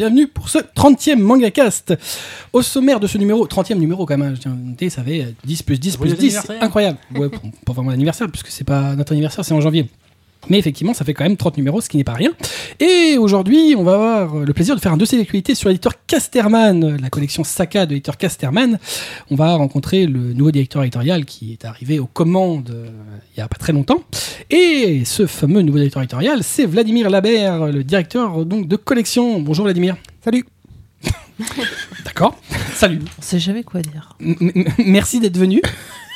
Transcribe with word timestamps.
bienvenue 0.00 0.28
pour 0.28 0.48
ce 0.48 0.56
30e 0.56 1.18
MangaCast. 1.18 1.94
Au 2.54 2.62
sommaire 2.62 3.00
de 3.00 3.06
ce 3.06 3.18
numéro, 3.18 3.46
30e 3.46 3.74
numéro 3.74 4.06
quand 4.06 4.16
même, 4.16 4.34
je 4.34 4.40
tiens 4.40 4.52
à 4.52 4.54
noter, 4.54 4.88
ça 4.88 5.04
fait 5.04 5.34
10 5.44 5.62
plus 5.62 5.78
10 5.78 5.98
plus 5.98 6.08
Joyeux 6.08 6.20
10, 6.22 6.36
anniversaire. 6.36 6.62
incroyable. 6.62 6.98
Ouais, 7.14 7.28
pour, 7.28 7.42
pour 7.66 7.74
vraiment 7.74 7.90
l'anniversaire, 7.90 8.26
puisque 8.30 8.46
c'est 8.46 8.64
pas 8.64 8.96
notre 8.96 9.12
anniversaire, 9.12 9.44
c'est 9.44 9.52
en 9.52 9.60
janvier. 9.60 9.90
Mais 10.50 10.58
effectivement, 10.58 10.92
ça 10.92 11.04
fait 11.04 11.14
quand 11.14 11.24
même 11.24 11.36
30 11.38 11.56
numéros, 11.56 11.80
ce 11.80 11.88
qui 11.88 11.96
n'est 11.96 12.04
pas 12.04 12.12
rien. 12.12 12.32
Et 12.80 13.16
aujourd'hui, 13.18 13.74
on 13.78 13.82
va 13.84 13.94
avoir 13.94 14.36
le 14.44 14.52
plaisir 14.52 14.74
de 14.76 14.80
faire 14.80 14.92
un 14.92 14.96
dossier 14.98 15.16
d'actualité 15.16 15.54
sur 15.54 15.68
l'éditeur 15.70 15.92
Casterman, 16.06 16.96
la 17.00 17.08
collection 17.08 17.42
Saka 17.44 17.86
de 17.86 17.92
l'éditeur 17.92 18.16
Casterman. 18.18 18.78
On 19.30 19.36
va 19.36 19.54
rencontrer 19.54 20.06
le 20.06 20.32
nouveau 20.34 20.50
directeur 20.50 20.82
éditorial 20.82 21.24
qui 21.24 21.52
est 21.52 21.64
arrivé 21.64 21.98
aux 21.98 22.06
commandes 22.06 22.70
euh, 22.74 22.90
il 23.36 23.40
y 23.40 23.42
a 23.42 23.48
pas 23.48 23.56
très 23.58 23.72
longtemps. 23.72 24.02
Et 24.50 25.04
ce 25.06 25.26
fameux 25.26 25.62
nouveau 25.62 25.78
directeur 25.78 26.02
éditorial, 26.02 26.42
c'est 26.42 26.66
Vladimir 26.66 27.08
Labert, 27.10 27.66
le 27.68 27.84
directeur 27.84 28.44
donc 28.44 28.66
de 28.68 28.76
collection. 28.76 29.40
Bonjour 29.40 29.64
Vladimir. 29.64 29.96
Salut. 30.24 30.44
D'accord. 32.04 32.36
Salut. 32.74 33.00
On 33.18 33.22
sait 33.22 33.38
jamais 33.38 33.62
quoi 33.62 33.80
dire. 33.82 34.16
M- 34.20 34.64
merci 34.84 35.20
d'être 35.20 35.38
venu. 35.38 35.62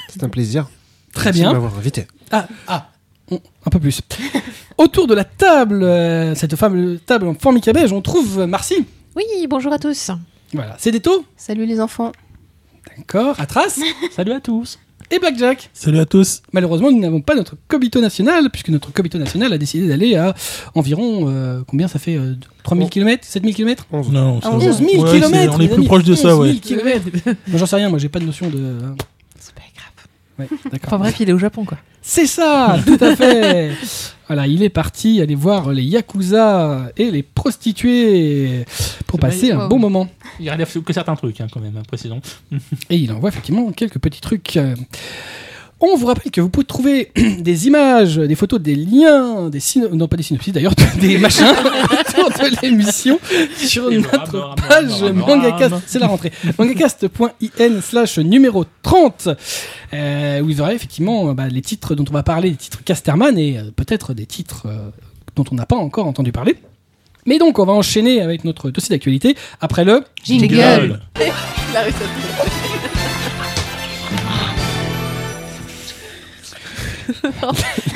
C'est 0.09 0.23
un 0.25 0.29
plaisir. 0.29 0.69
Très 1.13 1.27
Merci 1.27 1.41
bien. 1.41 1.49
de 1.51 1.55
m'avoir 1.55 1.77
invité. 1.79 2.07
Ah, 2.33 2.49
ah, 2.67 2.89
un 3.31 3.71
peu 3.71 3.79
plus. 3.81 4.01
Autour 4.79 5.07
de 5.07 5.15
la 5.15 5.25
table, 5.25 5.83
euh, 5.83 6.35
cette 6.35 6.57
fameuse 6.57 7.01
table 7.07 7.27
en 7.29 7.35
formica 7.35 7.73
beige, 7.73 7.93
on 7.93 8.01
trouve 8.03 8.45
Marcy. 8.47 8.85
Oui, 9.17 9.25
bonjour 9.49 9.73
à 9.73 9.79
tous. 9.79 10.11
Voilà, 10.53 10.77
c'est 10.79 10.91
Déto. 10.91 11.25
Salut 11.37 11.67
les 11.67 11.81
enfants. 11.81 12.13
D'accord. 12.97 13.39
Atras. 13.41 13.79
Salut 14.15 14.33
à 14.33 14.41
tous. 14.41 14.79
et 15.11 15.19
Blackjack. 15.19 15.71
Salut 15.73 15.99
à 16.01 16.07
tous. 16.07 16.43
Malheureusement, 16.53 16.91
nous 16.91 16.99
n'avons 17.01 17.21
pas 17.21 17.35
notre 17.35 17.57
Kobito 17.69 18.01
national, 18.01 18.51
puisque 18.51 18.69
notre 18.69 18.93
Kobito 18.93 19.19
national 19.19 19.53
a 19.53 19.59
décidé 19.59 19.87
d'aller 19.89 20.17
à 20.17 20.35
environ, 20.75 21.27
euh, 21.29 21.63
combien 21.67 21.89
ça 21.89 21.99
fait 21.99 22.17
euh, 22.17 22.35
3000 22.65 22.87
Oh. 22.87 22.91
km 22.91 23.25
7000 23.25 23.55
km. 23.55 23.87
Non, 24.11 24.39
Ah, 24.43 24.47
ça 24.51 24.55
11 24.57 24.65
va. 24.65 24.73
000 24.73 25.05
Ouais, 25.05 25.21
km 25.21 25.55
On 25.57 25.61
est 25.61 25.69
plus 25.69 25.85
proche 25.85 26.05
de 26.05 26.15
ça, 26.15 26.37
ouais. 26.37 26.55
km 26.57 27.09
Moi, 27.49 27.59
j'en 27.59 27.67
sais 27.67 27.77
rien, 27.77 27.89
moi, 27.89 27.99
j'ai 27.99 28.09
pas 28.09 28.19
de 28.21 28.27
notion 28.27 28.49
de. 28.51 28.59
hein. 28.59 28.95
C'est 29.39 29.55
pas 29.55 29.61
grave. 29.75 30.07
Ouais, 30.39 30.49
d'accord. 30.71 30.87
Enfin 30.87 30.99
bref, 30.99 31.17
il 31.21 31.29
est 31.29 31.33
au 31.33 31.39
Japon 31.39 31.65
quoi. 31.65 31.79
C'est 32.03 32.27
ça, 32.27 32.79
tout 32.85 32.99
à 33.01 33.17
fait. 33.17 33.73
voilà, 34.27 34.47
il 34.47 34.63
est 34.63 34.69
parti 34.69 35.21
aller 35.23 35.35
voir 35.35 35.73
les 35.73 35.85
yakuza 35.85 36.91
et 36.97 37.11
les 37.11 37.23
prostituées 37.23 38.65
pour 39.07 39.19
C'est 39.19 39.27
passer 39.27 39.47
vrai, 39.53 39.53
un 39.53 39.63
wow. 39.65 39.69
bon 39.69 39.79
moment. 39.79 40.09
Il 40.41 40.51
relève 40.51 40.83
que 40.83 40.93
certains 40.93 41.17
trucs, 41.17 41.41
hein, 41.41 41.47
quand 41.51 41.61
même, 41.61 41.77
hein, 41.79 41.83
précisons. 41.87 42.21
Et 42.91 42.97
il 42.97 43.11
envoie 43.13 43.31
effectivement 43.31 43.71
quelques 43.73 43.99
petits 43.99 44.21
trucs. 44.21 44.59
Euh. 45.83 45.87
On 45.87 45.97
vous 45.97 46.07
rappelle 46.07 46.31
que 46.31 46.41
vous 46.41 46.49
pouvez 46.49 46.67
trouver 46.67 47.13
des 47.39 47.67
images, 47.67 48.17
des 48.17 48.35
photos, 48.35 48.61
des 48.61 48.75
liens, 48.75 49.49
des 49.51 49.61
non 49.93 50.09
pas 50.09 50.17
des 50.17 50.23
synopsis 50.23 50.53
d'ailleurs, 50.53 50.75
des 51.01 51.19
machins 51.19 51.47
autour 52.19 52.31
de 52.31 52.63
l'émission 52.63 53.19
sur 53.57 53.91
notre 53.91 54.55
page 54.69 55.03
mangacast, 55.03 55.75
c'est 55.87 55.99
la 55.99 56.07
rentrée, 56.07 56.33
mangacast.in 56.59 57.81
slash 57.81 58.19
numéro 58.19 58.65
30, 58.83 59.29
euh, 59.93 60.41
où 60.41 60.47
vous 60.47 60.61
aurez 60.61 60.75
effectivement 60.75 61.35
bah, 61.35 61.49
les 61.49 61.63
titres 61.63 61.95
dont 61.95 62.05
on 62.09 62.13
va 62.13 62.23
parler, 62.23 62.51
les 62.51 62.57
titres 62.57 62.83
Casterman 62.85 63.37
et 63.39 63.59
euh, 63.59 63.71
peut-être 63.75 64.15
des 64.15 64.27
titres 64.27 64.67
euh, 64.67 64.91
dont 65.37 65.45
on 65.51 65.55
n'a 65.55 65.67
pas 65.67 65.77
encore 65.77 66.07
entendu 66.07 66.33
parler. 66.33 66.57
Mais 67.27 67.39
donc 67.39 67.59
on 67.59 67.65
va 67.65 67.73
enchaîner 67.73 68.21
avec 68.21 68.45
notre 68.45 68.71
dossier 68.71 68.95
d'actualité 68.95 69.37
après 69.61 69.85
le... 69.85 70.05
Jingle. 70.25 71.01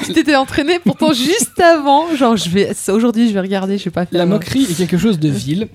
Tu 0.04 0.12
t'étais 0.12 0.36
entraîné 0.36 0.78
pourtant 0.78 1.12
juste 1.12 1.60
avant. 1.60 2.14
Genre, 2.16 2.36
je 2.36 2.48
vais 2.48 2.72
aujourd'hui, 2.88 3.28
je 3.28 3.34
vais 3.34 3.41
regarder, 3.41 3.78
je 3.78 3.84
vais 3.84 3.91
pas 3.91 4.06
faire. 4.06 4.19
La 4.19 4.26
moquerie 4.26 4.64
est 4.70 4.74
quelque 4.74 4.98
chose 4.98 5.19
de 5.19 5.28
vil. 5.28 5.69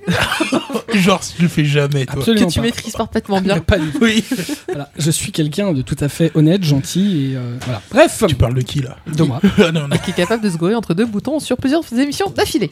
Genre, 0.93 1.21
je 1.37 1.41
le 1.41 1.47
fais 1.47 1.65
jamais, 1.65 2.05
toi. 2.05 2.19
Absolument 2.19 2.47
que 2.47 2.51
tu 2.51 2.59
pas. 2.59 2.65
maîtrises 2.65 2.93
parfaitement 2.93 3.41
bien. 3.41 3.59
pas 3.61 3.79
du 3.79 3.89
tout. 3.91 3.99
Oui. 4.01 4.23
Voilà, 4.67 4.89
je 4.97 5.11
suis 5.11 5.31
quelqu'un 5.31 5.73
de 5.73 5.81
tout 5.81 5.97
à 5.99 6.09
fait 6.09 6.31
honnête, 6.35 6.63
gentil 6.63 7.31
et 7.31 7.35
euh, 7.35 7.57
voilà. 7.61 7.81
Bref, 7.91 8.23
Tu 8.27 8.35
parles 8.35 8.53
de 8.53 8.61
qui, 8.61 8.81
là? 8.81 8.97
De 9.07 9.23
moi. 9.23 9.41
Ah 9.57 9.71
non, 9.71 9.87
non. 9.87 9.97
Qui 10.03 10.11
est 10.11 10.15
capable 10.15 10.43
de 10.43 10.49
se 10.49 10.57
gourer 10.57 10.75
entre 10.75 10.93
deux 10.93 11.05
boutons 11.05 11.39
sur 11.39 11.57
plusieurs 11.57 11.81
émissions 11.97 12.29
d'affilée. 12.29 12.69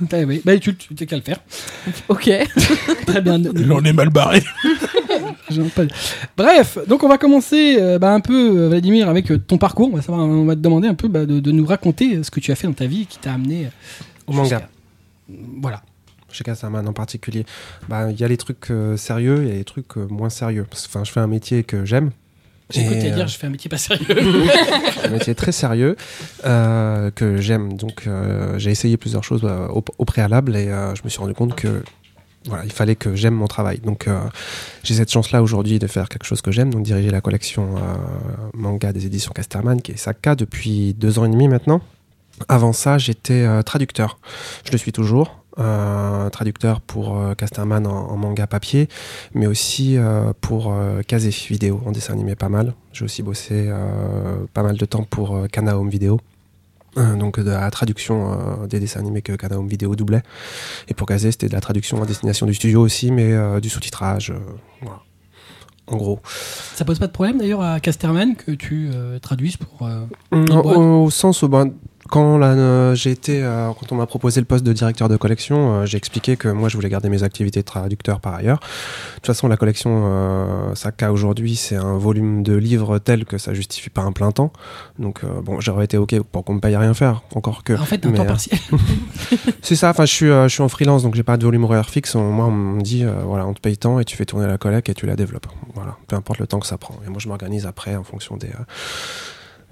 Ah 0.12 0.16
oui, 0.26 0.40
bah, 0.44 0.56
tu 0.58 0.74
tu 0.76 0.94
t'es 0.94 1.06
qu'à 1.06 1.16
le 1.16 1.22
faire. 1.22 1.38
Ok. 2.08 2.30
Très 3.06 3.20
bien. 3.20 3.40
J'en 3.54 3.82
ai 3.84 3.92
mal 3.92 4.10
barré. 4.10 4.42
Bref, 6.36 6.78
donc 6.86 7.02
on 7.02 7.08
va 7.08 7.18
commencer 7.18 7.76
euh, 7.80 7.98
bah, 7.98 8.12
un 8.12 8.20
peu, 8.20 8.58
euh, 8.64 8.68
Vladimir, 8.68 9.08
avec 9.08 9.30
euh, 9.30 9.38
ton 9.38 9.58
parcours. 9.58 9.90
On 9.92 9.96
va, 9.96 10.02
savoir, 10.02 10.24
on 10.26 10.44
va 10.44 10.54
te 10.54 10.60
demander 10.60 10.88
un 10.88 10.94
peu 10.94 11.08
bah, 11.08 11.26
de, 11.26 11.40
de 11.40 11.52
nous 11.52 11.66
raconter 11.66 12.16
euh, 12.16 12.22
ce 12.22 12.30
que 12.30 12.40
tu 12.40 12.52
as 12.52 12.54
fait 12.54 12.66
dans 12.66 12.72
ta 12.74 12.86
vie 12.86 13.06
qui 13.06 13.18
t'a 13.18 13.32
amené 13.32 13.66
euh, 13.66 13.68
Au 14.26 14.32
manga. 14.32 14.58
jusqu'à- 14.58 14.68
Voilà. 15.60 15.82
Chez 16.30 16.44
Casterman 16.44 16.86
en 16.86 16.92
particulier. 16.92 17.46
Bah, 17.88 18.10
Il 18.10 18.20
y 18.20 18.24
a 18.24 18.28
les 18.28 18.36
trucs 18.36 18.70
euh, 18.70 18.96
sérieux, 18.96 19.38
il 19.42 19.48
y 19.48 19.52
a 19.52 19.54
les 19.54 19.64
trucs 19.64 19.96
euh, 19.96 20.06
moins 20.10 20.28
sérieux. 20.30 20.66
Parce 20.68 20.86
que, 20.86 20.88
Enfin, 20.90 21.04
je 21.04 21.10
fais 21.10 21.20
un 21.20 21.26
métier 21.26 21.64
que 21.64 21.84
j'aime. 21.84 22.10
Et, 22.74 22.82
dire, 22.82 23.18
euh, 23.18 23.26
je 23.26 23.38
fais 23.38 23.46
un 23.46 23.50
métier 23.50 23.70
pas 23.70 23.78
sérieux. 23.78 24.06
un 25.04 25.08
métier 25.08 25.34
très 25.34 25.52
sérieux 25.52 25.96
euh, 26.44 27.10
que 27.10 27.38
j'aime. 27.38 27.74
Donc 27.74 28.06
euh, 28.06 28.58
j'ai 28.58 28.70
essayé 28.70 28.96
plusieurs 28.98 29.24
choses 29.24 29.40
euh, 29.44 29.68
au, 29.68 29.82
au 29.96 30.04
préalable 30.04 30.54
et 30.54 30.66
je 30.66 31.00
me 31.02 31.08
suis 31.08 31.18
rendu 31.18 31.32
compte 31.34 31.54
que 31.54 31.82
voilà, 32.44 32.64
il 32.64 32.72
fallait 32.72 32.96
que 32.96 33.14
j'aime 33.14 33.34
mon 33.34 33.46
travail. 33.46 33.78
Donc 33.78 34.06
j'ai 34.82 34.94
cette 34.94 35.10
chance-là 35.10 35.42
aujourd'hui 35.42 35.78
de 35.78 35.86
faire 35.86 36.08
quelque 36.08 36.24
chose 36.24 36.40
que 36.40 36.50
j'aime, 36.50 36.72
donc 36.72 36.82
diriger 36.82 37.10
la 37.10 37.20
collection 37.20 37.74
manga 38.54 38.92
des 38.92 39.06
éditions 39.06 39.32
Casterman, 39.34 39.82
qui 39.82 39.92
est 39.92 39.96
Saka 39.96 40.34
depuis 40.34 40.94
deux 40.94 41.18
ans 41.18 41.24
et 41.24 41.28
demi 41.28 41.48
maintenant. 41.48 41.80
Avant 42.48 42.72
ça, 42.72 42.96
j'étais 42.96 43.46
traducteur. 43.64 44.18
Je 44.64 44.72
le 44.72 44.78
suis 44.78 44.92
toujours. 44.92 45.42
Euh, 45.58 46.30
traducteur 46.30 46.80
pour 46.80 47.18
euh, 47.18 47.34
Casterman 47.34 47.86
en, 47.86 48.10
en 48.10 48.16
manga 48.16 48.46
papier, 48.46 48.88
mais 49.34 49.46
aussi 49.46 49.96
euh, 49.96 50.32
pour 50.40 50.72
euh, 50.72 51.02
Kazé 51.02 51.30
vidéo, 51.30 51.80
en 51.84 51.92
dessin 51.92 52.12
animé 52.12 52.34
pas 52.36 52.48
mal. 52.48 52.74
J'ai 52.92 53.04
aussi 53.04 53.22
bossé 53.22 53.70
pas 54.54 54.62
mal 54.62 54.76
de 54.76 54.84
temps 54.84 55.04
pour 55.04 55.36
Kana 55.52 55.78
Home 55.78 55.88
Video. 55.90 56.20
Euh, 56.96 57.16
donc 57.16 57.38
de 57.38 57.50
la 57.50 57.70
traduction 57.70 58.66
des 58.66 58.80
dessins 58.80 59.00
animés 59.00 59.22
que 59.22 59.32
Kana 59.32 59.58
Home 59.58 59.68
Video 59.68 59.94
doublait. 59.94 60.22
Et 60.88 60.94
pour 60.94 61.06
Kazé, 61.06 61.30
c'était 61.30 61.48
de 61.48 61.52
la 61.52 61.60
traduction 61.60 62.02
à 62.02 62.06
destination 62.06 62.46
du 62.46 62.54
studio 62.54 62.80
aussi, 62.80 63.12
mais 63.12 63.60
du 63.60 63.68
sous-titrage. 63.68 64.32
voilà. 64.80 65.00
En 65.86 65.96
gros. 65.96 66.20
Ça 66.74 66.84
pose 66.84 66.98
pas 66.98 67.06
de 67.06 67.12
problème 67.12 67.38
d'ailleurs 67.38 67.62
à 67.62 67.80
Casterman 67.80 68.36
que 68.36 68.52
tu 68.52 68.90
traduises 69.22 69.56
pour. 69.56 69.88
au 70.32 71.10
sens 71.10 71.42
où 71.42 71.48
ben, 71.48 71.72
quand 72.08 72.38
là, 72.38 72.48
euh, 72.48 72.94
j'ai 72.94 73.10
été, 73.10 73.42
euh, 73.42 73.70
quand 73.78 73.92
on 73.92 73.96
m'a 73.96 74.06
proposé 74.06 74.40
le 74.40 74.46
poste 74.46 74.64
de 74.64 74.72
directeur 74.72 75.08
de 75.08 75.16
collection, 75.16 75.72
euh, 75.80 75.86
j'ai 75.86 75.96
expliqué 75.98 76.36
que 76.36 76.48
moi 76.48 76.68
je 76.68 76.76
voulais 76.76 76.88
garder 76.88 77.08
mes 77.08 77.22
activités 77.22 77.60
de 77.60 77.64
traducteur 77.64 78.20
par 78.20 78.34
ailleurs. 78.34 78.58
De 78.58 79.14
toute 79.16 79.26
façon, 79.26 79.48
la 79.48 79.56
collection 79.56 80.04
euh, 80.06 80.74
Saka 80.74 81.12
aujourd'hui, 81.12 81.56
c'est 81.56 81.76
un 81.76 81.98
volume 81.98 82.42
de 82.42 82.54
livres 82.54 82.98
tel 82.98 83.24
que 83.24 83.38
ça 83.38 83.54
justifie 83.54 83.90
pas 83.90 84.02
un 84.02 84.12
plein 84.12 84.32
temps. 84.32 84.52
Donc 84.98 85.24
bon, 85.24 85.60
j'aurais 85.60 85.84
été 85.84 85.96
ok 85.96 86.20
pour 86.32 86.44
qu'on 86.44 86.54
me 86.54 86.60
paye 86.60 86.74
à 86.74 86.80
rien 86.80 86.94
faire, 86.94 87.22
encore 87.34 87.62
que. 87.62 87.74
En 87.74 87.84
fait, 87.84 88.04
un 88.04 88.10
mais, 88.10 88.16
temps 88.16 88.26
partiel. 88.26 88.58
c'est 89.62 89.76
ça. 89.76 89.90
Enfin, 89.90 90.04
je 90.04 90.12
suis, 90.12 90.26
je 90.26 90.48
suis 90.48 90.62
en 90.62 90.68
freelance, 90.68 91.02
donc 91.02 91.14
j'ai 91.14 91.22
pas 91.22 91.36
de 91.36 91.44
volume 91.44 91.64
horaire 91.64 91.88
fixe. 91.90 92.14
On- 92.14 92.30
moi, 92.30 92.46
on 92.46 92.50
me 92.50 92.82
dit, 92.82 93.04
voilà, 93.24 93.46
on 93.46 93.54
te 93.54 93.60
paye 93.60 93.76
tant 93.76 94.00
et 94.00 94.04
tu 94.04 94.16
fais 94.16 94.24
tourner 94.24 94.46
la 94.46 94.58
collecte 94.58 94.88
et 94.88 94.94
tu 94.94 95.06
la 95.06 95.16
développes. 95.16 95.46
Voilà, 95.74 95.96
peu 96.06 96.16
importe 96.16 96.38
le 96.38 96.46
temps 96.46 96.60
que 96.60 96.66
ça 96.66 96.78
prend. 96.78 96.94
Et 97.06 97.10
moi, 97.10 97.18
je 97.18 97.28
m'organise 97.28 97.66
après 97.66 97.96
en 97.96 98.04
fonction 98.04 98.36
des, 98.36 98.50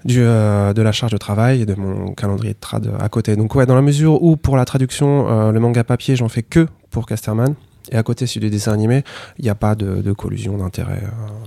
euh, 0.09 0.73
de 0.73 0.81
la 0.81 0.91
charge 0.91 1.11
de 1.11 1.17
travail 1.17 1.61
et 1.61 1.65
de 1.65 1.75
mon 1.75 2.13
calendrier 2.13 2.53
de 2.53 2.59
trad 2.59 2.91
à 2.99 3.09
côté. 3.09 3.35
Donc 3.35 3.55
ouais, 3.55 3.65
dans 3.65 3.75
la 3.75 3.81
mesure 3.81 4.21
où 4.23 4.37
pour 4.37 4.57
la 4.57 4.65
traduction, 4.65 5.29
euh, 5.29 5.51
le 5.51 5.59
manga 5.59 5.83
papier, 5.83 6.15
j'en 6.15 6.29
fais 6.29 6.43
que 6.43 6.67
pour 6.91 7.05
Casterman. 7.05 7.55
Et 7.91 7.97
à 7.97 8.03
côté, 8.03 8.27
celui 8.27 8.47
du 8.47 8.49
dessin 8.49 8.73
animé, 8.73 9.03
il 9.37 9.43
n'y 9.43 9.49
a 9.49 9.55
pas 9.55 9.75
de, 9.75 10.11
collusion 10.13 10.57
d'intérêt. 10.57 11.01
euh. 11.03 11.45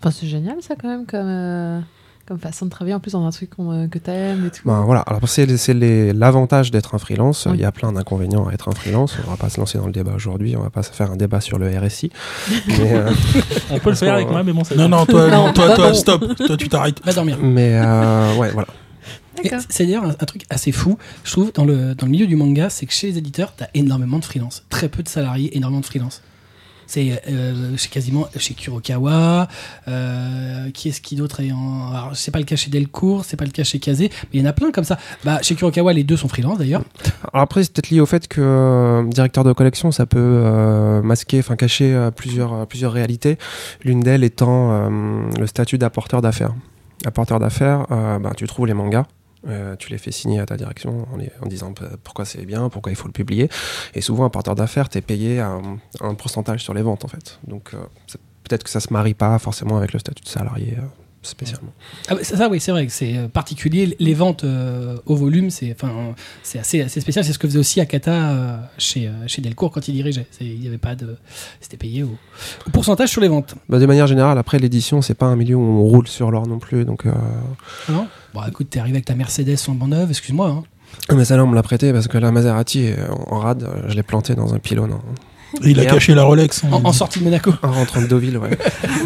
Enfin, 0.00 0.10
c'est 0.10 0.26
génial 0.26 0.56
ça 0.60 0.74
quand 0.80 0.88
même 0.88 1.06
comme, 1.06 1.26
euh, 1.26 1.80
comme 2.26 2.38
façon 2.38 2.66
de 2.66 2.70
travailler 2.70 2.94
en 2.94 3.00
plus 3.00 3.12
dans 3.12 3.24
un 3.26 3.30
truc 3.30 3.50
euh, 3.58 3.88
que 3.88 3.98
t'aimes 3.98 4.46
et 4.46 4.50
tout. 4.50 4.62
Ben, 4.64 4.82
voilà. 4.82 5.00
Alors 5.00 5.20
c'est 5.28 5.46
l'avantage 6.12 6.70
d'être 6.70 6.94
un 6.94 6.98
freelance. 6.98 7.48
Il 7.52 7.60
y 7.60 7.64
a 7.64 7.72
plein 7.72 7.92
d'inconvénients 7.92 8.48
à 8.48 8.52
être 8.52 8.68
un 8.68 8.72
freelance. 8.72 9.16
On 9.26 9.30
va 9.30 9.36
pas 9.36 9.48
se 9.48 9.58
lancer 9.58 9.78
dans 9.78 9.86
le 9.86 9.92
débat 9.92 10.12
aujourd'hui. 10.14 10.56
On 10.56 10.62
va 10.62 10.70
pas 10.70 10.82
se 10.82 10.92
faire 10.92 11.10
un 11.10 11.16
débat 11.16 11.40
sur 11.40 11.58
le 11.58 11.68
RSI. 11.68 12.10
mais 12.68 12.94
euh, 12.94 13.10
On 13.70 13.78
peut 13.78 13.90
le 13.90 13.96
faire 13.96 14.14
avec 14.14 14.30
moi, 14.30 14.42
mais 14.42 14.52
bon, 14.52 14.64
c'est 14.64 14.76
Non, 14.76 14.88
non, 14.88 15.04
toi, 15.06 15.28
Non, 15.28 15.46
non, 15.46 15.52
toi, 15.52 15.68
bah 15.68 15.76
toi, 15.76 15.94
stop. 15.94 16.36
Toi, 16.36 16.56
tu 16.56 16.68
t'arrêtes. 16.68 17.04
Va 17.04 17.12
dormir. 17.12 17.38
mais 17.42 17.72
euh, 17.74 18.36
ouais, 18.36 18.50
voilà. 18.50 18.68
C'est 19.68 19.86
d'ailleurs 19.86 20.04
un, 20.04 20.10
un 20.10 20.26
truc 20.26 20.44
assez 20.50 20.70
fou, 20.72 20.98
je 21.24 21.32
trouve, 21.32 21.52
dans 21.52 21.64
le, 21.64 21.94
dans 21.94 22.06
le 22.06 22.12
milieu 22.12 22.26
du 22.26 22.36
manga, 22.36 22.70
c'est 22.70 22.86
que 22.86 22.92
chez 22.92 23.08
les 23.08 23.18
éditeurs, 23.18 23.54
t'as 23.56 23.66
énormément 23.74 24.18
de 24.18 24.24
freelance. 24.24 24.62
Très 24.68 24.88
peu 24.88 25.02
de 25.02 25.08
salariés, 25.08 25.56
énormément 25.56 25.80
de 25.80 25.86
freelance. 25.86 26.22
C'est 26.86 27.22
euh, 27.28 27.76
chez 27.76 27.88
quasiment 27.88 28.28
chez 28.36 28.54
Kurokawa, 28.54 29.48
euh, 29.88 30.70
qui 30.72 30.88
est-ce 30.88 31.00
qui 31.00 31.16
d'autre 31.16 31.40
est 31.40 31.52
en. 31.52 31.92
Alors, 31.92 32.10
c'est 32.14 32.30
pas 32.30 32.38
le 32.38 32.44
cas 32.44 32.56
chez 32.56 32.70
Delcourt, 32.70 33.24
c'est 33.24 33.36
pas 33.36 33.44
le 33.44 33.50
cas 33.50 33.64
chez 33.64 33.78
Kazé, 33.78 34.10
mais 34.24 34.38
il 34.38 34.42
y 34.42 34.44
en 34.44 34.48
a 34.48 34.52
plein 34.52 34.70
comme 34.70 34.84
ça. 34.84 34.98
Bah, 35.24 35.40
chez 35.42 35.54
Kurokawa, 35.54 35.92
les 35.92 36.04
deux 36.04 36.16
sont 36.16 36.28
freelance 36.28 36.58
d'ailleurs. 36.58 36.82
Après, 37.32 37.62
c'est 37.62 37.72
peut-être 37.72 37.90
lié 37.90 38.00
au 38.00 38.06
fait 38.06 38.28
que 38.28 38.40
euh, 38.40 39.04
directeur 39.08 39.44
de 39.44 39.52
collection, 39.52 39.90
ça 39.92 40.06
peut 40.06 40.18
euh, 40.18 41.02
masquer, 41.02 41.38
enfin 41.38 41.56
cacher 41.56 41.94
euh, 41.94 42.10
plusieurs, 42.10 42.52
euh, 42.52 42.64
plusieurs 42.66 42.92
réalités. 42.92 43.38
L'une 43.84 44.00
d'elles 44.00 44.24
étant 44.24 44.72
euh, 44.72 45.22
le 45.38 45.46
statut 45.46 45.78
d'apporteur 45.78 46.22
d'affaires. 46.22 46.54
Apporteur 47.04 47.40
d'affaires, 47.40 47.86
euh, 47.90 48.18
bah, 48.18 48.32
tu 48.36 48.46
trouves 48.46 48.66
les 48.66 48.74
mangas 48.74 49.06
Euh, 49.48 49.74
tu 49.76 49.90
les 49.90 49.98
fais 49.98 50.12
signer 50.12 50.38
à 50.38 50.46
ta 50.46 50.56
direction 50.56 51.06
en, 51.12 51.16
les- 51.16 51.32
en 51.42 51.46
disant 51.46 51.72
bah, 51.80 51.88
pourquoi 52.04 52.24
c'est 52.24 52.44
bien, 52.46 52.68
pourquoi 52.68 52.92
il 52.92 52.96
faut 52.96 53.08
le 53.08 53.12
publier. 53.12 53.48
Et 53.94 54.00
souvent, 54.00 54.24
un 54.24 54.30
porteur 54.30 54.54
d'affaires, 54.54 54.88
tu 54.88 54.98
es 54.98 55.00
payé 55.00 55.40
un, 55.40 55.60
un 56.00 56.14
pourcentage 56.14 56.62
sur 56.62 56.74
les 56.74 56.82
ventes, 56.82 57.04
en 57.04 57.08
fait. 57.08 57.40
Donc, 57.48 57.70
euh, 57.74 57.78
peut-être 58.44 58.62
que 58.62 58.70
ça 58.70 58.78
se 58.80 58.92
marie 58.92 59.14
pas 59.14 59.36
forcément 59.40 59.76
avec 59.78 59.92
le 59.92 59.98
statut 59.98 60.22
de 60.22 60.28
salarié 60.28 60.74
euh, 60.78 60.82
spécialement. 61.22 61.72
Ah, 62.08 62.14
ouais, 62.14 62.22
ça, 62.22 62.36
ça, 62.36 62.48
oui, 62.48 62.60
c'est 62.60 62.70
vrai 62.70 62.86
que 62.86 62.92
c'est 62.92 63.14
particulier. 63.32 63.96
Les 63.98 64.14
ventes 64.14 64.44
au 65.06 65.16
volume, 65.16 65.50
c'est 65.50 65.74
assez, 66.58 66.80
assez 66.80 67.00
spécial. 67.00 67.24
C'est 67.24 67.32
ce 67.32 67.38
que 67.40 67.48
faisait 67.48 67.58
aussi 67.58 67.80
Akata 67.80 68.70
chez, 68.78 69.10
chez 69.26 69.42
Delcourt 69.42 69.70
quand 69.72 69.86
il 69.88 69.94
dirigeait. 69.94 70.26
Il 70.40 70.60
n'y 70.60 70.66
avait 70.68 70.78
pas 70.78 70.94
de. 70.94 71.16
C'était 71.60 71.76
payé 71.76 72.02
au, 72.04 72.16
au 72.66 72.70
pourcentage 72.70 73.08
sur 73.08 73.20
les 73.20 73.28
ventes. 73.28 73.54
Bah, 73.68 73.78
de 73.80 73.86
manière 73.86 74.06
générale, 74.06 74.38
après 74.38 74.58
l'édition, 74.60 75.00
c'est 75.02 75.14
pas 75.14 75.26
un 75.26 75.36
milieu 75.36 75.56
où 75.56 75.60
on 75.62 75.82
roule 75.82 76.06
sur 76.08 76.30
l'or 76.30 76.46
non 76.46 76.58
plus. 76.58 76.84
Donc, 76.84 77.06
Ah 77.06 77.92
non? 77.92 78.06
Bon, 78.34 78.40
écoute, 78.48 78.68
t'es 78.70 78.78
arrivé 78.80 78.96
avec 78.96 79.04
ta 79.04 79.14
Mercedes 79.14 79.56
en 79.68 79.72
banc 79.72 79.88
neuve, 79.88 80.10
excuse-moi. 80.10 80.48
hein. 80.48 80.64
mais 81.14 81.24
ça 81.24 81.36
là, 81.36 81.44
on 81.44 81.46
me 81.46 81.54
l'a 81.54 81.62
prêté 81.62 81.92
parce 81.92 82.08
que 82.08 82.18
la 82.18 82.30
Maserati 82.32 82.80
est 82.86 82.96
en, 83.08 83.34
en 83.36 83.38
rade, 83.38 83.62
euh, 83.64 83.88
je 83.88 83.94
l'ai 83.94 84.02
planté 84.02 84.34
dans 84.34 84.54
un 84.54 84.58
pylône 84.58 84.94
Et 85.62 85.70
il 85.70 85.80
a 85.80 85.86
caché 85.86 86.14
la 86.14 86.24
Rolex. 86.24 86.64
En, 86.64 86.84
en 86.84 86.92
sortie 86.92 87.18
de 87.18 87.24
Monaco, 87.24 87.52
en 87.62 87.72
rentrant 87.72 88.00
de 88.02 88.06
Deauville, 88.06 88.38
ouais. 88.38 88.58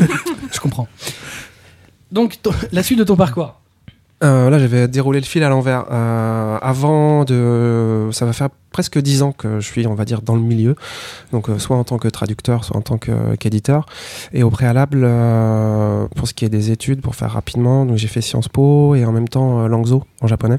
je 0.53 0.61
comprends. 0.61 0.89
Donc, 2.13 2.41
ton- 2.43 2.53
la 2.73 2.83
suite 2.83 2.99
de 2.99 3.05
ton 3.05 3.17
parcours. 3.17 3.61
Euh, 4.25 4.49
là, 4.49 4.59
j'avais 4.59 4.89
déroulé 4.89 5.21
le 5.21 5.27
fil 5.27 5.43
à 5.43 5.49
l'envers. 5.51 5.85
Euh, 5.91 6.59
avant 6.63 7.25
de. 7.25 8.09
Ça 8.13 8.25
va 8.25 8.33
faire 8.33 8.49
presque 8.71 8.99
dix 8.99 9.23
ans 9.23 9.33
que 9.33 9.61
je 9.61 9.67
suis, 9.67 9.87
on 9.87 9.95
va 9.95 10.05
dire, 10.07 10.23
dans 10.23 10.35
le 10.35 10.41
milieu. 10.41 10.75
Donc, 11.33 11.51
euh, 11.51 11.59
soit 11.59 11.77
en 11.77 11.85
tant 11.85 11.99
que 11.99 12.09
traducteur, 12.09 12.65
soit 12.65 12.77
en 12.77 12.81
tant 12.81 12.97
qu'éditeur. 12.99 13.85
Et 14.33 14.43
au 14.43 14.49
préalable, 14.51 15.03
euh, 15.05 16.07
pour 16.17 16.29
ce 16.29 16.33
qui 16.35 16.45
est 16.47 16.49
des 16.49 16.71
études, 16.71 17.03
pour 17.03 17.15
faire 17.15 17.31
rapidement, 17.33 17.85
donc 17.85 17.99
j'ai 17.99 18.09
fait 18.09 18.23
Sciences 18.23 18.49
Po 18.49 18.95
et 18.95 19.05
en 19.05 19.13
même 19.13 19.29
temps 19.29 19.61
euh, 19.61 19.69
Langzo 19.69 20.03
en 20.23 20.27
japonais. 20.27 20.59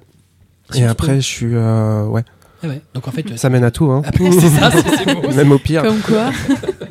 et 0.75 0.81
Po. 0.83 0.89
après, 0.89 1.15
je 1.15 1.21
suis. 1.21 1.49
euh, 1.55 2.05
ouais, 2.05 2.23
Ah 2.63 2.67
ouais. 2.67 2.81
Donc 2.93 3.07
en 3.07 3.11
fait, 3.11 3.37
ça 3.37 3.49
mène 3.49 3.63
à 3.63 3.71
tout, 3.71 3.89
hein. 3.91 4.03
Après, 4.05 4.31
c'est 4.33 4.49
ça, 4.49 4.69
c'est 4.69 4.83
c'est 5.03 5.15
beau. 5.21 5.31
Même 5.35 5.51
au 5.51 5.57
pire. 5.57 5.81
Comme 5.81 5.99
quoi 6.01 6.29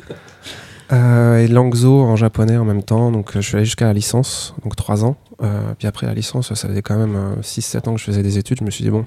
Euh, 0.91 1.39
et 1.39 1.47
Langzo 1.47 2.01
en 2.01 2.15
japonais 2.15 2.57
en 2.57 2.65
même 2.65 2.83
temps. 2.83 3.11
Donc, 3.11 3.35
euh, 3.35 3.41
je 3.41 3.47
suis 3.47 3.55
allé 3.55 3.65
jusqu'à 3.65 3.85
la 3.85 3.93
licence, 3.93 4.55
donc 4.63 4.75
trois 4.75 5.03
ans. 5.03 5.17
Euh, 5.43 5.73
puis 5.77 5.87
après 5.87 6.07
la 6.07 6.13
licence, 6.13 6.53
ça 6.53 6.67
faisait 6.67 6.81
quand 6.81 6.97
même 6.97 7.35
6-7 7.41 7.89
ans 7.89 7.93
que 7.93 7.99
je 7.99 8.05
faisais 8.05 8.23
des 8.23 8.37
études. 8.37 8.59
Je 8.59 8.63
me 8.63 8.71
suis 8.71 8.83
dit, 8.83 8.89
bon, 8.89 9.05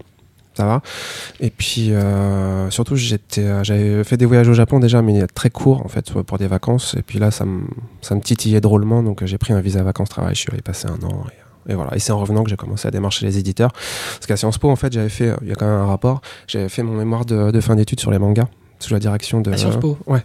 ça 0.55 0.67
va. 0.67 0.83
Et 1.41 1.51
puis, 1.51 1.93
euh, 1.93 2.71
surtout, 2.71 2.95
euh, 2.95 3.65
j'avais 3.65 4.05
fait 4.05 4.17
des 4.17 4.27
voyages 4.27 4.49
au 4.49 4.55
Japon 4.55 4.81
déjà, 4.81 5.03
mais 5.03 5.27
très 5.29 5.51
courts, 5.51 5.85
en 5.85 5.89
fait, 5.89 6.13
pour 6.13 6.39
des 6.39 6.47
vacances. 6.47 6.95
Et 6.99 7.03
puis 7.03 7.19
là, 7.19 7.31
ça 7.31 7.45
me, 7.45 7.63
ça 8.01 8.15
me 8.15 8.21
titillait 8.21 8.61
drôlement. 8.61 9.03
Donc, 9.03 9.23
euh, 9.23 9.27
j'ai 9.27 9.39
pris 9.39 9.53
un 9.53 9.61
visa 9.61 9.83
vacances-travail. 9.83 10.35
Je 10.35 10.41
suis 10.41 10.53
allé 10.53 10.63
passer 10.63 10.87
un 10.89 11.03
an. 11.07 11.25
Et, 11.69 11.73
et 11.73 11.75
voilà. 11.75 11.95
Et 11.95 11.99
c'est 11.99 12.13
en 12.13 12.19
revenant 12.19 12.43
que 12.43 12.51
j'ai 12.51 12.57
commencé 12.57 12.87
à 12.89 12.91
démarcher 12.91 13.27
les 13.27 13.39
éditeurs. 13.39 13.73
Parce 13.73 14.27
qu'à 14.27 14.37
Sciences 14.37 14.59
Po, 14.59 14.71
en 14.71 14.77
fait, 14.77 14.93
j'avais 14.93 15.09
fait, 15.09 15.35
il 15.43 15.49
y 15.49 15.53
a 15.53 15.55
quand 15.55 15.67
même 15.67 15.81
un 15.81 15.87
rapport, 15.87 16.21
j'avais 16.47 16.69
fait 16.69 16.83
mon 16.83 16.95
mémoire 16.95 17.25
de, 17.25 17.51
de 17.51 17.61
fin 17.61 17.77
d'études 17.77 18.01
sur 18.01 18.11
les 18.11 18.19
mangas, 18.19 18.49
sous 18.81 18.93
la 18.93 19.01
direction 19.01 19.41
de. 19.41 19.53
À 19.53 19.57
Sciences 19.57 19.79
Po? 19.79 19.99
Ouais. 20.07 20.25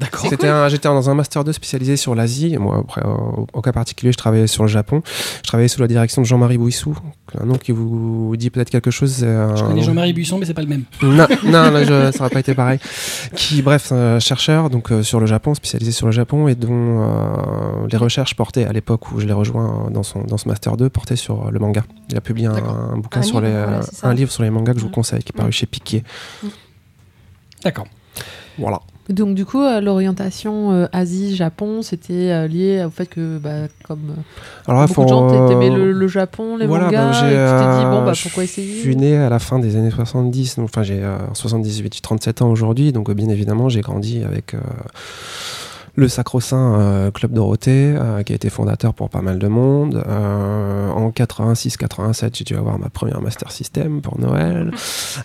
D'accord. 0.00 0.26
C'était 0.28 0.48
un- 0.48 0.68
J'étais 0.68 0.88
dans 0.88 1.10
un 1.10 1.14
master 1.14 1.44
2 1.44 1.52
spécialisé 1.52 1.96
sur 1.96 2.14
l'Asie. 2.14 2.56
Moi, 2.58 2.78
après, 2.80 3.02
au, 3.04 3.46
au 3.52 3.60
cas 3.62 3.72
particulier, 3.72 4.10
je 4.10 4.16
travaillais 4.16 4.46
sur 4.48 4.64
le 4.64 4.68
Japon. 4.68 5.02
Je 5.38 5.42
travaillais 5.48 5.68
sous 5.68 5.80
la 5.80 5.86
direction 5.86 6.22
de 6.22 6.26
Jean-Marie 6.26 6.58
Bouissou, 6.58 6.96
un 7.40 7.44
nom 7.46 7.54
qui 7.56 7.70
vous 7.72 8.34
dit 8.36 8.50
peut-être 8.50 8.70
quelque 8.70 8.90
chose. 8.90 9.22
un- 9.22 9.54
Je 9.54 9.62
connais 9.62 9.82
Jean-Marie 9.82 10.12
Buisson, 10.12 10.38
mais 10.38 10.46
c'est 10.46 10.54
pas 10.54 10.62
le 10.62 10.68
même. 10.68 10.84
Non, 11.02 11.26
non, 11.44 11.70
là, 11.70 11.84
je- 11.84 12.10
ça 12.10 12.18
n'aurait 12.18 12.30
pas 12.30 12.40
été 12.40 12.54
pareil. 12.54 12.78
Qui, 13.36 13.62
bref, 13.62 13.92
un 13.92 14.18
chercheur 14.18 14.70
donc 14.70 14.90
euh, 14.90 15.02
sur 15.02 15.20
le 15.20 15.26
Japon, 15.26 15.54
spécialisé 15.54 15.92
sur 15.92 16.06
le 16.06 16.12
Japon, 16.12 16.48
et 16.48 16.54
dont 16.56 16.70
euh, 17.02 17.86
les 17.90 17.96
recherches 17.98 18.34
portaient 18.34 18.64
à 18.64 18.72
l'époque 18.72 19.12
où 19.12 19.20
je 19.20 19.26
l'ai 19.26 19.32
rejoint 19.32 19.86
euh, 19.86 19.90
dans 19.90 20.02
son 20.02 20.22
dans 20.24 20.38
ce 20.38 20.48
master 20.48 20.76
2 20.76 20.88
portaient 20.88 21.16
sur 21.16 21.46
euh, 21.46 21.50
le 21.50 21.58
manga. 21.60 21.84
Il 22.10 22.16
a 22.16 22.20
publié 22.20 22.48
un, 22.48 22.96
bouquin 22.96 23.20
Un 23.20 23.22
sur 23.22 23.40
livre, 23.40 23.52
les 23.52 23.62
voilà, 23.62 23.78
euh, 23.78 23.82
un 24.08 24.14
livre 24.14 24.32
sur 24.32 24.42
les 24.42 24.50
mangas 24.50 24.72
que 24.72 24.78
je 24.80 24.84
vous 24.84 24.90
Mm. 24.90 24.94
conseille, 24.94 25.22
qui 25.22 25.30
est 25.32 25.36
paru 25.36 25.50
Mm. 25.50 25.52
chez 25.52 25.66
Piquet. 25.66 26.02
D'accord. 27.62 27.86
Voilà. 28.62 28.80
Donc 29.08 29.34
du 29.34 29.44
coup, 29.44 29.60
euh, 29.60 29.80
l'orientation 29.80 30.70
euh, 30.72 30.86
Asie-Japon, 30.92 31.82
c'était 31.82 32.30
euh, 32.30 32.46
lié 32.46 32.84
au 32.86 32.90
fait 32.90 33.06
que, 33.06 33.36
bah, 33.38 33.66
comme 33.84 34.14
Alors 34.68 34.80
là, 34.80 34.86
beaucoup 34.86 35.02
de 35.02 35.08
gens, 35.08 35.28
t'a- 35.28 35.48
t'aimais 35.48 35.70
le, 35.70 35.90
le 35.92 36.08
Japon, 36.08 36.56
les 36.56 36.66
voilà, 36.66 36.84
mangas, 36.84 37.02
ben, 37.02 37.10
et 37.10 37.14
j'ai, 37.14 37.20
tu 37.20 37.64
t'es 37.64 37.78
dit, 37.80 37.84
bon, 37.90 38.04
bah, 38.06 38.12
je 38.12 38.22
pourquoi 38.22 38.44
essayer 38.44 38.80
suis 38.80 38.96
né 38.96 39.16
à 39.16 39.28
la 39.28 39.40
fin 39.40 39.58
des 39.58 39.74
années 39.76 39.90
70, 39.90 40.56
donc, 40.56 40.66
enfin 40.66 40.84
j'ai 40.84 41.02
euh, 41.02 41.18
78, 41.34 41.94
j'ai 41.94 42.00
37 42.00 42.42
ans 42.42 42.50
aujourd'hui, 42.50 42.92
donc 42.92 43.10
bien 43.10 43.28
évidemment 43.28 43.68
j'ai 43.68 43.80
grandi 43.80 44.22
avec 44.22 44.54
le 45.94 46.08
sacro-saint 46.08 46.74
euh, 46.80 47.10
Club 47.10 47.32
Dorothée, 47.32 47.94
euh, 47.96 48.22
qui 48.22 48.32
a 48.32 48.36
été 48.36 48.48
fondateur 48.48 48.94
pour 48.94 49.10
pas 49.10 49.20
mal 49.20 49.38
de 49.38 49.46
monde. 49.48 50.02
Euh, 50.08 50.88
en 50.90 51.10
86-87, 51.10 52.30
j'ai 52.38 52.44
dû 52.44 52.56
avoir 52.56 52.78
ma 52.78 52.88
première 52.88 53.20
Master 53.20 53.50
System 53.52 54.00
pour 54.00 54.18
Noël. 54.20 54.70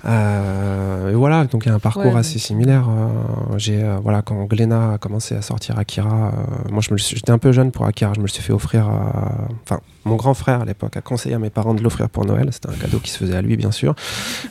Euh, 0.06 1.12
et 1.12 1.16
voilà, 1.16 1.46
donc 1.46 1.64
il 1.66 1.70
y 1.70 1.72
a 1.72 1.76
un 1.76 1.80
parcours 1.80 2.06
Ouais, 2.14 2.20
assez 2.20 2.40
similaire. 2.40 2.86
Euh, 2.90 3.58
j'ai 3.58 3.84
euh, 3.84 3.98
voilà 4.02 4.22
quand 4.22 4.44
Glénat 4.46 4.94
a 4.94 4.98
commencé 4.98 5.36
à 5.36 5.42
sortir 5.42 5.78
Akira, 5.80 6.28
euh, 6.68 6.72
moi 6.72 6.82
j'étais 6.96 7.32
un 7.32 7.38
peu 7.38 7.52
jeune 7.52 7.72
pour 7.72 7.86
Akira, 7.86 8.14
je 8.14 8.20
me 8.20 8.26
le 8.26 8.30
suis 8.30 8.44
fait 8.44 8.54
offrir. 8.54 8.88
à- 8.88 9.48
Enfin, 9.64 9.80
mon 10.06 10.16
grand 10.16 10.34
frère 10.34 10.62
à 10.62 10.66
l'époque 10.66 10.96
a 10.98 11.02
conseillé 11.02 11.36
à 11.36 11.40
mes 11.40 11.50
parents 11.50 11.74
de 11.74 11.82
l'offrir 11.84 12.10
pour 12.10 12.26
Noël. 12.26 12.48
C'était 12.52 12.70
un 12.70 12.74
cadeau 12.74 13.00
qui 13.00 13.12
se 13.12 13.18
faisait 13.18 13.36
à 13.36 13.42
lui, 13.42 13.58
bien 13.58 13.72
sûr. 13.72 13.94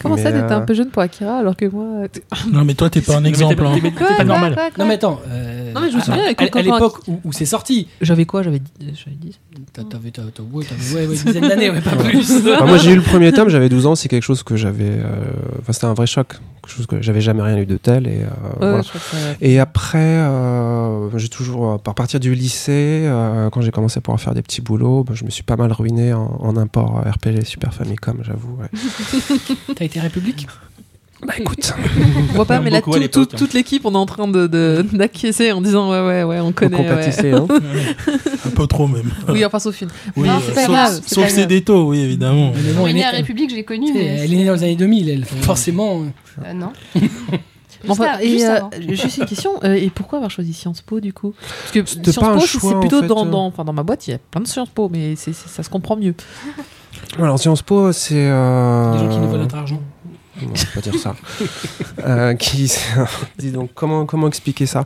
Comment 0.02 0.16
Mais, 0.16 0.22
ça, 0.22 0.32
t'étais 0.32 0.52
euh, 0.52 0.56
un 0.58 0.60
peu 0.62 0.74
jeune 0.74 0.90
pour 0.90 1.02
Akira, 1.02 1.38
alors 1.38 1.56
que 1.56 1.64
moi... 1.66 2.06
Non, 2.52 2.64
mais 2.64 2.74
toi, 2.74 2.90
t'es 2.90 3.00
pas 3.00 3.16
un 3.16 3.22
t'es 3.22 3.28
exemple. 3.28 3.56
pas- 3.56 3.70
hein. 3.70 4.70
Non, 4.78 4.84
mais 4.86 4.94
attends. 4.94 5.20
euh, 5.28 5.72
Non, 5.72 5.80
mais 5.82 5.90
je 5.90 5.96
me 5.96 6.02
à- 6.12 6.14
souviens, 6.17 6.49
à, 6.53 6.62
l'époque 6.62 7.00
où, 7.08 7.20
où 7.25 7.32
c'est 7.32 7.44
sorti, 7.47 7.88
J'avais 8.00 8.25
quoi 8.26 8.43
J'avais 8.43 8.58
dix- 8.61 8.94
j'avais 9.05 9.17
10 9.17 9.38
t'as- 9.73 9.85
t'avais 9.85 10.12
ouais, 10.53 10.64
t'avais- 10.64 11.06
ouais, 11.06 11.17
dizaine 11.25 11.49
d'années, 11.49 11.70
ouais, 11.70 11.81
pas 11.81 11.97
plus. 11.97 12.31
Enfin, 12.49 12.67
moi 12.67 12.79
j'ai 12.79 12.93
eu 12.93 12.97
le 12.97 13.03
premier 13.03 13.32
tome, 13.32 13.49
j'avais 13.49 13.69
12 13.69 13.87
ans, 13.87 13.94
c'est 13.94 14.08
quelque 14.08 14.23
chose 14.23 14.43
que 14.43 14.56
j'avais. 14.56 14.85
euh, 14.91 15.05
Enfin, 15.61 15.73
c'était 15.73 15.87
un 15.87 15.94
vrai 15.94 16.06
choc, 16.06 16.29
quelque 16.62 16.75
chose 16.75 16.87
que 16.87 17.03
j'avais 17.03 17.20
jamais 17.20 17.43
rien 17.43 17.56
eu 17.58 17.67
de 17.67 17.76
tel. 17.76 18.06
Et, 18.06 18.23
euh, 18.23 18.26
voilà. 18.58 18.82
Et 19.41 19.58
après, 19.58 19.99
euh, 19.99 21.17
j'ai 21.19 21.29
toujours, 21.29 21.73
euh, 21.73 21.79
par 21.79 21.94
partir 21.94 22.20
du 22.20 22.35
lycée, 22.35 23.02
euh, 23.06 23.50
quand 23.50 23.61
j'ai 23.62 23.70
commencé 23.73 23.99
à 23.99 24.00
pouvoir 24.00 24.20
faire 24.20 24.35
des 24.35 24.43
petits 24.43 24.61
boulots, 24.61 25.05
bah, 25.05 25.14
je 25.14 25.25
me 25.25 25.31
suis 25.31 25.43
pas 25.43 25.56
mal 25.56 25.73
ruiné 25.73 26.12
en, 26.12 26.37
en 26.41 26.56
import 26.56 27.02
euh, 27.05 27.11
RPG 27.11 27.44
Super 27.44 27.75
Famicom, 27.75 28.19
j'avoue. 28.23 28.56
ouais. 28.61 28.69
T'as 29.76 29.85
été 29.85 30.00
République? 30.00 30.47
Bah 31.25 31.32
écoute, 31.38 31.73
On 32.30 32.35
voit 32.35 32.44
pas, 32.44 32.61
mais 32.61 32.68
là, 32.70 32.82
tout- 32.82 33.26
toute 33.26 33.54
l'équipe, 33.54 33.87
on 33.87 33.92
est 33.92 33.96
en 33.96 34.04
train 34.06 34.28
de- 34.28 34.46
de- 34.46 34.85
d'acquiescer 34.92 35.50
en 35.52 35.61
disant 35.62 35.90
ouais, 35.90 36.00
ouais, 36.06 36.23
ouais, 36.25 36.40
on 36.40 36.49
on 36.49 36.52
connaît. 36.52 36.76
ouais. 36.90 37.32
Hein. 37.32 37.46
Un 38.46 38.50
peu 38.50 38.66
trop, 38.66 38.87
même. 38.87 39.11
Oui, 39.28 39.44
enfin, 39.44 39.58
sauf 39.58 39.80
une. 39.80 39.88
Oui, 40.16 40.28
Non, 40.28 40.35
euh, 40.35 40.38
c'est 40.46 40.54
pas 40.54 40.61
sauf, 40.66 40.70
grave, 40.70 41.00
sauf 41.06 41.25
pas 41.25 41.30
ses 41.30 41.46
détos, 41.46 41.88
oui, 41.88 42.00
évidemment. 42.00 42.52
Mais 42.54 42.73
bon, 42.73 42.87
elle, 42.87 42.99
est, 42.99 43.04
à 43.04 43.11
République, 43.11 43.50
j'ai 43.50 43.64
connu, 43.64 43.92
mais. 43.94 44.04
elle 44.04 44.32
est 44.32 44.37
née 44.37 44.44
dans 44.44 44.52
les 44.54 44.62
années 44.64 44.76
2000, 44.76 45.08
elle. 45.08 45.25
Forcément. 45.25 46.02
Euh, 46.44 46.52
non. 46.52 46.73
Mais 47.85 47.90
enfin, 47.90 48.04
Juste 48.04 48.18
à- 48.18 48.23
et, 48.25 48.30
juste 48.30 48.46
euh, 48.49 48.94
juste 48.96 49.16
une 49.18 49.26
question, 49.26 49.50
euh, 49.62 49.75
et 49.75 49.90
pourquoi 49.90 50.18
avoir 50.18 50.30
choisi 50.30 50.52
Sciences 50.54 50.80
Po 50.80 50.99
du 50.99 51.12
coup? 51.12 51.35
Parce 51.38 51.73
que 51.73 52.11
Sciences 52.11 52.16
Po, 52.25 52.40
c'est 52.61 52.75
en 52.75 52.80
plutôt 52.80 53.00
fait, 53.02 53.06
dans, 53.06 53.26
euh. 53.26 53.30
dans, 53.30 53.46
enfin, 53.46 53.64
dans 53.64 53.75
ma 53.75 53.82
boîte, 53.85 54.08
il 54.08 54.12
y 54.12 54.14
a 54.14 54.18
plein 54.18 54.40
de 54.40 54.46
Sciences 54.49 54.70
Po, 54.70 54.88
mais 54.90 55.14
c'est 55.14 55.32
c'est- 55.35 55.49
ça 55.49 55.62
se 55.62 55.68
comprend 55.70 55.94
mieux. 55.96 56.14
Alors 57.18 57.38
Sciences 57.38 57.62
Po, 57.62 57.92
c'est. 57.92 58.14
euh, 58.16 58.92
Les 58.94 58.99
gens 58.99 59.08
qui 59.08 59.18
nous 59.18 59.28
volent 59.28 59.42
notre 59.42 59.56
argent. 59.56 59.80
Dire 60.83 60.95
ça. 60.99 61.16
Euh, 62.05 62.35
dis 63.38 63.50
donc, 63.50 63.71
comment, 63.75 64.07
comment 64.07 64.28
expliquer 64.28 64.66
ça? 64.66 64.85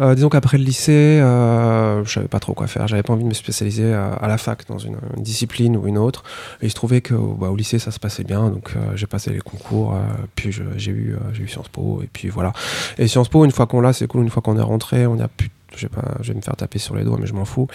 Euh, 0.00 0.14
Disons 0.14 0.28
qu'après 0.28 0.58
le 0.58 0.64
lycée, 0.64 1.20
euh, 1.20 2.04
je 2.04 2.12
savais 2.12 2.28
pas 2.28 2.40
trop 2.40 2.54
quoi 2.54 2.66
faire. 2.66 2.88
J'avais 2.88 3.02
pas 3.02 3.12
envie 3.12 3.24
de 3.24 3.28
me 3.28 3.34
spécialiser 3.34 3.92
à, 3.92 4.12
à 4.12 4.28
la 4.28 4.38
fac 4.38 4.66
dans 4.68 4.78
une, 4.78 4.96
discipline 5.16 5.76
ou 5.76 5.86
une 5.86 5.98
autre. 5.98 6.22
Et 6.60 6.66
il 6.66 6.70
se 6.70 6.74
trouvait 6.74 7.00
que 7.00 7.14
bah, 7.14 7.48
au 7.48 7.56
lycée, 7.56 7.78
ça 7.78 7.90
se 7.90 7.98
passait 7.98 8.24
bien. 8.24 8.48
Donc 8.48 8.72
euh, 8.76 8.96
j'ai 8.96 9.06
passé 9.06 9.30
les 9.30 9.40
concours, 9.40 9.94
euh, 9.94 9.98
puis 10.34 10.52
j'ai 10.52 10.90
eu, 10.90 11.14
euh, 11.14 11.18
j'ai 11.32 11.42
eu 11.42 11.48
Sciences 11.48 11.68
Po, 11.68 12.00
et 12.02 12.08
puis 12.12 12.28
voilà. 12.28 12.52
Et 12.98 13.08
Sciences 13.08 13.28
Po, 13.28 13.44
une 13.44 13.50
fois 13.50 13.66
qu'on 13.66 13.80
l'a, 13.80 13.92
c'est 13.92 14.06
cool. 14.06 14.22
Une 14.22 14.30
fois 14.30 14.42
qu'on 14.42 14.58
est 14.58 14.62
rentré, 14.62 15.06
on 15.06 15.18
a 15.20 15.28
plus 15.28 15.50
je 15.76 15.82
vais, 15.82 15.88
pas, 15.88 16.16
je 16.20 16.28
vais 16.32 16.36
me 16.36 16.42
faire 16.42 16.56
taper 16.56 16.78
sur 16.78 16.94
les 16.96 17.04
doigts, 17.04 17.18
mais 17.20 17.26
je 17.26 17.34
m'en 17.34 17.44
fous. 17.44 17.68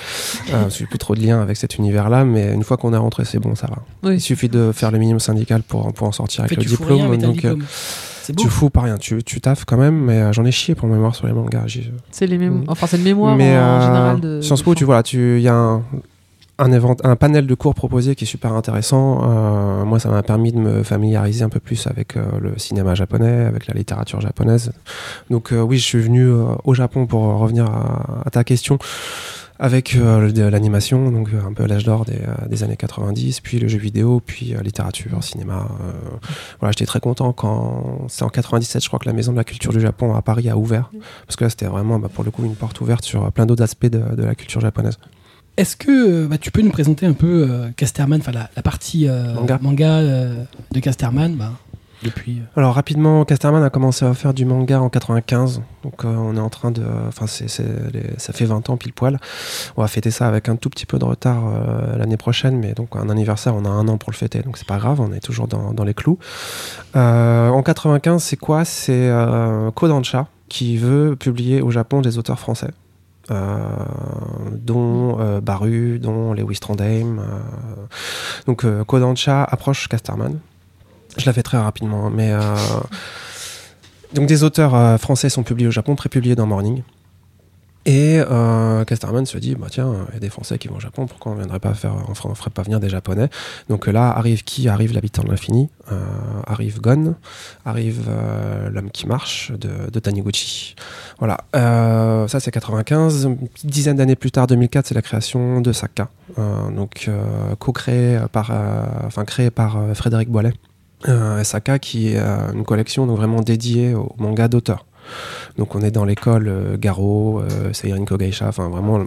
Euh, 0.50 0.64
parce 0.64 0.74
que 0.74 0.80
j'ai 0.80 0.86
plus 0.86 0.98
trop 1.00 1.16
de 1.16 1.22
lien 1.22 1.42
avec 1.42 1.58
cet 1.58 1.78
univers-là, 1.78 2.26
mais 2.26 2.54
une 2.54 2.64
fois 2.64 2.78
qu'on 2.78 2.94
est 2.94 2.98
rentré, 2.98 3.26
c'est 3.26 3.40
bon, 3.40 3.56
ça 3.56 3.68
va. 3.68 3.78
Oui. 4.04 4.16
Il 4.16 4.22
suffit 4.22 4.50
de 4.50 4.72
faire 4.72 4.92
le 4.92 4.98
minimum 5.00 5.20
syndical 5.20 5.62
pour, 5.64 5.94
pour 5.94 6.08
en 6.08 6.12
sortir 6.12 6.42
En 6.42 6.46
avec 6.46 6.58
le 6.58 6.64
diplôme. 6.66 7.18
donc, 7.18 7.46
euh, 7.46 7.56
diplôme. 7.56 7.64
Tu 8.38 8.48
fous 8.50 8.70
pas 8.70 8.82
rien, 8.82 8.98
tu, 8.98 9.22
tu 9.24 9.42
taffes 9.42 9.66
quand 9.66 9.76
même, 9.78 9.96
mais 10.06 10.22
euh, 10.22 10.32
j'en 10.34 10.46
ai 10.46 10.52
chié 10.52 10.76
pour 10.76 10.88
mémoire 10.88 11.14
sur 11.14 11.28
les 11.28 11.34
mangas. 11.34 11.66
C'est 12.10 12.26
les 12.28 12.38
mêmes, 12.38 12.60
Mm. 12.60 12.64
enfin 12.70 12.88
c'est 12.88 12.98
le 12.98 13.04
mémoire 13.04 13.36
mais 13.36 13.58
en, 13.58 13.62
euh, 13.62 13.82
général 13.82 14.20
de. 14.22 14.42
Sciences 14.42 14.62
Po, 14.64 14.74
tu 14.76 14.86
vois, 14.86 15.04
tu- 15.04 15.38
il 15.38 15.42
y 15.44 15.50
a 15.50 15.54
un, 15.54 15.84
un, 16.60 16.72
évent- 16.72 16.98
un 17.04 17.16
panel 17.16 17.48
de 17.48 17.56
cours 17.56 17.74
proposés 17.76 18.16
qui 18.16 18.26
est 18.26 18.28
super 18.28 18.54
intéressant. 18.54 19.22
Euh, 19.24 19.86
moi, 19.86 20.00
ça 20.00 20.10
m'a 20.10 20.22
permis 20.24 20.52
de 20.52 20.60
me 20.60 20.84
familiariser 20.84 21.44
un 21.44 21.50
peu 21.50 21.60
plus 21.60 21.88
avec 21.88 22.16
euh, 22.16 22.24
le 22.40 22.58
cinéma 22.60 22.96
japonais, 22.96 23.46
avec 23.46 23.68
la 23.68 23.74
littérature 23.74 24.22
japonaise. 24.22 24.72
Donc 25.30 25.52
euh, 25.52 25.62
oui, 25.62 25.78
je 25.78 25.84
suis 25.86 26.00
venu 26.02 26.30
au 26.64 26.74
Japon 26.74 27.06
pour 27.08 27.22
revenir 27.40 27.66
à, 27.66 28.22
à 28.26 28.30
ta 28.30 28.44
question 28.44 28.78
avec 29.60 29.94
l'animation, 29.96 31.10
donc 31.12 31.30
un 31.48 31.54
peu 31.54 31.66
l'âge 31.66 31.86
d'or 31.86 32.04
des, 32.06 32.20
des 32.50 32.64
années 32.64 32.76
90, 32.76 33.40
puis 33.40 33.60
le 33.60 33.68
jeu 33.70 33.78
vidéo, 33.78 34.20
puis 34.26 34.56
littérature, 34.62 35.24
cinéma. 35.24 35.68
voilà, 36.60 36.72
j'étais 36.72 36.86
très 36.88 37.00
content 37.00 37.32
quand 37.32 38.00
c'est 38.10 38.24
en 38.24 38.30
97, 38.30 38.84
je 38.84 38.88
crois 38.90 39.00
que 39.00 39.06
la 39.06 39.14
Maison 39.14 39.32
de 39.32 39.38
la 39.38 39.44
Culture 39.46 39.72
du 39.72 39.80
Japon 39.80 40.16
à 40.16 40.22
Paris 40.22 40.50
a 40.50 40.58
ouvert, 40.58 40.90
parce 41.28 41.38
que 41.38 41.46
là 41.46 41.50
c'était 41.50 41.68
vraiment 41.68 41.98
bah, 42.00 42.10
pour 42.14 42.26
le 42.26 42.32
coup 42.32 42.44
une 42.44 42.56
porte 42.56 42.82
ouverte 42.82 43.06
sur 43.06 43.32
plein 43.32 43.46
d'autres 43.46 43.64
aspects 43.64 43.86
de, 43.86 44.02
de 44.16 44.24
la 44.24 44.36
culture 44.36 44.60
japonaise. 44.60 44.98
Est-ce 45.58 45.76
que 45.76 46.24
euh, 46.24 46.28
bah, 46.28 46.38
tu 46.40 46.52
peux 46.52 46.62
nous 46.62 46.72
présenter 46.72 47.06
un 47.06 47.14
peu 47.14 47.48
euh, 47.50 47.70
Casterman, 47.78 48.20
enfin 48.20 48.32
la, 48.32 48.50
la 48.56 48.62
partie 48.64 49.08
euh, 49.08 49.34
Manga. 49.62 50.00
euh, 50.00 50.44
de 50.72 50.80
Casterman 50.80 51.36
bah, 51.36 51.52
depuis. 52.02 52.42
Alors 52.58 52.74
rapidement, 52.74 53.24
Casterman 53.24 53.64
a 53.64 53.70
commencé 53.70 54.04
à 54.04 54.14
faire 54.16 54.34
du 54.34 54.46
manga 54.46 54.82
en 54.82 54.90
95, 54.90 55.62
donc 55.84 56.04
on 56.04 56.36
est 56.36 56.40
en 56.40 56.50
train 56.50 56.72
de, 56.72 56.84
enfin 57.08 57.28
ça 57.28 58.34
fait 58.34 58.46
20 58.46 58.70
ans 58.70 58.78
pile 58.78 58.92
poil. 58.94 59.20
On 59.78 59.82
va 59.84 59.88
fêter 59.88 60.12
ça 60.12 60.28
avec 60.28 60.50
un 60.50 60.58
tout 60.58 60.70
petit 60.70 60.86
peu 60.86 61.00
de 61.00 61.06
retard 61.06 61.44
l'année 61.98 62.18
prochaine, 62.18 62.58
mais 62.60 62.74
donc 62.74 62.96
un 62.98 63.10
anniversaire, 63.10 63.56
on 63.56 63.64
a 63.64 63.70
un 63.70 63.88
an 63.88 63.98
pour 63.98 64.12
le 64.12 64.18
fêter, 64.18 64.42
donc 64.42 64.58
c'est 64.58 64.68
pas 64.68 64.80
grave, 64.80 65.00
on 65.00 65.14
est 65.14 65.22
toujours 65.22 65.48
dans, 65.48 65.72
dans 65.72 65.86
les 65.86 65.94
clous. 65.94 66.20
En 66.94 67.62
95, 67.64 68.22
c'est 68.22 68.36
quoi? 68.36 68.66
C'est 68.66 69.10
Kodansha 69.74 70.28
qui 70.50 70.76
veut 70.76 71.16
publier 71.16 71.62
au 71.62 71.72
Japon 71.72 72.02
des 72.02 72.18
auteurs 72.18 72.40
français. 72.40 72.72
Euh, 73.32 73.60
dont 74.52 75.18
euh, 75.20 75.40
Baru, 75.42 76.00
dont 76.00 76.34
Lewis 76.34 76.60
Trondheim. 76.60 77.20
euh. 77.20 77.40
donc 78.48 78.66
Kodansha 78.86 79.44
approche 79.44 79.88
Casterman. 79.88 80.40
Je 81.18 81.26
l'avais 81.26 81.44
très 81.44 81.58
rapidement, 81.58 82.10
mais 82.10 82.32
euh, 82.32 82.42
donc 84.14 84.26
des 84.26 84.44
auteurs 84.44 85.00
français 85.00 85.30
sont 85.30 85.44
publiés 85.44 85.68
au 85.68 85.72
Japon, 85.72 85.96
prépubliés 85.96 86.36
dans 86.36 86.48
Morning. 86.48 86.82
Et 87.86 88.20
euh, 88.20 88.86
Casterman 88.86 89.26
se 89.26 89.38
dit, 89.38 89.56
bah 89.56 89.68
tiens, 89.70 89.94
il 90.10 90.14
y 90.14 90.18
a 90.18 90.20
des 90.20 90.30
Français 90.30 90.58
qui 90.58 90.70
vont 90.70 90.78
au 90.78 90.80
Japon, 90.80 91.06
pourquoi 91.06 91.34
on 91.34 91.36
viendrait 91.36 91.60
pas 91.60 91.74
faire, 91.74 91.94
on 92.08 92.14
ferait, 92.14 92.50
pas 92.50 92.62
venir 92.62 92.80
des 92.80 92.88
Japonais? 92.90 93.30
Donc 93.70 93.88
là 93.88 94.10
arrive 94.10 94.44
qui? 94.44 94.70
Arrive 94.70 94.94
l'habitant 94.94 95.24
de 95.24 95.30
l'infini, 95.30 95.70
euh, 95.92 96.02
arrive 96.48 96.80
Gon, 96.80 97.16
arrive 97.66 98.06
euh, 98.08 98.70
l'homme 98.70 98.90
qui 98.90 99.06
marche 99.06 99.52
de, 99.52 99.90
de 99.92 100.00
Taniguchi. 100.00 100.76
Voilà, 101.20 101.38
Euh, 101.56 102.28
ça 102.28 102.40
c'est 102.40 102.52
95. 102.52 103.26
Une 103.26 103.38
dizaine 103.66 103.98
d'années 103.98 104.16
plus 104.16 104.32
tard, 104.32 104.48
2004, 104.48 104.88
c'est 104.88 104.96
la 104.96 105.02
création 105.02 105.60
de 105.60 105.74
Saka, 105.74 106.08
donc 106.76 107.10
co-créé 107.60 108.20
par, 108.32 108.52
enfin 109.06 109.26
créé 109.26 109.52
par 109.52 109.78
Frédéric 109.94 110.30
Boilet. 110.30 110.54
Saka 111.44 111.80
qui 111.80 112.10
est 112.10 112.20
une 112.54 112.64
collection 112.64 113.06
vraiment 113.08 113.42
dédiée 113.42 113.94
au 113.94 114.16
manga 114.18 114.48
d'auteur. 114.48 114.86
Donc 115.58 115.76
on 115.76 115.82
est 115.82 115.92
dans 115.92 116.06
l'école 116.06 116.48
euh, 116.48 116.78
Garo, 116.78 117.42
euh, 117.42 117.74
Seirin 117.74 118.06
Kogaisha, 118.06 118.48
enfin 118.48 118.70
vraiment 118.70 119.06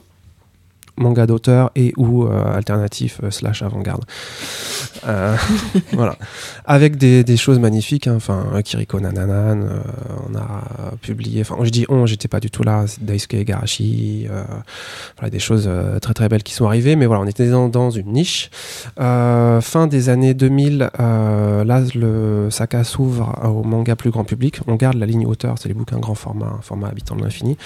manga 0.97 1.27
d'auteur 1.27 1.71
et 1.77 1.93
ou 1.97 2.25
euh, 2.25 2.55
alternatif 2.55 3.21
euh, 3.23 3.31
slash 3.31 3.63
avant-garde. 3.63 4.05
Euh, 5.07 5.37
voilà. 5.93 6.17
Avec 6.65 6.97
des, 6.97 7.25
des 7.25 7.37
choses 7.37 7.59
magnifiques, 7.59 8.07
hein, 8.07 8.15
enfin 8.17 8.45
Kiriko 8.65 9.01
Nananan, 9.01 9.69
on 10.29 10.37
a 10.37 10.65
publié, 11.01 11.43
enfin 11.43 11.57
je 11.63 11.71
dis 11.71 11.87
on, 11.89 12.07
j'étais 12.07 12.29
pas 12.29 12.41
du 12.41 12.51
tout 12.51 12.63
là, 12.63 12.85
Daisuke 13.01 13.37
voilà, 15.17 15.31
des 15.31 15.39
choses 15.39 15.69
très 16.01 16.15
très 16.15 16.29
belles 16.29 16.43
qui 16.43 16.55
sont 16.55 16.67
arrivées, 16.67 16.97
mais 16.97 17.07
voilà, 17.07 17.23
on 17.23 17.27
était 17.27 17.49
dans, 17.49 17.69
dans 17.69 17.91
une 17.91 18.13
niche. 18.13 18.51
Fin 18.97 19.87
des 19.87 20.09
années 20.09 20.35
2000, 20.35 20.91
euh, 21.01 21.65
là 21.65 21.83
le 21.95 22.49
Saka 22.51 22.85
s'ouvre 22.85 23.35
au 23.45 23.63
manga 23.63 23.97
plus 23.97 24.11
grand 24.11 24.25
public. 24.25 24.61
On 24.67 24.75
garde 24.77 24.97
la 24.97 25.07
ligne 25.07 25.27
hauteur, 25.27 25.57
c'est 25.59 25.69
les 25.69 25.75
bouquins 25.75 25.99
grand 25.99 26.15
format, 26.15 26.47
un 26.59 26.63
format 26.63 26.89
habitant 26.89 27.17
de 27.17 27.23
l'infini. 27.23 27.57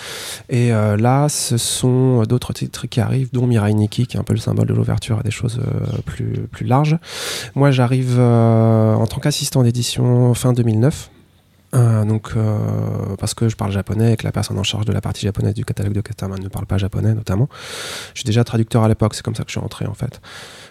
Et 0.49 0.73
euh, 0.73 0.97
là, 0.97 1.29
ce 1.29 1.57
sont 1.57 2.23
d'autres 2.23 2.53
titres 2.53 2.87
qui 2.87 3.01
arrivent, 3.01 3.20
dont 3.33 3.47
Mirai 3.47 3.75
Nikki, 3.75 4.07
qui 4.07 4.17
est 4.17 4.21
un 4.21 4.25
peu 4.25 4.33
le 4.33 4.39
symbole 4.39 4.67
de 4.67 4.75
l'ouverture 4.75 5.19
à 5.19 5.23
des 5.23 5.31
choses 5.31 5.61
euh, 5.61 5.99
plus, 6.05 6.47
plus 6.51 6.67
larges. 6.67 6.99
Moi, 7.55 7.71
j'arrive 7.71 8.17
euh, 8.19 8.95
en 8.95 9.07
tant 9.07 9.21
qu'assistant 9.21 9.63
d'édition 9.63 10.35
fin 10.35 10.53
2009. 10.53 11.11
Euh, 11.73 13.17
parce 13.19 13.35
que 13.35 13.49
je 13.49 13.55
parle 13.55 13.71
japonais 13.71 14.15
et 14.15 14.17
que 14.17 14.25
la 14.25 14.33
personne 14.33 14.59
en 14.59 14.65
charge 14.65 14.87
de 14.87 14.93
la 14.93 15.01
partie 15.01 15.23
japonaise 15.23 15.55
du 15.55 15.65
catalogue 15.65 15.93
de 15.93 16.01
Casterman 16.01 16.41
ne 16.43 16.49
parle 16.49 16.67
pas 16.67 16.79
japonais, 16.79 17.15
notamment. 17.15 17.49
Je 18.15 18.21
suis 18.21 18.27
déjà 18.27 18.43
traducteur 18.43 18.83
à 18.83 18.89
l'époque, 18.89 19.15
c'est 19.15 19.23
comme 19.23 19.37
ça 19.37 19.45
que 19.45 19.51
je 19.51 19.53
suis 19.53 19.61
rentré 19.61 19.87
en 19.87 19.95
fait. 19.95 20.21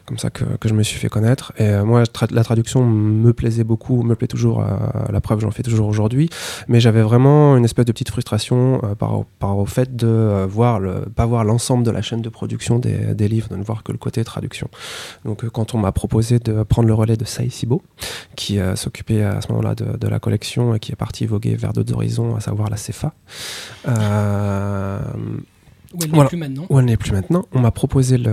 Comme 0.10 0.18
ça 0.18 0.32
que, 0.32 0.44
je 0.66 0.74
me 0.74 0.82
suis 0.82 0.98
fait 0.98 1.08
connaître. 1.08 1.54
Et 1.60 1.68
euh, 1.68 1.86
moi, 1.86 2.02
la 2.32 2.44
traduction 2.44 2.84
me 2.84 3.32
plaisait 3.32 3.64
beaucoup, 3.64 4.02
me 4.02 4.16
plaît 4.16 4.28
toujours. 4.28 4.60
euh, 4.62 4.66
la 5.12 5.22
preuve, 5.22 5.40
j'en 5.40 5.52
fais 5.52 5.62
toujours 5.62 5.88
aujourd'hui. 5.88 6.32
Mais 6.68 6.80
j'avais 6.80 7.04
vraiment 7.04 7.56
une 7.56 7.64
espèce 7.64 7.86
de 7.86 7.92
petite 7.92 8.10
frustration 8.10 8.82
euh, 8.84 8.96
par, 8.96 9.56
au 9.56 9.66
fait 9.68 9.96
de 9.96 10.08
euh, 10.08 10.48
voir 10.50 10.80
le, 10.80 11.02
pas 11.16 11.28
voir 11.28 11.44
l'ensemble 11.44 11.84
de 11.84 11.92
la 11.92 12.02
chaîne 12.02 12.24
de 12.24 12.30
production 12.30 12.80
des, 12.80 13.28
livres, 13.28 13.50
de 13.50 13.56
ne 13.56 13.64
voir 13.64 13.84
que 13.84 13.92
le 13.92 14.00
côté 14.00 14.24
traduction. 14.24 14.68
Donc, 15.26 15.48
quand 15.50 15.76
on 15.76 15.78
m'a 15.78 15.92
proposé 15.92 16.40
de 16.40 16.64
prendre 16.64 16.88
le 16.88 16.96
relais 16.96 17.16
de 17.16 17.26
Saïsibo, 17.26 17.84
qui 18.36 18.58
euh, 18.58 18.76
s'occupait 18.76 19.22
à 19.22 19.42
ce 19.42 19.50
moment-là 19.50 19.76
de, 19.76 19.96
de 19.96 20.08
la 20.08 20.18
collection 20.18 20.74
et 20.74 20.80
qui 20.80 20.92
est 20.92 20.96
parti 20.96 21.28
voguer 21.28 21.56
vers 21.56 21.72
d'autres 21.72 21.94
horizons, 21.94 22.36
à 22.36 22.40
savoir 22.40 22.72
la 22.72 22.78
CEFA. 22.78 23.14
Où 25.94 25.98
elle 26.04 26.10
n'est 26.10 26.14
Voilà. 26.16 26.30
plus 26.30 26.38
maintenant. 26.38 26.66
où 26.70 26.78
elle 26.80 26.86
n'est 26.86 26.98
plus 26.98 27.12
maintenant. 27.12 27.46
On 27.52 27.60
m'a 27.62 27.72
proposé 27.72 28.18
le, 28.20 28.32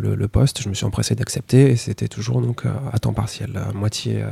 le- 0.00 0.14
le 0.14 0.28
poste, 0.28 0.62
je 0.62 0.68
me 0.68 0.74
suis 0.74 0.86
empressé 0.86 1.14
d'accepter 1.16 1.70
et 1.72 1.76
c'était 1.76 2.06
toujours 2.06 2.40
donc 2.40 2.64
euh, 2.64 2.70
à 2.92 2.98
temps 3.00 3.12
partiel, 3.12 3.50
euh, 3.56 3.72
moitié 3.72 4.22
euh, 4.22 4.28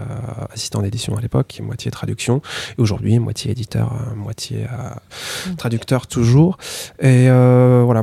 assistant 0.52 0.80
d'édition 0.82 1.16
à 1.16 1.20
l'époque, 1.20 1.60
moitié 1.62 1.90
traduction, 1.90 2.42
et 2.78 2.80
aujourd'hui 2.80 3.18
moitié 3.18 3.50
éditeur, 3.50 3.92
moitié 4.16 4.66
euh, 4.72 5.54
traducteur 5.56 6.06
toujours. 6.06 6.58
Et 7.00 7.28
euh, 7.28 7.82
voilà. 7.84 8.02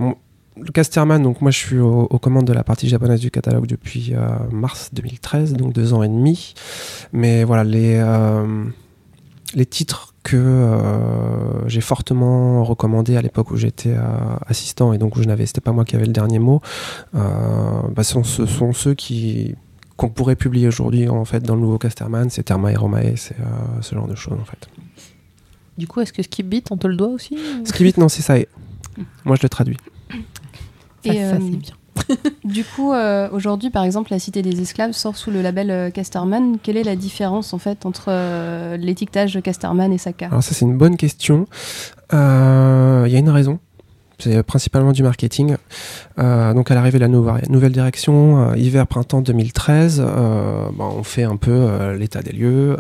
le 0.58 0.72
Casterman, 0.74 1.24
donc 1.24 1.40
moi 1.42 1.52
je 1.52 1.58
suis 1.58 1.80
au- 1.80 2.08
aux 2.10 2.20
commandes 2.20 2.46
de 2.46 2.54
la 2.54 2.66
partie 2.66 2.90
japonaise 2.90 3.22
du 3.22 3.32
catalogue 3.32 3.68
depuis 3.68 4.14
mars 4.52 4.90
2013, 4.94 5.54
donc 5.54 5.72
deux 5.72 5.94
ans 5.94 6.04
et 6.04 6.10
demi. 6.10 6.54
Mais 7.14 7.46
voilà, 7.46 7.64
les, 7.64 8.04
les 9.54 9.66
titres 9.66 10.14
que 10.24 10.38
euh, 10.38 11.68
j'ai 11.68 11.82
fortement 11.82 12.64
recommandés 12.64 13.18
à 13.18 13.22
l'époque 13.22 13.52
où 13.52 13.58
j'étais 13.58 13.94
euh, 13.96 14.02
assistant 14.48 14.94
et 14.94 14.98
donc 14.98 15.16
où 15.16 15.22
je 15.22 15.28
n'avais, 15.28 15.46
c'était 15.46 15.62
pas 15.62 15.72
moi 15.72 15.84
qui 15.86 15.96
avais 15.96 16.06
le 16.06 16.14
dernier 16.14 16.40
mot, 16.40 16.62
euh, 17.16 17.20
bah, 17.96 18.04
sont, 18.04 18.24
ce 18.24 18.46
sont 18.46 18.74
ceux 18.74 18.94
qui 18.94 19.56
qu'on 19.98 20.10
pourrait 20.10 20.36
publier 20.36 20.68
aujourd'hui 20.68 21.08
en 21.10 21.26
fait 21.26 21.42
dans 21.44 21.56
le 21.56 21.62
nouveau 21.62 21.78
Casterman, 21.78 22.30
c'est 22.30 22.44
Therma 22.44 22.72
et 22.72 22.76
Romae, 22.76 23.16
c'est 23.18 23.40
euh, 23.40 23.44
ce 23.82 23.94
genre 23.96 24.08
de 24.08 24.16
choses 24.16 24.38
en 24.42 24.46
fait. 24.46 24.68
Du 25.78 25.88
coup, 25.88 26.02
est-ce 26.02 26.14
que 26.14 26.22
Skip 26.24 26.48
Beat, 26.48 26.72
on 26.72 26.78
te 26.78 26.88
le 26.88 26.96
doit 26.96 27.08
aussi 27.10 27.36
ou- 27.36 27.66
Skibit, 27.66 27.94
non, 27.98 28.10
c'est 28.10 28.22
ça. 28.22 28.38
et- 28.38 28.48
Moi, 29.26 29.36
je 29.36 29.42
le 29.44 29.50
traduis. 29.50 29.78
Ça, 30.10 30.16
Et, 31.14 31.14
ça, 31.18 31.22
euh, 31.36 31.40
c'est 31.40 31.58
bien. 31.58 31.74
Du 32.44 32.64
coup, 32.64 32.94
euh, 32.94 33.30
aujourd'hui, 33.32 33.70
par 33.70 33.84
exemple, 33.84 34.12
la 34.12 34.20
Cité 34.20 34.42
des 34.42 34.62
Esclaves 34.62 34.94
sort 34.94 35.16
sous 35.16 35.32
le 35.32 35.42
label 35.42 35.72
euh, 35.72 35.90
Casterman. 35.90 36.58
Quelle 36.62 36.78
est 36.78 36.84
la 36.84 36.96
différence 36.96 37.54
en 37.54 37.58
fait 37.58 37.86
entre 37.86 38.06
euh, 38.10 38.78
l'étiquetage 38.78 39.34
de 39.34 39.40
Casterman 39.40 39.92
et 39.92 39.98
Saka? 39.98 40.28
Alors 40.28 40.44
ça, 40.44 40.54
c'est 40.54 40.66
une 40.66 40.78
bonne 40.78 40.98
question. 40.98 41.48
Il 42.12 42.18
y 42.18 43.16
a 43.16 43.20
une 43.20 43.30
raison. 43.30 43.60
C'est 44.20 44.44
principalement 44.44 44.92
du 44.92 45.02
marketing. 45.02 45.56
Donc 46.18 46.70
à 46.70 46.76
l'arrivée 46.76 47.00
de 47.00 47.06
la 47.06 47.08
nouvelle 47.08 47.72
direction, 47.72 48.54
hiver-printemps 48.54 49.22
2013, 49.22 50.00
euh, 50.06 50.66
bah, 50.78 50.90
on 50.96 51.02
fait 51.04 51.24
un 51.24 51.38
peu 51.38 51.96
l'état 51.98 52.22
des 52.22 52.32
lieux. 52.32 52.78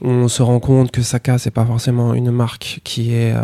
On 0.00 0.28
se 0.28 0.42
rend 0.42 0.58
compte 0.60 0.92
que 0.92 1.02
Saka, 1.02 1.36
c'est 1.36 1.50
pas 1.50 1.66
forcément 1.66 2.14
une 2.14 2.30
marque 2.30 2.80
qui 2.84 3.12
est 3.12 3.34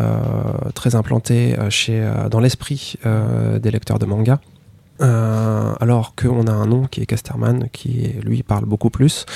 très 0.75 0.95
implantée 0.95 1.55
chez, 1.69 2.09
dans 2.31 2.41
l'esprit 2.41 2.95
des 3.05 3.71
lecteurs 3.71 3.99
de 3.99 4.07
manga. 4.07 4.41
Euh, 5.03 5.75
alors 5.81 6.15
qu'on 6.15 6.47
a 6.47 6.53
un 6.53 6.67
nom 6.67 6.87
qui 6.87 7.03
est 7.03 7.07
Casterman, 7.07 7.69
qui 7.71 8.15
lui 8.25 8.43
parle 8.43 8.65
beaucoup 8.65 8.89
plus. 8.89 9.27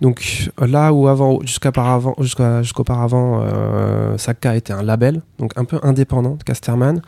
Donc 0.00 0.48
là 0.60 0.92
où 0.92 1.08
avant, 1.08 1.40
jusqu'à 1.42 1.72
paravant- 1.72 2.14
jusqu'à- 2.20 2.62
jusqu'auparavant, 2.62 3.40
euh, 3.42 4.16
Saka 4.16 4.54
était 4.54 4.72
un 4.72 4.82
label, 4.82 5.22
donc 5.38 5.52
un 5.56 5.64
peu 5.64 5.80
indépendant 5.82 6.36
de 6.36 6.42
Casterman, 6.44 7.02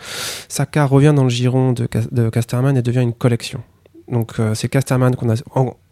Saka 0.49 0.87
revient 0.87 1.13
dans 1.15 1.25
le 1.25 1.31
giron 1.31 1.73
de, 1.73 1.87
Cas- 1.87 2.09
de 2.11 2.29
Casterman 2.31 2.77
et 2.77 2.83
devient 2.83 3.03
une 3.03 3.13
collection. 3.15 3.61
Donc 4.11 4.41
euh, 4.41 4.55
c'est 4.55 4.69
Casterman 4.69 5.15
qu'on 5.15 5.31
a, 5.31 5.35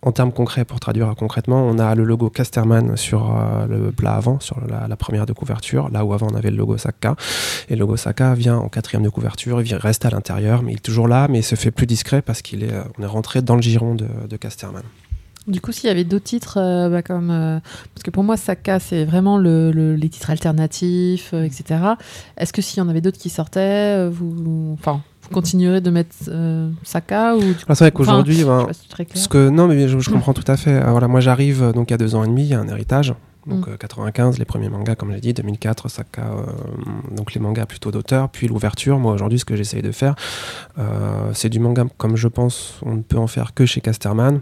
en 0.02 0.10
termes 0.12 0.32
concrets, 0.32 0.64
pour 0.64 0.80
traduire 0.80 1.14
concrètement, 1.16 1.64
on 1.64 1.78
a 1.78 1.94
le 1.94 2.02
logo 2.04 2.28
Casterman 2.28 2.96
sur 2.96 3.36
euh, 3.36 3.66
le 3.66 3.92
plat 3.92 4.14
avant, 4.14 4.40
sur 4.40 4.56
la, 4.68 4.96
première 4.96 5.26
de 5.26 5.32
couverture, 5.32 5.88
là 5.90 6.04
où 6.04 6.12
avant 6.12 6.28
on 6.30 6.34
avait 6.34 6.50
le 6.50 6.56
logo 6.56 6.76
Saka. 6.76 7.14
Et 7.68 7.74
le 7.74 7.80
logo 7.80 7.96
Saka 7.96 8.34
vient 8.34 8.56
en 8.56 8.68
quatrième 8.68 9.04
de 9.04 9.08
couverture, 9.08 9.62
il 9.62 9.74
reste 9.74 10.04
à 10.04 10.10
l'intérieur, 10.10 10.62
mais 10.62 10.72
il 10.72 10.76
est 10.76 10.80
toujours 10.80 11.06
là, 11.06 11.28
mais 11.28 11.38
il 11.40 11.44
se 11.44 11.54
fait 11.54 11.70
plus 11.70 11.86
discret 11.86 12.20
parce 12.20 12.42
qu'il 12.42 12.64
est, 12.64 12.72
euh, 12.72 12.82
on 12.98 13.02
est 13.02 13.06
rentré 13.06 13.42
dans 13.42 13.54
le 13.56 13.62
giron 13.62 13.94
de, 13.94 14.36
Casterman. 14.36 14.82
Du 15.46 15.60
coup, 15.60 15.72
s'il 15.72 15.88
y 15.88 15.90
avait 15.90 16.04
d'autres 16.04 16.24
titres, 16.24 16.58
euh, 16.58 16.88
bah, 16.88 17.02
parce 17.02 18.02
que 18.02 18.10
pour 18.10 18.24
moi, 18.24 18.36
Saka, 18.36 18.80
c'est 18.80 19.04
vraiment 19.04 19.38
le, 19.38 19.70
le- 19.70 19.94
les 19.94 20.08
titres 20.08 20.30
alternatifs, 20.30 21.32
etc. 21.32 21.80
Est-ce 22.36 22.52
que 22.52 22.62
s'il 22.62 22.78
y 22.78 22.80
en 22.80 22.88
avait 22.88 23.00
d'autres 23.00 23.18
qui 23.18 23.30
sortaient, 23.30 24.08
vous. 24.08 24.76
Enfin, 24.78 25.02
vous 25.22 25.28
continuerez 25.30 25.80
de 25.80 25.90
mettre 25.90 26.14
euh, 26.28 26.70
Saka 26.82 27.36
ou. 27.36 27.40
du- 27.40 27.46
Alors, 27.66 27.76
c'est 27.76 27.84
vrai 27.84 27.92
qu'aujourd'hui, 27.92 28.44
ben, 28.44 28.66
si. 28.72 29.20
Ce 29.22 29.28
que, 29.28 29.48
non, 29.48 29.68
mais 29.68 29.88
je, 29.88 29.98
je 29.98 30.10
comprends 30.10 30.34
tout 30.34 30.44
à 30.46 30.56
fait. 30.56 30.82
Euh, 30.82 30.90
voilà, 30.90 31.08
moi, 31.08 31.20
j'arrive 31.20 31.62
euh, 31.62 31.72
donc 31.72 31.90
il 31.90 31.92
y 31.92 31.94
a 31.94 31.98
deux 31.98 32.14
ans 32.14 32.24
et 32.24 32.28
demi, 32.28 32.42
il 32.42 32.48
y 32.48 32.54
a 32.54 32.60
un 32.60 32.68
héritage. 32.68 33.14
Donc 33.46 33.66
Mm. 33.66 33.70
euh, 33.72 33.76
95, 33.76 34.38
les 34.38 34.44
premiers 34.44 34.68
mangas, 34.68 34.94
comme 34.94 35.12
j'ai 35.12 35.20
dit, 35.20 35.34
2004, 35.34 35.88
Saka, 35.88 36.22
euh, 36.22 36.42
donc 37.16 37.34
les 37.34 37.40
mangas 37.40 37.66
plutôt 37.66 37.90
d'auteur, 37.90 38.28
puis 38.28 38.46
l'ouverture. 38.46 38.98
Moi, 39.00 39.12
aujourd'hui, 39.12 39.38
ce 39.40 39.44
que 39.44 39.56
j'essaye 39.56 39.82
de 39.82 39.90
faire, 39.90 40.14
euh, 40.78 41.30
c'est 41.34 41.48
du 41.48 41.58
manga 41.58 41.84
comme 41.98 42.16
je 42.16 42.28
pense 42.28 42.74
on 42.82 42.94
ne 42.94 43.02
peut 43.02 43.18
en 43.18 43.26
faire 43.26 43.52
que 43.54 43.66
chez 43.66 43.80
Casterman. 43.80 44.40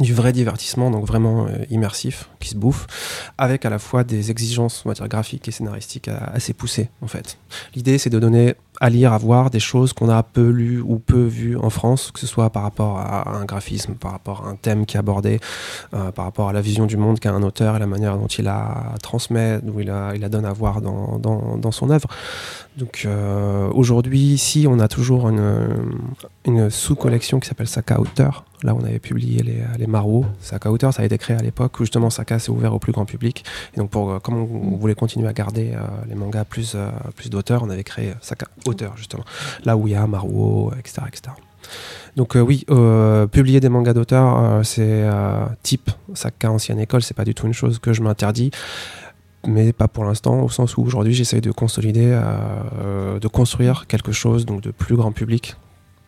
du 0.00 0.12
vrai 0.12 0.32
divertissement, 0.32 0.90
donc 0.90 1.06
vraiment 1.06 1.46
euh, 1.46 1.50
immersif, 1.70 2.28
qui 2.40 2.48
se 2.48 2.56
bouffe, 2.56 2.86
avec 3.38 3.64
à 3.64 3.70
la 3.70 3.78
fois 3.78 4.02
des 4.02 4.32
exigences, 4.32 4.82
on 4.84 4.88
va 4.88 4.94
dire, 4.94 5.06
graphiques 5.06 5.46
et 5.46 5.52
scénaristiques 5.52 6.08
assez 6.08 6.52
poussées, 6.52 6.88
en 7.00 7.06
fait. 7.06 7.38
L'idée, 7.76 7.98
c'est 7.98 8.10
de 8.10 8.18
donner 8.18 8.54
à 8.80 8.90
lire, 8.90 9.12
à 9.12 9.18
voir 9.18 9.50
des 9.50 9.60
choses 9.60 9.92
qu'on 9.92 10.08
a 10.08 10.22
peu 10.22 10.48
lues 10.48 10.80
ou 10.80 10.98
peu 10.98 11.24
vues 11.24 11.56
en 11.56 11.70
France, 11.70 12.10
que 12.10 12.18
ce 12.18 12.26
soit 12.26 12.50
par 12.50 12.62
rapport 12.62 12.98
à 12.98 13.36
un 13.36 13.44
graphisme, 13.44 13.94
par 13.94 14.12
rapport 14.12 14.46
à 14.46 14.50
un 14.50 14.56
thème 14.56 14.84
qui 14.84 14.96
est 14.96 15.00
abordé, 15.00 15.40
euh, 15.94 16.10
par 16.10 16.24
rapport 16.24 16.48
à 16.48 16.52
la 16.52 16.60
vision 16.60 16.86
du 16.86 16.96
monde 16.96 17.20
qu'a 17.20 17.32
un 17.32 17.42
auteur 17.42 17.76
et 17.76 17.78
la 17.78 17.86
manière 17.86 18.16
dont 18.18 18.26
il 18.26 18.44
la 18.44 18.94
transmet, 19.02 19.60
dont 19.62 19.78
il 19.78 19.86
la, 19.86 20.28
donne 20.28 20.44
à 20.44 20.52
voir 20.52 20.80
dans, 20.80 21.72
son 21.72 21.90
œuvre. 21.90 22.08
Donc 22.76 23.04
euh, 23.06 23.70
aujourd'hui, 23.72 24.20
ici, 24.20 24.66
on 24.68 24.80
a 24.80 24.88
toujours 24.88 25.28
une, 25.28 26.70
sous-collection 26.70 27.40
qui 27.40 27.48
s'appelle 27.48 27.68
Saka 27.68 28.00
Auteur. 28.00 28.44
Là, 28.62 28.74
on 28.74 28.82
avait 28.82 28.98
publié 28.98 29.42
les, 29.42 29.62
les 29.78 29.86
Maraux. 29.86 30.24
Saka 30.40 30.70
Auteur, 30.70 30.92
ça 30.92 31.02
a 31.02 31.04
été 31.04 31.18
créé 31.18 31.36
à 31.36 31.42
l'époque 31.42 31.78
où 31.78 31.84
justement 31.84 32.10
Saka 32.10 32.38
s'est 32.38 32.50
ouvert 32.50 32.74
au 32.74 32.78
plus 32.78 32.92
grand 32.92 33.04
public. 33.04 33.44
Et 33.74 33.78
donc, 33.78 33.90
pour, 33.90 34.10
euh, 34.10 34.18
comme 34.18 34.34
on, 34.34 34.76
voulait 34.76 34.94
continuer 34.94 35.28
à 35.28 35.32
garder 35.32 35.72
les 36.08 36.14
mangas 36.14 36.44
plus, 36.44 36.76
plus 37.14 37.30
d'auteurs, 37.30 37.62
on 37.62 37.70
avait 37.70 37.84
créé 37.84 38.14
Saka 38.20 38.46
Auteur, 38.66 38.96
justement. 38.96 39.24
Là 39.64 39.76
où 39.76 39.86
il 39.86 39.92
y 39.92 39.96
a 39.96 40.06
Marou, 40.06 40.70
etc. 40.78 41.02
etc. 41.06 41.32
Donc 42.16 42.36
euh, 42.36 42.40
oui, 42.40 42.64
euh, 42.70 43.26
publier 43.26 43.60
des 43.60 43.68
mangas 43.68 43.94
d'auteur, 43.94 44.38
euh, 44.38 44.62
c'est 44.62 45.04
type 45.62 45.90
Saka 46.14 46.50
ancienne 46.50 46.78
école, 46.78 47.02
c'est 47.02 47.14
pas 47.14 47.24
du 47.24 47.34
tout 47.34 47.46
une 47.46 47.54
chose 47.54 47.78
que 47.78 47.92
je 47.92 48.02
m'interdis 48.02 48.50
mais 49.46 49.74
pas 49.74 49.88
pour 49.88 50.04
l'instant, 50.04 50.40
au 50.40 50.48
sens 50.48 50.78
où 50.78 50.82
aujourd'hui 50.82 51.12
j'essaye 51.12 51.42
de 51.42 51.50
consolider, 51.50 52.18
de 53.20 53.28
construire 53.28 53.86
quelque 53.86 54.10
chose 54.10 54.46
donc 54.46 54.62
de 54.62 54.70
plus 54.70 54.96
grand 54.96 55.12
public, 55.12 55.56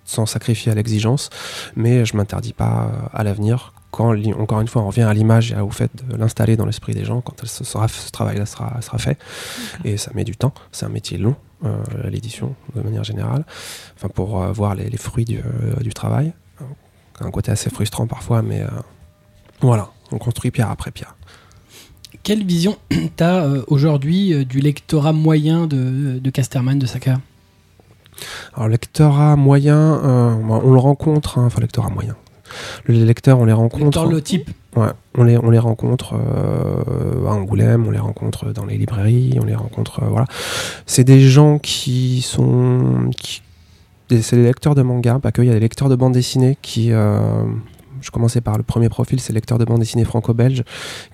sans 0.07 0.25
sacrifier 0.25 0.73
à 0.73 0.75
l'exigence, 0.75 1.29
mais 1.75 2.07
je 2.07 2.17
m'interdis 2.17 2.55
pas 2.55 2.91
à 3.13 3.25
l'avenir. 3.25 3.75
Quand, 3.91 4.17
encore 4.39 4.63
une 4.63 4.69
fois, 4.69 4.81
on 4.81 4.87
revient 4.87 5.03
à 5.03 5.13
l'image 5.13 5.53
et 5.53 5.61
au 5.61 5.69
fait 5.69 5.91
de 6.09 6.17
l'installer 6.17 6.57
dans 6.57 6.65
l'esprit 6.65 6.95
des 6.95 7.05
gens, 7.05 7.21
quand 7.21 7.35
elle 7.43 7.49
se 7.51 7.63
sera, 7.63 7.89
ce 7.89 8.11
travail-là 8.11 8.47
sera, 8.47 8.81
sera 8.81 8.97
fait, 8.97 9.19
et 9.85 9.99
ça 9.99 10.13
met 10.15 10.25
du 10.25 10.35
temps, 10.35 10.55
c'est 10.73 10.87
un 10.87 10.89
métier 10.89 11.19
long, 11.19 11.37
euh, 11.65 11.83
l'édition, 12.11 12.55
de 12.75 12.83
manière 12.83 13.05
générale, 13.05 13.45
enfin, 13.97 14.09
pour 14.09 14.43
euh, 14.43 14.53
voir 14.53 14.75
les, 14.75 14.89
les 14.89 14.99
fruits 14.99 15.25
du, 15.25 15.39
euh, 15.39 15.81
du 15.81 15.93
travail. 15.93 16.33
Un 17.21 17.31
côté 17.31 17.51
assez 17.51 17.71
frustrant 17.71 18.07
parfois, 18.07 18.43
mais 18.43 18.63
voilà, 19.63 19.89
on 20.13 20.19
construit 20.19 20.51
pierre 20.51 20.71
après 20.71 20.91
pierre. 20.91 21.17
Quelle 22.27 22.45
vision 22.45 22.77
t'as 23.17 23.45
euh, 23.45 23.63
aujourd'hui 23.69 24.45
du 24.47 24.59
lectorat 24.59 25.13
moyen 25.13 25.69
de, 25.69 26.19
de 26.19 26.31
Casterman, 26.31 26.77
de 26.77 26.87
Saka 26.87 27.21
Alors, 28.55 28.69
lectorat 28.69 29.37
moyen, 29.37 30.01
euh, 30.05 30.35
on 30.35 30.73
le 30.73 30.79
rencontre, 30.79 31.39
hein, 31.39 31.47
enfin, 31.47 31.61
lectorat 31.61 31.89
moyen. 31.89 32.17
Les 32.89 33.05
lecteurs, 33.05 33.39
on 33.39 33.45
les 33.45 33.53
rencontre. 33.53 33.85
Lecteur 33.85 34.07
le 34.07 34.21
type 34.23 34.51
Ouais, 34.77 34.89
on 35.17 35.25
les, 35.25 35.39
on 35.39 35.49
les 35.51 35.59
rencontre 35.59 36.15
euh, 36.15 37.27
à 37.27 37.31
Angoulême, 37.33 37.87
on 37.87 37.91
les 37.91 37.99
rencontre 37.99 38.53
dans 38.53 38.67
les 38.67 38.77
librairies, 38.77 39.39
on 39.41 39.45
les 39.45 39.55
rencontre. 39.55 40.03
euh, 40.03 40.07
voilà. 40.09 40.27
C'est 40.85 41.05
des 41.05 41.21
gens 41.21 41.59
qui 41.59 42.21
sont. 42.23 43.11
Qui, 43.19 43.41
c'est 44.21 44.37
des 44.37 44.43
lecteurs 44.45 44.75
de 44.75 44.83
manga, 44.83 45.19
pas 45.19 45.33
que, 45.33 45.41
il 45.43 45.49
y 45.49 45.51
a 45.51 45.55
des 45.55 45.61
lecteurs 45.61 45.89
de 45.89 45.97
bande 45.97 46.13
dessinée 46.13 46.59
qui. 46.63 46.93
euh, 46.93 47.43
je 48.01 48.11
commençais 48.11 48.41
par 48.41 48.57
le 48.57 48.63
premier 48.63 48.89
profil, 48.89 49.21
c'est 49.21 49.33
lecteur 49.33 49.59
de 49.59 49.65
bande 49.65 49.81
dessinée 49.81 50.05
franco-belge 50.05 50.63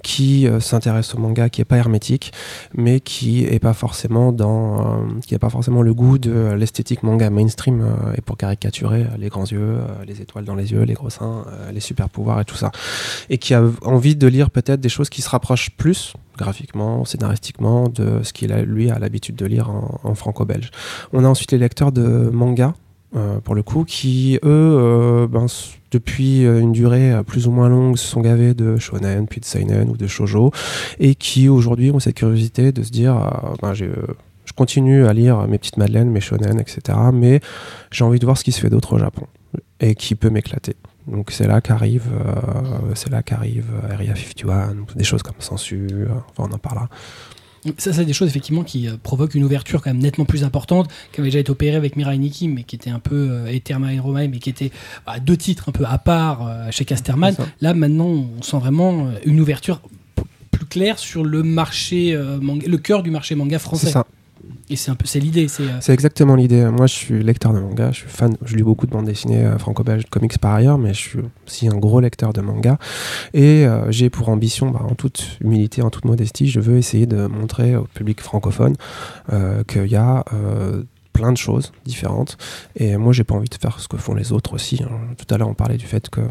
qui 0.02 0.46
euh, 0.46 0.60
s'intéresse 0.60 1.14
au 1.14 1.18
manga, 1.18 1.48
qui 1.48 1.60
est 1.60 1.66
pas 1.66 1.76
hermétique, 1.76 2.32
mais 2.74 3.00
qui 3.00 3.44
est 3.44 3.58
pas 3.58 3.74
forcément 3.74 4.32
dans, 4.32 4.80
euh, 4.80 5.20
qui 5.26 5.34
a 5.34 5.38
pas 5.38 5.50
forcément 5.50 5.82
le 5.82 5.94
goût 5.94 6.18
de 6.18 6.52
l'esthétique 6.52 7.02
manga 7.02 7.30
mainstream 7.30 7.82
euh, 7.82 8.14
et 8.16 8.20
pour 8.20 8.36
caricaturer 8.36 9.06
les 9.18 9.28
grands 9.28 9.46
yeux, 9.46 9.78
les 10.06 10.20
étoiles 10.20 10.44
dans 10.44 10.54
les 10.54 10.72
yeux, 10.72 10.82
les 10.82 10.94
gros 10.94 11.10
seins, 11.10 11.44
les 11.72 11.80
super 11.80 12.08
pouvoirs 12.08 12.40
et 12.40 12.44
tout 12.44 12.56
ça 12.56 12.70
et 13.30 13.38
qui 13.38 13.54
a 13.54 13.62
envie 13.82 14.16
de 14.16 14.26
lire 14.26 14.50
peut-être 14.50 14.80
des 14.80 14.88
choses 14.88 15.08
qui 15.08 15.22
se 15.22 15.28
rapprochent 15.28 15.70
plus 15.70 16.14
graphiquement, 16.36 17.04
scénaristiquement 17.04 17.88
de 17.88 18.22
ce 18.22 18.32
qu'il 18.32 18.52
a 18.52 18.62
lui 18.62 18.90
a 18.90 18.98
l'habitude 18.98 19.36
de 19.36 19.46
lire 19.46 19.70
en 19.70 20.14
franco-belge. 20.14 20.70
On 21.12 21.24
a 21.24 21.28
ensuite 21.28 21.52
les 21.52 21.58
lecteurs 21.58 21.92
de 21.92 22.30
manga 22.32 22.74
euh, 23.14 23.40
pour 23.40 23.54
le 23.54 23.62
coup 23.62 23.84
qui 23.84 24.36
eux 24.36 24.38
euh, 24.44 25.26
ben, 25.26 25.46
depuis 25.90 26.46
euh, 26.46 26.60
une 26.60 26.72
durée 26.72 27.12
plus 27.26 27.46
ou 27.46 27.50
moins 27.50 27.68
longue 27.68 27.98
se 27.98 28.06
sont 28.06 28.22
gavés 28.22 28.54
de 28.54 28.78
shonen 28.78 29.26
puis 29.26 29.40
de 29.40 29.44
seinen 29.44 29.90
ou 29.90 29.96
de 29.96 30.06
shojo 30.06 30.50
et 30.98 31.14
qui 31.14 31.48
aujourd'hui 31.50 31.90
ont 31.90 32.00
cette 32.00 32.16
curiosité 32.16 32.72
de 32.72 32.82
se 32.82 32.90
dire 32.90 33.16
euh, 33.16 33.54
ben, 33.60 33.74
je 33.74 33.86
continue 34.56 35.06
à 35.06 35.12
lire 35.12 35.46
mes 35.48 35.56
petites 35.56 35.78
madeleines, 35.78 36.10
mes 36.10 36.20
shonen, 36.20 36.60
etc. 36.60 36.98
Mais 37.12 37.40
j'ai 37.90 38.04
envie 38.04 38.18
de 38.18 38.24
voir 38.24 38.36
ce 38.36 38.44
qui 38.44 38.52
se 38.52 38.60
fait 38.60 38.68
d'autre 38.68 38.94
au 38.94 38.98
Japon 38.98 39.26
et 39.80 39.94
qui 39.94 40.14
peut 40.14 40.28
m'éclater. 40.28 40.76
Donc 41.06 41.30
c'est 41.30 41.46
là 41.46 41.60
qu'arrive, 41.60 42.04
c'est 42.94 43.10
là 43.10 43.22
qu'arrive 43.22 43.64
Area 43.90 44.14
51, 44.14 44.76
des 44.94 45.04
choses 45.04 45.22
comme 45.22 45.36
Sensu, 45.38 45.88
enfin 46.30 46.50
on 46.50 46.54
en 46.54 46.58
parlera. 46.58 46.88
Ça, 47.78 47.92
c'est 47.92 48.04
des 48.04 48.12
choses 48.12 48.28
effectivement 48.28 48.64
qui 48.64 48.88
euh, 48.88 48.96
provoquent 49.00 49.34
une 49.36 49.44
ouverture 49.44 49.82
quand 49.82 49.90
même 49.90 50.02
nettement 50.02 50.24
plus 50.24 50.42
importante, 50.42 50.88
qui 51.12 51.20
avait 51.20 51.28
déjà 51.28 51.38
été 51.38 51.50
opérée 51.50 51.76
avec 51.76 51.96
Mirai 51.96 52.18
Nikki, 52.18 52.48
mais 52.48 52.64
qui 52.64 52.74
était 52.74 52.90
un 52.90 52.98
peu 52.98 53.28
euh, 53.30 53.46
et 53.46 53.60
Therma 53.60 53.92
et 53.94 54.00
Romae, 54.00 54.26
mais 54.28 54.38
qui 54.38 54.50
était 54.50 54.72
bah, 55.06 55.20
deux 55.20 55.36
titres 55.36 55.68
un 55.68 55.72
peu 55.72 55.84
à 55.86 55.98
part 55.98 56.46
euh, 56.46 56.70
chez 56.72 56.84
Casterman. 56.84 57.36
Là 57.60 57.72
maintenant, 57.72 58.06
on 58.06 58.42
sent 58.42 58.58
vraiment 58.58 59.06
euh, 59.06 59.10
une 59.26 59.40
ouverture 59.40 59.80
plus 60.50 60.66
claire 60.66 60.98
sur 60.98 61.24
le 61.24 61.42
marché 61.42 62.18
manga, 62.40 62.66
le 62.66 62.78
cœur 62.78 63.02
du 63.02 63.10
marché 63.10 63.34
manga 63.34 63.58
C'est 63.58 63.64
français. 63.64 63.90
ça. 63.90 64.06
Et 64.72 64.76
c'est 64.76 64.90
un 64.90 64.94
peu 64.94 65.04
c'est 65.04 65.20
l'idée, 65.20 65.48
c'est 65.48 65.64
euh, 65.64 65.80
C'est 65.82 65.92
exactement 65.92 66.34
l'idée. 66.34 66.64
Moi, 66.64 66.86
je 66.86 66.94
suis 66.94 67.22
lecteur 67.22 67.52
de 67.52 67.60
manga, 67.60 67.92
je 67.92 67.98
suis 67.98 68.08
fan, 68.08 68.34
je 68.42 68.56
lis 68.56 68.62
beaucoup 68.62 68.86
de 68.86 68.90
bandes 68.90 69.04
dessinées 69.04 69.44
euh, 69.44 69.58
franco-belges, 69.58 70.04
de 70.04 70.08
comics 70.08 70.38
par 70.38 70.54
ailleurs, 70.54 70.78
mais 70.78 70.94
je 70.94 70.98
suis 70.98 71.18
aussi 71.46 71.68
un 71.68 71.76
gros 71.76 72.00
lecteur 72.00 72.32
de 72.32 72.40
manga. 72.40 72.78
Et 73.34 73.66
euh, 73.66 73.92
j'ai 73.92 74.08
pour 74.08 74.30
ambition, 74.30 74.70
bah, 74.70 74.80
en 74.88 74.94
toute 74.94 75.36
humilité, 75.42 75.82
en 75.82 75.90
toute 75.90 76.06
modestie, 76.06 76.48
je 76.48 76.58
veux 76.58 76.78
essayer 76.78 77.04
de 77.04 77.26
montrer 77.26 77.76
au 77.76 77.84
public 77.84 78.22
francophone 78.22 78.74
euh, 79.30 79.62
qu'il 79.64 79.88
y 79.88 79.96
a 79.96 80.24
euh, 80.32 80.84
plein 81.12 81.32
de 81.32 81.36
choses 81.36 81.70
différentes. 81.84 82.38
Et 82.74 82.96
moi, 82.96 83.12
j'ai 83.12 83.24
pas 83.24 83.34
envie 83.34 83.50
de 83.50 83.54
faire 83.56 83.78
ce 83.78 83.88
que 83.88 83.98
font 83.98 84.14
les 84.14 84.32
autres 84.32 84.54
aussi. 84.54 84.82
hein. 84.82 84.88
Tout 85.18 85.34
à 85.34 85.36
l'heure, 85.36 85.48
on 85.48 85.54
parlait 85.54 85.76
du 85.76 85.84
fait 85.86 86.08
que 86.08 86.22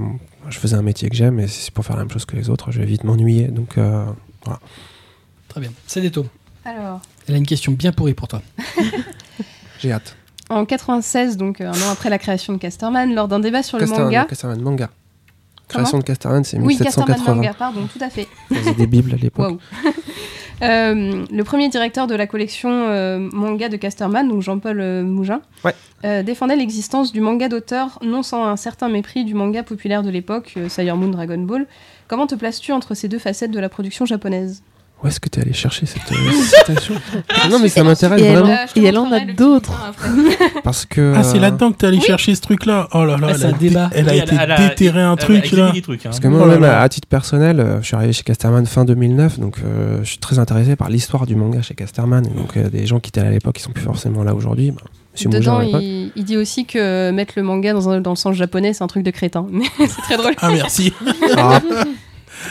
je 0.49 0.57
faisais 0.57 0.75
un 0.75 0.81
métier 0.81 1.11
que 1.11 1.15
j'aime, 1.15 1.39
et 1.39 1.47
si 1.47 1.65
c'est 1.65 1.73
pour 1.75 1.85
faire 1.85 1.95
la 1.95 2.01
même 2.01 2.11
chose 2.11 2.25
que 2.25 2.35
les 2.35 2.49
autres, 2.49 2.71
je 2.71 2.79
vais 2.79 2.87
vite 2.87 3.03
m'ennuyer. 3.03 3.49
Donc, 3.49 3.77
euh, 3.77 4.03
très 5.47 5.61
bien. 5.61 5.69
C'est 5.85 6.01
des 6.01 6.09
taux. 6.09 6.25
Alors, 6.65 7.01
Elle 7.27 7.35
a 7.35 7.37
une 7.37 7.45
question 7.45 7.71
bien 7.71 7.91
pourrie 7.91 8.13
pour 8.13 8.27
toi. 8.27 8.41
j'ai 9.79 9.91
hâte. 9.91 10.15
en 10.49 10.65
96, 10.65 11.37
donc 11.37 11.61
euh, 11.61 11.67
un 11.69 11.73
an 11.87 11.91
après 11.91 12.09
la 12.09 12.17
création 12.17 12.53
de 12.53 12.57
Casterman, 12.57 13.13
lors 13.13 13.27
d'un 13.27 13.39
débat 13.39 13.63
sur 13.63 13.77
le 13.79 13.85
manga. 13.85 14.25
Casterman, 14.25 14.59
manga. 14.61 14.89
Comment 15.67 15.83
Création 15.83 15.99
de 15.99 16.03
Casterman, 16.03 16.43
c'est 16.43 16.57
Oui, 16.59 16.77
Casterman 16.77 17.15
1780. 17.15 17.35
manga, 17.35 17.53
pardon, 17.57 17.87
tout 17.91 18.03
à 18.03 18.09
fait. 18.09 18.27
Faisait 18.51 18.73
des 18.73 18.87
bibles 18.87 19.13
à 19.13 19.17
l'époque. 19.17 19.47
Waouh. 19.49 19.59
Euh, 20.63 21.25
le 21.31 21.43
premier 21.43 21.69
directeur 21.69 22.05
de 22.05 22.13
la 22.13 22.27
collection 22.27 22.69
euh, 22.69 23.17
manga 23.33 23.67
de 23.67 23.77
Casterman, 23.77 24.27
donc 24.29 24.43
Jean-Paul 24.43 24.79
euh, 24.79 25.01
Mougin, 25.03 25.41
Ouais. 25.65 25.73
euh, 26.05 26.21
défendait 26.21 26.55
l'existence 26.55 27.11
du 27.11 27.19
manga 27.19 27.49
d'auteur, 27.49 27.97
non 28.03 28.21
sans 28.21 28.45
un 28.45 28.55
certain 28.57 28.87
mépris 28.87 29.25
du 29.25 29.33
manga 29.33 29.63
populaire 29.63 30.03
de 30.03 30.11
l'époque, 30.11 30.53
euh, 30.57 30.69
Sailor 30.69 30.97
Moon, 30.97 31.07
Dragon 31.09 31.39
Ball. 31.39 31.65
Comment 32.07 32.27
te 32.27 32.35
places-tu 32.35 32.73
entre 32.73 32.93
ces 32.93 33.07
deux 33.07 33.17
facettes 33.17 33.49
de 33.49 33.59
la 33.59 33.69
production 33.69 34.05
japonaise? 34.05 34.61
Où 35.03 35.07
est-ce 35.07 35.19
que 35.19 35.29
tu 35.29 35.39
es 35.39 35.41
allé 35.41 35.53
chercher 35.53 35.87
cette 35.87 36.11
euh, 36.11 36.15
citation? 36.59 36.93
Non, 37.49 37.57
mais 37.59 37.69
ça 37.69 37.83
m'intéresse 37.83 38.21
vraiment 38.21 38.53
en- 38.53 38.79
et 38.79 38.83
elle 38.85 38.97
en 38.99 39.11
a 39.11 39.19
d'autres. 39.21 39.73
parce 40.63 40.85
que. 40.85 41.13
Ah, 41.15 41.23
c'est 41.23 41.37
euh, 41.37 41.41
là-dedans 41.41 41.71
que 41.71 41.77
t'es 41.77 41.87
allé 41.87 41.99
chercher 41.99 42.35
ce 42.35 42.41
truc-là? 42.41 42.87
Oh 42.93 43.03
là 43.03 43.17
là, 43.17 43.29
Ah, 43.29 43.33
elle 43.35 43.45
a, 43.45 43.49
un 43.49 43.51
débat. 43.53 43.89
elle 43.93 44.09
a 44.09 44.11
Oui, 44.11 44.17
été 44.19 44.35
elle 44.39 44.51
a- 44.51 44.67
déterré 44.69 45.01
un 45.01 45.13
elle 45.13 45.17
truc 45.17 45.51
là. 45.53 45.71
trucs, 45.81 46.01
hein. 46.01 46.09
Parce 46.09 46.19
que 46.19 46.27
Oh 46.27 46.31
moi, 46.31 46.45
là 46.45 46.53
même 46.53 46.61
là. 46.61 46.81
à 46.81 46.87
titre 46.89 47.07
personnel, 47.07 47.59
euh, 47.59 47.81
je 47.81 47.87
suis 47.87 47.95
arrivé 47.95 48.13
chez 48.13 48.21
Casterman 48.21 48.65
fin 48.67 48.85
2009, 48.85 49.39
donc 49.39 49.57
euh, 49.65 49.97
je 50.03 50.09
suis 50.09 50.17
très 50.19 50.37
intéressé 50.37 50.75
par 50.75 50.89
l'histoire 50.89 51.25
du 51.25 51.35
manga 51.35 51.63
chez 51.63 51.73
Casterman. 51.73 52.23
Et 52.27 52.37
donc, 52.37 52.55
euh, 52.57 52.69
des 52.69 52.85
gens 52.85 52.99
qui 52.99 53.09
étaient 53.09 53.21
là 53.21 53.29
à 53.29 53.31
l'époque, 53.31 53.55
qui 53.55 53.63
sont 53.63 53.71
plus 53.71 53.83
forcément 53.83 54.23
là 54.23 54.35
aujourd'hui. 54.35 54.69
Bah, 54.71 54.81
Dedans, 55.25 55.61
il, 55.61 56.11
il 56.15 56.23
dit 56.23 56.37
aussi 56.37 56.65
que 56.65 57.09
mettre 57.11 57.33
le 57.37 57.43
manga 57.43 57.73
dans, 57.73 57.89
un- 57.89 58.01
dans 58.01 58.11
le 58.11 58.15
sens 58.15 58.35
japonais, 58.35 58.73
c'est 58.73 58.83
un 58.83 58.87
truc 58.87 59.03
de 59.03 59.11
crétin. 59.11 59.47
Mais 59.51 59.65
c'est 59.79 60.01
très 60.03 60.17
drôle. 60.17 60.33
Ah, 60.39 60.51
merci. 60.51 60.93
Ah, 61.37 61.59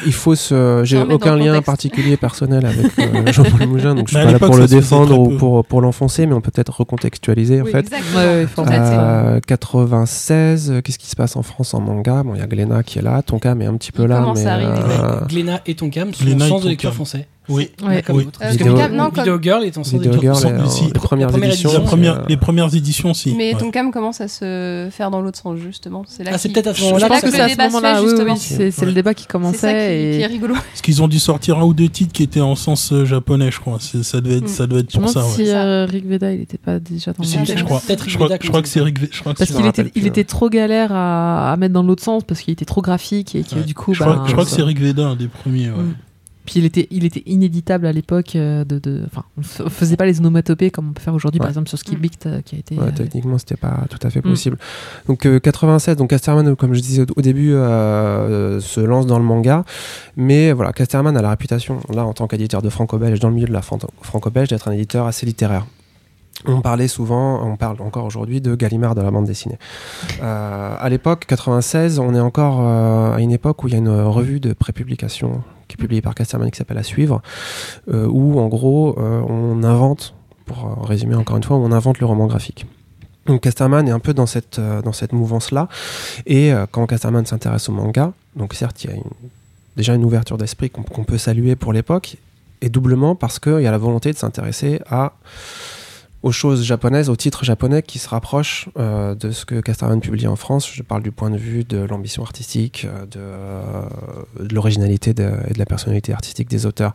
il 0.07 0.12
faut 0.12 0.35
se. 0.35 0.83
J'ai 0.85 0.98
aucun 1.00 1.37
lien 1.37 1.46
contexte. 1.46 1.66
particulier 1.66 2.16
personnel 2.16 2.66
avec 2.66 2.98
euh, 2.98 3.33
Jean-Paul 3.33 3.66
Mougin, 3.68 3.94
donc 3.94 4.09
je 4.09 4.16
suis 4.16 4.24
pas 4.24 4.33
là 4.33 4.38
pour 4.38 4.57
le 4.57 4.66
défendre 4.66 5.18
ou 5.18 5.37
pour, 5.37 5.64
pour 5.64 5.81
l'enfoncer, 5.81 6.26
mais 6.26 6.35
on 6.35 6.40
peut 6.40 6.50
peut-être 6.50 6.81
recontextualiser 6.81 7.61
en 7.61 7.64
Oui, 7.64 7.72
fait. 7.72 7.81
exactement. 7.81 8.18
Ouais, 8.20 8.26
ouais, 8.26 8.46
faut 8.46 8.62
Tout 8.62 8.68
à 8.68 8.72
fait. 8.72 8.79
Euh, 8.98 9.40
96, 9.46 10.70
euh, 10.70 10.81
qu'est-ce 10.81 10.98
qui 10.98 11.07
se 11.09 11.16
passe 11.16 11.37
en 11.37 11.42
France 11.42 11.74
en 11.74 11.81
manga? 11.81 12.22
Bon, 12.22 12.35
il 12.35 12.40
y 12.40 12.42
a 12.42 12.46
Glénat 12.46 12.83
qui 12.83 12.98
est 12.98 13.03
là, 13.03 13.22
Tonkam 13.22 13.61
est 13.62 13.66
un 13.66 13.76
petit 13.76 13.92
peu 13.92 14.03
Il 14.05 14.09
là, 14.09 14.33
mais 14.35 14.44
euh, 14.46 15.20
Glénat 15.29 15.61
et 15.66 15.74
Tonkam 15.74 16.12
sont 16.14 16.26
au 16.26 16.38
sens 16.40 16.62
de 16.62 16.68
lecture 16.68 16.94
français. 16.94 17.26
Oui. 17.48 17.68
Ouais. 17.85 18.03
Comme 18.03 18.16
Oui. 18.16 18.24
l'autre. 18.26 18.38
Euh, 18.42 18.44
Parce 18.44 18.57
que 18.59 18.62
Vidéo- 18.62 18.76
Video- 18.76 18.96
non, 18.96 19.11
comme- 19.11 19.24
Video 19.24 19.42
Girl 19.42 19.64
est 19.64 19.76
en 19.76 19.83
Video 19.83 20.20
Girl, 20.20 20.37
si, 20.68 20.88
premières 20.92 21.29
première 21.29 21.48
éditions. 21.48 21.70
La 21.70 21.74
édition, 21.76 21.83
première- 21.85 22.14
euh, 22.20 22.24
les 22.29 22.37
premières 22.37 22.74
éditions, 22.76 23.12
si. 23.14 23.35
Mais 23.35 23.55
ouais. 23.55 23.59
ton 23.59 23.70
cam 23.72 23.90
commence 23.90 24.20
à 24.20 24.29
se 24.29 24.88
faire 24.92 25.11
dans 25.11 25.20
l'autre 25.20 25.38
sens, 25.38 25.59
justement. 25.59 26.05
C'est 26.07 26.22
là 26.22 26.31
Ah, 26.35 26.38
c'est 26.38 26.50
peut-être 26.50 26.68
à 26.68 26.74
ce 26.74 26.79
Je 26.81 26.85
moment-là 26.85 27.09
pense 27.09 27.20
que 27.22 27.26
que 27.26 27.33
ça 27.33 27.44
le 27.44 27.48
débat 27.50 27.70
se 27.70 27.81
fait, 27.81 28.03
justement. 28.03 28.33
oui, 28.35 28.38
c'est 28.38 28.70
c'est 28.70 28.81
Ouais. 28.83 28.87
le 28.87 28.92
débat 28.92 29.14
qui 29.14 29.22
C'est 29.22 29.26
ça 29.29 29.33
commençait. 29.33 29.59
qui, 30.12 30.16
qui 30.18 30.20
est 30.20 30.20
et... 30.20 30.26
rigolo. 30.26 30.55
Parce 30.70 30.81
qu'ils 30.83 31.03
ont 31.03 31.09
dû 31.09 31.18
sortir 31.18 31.59
un 31.59 31.64
ou 31.64 31.74
deux 31.74 31.88
titres 31.88 32.12
qui 32.12 32.22
étaient 32.22 32.40
en 32.40 32.55
sens 32.55 32.92
euh, 32.92 33.05
japonais, 33.05 33.50
je 33.50 33.59
crois. 33.59 33.79
C'est- 33.81 34.03
Ça 34.05 34.20
devait 34.20 34.37
être, 34.37 34.44
Mm. 34.44 34.48
ça 34.48 34.66
devait 34.68 34.81
être 34.83 34.92
Je 34.92 34.98
me 34.98 35.03
pour 35.05 35.12
ça, 35.12 35.22
si 35.22 35.48
euh, 35.48 35.87
Rick 35.87 36.07
Veda, 36.07 36.33
il 36.33 36.38
n'était 36.40 36.59
pas 36.59 36.79
déjà 36.79 37.12
dans 37.12 37.24
le 37.24 37.29
je 37.29 37.64
crois. 37.64 37.81
peut-être 37.85 38.09
Je 38.09 38.16
crois, 38.16 38.62
que 38.62 38.68
c'est 38.68 38.81
Rick. 38.81 39.00
V- 39.00 39.09
Je 39.11 39.20
crois 39.20 39.33
que 39.35 39.38
Parce 39.38 39.50
c'est- 39.50 39.90
qu'il 39.92 40.07
était, 40.07 40.24
trop 40.24 40.48
galère 40.50 40.90
à, 40.92 41.57
mettre 41.59 41.74
dans 41.74 41.83
l'autre 41.83 42.03
sens 42.05 42.22
parce 42.22 42.40
qu'il 42.42 42.53
était 42.53 42.64
trop 42.64 42.81
graphique 42.83 43.35
et 43.35 43.42
que 43.42 43.57
Ouais. 43.57 43.62
du 43.62 43.74
coup, 43.74 43.92
je 43.94 44.00
crois, 44.00 44.16
bah, 44.16 44.24
je 44.26 44.33
crois 44.33 44.44
que 44.44 44.50
c'est 44.50 44.62
Rick 44.62 44.79
Veda, 44.81 45.07
un 45.09 45.16
des 45.16 45.26
premiers. 45.26 45.70
Mm. 46.40 46.46
Puis 46.46 46.61
il 46.61 46.64
était, 46.64 46.88
il 46.90 47.05
était 47.05 47.22
inéditable 47.26 47.87
à 47.87 47.92
l'époque. 47.92 48.35
euh, 48.37 48.64
De, 48.64 48.79
de, 48.79 49.03
enfin, 49.07 49.24
on 49.38 49.42
on 49.64 49.68
faisait 49.70 49.96
pas 49.96 50.07
les 50.07 50.18
onomatopées 50.20 50.70
comme 50.70 50.88
on 50.90 50.92
peut 50.92 51.00
faire 51.03 51.14
aujourd'hui, 51.14 51.38
par 51.38 51.48
exemple 51.48 51.68
sur 51.68 51.79
Skipbict 51.79 52.26
euh, 52.26 52.40
qui 52.42 52.57
a 52.57 52.59
été. 52.59 52.74
Ouais, 52.76 52.87
euh, 52.88 52.90
techniquement, 52.94 53.38
c'était 53.38 53.57
pas 53.57 53.85
tout 53.88 53.98
à 54.03 54.11
fait 54.11 54.20
Mm. 54.20 54.31
possible. 54.31 54.59
Donc 55.07 55.26
euh, 55.26 55.38
87, 55.38 55.98
donc 55.98 56.11
Casterman, 56.11 56.57
comme 56.57 56.74
je 56.74 56.81
disais 56.81 57.05
au, 57.16 57.20
début, 57.22 57.53
euh, 57.53 58.61
se 58.61 58.81
lance 58.81 59.07
dans 59.07 59.18
le 59.18 59.24
manga, 59.24 59.64
mais 60.16 60.53
voilà, 60.53 60.72
Casterman 60.72 61.16
a 61.16 61.22
la 61.22 61.31
réputation, 61.31 61.81
là, 61.92 62.05
en 62.05 62.12
tant 62.12 62.26
qu'éditeur 62.26 62.62
de 62.62 62.68
franco-belge, 62.68 63.20
dans 63.20 63.29
le 63.29 63.35
milieu 63.35 63.46
de 63.48 63.53
la 63.53 63.62
fran- 63.62 63.79
franco-belge, 64.03 64.48
d'être 64.48 64.68
un 64.68 64.72
éditeur 64.72 65.07
assez 65.07 65.26
littéraire. 65.26 65.66
On 66.46 66.62
parlait 66.62 66.88
souvent, 66.88 67.46
on 67.46 67.57
parle 67.57 67.76
encore 67.83 68.07
aujourd'hui 68.07 68.40
de 68.40 68.55
Gallimard 68.55 68.94
de 68.94 69.03
la 69.03 69.11
bande 69.11 69.26
dessinée. 69.26 69.59
Euh, 70.22 70.74
à 70.79 70.88
l'époque, 70.88 71.26
96, 71.26 71.98
on 71.98 72.14
est 72.14 72.20
encore 72.20 72.61
euh, 72.62 73.14
à 73.16 73.20
une 73.20 73.31
époque 73.31 73.62
où 73.62 73.68
il 73.68 73.72
y 73.72 73.74
a 73.74 73.79
une 73.79 73.90
revue 73.90 74.40
de 74.40 74.55
prépublication 74.55 75.42
qui 75.70 75.74
est 75.74 75.83
publiée 75.83 76.02
par 76.02 76.14
Casterman 76.14 76.50
qui 76.50 76.59
s'appelle 76.59 76.78
À 76.78 76.83
suivre, 76.83 77.22
euh, 77.90 78.06
où 78.06 78.38
en 78.40 78.48
gros, 78.48 78.96
euh, 78.98 79.20
on 79.28 79.62
invente, 79.62 80.14
pour 80.44 80.66
euh, 80.66 80.87
résumer 80.87 81.14
encore 81.14 81.37
une 81.37 81.44
fois, 81.44 81.56
on 81.56 81.72
invente 81.72 82.00
le 82.00 82.06
roman 82.06 82.26
graphique. 82.26 82.66
Donc 83.26 83.42
Casterman 83.42 83.87
est 83.87 83.92
un 83.92 84.00
peu 84.00 84.12
dans 84.12 84.26
cette, 84.26 84.59
dans 84.59 84.92
cette 84.92 85.12
mouvance-là. 85.12 85.68
Et 86.26 86.52
quand 86.72 86.87
Casterman 86.87 87.24
s'intéresse 87.26 87.68
au 87.68 87.72
manga, 87.72 88.12
donc 88.35 88.54
certes, 88.54 88.83
il 88.83 88.90
y 88.90 88.92
a 88.92 88.96
déjà 89.76 89.94
une 89.94 90.04
ouverture 90.04 90.38
d'esprit 90.38 90.70
qu'on 90.70 91.04
peut 91.04 91.18
saluer 91.18 91.54
pour 91.54 91.72
l'époque, 91.72 92.16
et 92.62 92.70
doublement 92.70 93.14
parce 93.14 93.38
qu'il 93.38 93.61
y 93.61 93.66
a 93.66 93.70
la 93.70 93.78
volonté 93.78 94.12
de 94.12 94.16
s'intéresser 94.16 94.80
à 94.90 95.12
aux 96.22 96.33
choses 96.33 96.64
japonaises, 96.64 97.09
aux 97.09 97.16
titres 97.16 97.44
japonais 97.44 97.83
qui 97.83 97.98
se 97.98 98.09
rapprochent 98.09 98.68
euh, 98.78 99.14
de 99.14 99.30
ce 99.30 99.46
que 99.46 99.61
Casterman 99.61 100.00
publie 100.00 100.26
en 100.26 100.37
France. 100.37 100.70
Je 100.70 100.83
parle 100.83 101.02
du 101.02 101.12
point 101.12 101.30
de 101.30 101.38
vue 101.38 101.64
de 101.64 101.78
l'ambition 101.78 102.22
artistique, 102.22 102.87
euh, 102.87 103.06
de, 103.06 103.18
euh, 103.18 103.83
de 104.40 104.54
l'originalité 104.54 105.11
et 105.11 105.14
de 105.14 105.59
la 105.59 105.66
personnalité 105.66 106.12
artistique 106.12 106.48
des 106.48 106.66
auteurs. 106.66 106.92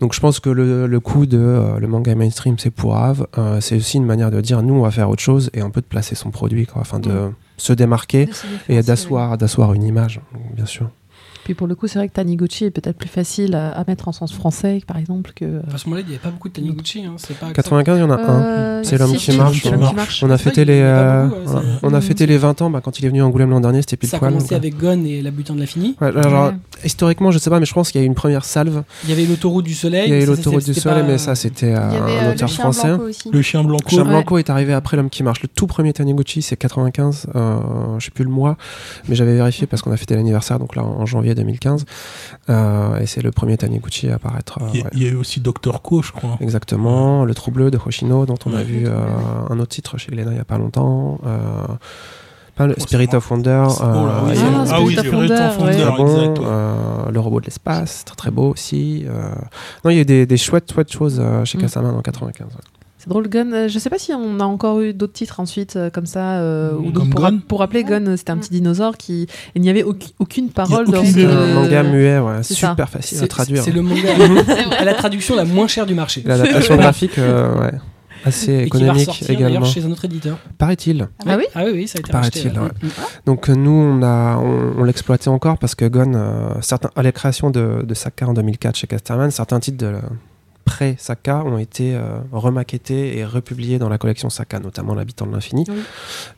Donc 0.00 0.14
je 0.14 0.20
pense 0.20 0.38
que 0.38 0.50
le, 0.50 0.86
le 0.86 1.00
coup 1.00 1.26
de 1.26 1.38
euh, 1.38 1.78
le 1.78 1.88
manga 1.88 2.14
mainstream, 2.14 2.56
c'est 2.58 2.70
pour 2.70 2.96
Ave, 2.96 3.26
c'est 3.60 3.76
aussi 3.76 3.96
une 3.96 4.06
manière 4.06 4.30
de 4.30 4.40
dire 4.40 4.62
nous 4.62 4.74
on 4.74 4.82
va 4.82 4.90
faire 4.90 5.10
autre 5.10 5.22
chose 5.22 5.50
et 5.54 5.60
un 5.60 5.70
peu 5.70 5.80
de 5.80 5.86
placer 5.86 6.14
son 6.14 6.30
produit, 6.30 6.66
quoi, 6.66 6.82
afin 6.82 7.00
de 7.00 7.30
se 7.56 7.72
démarquer 7.72 8.26
De 8.26 8.32
se 8.32 8.46
et 8.68 8.82
d'asseoir, 8.82 9.36
d'asseoir 9.38 9.74
une 9.74 9.82
image, 9.82 10.20
bien 10.54 10.66
sûr. 10.66 10.90
Puis 11.48 11.54
pour 11.54 11.66
le 11.66 11.74
coup, 11.74 11.86
c'est 11.86 11.98
vrai 11.98 12.08
que 12.08 12.12
Taniguchi 12.12 12.66
est 12.66 12.70
peut-être 12.70 12.98
plus 12.98 13.08
facile 13.08 13.54
à, 13.54 13.70
à 13.70 13.82
mettre 13.88 14.06
en 14.06 14.12
sens 14.12 14.34
français, 14.34 14.82
par 14.86 14.98
exemple, 14.98 15.32
que. 15.34 15.62
À 15.72 15.78
ce 15.78 15.86
moment-là, 15.86 16.02
il 16.06 16.10
n'y 16.10 16.14
avait 16.16 16.22
pas 16.22 16.28
beaucoup 16.28 16.50
de 16.50 16.52
Taniguchi. 16.52 17.06
Hein. 17.06 17.14
C'est 17.16 17.38
pas 17.38 17.50
95, 17.54 17.96
il 17.96 18.00
y 18.00 18.04
en 18.04 18.10
a 18.10 18.16
un. 18.20 18.42
Euh, 18.42 18.80
C'est 18.84 18.98
l'homme 18.98 19.14
qui 19.16 19.34
marche. 19.34 19.62
qui. 19.62 20.24
On 20.26 20.28
a 20.30 20.36
fêté 20.36 20.66
les, 20.66 20.82
a 20.82 20.84
euh, 20.84 21.26
beaucoup, 21.28 21.56
ouais, 21.56 21.62
on 21.84 21.94
a 21.94 22.02
fêté 22.02 22.26
les 22.26 22.36
20 22.36 22.60
ans 22.60 22.68
bah, 22.68 22.82
quand 22.84 22.98
il 22.98 23.06
est 23.06 23.08
venu 23.08 23.22
à 23.22 23.26
Angoulême 23.26 23.48
l'an 23.48 23.60
dernier, 23.60 23.80
c'était 23.80 23.96
pile 23.96 24.10
Ça 24.10 24.16
a 24.16 24.20
poil. 24.20 24.32
commencé 24.32 24.48
donc, 24.54 24.58
avec 24.58 24.76
Gon 24.76 25.02
et 25.06 25.22
la 25.22 25.30
butin 25.30 25.54
de 25.54 25.60
l'infini. 25.60 25.96
ouais. 26.02 26.08
Ouais, 26.14 26.26
alors, 26.26 26.48
Ouais. 26.48 26.54
historiquement, 26.84 27.30
je 27.30 27.38
sais 27.38 27.48
pas, 27.48 27.60
mais 27.60 27.66
je 27.66 27.72
pense 27.72 27.90
qu'il 27.90 27.98
y 27.98 28.02
a 28.02 28.04
eu 28.04 28.06
une 28.08 28.14
première 28.14 28.44
salve. 28.44 28.82
Il 29.04 29.08
y 29.10 29.12
avait 29.14 29.24
l'autoroute 29.24 29.64
du 29.64 29.72
soleil. 29.74 30.04
Il 30.08 30.10
y 30.10 30.16
a 30.16 30.18
eu 30.18 30.20
ça, 30.20 30.26
l'autoroute 30.26 30.66
du 30.66 30.74
soleil, 30.74 31.04
mais 31.06 31.16
ça, 31.16 31.34
c'était 31.34 31.72
euh, 31.74 31.78
avait 31.88 31.96
un 31.96 32.02
euh, 32.02 32.24
le 32.28 32.34
auteur 32.34 32.48
chien 32.50 32.62
français. 32.64 32.88
blanco 32.88 33.04
aussi. 33.04 33.30
Le 33.32 33.40
chien 33.42 33.64
blanco. 33.64 33.88
Chien 33.88 34.02
Ouais. 34.02 34.08
Blanco 34.10 34.36
est 34.36 34.50
arrivé 34.50 34.74
après 34.74 34.98
L'homme 34.98 35.08
qui 35.08 35.22
marche. 35.22 35.40
Le 35.40 35.48
tout 35.48 35.66
premier 35.66 35.94
Taniguchi, 35.94 36.42
c'est 36.42 36.56
95. 36.58 37.28
Euh, 37.34 37.56
je 37.98 38.04
sais 38.04 38.10
plus 38.10 38.24
le 38.24 38.30
mois, 38.30 38.58
mais 39.08 39.14
j'avais 39.14 39.34
vérifié 39.34 39.66
parce 39.66 39.80
qu'on 39.80 39.92
a 39.92 39.96
fêté 39.96 40.14
l'anniversaire, 40.14 40.58
donc 40.58 40.76
là 40.76 40.82
en 40.82 41.06
janvier 41.06 41.34
2015. 41.38 41.84
Euh, 42.50 42.98
et 42.98 43.06
c'est 43.06 43.22
le 43.22 43.30
premier 43.32 43.56
Taniguchi 43.56 44.08
à 44.10 44.16
apparaître. 44.16 44.58
euh, 44.62 44.66
Il 44.74 44.78
y, 44.78 44.82
a- 44.82 44.84
ouais. 44.84 44.90
il 44.94 45.02
y 45.02 45.06
a 45.06 45.10
eu 45.10 45.14
aussi 45.16 45.40
Doctor 45.40 45.80
Co, 45.82 46.02
je 46.02 46.12
crois. 46.12 46.36
Exactement. 46.40 47.24
Le 47.24 47.34
Trou 47.34 47.50
bleu 47.50 47.70
de 47.70 47.78
Hoshino, 47.84 48.26
dont 48.26 48.38
on 48.46 48.54
a 48.54 48.62
vu 48.62 48.84
euh, 48.86 48.98
un 49.50 49.58
autre 49.58 49.70
titre 49.70 49.96
chez 49.98 50.10
Glénat 50.12 50.32
il 50.32 50.36
y 50.36 50.40
a 50.40 50.44
pas 50.44 50.58
longtemps. 50.58 51.18
Euh, 51.26 51.66
le 52.60 52.74
Oh, 52.76 52.80
Spirit 52.80 53.08
of 53.14 53.30
Wonder. 53.30 53.66
Oh 53.68 53.72
oui. 54.26 54.34
Ah, 54.36 54.64
Ah 54.72 54.80
oui, 54.82 54.96
Spirit 54.96 55.08
of 55.08 55.14
Wonder, 55.14 55.34
of 55.34 55.58
ouais. 55.58 55.64
Wonder, 55.64 55.76
très 55.84 55.96
bon, 55.96 56.06
exact. 56.08 56.38
ouais. 56.40 56.44
euh, 56.48 57.10
le 57.12 57.20
robot 57.20 57.40
de 57.40 57.44
l'espace, 57.46 58.04
très 58.04 58.16
très 58.16 58.30
beau 58.32 58.50
aussi. 58.50 59.04
euh. 59.06 59.30
Non, 59.84 59.90
il 59.92 59.94
y 59.94 59.98
a 59.98 60.02
eu 60.02 60.04
des, 60.04 60.26
des 60.26 60.36
chouettes, 60.36 60.72
chouettes 60.72 60.90
choses 60.92 61.20
euh, 61.20 61.44
chez 61.44 61.56
Mm. 61.56 61.60
Casterman 61.60 61.94
en 61.94 62.02
95. 62.02 62.48
ouais. 62.48 62.54
C'est 62.98 63.08
drôle, 63.08 63.28
Gun. 63.28 63.52
euh, 63.52 63.68
je 63.68 63.78
sais 63.78 63.90
pas 63.90 63.98
si 63.98 64.12
on 64.12 64.40
a 64.40 64.44
encore 64.44 64.80
eu 64.80 64.92
d'autres 64.92 65.12
titres 65.12 65.38
ensuite 65.38 65.76
euh, 65.76 65.88
comme 65.88 66.06
ça. 66.06 66.40
euh, 66.40 66.72
ou 66.72 66.90
Comme 66.90 66.92
d'autres- 66.92 67.10
pour, 67.10 67.20
Gun 67.20 67.26
rap- 67.36 67.44
pour 67.46 67.58
rappeler, 67.60 67.84
Gun, 67.84 68.06
euh, 68.06 68.16
c'était 68.16 68.32
un 68.32 68.36
Mm. 68.36 68.40
petit 68.40 68.50
dinosaure 68.50 68.96
qui. 68.96 69.28
Il 69.54 69.62
n'y 69.62 69.70
avait 69.70 69.84
aucune, 69.84 70.10
aucune 70.18 70.50
parole 70.50 70.86
dans. 70.86 71.02
BD. 71.02 71.24
Un 71.24 71.54
manga 71.54 71.82
muet, 71.84 72.18
ouais, 72.18 72.42
c'est 72.42 72.54
ça. 72.54 72.70
super 72.70 72.88
facile 72.88 73.22
à 73.22 73.28
traduire. 73.28 73.62
c'est 73.62 73.70
le 73.70 73.82
manga 73.82 74.08
à 74.78 74.84
la 74.84 74.94
traduction 74.94 75.36
la 75.36 75.44
moins 75.44 75.68
chère 75.68 75.86
du 75.86 75.94
marché. 75.94 76.22
L'adaptation 76.26 76.76
graphique, 76.76 77.16
euh, 77.18 77.56
ouais, 77.60 77.72
assez 78.24 78.52
Et 78.52 78.68
qui 78.68 78.84
va 78.84 78.92
économique 78.94 79.30
également. 79.30 79.64
chez 79.64 79.84
un 79.84 79.92
autre 79.92 80.04
éditeur. 80.06 80.36
Paraît-il. 80.58 81.06
Ah 81.24 81.36
oui 81.36 81.44
Ah 81.54 81.62
oui, 81.66 81.70
oui, 81.74 81.86
ça 81.86 81.98
a 81.98 82.00
été 82.00 82.10
Paraît-il, 82.10 82.48
racheté. 82.48 82.58
ouais. 82.60 82.90
Donc 83.26 83.48
euh, 83.48 83.54
nous, 83.54 83.70
on, 83.70 84.02
a, 84.02 84.38
on, 84.38 84.80
on 84.80 84.82
l'exploitait 84.82 85.28
encore 85.28 85.58
parce 85.58 85.76
que 85.76 85.84
Gon, 85.84 86.14
euh, 86.16 86.48
certains, 86.62 86.90
à 86.96 87.02
la 87.04 87.12
création 87.12 87.50
de, 87.50 87.84
de 87.86 87.94
Saka 87.94 88.26
en 88.26 88.32
2004 88.34 88.74
chez 88.74 88.88
Casterman, 88.88 89.30
certains 89.30 89.60
titres 89.60 89.78
de 89.78 89.92
pré-Saka 90.68 91.44
ont 91.44 91.56
été 91.58 91.94
euh, 91.94 92.18
remaquettés 92.30 93.16
et 93.16 93.24
republiés 93.24 93.78
dans 93.78 93.88
la 93.88 93.96
collection 93.98 94.28
Saka, 94.28 94.58
notamment 94.60 94.94
L'habitant 94.94 95.26
de 95.26 95.32
l'infini. 95.32 95.64
Oui. 95.68 95.74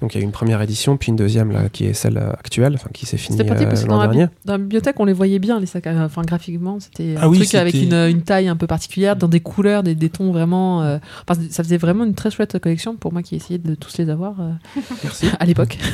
Donc 0.00 0.14
il 0.14 0.18
y 0.18 0.20
a 0.20 0.22
eu 0.22 0.24
une 0.24 0.30
première 0.32 0.62
édition, 0.62 0.96
puis 0.96 1.08
une 1.10 1.16
deuxième 1.16 1.50
là, 1.50 1.68
qui 1.68 1.84
est 1.86 1.92
celle 1.94 2.16
actuelle, 2.18 2.74
enfin 2.74 2.90
qui 2.92 3.06
s'est 3.06 3.16
finie 3.16 3.40
euh, 3.40 3.86
l'an 3.86 3.98
la, 3.98 4.06
dernier. 4.06 4.26
dans 4.44 4.52
la 4.54 4.58
bibliothèque, 4.58 4.96
on 5.00 5.04
les 5.04 5.12
voyait 5.12 5.38
bien, 5.38 5.58
les 5.58 5.66
à- 5.76 6.04
Enfin, 6.04 6.22
graphiquement, 6.22 6.78
c'était 6.78 7.16
un 7.16 7.22
Ah 7.22 7.28
oui, 7.28 7.38
truc 7.38 7.54
avec 7.54 7.74
une, 7.74 7.94
une 7.94 8.22
taille 8.22 8.48
un 8.48 8.56
peu 8.56 8.66
particulière, 8.66 9.16
dans 9.16 9.28
des 9.28 9.40
couleurs, 9.40 9.82
des, 9.82 9.94
des 9.94 10.10
tons 10.10 10.30
vraiment. 10.32 10.82
euh, 10.82 10.98
enfin, 11.28 11.40
ça 11.50 11.62
faisait 11.64 11.76
vraiment 11.78 12.04
une 12.04 12.14
très 12.14 12.30
chouette 12.30 12.58
collection 12.58 12.96
pour 12.96 13.12
moi 13.12 13.22
qui 13.22 13.34
essayais 13.36 13.58
de 13.58 13.74
tous 13.74 13.98
les 13.98 14.08
avoir 14.10 14.34
euh, 14.40 14.52
à 15.40 15.44
l'époque. 15.46 15.78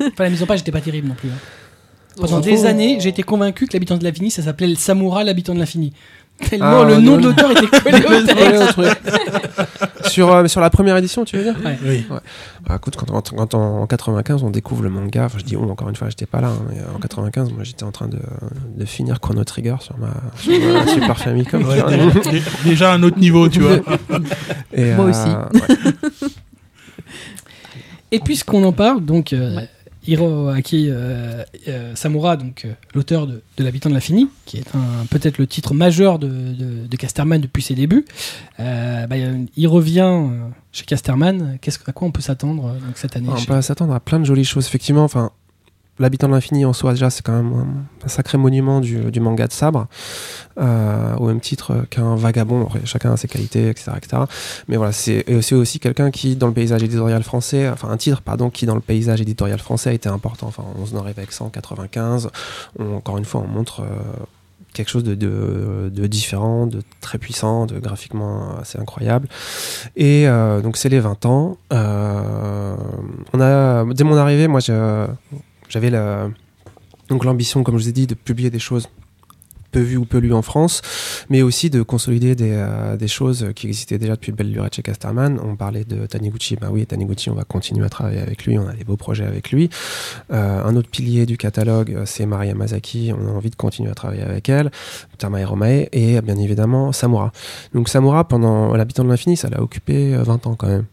Enfin, 0.00 0.24
la 0.24 0.30
mise 0.30 0.42
en 0.42 0.46
page 0.46 0.60
n'était 0.60 0.72
pas 0.72 0.80
terrible 0.80 1.08
non 1.08 1.14
plus. 1.14 1.28
hein. 1.28 1.38
Pendant 2.16 2.38
Oh. 2.38 2.40
des 2.40 2.66
années, 2.66 2.98
j'ai 3.00 3.08
été 3.08 3.22
convaincu 3.22 3.66
que 3.66 3.72
l'habitant 3.72 3.96
de 3.96 4.04
l'infini, 4.04 4.30
ça 4.30 4.42
s'appelait 4.42 4.66
le 4.68 4.74
Samura, 4.74 5.24
l'habitant 5.24 5.54
de 5.54 5.58
l'infini. 5.58 5.92
Tellement 6.48 6.82
Ah, 6.82 6.84
le 6.84 6.98
nom 6.98 7.16
de 7.16 7.24
l'auteur 7.24 7.50
était 7.52 7.66
collé 7.80 8.58
au 8.58 8.66
truc. 8.66 8.88
sur, 10.06 10.30
euh, 10.32 10.46
sur 10.46 10.60
la 10.60 10.70
première 10.70 10.96
édition, 10.96 11.24
tu 11.24 11.36
veux 11.36 11.44
dire 11.44 11.54
Oui. 11.84 12.04
Bah, 12.66 12.76
écoute, 12.76 12.96
quand, 12.96 13.06
quand- 13.10 13.30
quand 13.34 13.54
en 13.54 13.86
95 13.86 14.42
on 14.42 14.50
découvre 14.50 14.82
le 14.82 14.90
manga, 14.90 15.24
enfin, 15.24 15.38
je 15.38 15.44
dis 15.44 15.56
oh, 15.56 15.68
encore 15.70 15.88
une 15.88 15.96
fois, 15.96 16.08
j'étais 16.10 16.26
pas 16.26 16.40
là, 16.40 16.48
hein, 16.48 16.62
mais 16.68 16.76
en 16.94 16.98
95, 16.98 17.50
moi 17.52 17.64
j'étais 17.64 17.84
en 17.84 17.92
train 17.92 18.08
de, 18.08 18.18
de 18.76 18.84
finir 18.84 19.20
Chrono 19.20 19.44
Trigger 19.44 19.76
sur 19.80 19.96
ma, 19.98 20.08
sur 20.36 20.52
ma 20.60 20.86
Super 20.92 21.18
Famicom. 21.18 21.62
Ouais, 21.64 21.76
tu 21.76 21.80
vois. 21.82 21.90
déjà, 21.90 22.30
dé- 22.30 22.42
déjà 22.64 22.92
un 22.92 23.02
autre 23.02 23.18
niveau, 23.18 23.48
tu 23.48 23.60
vois. 23.60 23.76
Et, 24.72 24.92
Moi 24.94 25.06
euh, 25.06 25.10
aussi. 25.10 25.28
ouais. 26.28 26.28
Et 28.10 28.20
puisqu'on 28.20 28.62
en 28.64 28.72
parle, 28.72 29.04
donc 29.04 29.32
euh, 29.32 29.56
Ouais. 29.56 29.68
Hiroaki 30.06 30.88
euh, 30.90 31.44
euh, 31.68 31.94
Samura, 31.94 32.36
donc 32.36 32.62
euh, 32.64 32.72
l'auteur 32.94 33.26
de, 33.26 33.42
de 33.56 33.64
l'habitant 33.64 33.88
de 33.88 33.94
l'infini, 33.94 34.28
qui 34.46 34.58
est 34.58 34.64
peut-être 35.10 35.38
le 35.38 35.46
titre 35.46 35.74
majeur 35.74 36.18
de, 36.18 36.28
de- 36.28 36.86
de 36.86 36.96
Casterman 36.96 37.40
depuis 37.40 37.62
ses 37.62 37.74
débuts, 37.74 38.04
euh, 38.60 39.06
bah, 39.06 39.16
il 39.56 39.68
revient 39.68 40.00
euh, 40.00 40.28
chez 40.72 40.84
Casterman. 40.84 41.58
Qu'est-ce 41.60 41.78
à 41.86 41.92
quoi 41.92 42.08
on 42.08 42.10
peut 42.10 42.20
s'attendre 42.22 42.76
cette 42.94 43.16
année 43.16 43.28
on 43.30 43.44
peut 43.44 43.62
s'attendre 43.62 43.94
à 43.94 44.00
plein 44.00 44.18
de 44.20 44.24
jolies 44.24 44.44
choses, 44.44 44.66
effectivement. 44.66 45.04
Enfin, 45.04 45.30
L'habitant 46.02 46.28
de 46.28 46.32
l'infini 46.34 46.64
en 46.64 46.72
soi, 46.72 46.92
déjà, 46.92 47.08
c'est 47.10 47.22
quand 47.24 47.32
même 47.32 47.52
un, 48.04 48.08
sacré 48.08 48.36
monument 48.36 48.80
du, 48.80 49.20
manga 49.20 49.46
de 49.46 49.52
sabre, 49.52 49.86
euh, 50.60 51.14
au 51.16 51.26
même 51.28 51.40
titre 51.40 51.86
qu'un 51.90 52.16
vagabond. 52.16 52.68
Chacun 52.84 53.12
a 53.12 53.16
ses 53.16 53.28
qualités, 53.28 53.68
etc. 53.68 53.92
etc. 53.96 54.22
Mais 54.68 54.76
voilà, 54.76 54.92
c'est 54.92 55.24
et 55.28 55.40
c'est 55.42 55.54
aussi 55.54 55.78
quelqu'un 55.78 56.10
qui, 56.10 56.34
dans 56.36 56.48
le 56.48 56.52
paysage 56.52 56.82
éditorial 56.82 57.22
français, 57.22 57.68
enfin 57.70 57.88
un 57.88 57.96
titre, 57.96 58.20
pardon, 58.20 58.50
qui 58.50 58.66
dans 58.66 58.74
le 58.74 58.80
paysage 58.80 59.20
éditorial 59.20 59.58
français 59.60 59.90
a 59.90 59.92
été 59.92 60.08
important. 60.08 60.48
Enfin, 60.48 60.64
on 60.76 60.84
se 60.86 60.94
arrive 60.96 61.18
avec 61.18 61.32
195. 61.32 62.28
On- 62.78 62.96
encore 62.96 63.16
une 63.18 63.24
fois, 63.24 63.40
on 63.44 63.48
montre. 63.48 63.80
euh, 63.82 63.84
quelque 64.74 64.88
chose 64.88 65.04
de, 65.04 66.06
différent, 66.06 66.66
de 66.66 66.80
très 67.02 67.18
puissant, 67.18 67.66
de 67.66 67.78
graphiquement 67.78 68.56
assez 68.58 68.78
incroyable. 68.78 69.28
Et 69.96 70.26
euh, 70.26 70.62
donc 70.62 70.78
c'est 70.78 70.88
les 70.88 70.98
20 70.98 71.26
ans. 71.26 71.58
Euh, 71.74 72.74
on 73.34 73.40
a, 73.42 73.84
dès 73.92 74.04
mon 74.04 74.16
arrivée, 74.16 74.48
moi 74.48 74.60
je- 74.60 75.06
j'avais 75.72 75.90
donc 77.08 77.24
l'ambition, 77.24 77.62
comme 77.62 77.78
je 77.78 77.84
vous 77.84 77.88
ai 77.88 77.92
dit, 77.92 78.06
de 78.06 78.14
publier 78.14 78.50
des 78.50 78.58
choses 78.58 78.88
peu 79.72 79.80
vu 79.80 79.96
ou 79.96 80.04
peu 80.04 80.18
lu 80.18 80.32
en 80.32 80.42
France, 80.42 80.82
mais 81.30 81.42
aussi 81.42 81.70
de 81.70 81.82
consolider 81.82 82.34
des, 82.34 82.52
euh, 82.52 83.06
choses 83.06 83.48
qui 83.56 83.66
existaient 83.66 83.98
déjà 83.98 84.14
depuis 84.14 84.30
belle 84.30 84.52
lurette 84.52 84.76
chez 84.76 84.82
Casterman. 84.82 85.40
On 85.42 85.56
parlait 85.56 85.84
de 85.84 86.06
Taniguchi, 86.06 86.56
bah 86.56 86.68
oui, 86.70 86.86
Taniguchi, 86.86 87.30
on 87.30 87.34
va 87.34 87.44
continuer 87.44 87.84
à 87.84 87.88
travailler 87.88 88.20
avec 88.20 88.44
lui, 88.44 88.58
on 88.58 88.68
a 88.68 88.74
des 88.74 88.84
beaux 88.84 88.96
projets 88.96 89.24
avec 89.24 89.50
lui. 89.50 89.70
Euh, 90.30 90.62
un 90.62 90.76
autre 90.76 90.88
pilier 90.90 91.26
du 91.26 91.36
catalogue, 91.36 91.92
euh, 91.94 92.02
c'est 92.06 92.26
Maria 92.26 92.54
Mazaki, 92.54 93.12
on 93.18 93.26
a 93.26 93.30
envie 93.30 93.50
de 93.50 93.56
continuer 93.56 93.90
à 93.90 93.94
travailler 93.94 94.22
avec 94.22 94.48
elle, 94.48 94.70
Tamae 95.18 95.44
Romae, 95.44 95.88
et 95.92 96.20
bien 96.20 96.36
évidemment 96.36 96.92
Samura. 96.92 97.32
Donc 97.74 97.88
Samura, 97.88 98.28
pendant 98.28 98.76
l'habitant 98.76 99.04
de 99.04 99.08
l'infini, 99.08 99.36
ça 99.36 99.48
l'a 99.48 99.62
occupé 99.62 100.14
20 100.14 100.46
ans 100.46 100.54
quand 100.54 100.68
même. 100.68 100.84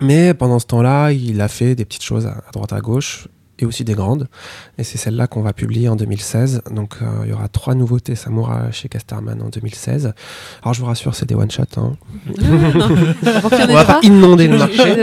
Mais 0.00 0.34
pendant 0.34 0.58
ce 0.58 0.66
temps-là, 0.66 1.12
il 1.12 1.40
a 1.40 1.48
fait 1.48 1.74
des 1.74 1.84
petites 1.84 2.04
choses 2.04 2.26
à 2.26 2.42
droite 2.52 2.72
à 2.72 2.80
gauche 2.80 3.28
et 3.58 3.66
aussi 3.66 3.84
des 3.84 3.94
grandes. 3.94 4.28
Et 4.78 4.84
c'est 4.84 4.98
celle-là 4.98 5.26
qu'on 5.26 5.42
va 5.42 5.52
publier 5.52 5.88
en 5.88 5.96
2016. 5.96 6.62
Donc 6.70 6.96
euh, 7.02 7.06
il 7.24 7.30
y 7.30 7.32
aura 7.32 7.48
trois 7.48 7.74
nouveautés 7.74 8.14
Samoura 8.14 8.70
chez 8.70 8.88
Casterman 8.88 9.40
en 9.42 9.48
2016. 9.48 10.12
Alors 10.62 10.74
je 10.74 10.80
vous 10.80 10.86
rassure, 10.86 11.14
c'est 11.14 11.26
des 11.26 11.34
one-shot. 11.34 11.62
Hein. 11.76 11.92
On 12.40 13.74
va 13.74 13.84
pas 13.84 14.00
inonder 14.02 14.48
le 14.48 14.58
marché. 14.58 14.98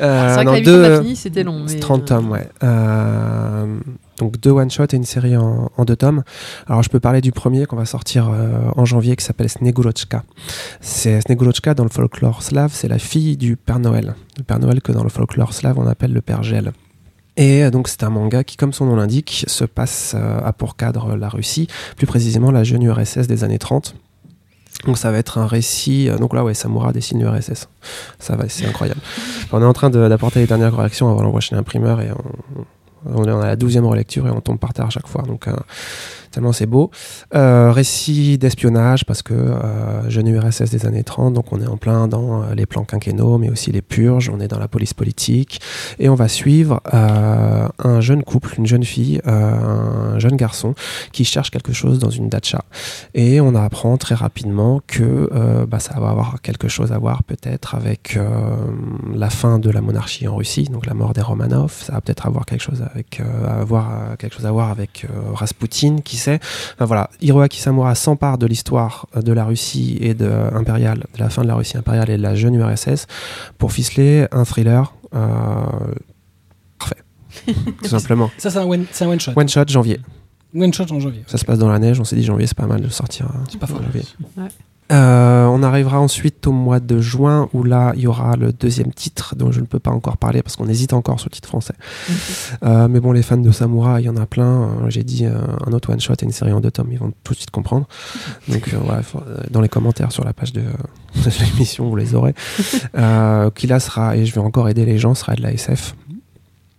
euh, 0.00 0.34
c'est 0.36 0.44
vrai 0.44 0.62
que 0.62 0.70
la 0.70 1.00
deux, 1.00 1.14
c'était 1.14 1.42
long. 1.42 1.64
Mais 1.66 1.78
30 1.78 2.04
tomes, 2.04 2.30
ouais. 2.30 2.48
Euh, 2.62 3.78
donc 4.18 4.38
deux 4.40 4.50
one-shots 4.50 4.92
et 4.92 4.96
une 4.96 5.04
série 5.04 5.36
en, 5.36 5.70
en, 5.76 5.84
deux 5.84 5.96
tomes. 5.96 6.22
Alors 6.68 6.82
je 6.82 6.88
peux 6.88 7.00
parler 7.00 7.20
du 7.20 7.32
premier 7.32 7.66
qu'on 7.66 7.76
va 7.76 7.84
sortir 7.86 8.30
euh, 8.30 8.60
en 8.76 8.84
janvier 8.84 9.16
qui 9.16 9.24
s'appelle 9.24 9.48
Snegurochka. 9.48 10.22
C'est 10.80 11.20
Snegurochka 11.22 11.74
dans 11.74 11.84
le 11.84 11.90
folklore 11.90 12.42
slave, 12.42 12.70
c'est 12.72 12.88
la 12.88 12.98
fille 12.98 13.36
du 13.36 13.56
Père 13.56 13.80
Noël. 13.80 14.14
Le 14.38 14.44
Père 14.44 14.58
Noël 14.58 14.80
que 14.82 14.92
dans 14.92 15.02
le 15.02 15.08
folklore 15.08 15.52
slave 15.52 15.78
on 15.78 15.86
appelle 15.86 16.12
le 16.12 16.20
Père 16.20 16.42
Gel. 16.42 16.72
Et 17.36 17.64
euh, 17.64 17.70
donc 17.70 17.88
c'est 17.88 18.02
un 18.04 18.10
manga 18.10 18.44
qui, 18.44 18.56
comme 18.56 18.72
son 18.72 18.86
nom 18.86 18.96
l'indique, 18.96 19.44
se 19.48 19.64
passe 19.64 20.14
euh, 20.16 20.40
à 20.44 20.52
pour 20.52 20.76
cadre 20.76 21.16
la 21.16 21.28
Russie, 21.28 21.68
plus 21.96 22.06
précisément 22.06 22.50
la 22.50 22.64
jeune 22.64 22.82
URSS 22.82 23.26
des 23.26 23.44
années 23.44 23.58
30. 23.58 23.94
Donc 24.86 24.98
ça 24.98 25.10
va 25.10 25.18
être 25.18 25.38
un 25.38 25.46
récit. 25.46 26.08
Euh, 26.08 26.18
donc 26.18 26.34
là, 26.34 26.44
ouais, 26.44 26.54
Samura 26.54 26.92
dessine 26.92 27.20
l'URSS. 27.20 27.68
Ça 28.18 28.36
va, 28.36 28.48
c'est 28.48 28.66
incroyable. 28.66 29.00
On 29.52 29.60
est 29.60 29.64
en 29.64 29.72
train 29.72 29.90
d'apporter 29.90 30.40
les 30.40 30.46
dernières 30.46 30.72
corrections 30.72 31.10
avant 31.10 31.22
l'envoi 31.22 31.40
chez 31.40 31.54
l'imprimeur 31.54 32.00
et 32.00 32.10
on, 32.10 32.64
on, 33.06 33.24
est 33.24 33.30
à 33.30 33.46
la 33.46 33.56
douzième 33.56 33.86
relecture 33.86 34.26
et 34.26 34.30
on 34.30 34.40
tombe 34.40 34.58
par 34.58 34.72
terre 34.72 34.86
à 34.86 34.90
chaque 34.90 35.08
fois. 35.08 35.22
Donc 35.22 35.48
tellement 36.34 36.52
c'est 36.52 36.66
beau. 36.66 36.90
Euh, 37.34 37.70
récit 37.70 38.38
d'espionnage, 38.38 39.04
parce 39.04 39.22
que 39.22 39.34
euh, 39.34 40.10
jeune 40.10 40.26
URSS 40.26 40.70
des 40.70 40.84
années 40.84 41.04
30, 41.04 41.32
donc 41.32 41.52
on 41.52 41.60
est 41.60 41.66
en 41.66 41.76
plein 41.76 42.08
dans 42.08 42.42
euh, 42.42 42.54
les 42.54 42.66
plans 42.66 42.84
quinquennaux, 42.84 43.38
mais 43.38 43.48
aussi 43.48 43.70
les 43.70 43.82
purges, 43.82 44.28
on 44.28 44.40
est 44.40 44.48
dans 44.48 44.58
la 44.58 44.66
police 44.68 44.94
politique, 44.94 45.60
et 45.98 46.08
on 46.08 46.14
va 46.16 46.26
suivre 46.28 46.80
euh, 46.92 47.68
un 47.78 48.00
jeune 48.00 48.24
couple, 48.24 48.54
une 48.58 48.66
jeune 48.66 48.84
fille, 48.84 49.20
euh, 49.26 50.14
un 50.14 50.18
jeune 50.18 50.36
garçon, 50.36 50.74
qui 51.12 51.24
cherche 51.24 51.50
quelque 51.50 51.72
chose 51.72 52.00
dans 52.00 52.10
une 52.10 52.28
dacha. 52.28 52.64
Et 53.14 53.40
on 53.40 53.54
apprend 53.54 53.96
très 53.96 54.16
rapidement 54.16 54.80
que 54.88 55.30
euh, 55.32 55.66
bah, 55.66 55.78
ça 55.78 55.98
va 56.00 56.10
avoir 56.10 56.42
quelque 56.42 56.66
chose 56.66 56.90
à 56.90 56.98
voir 56.98 57.22
peut-être 57.22 57.76
avec 57.76 58.18
la 59.14 59.30
fin 59.30 59.58
de 59.58 59.70
la 59.70 59.80
monarchie 59.80 60.26
en 60.26 60.36
Russie, 60.36 60.64
donc 60.64 60.86
la 60.86 60.94
mort 60.94 61.12
des 61.12 61.20
Romanov, 61.20 61.72
ça 61.72 61.92
va 61.92 62.00
peut-être 62.00 62.26
avoir 62.26 62.44
quelque 62.44 62.62
chose 62.62 62.82
avec, 62.94 63.20
à 63.20 63.64
voir, 63.64 64.16
quelque 64.16 64.34
chose 64.34 64.46
à 64.46 64.52
voir 64.52 64.70
avec 64.70 65.06
Rasputin, 65.34 65.98
qui 66.02 66.16
Enfin, 66.16 66.84
voilà, 66.86 67.10
Hiroaki 67.20 67.60
Samura 67.60 67.94
s'empare 67.94 68.38
de 68.38 68.46
l'histoire 68.46 69.06
de 69.14 69.32
la 69.32 69.44
Russie 69.44 69.98
et 70.00 70.14
de 70.14 70.30
impériale, 70.54 71.04
de 71.14 71.18
la 71.18 71.28
fin 71.28 71.42
de 71.42 71.48
la 71.48 71.54
Russie 71.54 71.76
impériale 71.76 72.10
et 72.10 72.16
de 72.16 72.22
la 72.22 72.34
jeune 72.34 72.54
URSS 72.54 73.06
pour 73.58 73.72
ficeler 73.72 74.26
un 74.32 74.44
thriller 74.44 74.94
euh, 75.14 75.94
parfait, 76.78 77.02
tout 77.82 77.88
simplement. 77.88 78.30
Ça, 78.38 78.50
c'est 78.50 78.58
un, 78.58 78.64
one, 78.64 78.86
un 79.00 79.06
one 79.06 79.20
shot. 79.20 79.32
One 79.36 79.48
shot 79.48 79.64
janvier. 79.68 80.00
One 80.54 80.72
shot 80.72 80.86
en 80.90 81.00
janvier. 81.00 81.24
Ça 81.26 81.38
se 81.38 81.44
passe 81.44 81.58
dans 81.58 81.68
la 81.68 81.78
neige. 81.78 82.00
On 82.00 82.04
s'est 82.04 82.16
dit 82.16 82.24
janvier, 82.24 82.46
c'est 82.46 82.56
pas 82.56 82.66
mal 82.66 82.80
de 82.80 82.88
sortir. 82.88 83.28
C'est 83.50 83.58
pas 83.58 83.66
faux. 83.66 83.80
Ouais. 84.36 84.48
Euh, 84.92 85.46
on 85.46 85.62
arrivera 85.62 85.98
ensuite 85.98 86.46
au 86.46 86.52
mois 86.52 86.78
de 86.78 87.00
juin 87.00 87.48
où 87.54 87.62
là 87.62 87.92
il 87.96 88.02
y 88.02 88.06
aura 88.06 88.36
le 88.36 88.52
deuxième 88.52 88.92
titre 88.92 89.34
dont 89.34 89.50
je 89.50 89.60
ne 89.60 89.66
peux 89.66 89.78
pas 89.78 89.90
encore 89.90 90.18
parler 90.18 90.42
parce 90.42 90.56
qu'on 90.56 90.68
hésite 90.68 90.92
encore 90.92 91.18
sur 91.18 91.28
le 91.30 91.34
titre 91.34 91.48
français. 91.48 91.74
Euh, 92.62 92.86
mais 92.88 93.00
bon, 93.00 93.12
les 93.12 93.22
fans 93.22 93.38
de 93.38 93.50
Samoura, 93.50 94.00
il 94.00 94.04
y 94.04 94.08
en 94.10 94.16
a 94.16 94.26
plein. 94.26 94.62
Euh, 94.62 94.90
J'ai 94.90 95.02
dit 95.02 95.24
euh, 95.24 95.38
un 95.66 95.72
autre 95.72 95.90
one 95.90 96.00
shot 96.00 96.14
et 96.20 96.24
une 96.24 96.32
série 96.32 96.52
en 96.52 96.60
deux 96.60 96.70
tomes, 96.70 96.88
ils 96.92 96.98
vont 96.98 97.12
tout 97.24 97.32
de 97.32 97.38
suite 97.38 97.50
comprendre. 97.50 97.86
Donc 98.48 98.68
voilà, 98.74 99.02
dans 99.50 99.62
les 99.62 99.68
commentaires 99.70 100.12
sur 100.12 100.24
la 100.24 100.34
page 100.34 100.52
de, 100.52 100.60
de 101.16 101.44
l'émission, 101.44 101.88
vous 101.88 101.96
les 101.96 102.14
aurez. 102.14 102.34
qui 103.54 103.66
là 103.66 103.80
sera, 103.80 104.16
et 104.16 104.26
je 104.26 104.34
vais 104.34 104.40
encore 104.40 104.68
aider 104.68 104.84
les 104.84 104.98
gens, 104.98 105.14
sera 105.14 105.34
de 105.34 105.42
la 105.42 105.52
SF. 105.52 105.94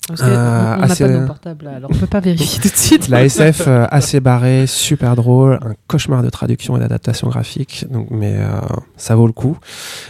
Parce 0.08 0.22
que 0.22 0.28
euh, 0.28 0.76
on 0.78 0.86
n'a 0.86 0.96
pas 0.96 1.08
nos 1.08 1.26
portables, 1.26 1.68
alors 1.68 1.90
on 1.92 1.98
peut 1.98 2.06
pas 2.06 2.20
vérifier 2.20 2.62
tout 2.62 2.70
de 2.70 2.76
suite. 2.76 3.08
La 3.08 3.24
SF 3.26 3.64
euh, 3.68 3.88
assez 3.90 4.20
barrée, 4.20 4.68
super 4.68 5.16
drôle, 5.16 5.54
un 5.64 5.74
cauchemar 5.88 6.22
de 6.22 6.30
traduction 6.30 6.78
et 6.78 6.80
d'adaptation 6.80 7.28
graphique, 7.28 7.88
donc 7.90 8.08
mais 8.12 8.36
euh, 8.38 8.60
ça 8.98 9.16
vaut 9.16 9.26
le 9.26 9.34
coup. 9.34 9.58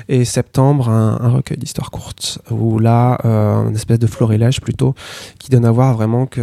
Et 0.10 0.25
septembre, 0.25 0.89
un, 0.89 1.17
un 1.21 1.29
recueil 1.29 1.58
d'histoires 1.58 1.91
courtes 1.91 2.39
où 2.51 2.77
là, 2.77 3.19
euh, 3.23 3.69
une 3.69 3.75
espèce 3.75 3.99
de 3.99 4.08
florilège 4.08 4.60
plutôt 4.60 4.95
qui 5.39 5.49
donne 5.49 5.65
à 5.65 5.71
voir 5.71 5.93
vraiment 5.93 6.25
que 6.25 6.41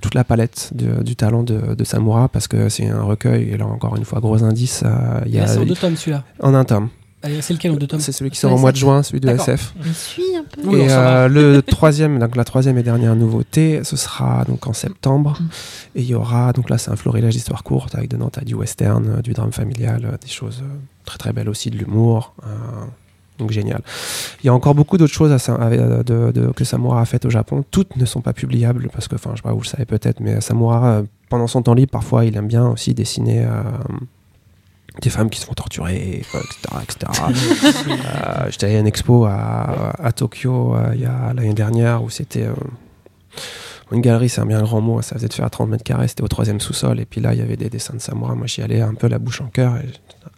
toute 0.00 0.14
la 0.14 0.24
palette 0.24 0.70
de, 0.74 1.02
du 1.02 1.16
talent 1.16 1.42
de, 1.42 1.74
de, 1.74 1.84
Samura 1.84 2.28
parce 2.28 2.48
que 2.48 2.70
c'est 2.70 2.88
un 2.88 3.02
recueil 3.02 3.50
et 3.50 3.56
là 3.58 3.66
encore 3.66 3.96
une 3.96 4.04
fois 4.06 4.20
gros 4.20 4.42
indice. 4.42 4.84
Il 5.26 5.34
y 5.34 5.38
a 5.38 5.46
c'est 5.46 5.58
en 5.58 5.66
deux 5.66 5.74
tomes 5.74 5.96
celui-là. 5.96 6.24
En 6.40 6.54
un 6.54 6.64
tome. 6.64 6.88
C'est 7.22 7.54
lequel 7.54 7.72
en 7.72 7.76
deux 7.76 7.86
tomes 7.86 8.00
C'est 8.00 8.12
celui 8.12 8.30
qui 8.30 8.38
sort 8.38 8.52
au 8.52 8.58
mois 8.58 8.72
de 8.72 8.76
juin, 8.76 9.02
celui 9.02 9.20
de 9.20 9.28
SF. 9.28 9.74
Il 9.84 9.94
suit 9.94 10.36
un 10.36 10.44
peu. 10.44 10.78
Et 10.78 10.86
euh, 10.90 11.28
le 11.28 11.62
troisième, 11.66 12.18
donc 12.18 12.36
la 12.36 12.44
troisième 12.44 12.78
et 12.78 12.82
dernière 12.82 13.16
nouveauté, 13.16 13.80
ce 13.84 13.96
sera 13.96 14.44
donc 14.44 14.66
en 14.66 14.72
septembre. 14.72 15.38
Mm. 15.40 15.44
Et 15.96 16.02
il 16.02 16.06
y 16.06 16.14
aura, 16.14 16.52
donc 16.52 16.70
là 16.70 16.78
c'est 16.78 16.90
un 16.90 16.96
florilège 16.96 17.34
d'histoires 17.34 17.64
courtes 17.64 17.94
avec 17.94 18.10
dedans 18.10 18.28
t'as 18.30 18.42
du 18.42 18.54
western, 18.54 19.16
euh, 19.18 19.22
du 19.22 19.32
drame 19.32 19.52
familial, 19.52 20.04
euh, 20.04 20.16
des 20.20 20.28
choses 20.28 20.60
euh, 20.62 20.76
très 21.04 21.18
très 21.18 21.32
belles 21.32 21.48
aussi, 21.48 21.70
de 21.70 21.78
l'humour. 21.78 22.34
Euh, 22.44 22.48
donc 23.38 23.50
génial. 23.50 23.82
Il 24.42 24.46
y 24.46 24.48
a 24.48 24.54
encore 24.54 24.74
beaucoup 24.74 24.96
d'autres 24.96 25.12
choses 25.12 25.32
à, 25.32 25.54
à, 25.54 25.70
de, 25.70 26.30
de, 26.32 26.52
que 26.52 26.64
Samura 26.64 27.00
a 27.00 27.04
faites 27.04 27.24
au 27.26 27.30
Japon. 27.30 27.64
Toutes 27.70 27.96
ne 27.96 28.04
sont 28.06 28.20
pas 28.20 28.32
publiables 28.32 28.88
parce 28.92 29.08
que, 29.08 29.16
enfin, 29.16 29.30
je 29.32 29.36
sais 29.36 29.42
pas, 29.42 29.52
vous 29.52 29.60
le 29.60 29.66
savez 29.66 29.84
peut-être, 29.84 30.20
mais 30.20 30.40
Samura, 30.40 31.02
pendant 31.28 31.46
son 31.46 31.60
temps 31.60 31.74
libre, 31.74 31.90
parfois, 31.90 32.24
il 32.24 32.34
aime 32.36 32.46
bien 32.46 32.66
aussi 32.66 32.94
dessiner 32.94 33.46
des 35.02 35.10
femmes 35.10 35.30
qui 35.30 35.40
se 35.40 35.46
font 35.46 35.54
torturer, 35.54 36.20
etc. 36.20 36.42
etc. 36.82 37.12
euh, 37.88 38.50
J'étais 38.50 38.66
allé 38.66 38.76
à 38.76 38.80
une 38.80 38.86
expo 38.86 39.24
à, 39.26 39.92
à 39.98 40.12
Tokyo 40.12 40.74
euh, 40.74 40.92
il 40.94 41.00
y 41.00 41.06
a 41.06 41.32
l'année 41.34 41.54
dernière 41.54 42.02
où 42.02 42.10
c'était 42.10 42.44
euh, 42.44 42.54
une 43.92 44.00
galerie, 44.00 44.28
c'est 44.28 44.40
un 44.40 44.46
bien 44.46 44.62
grand 44.62 44.80
mot, 44.80 45.00
ça 45.02 45.14
faisait 45.14 45.28
de 45.28 45.32
faire 45.32 45.48
30 45.50 45.70
mètres 45.70 45.84
carrés, 45.84 46.08
c'était 46.08 46.22
au 46.22 46.28
troisième 46.28 46.60
sous-sol, 46.60 46.98
et 46.98 47.04
puis 47.04 47.20
là 47.20 47.34
il 47.34 47.38
y 47.38 47.42
avait 47.42 47.56
des 47.56 47.68
dessins 47.68 47.94
de 47.94 48.00
samouraï, 48.00 48.36
moi 48.36 48.46
j'y 48.46 48.62
allais 48.62 48.80
un 48.80 48.94
peu 48.94 49.06
la 49.06 49.18
bouche 49.18 49.40
en 49.40 49.46
cœur. 49.46 49.76
Et 49.76 49.86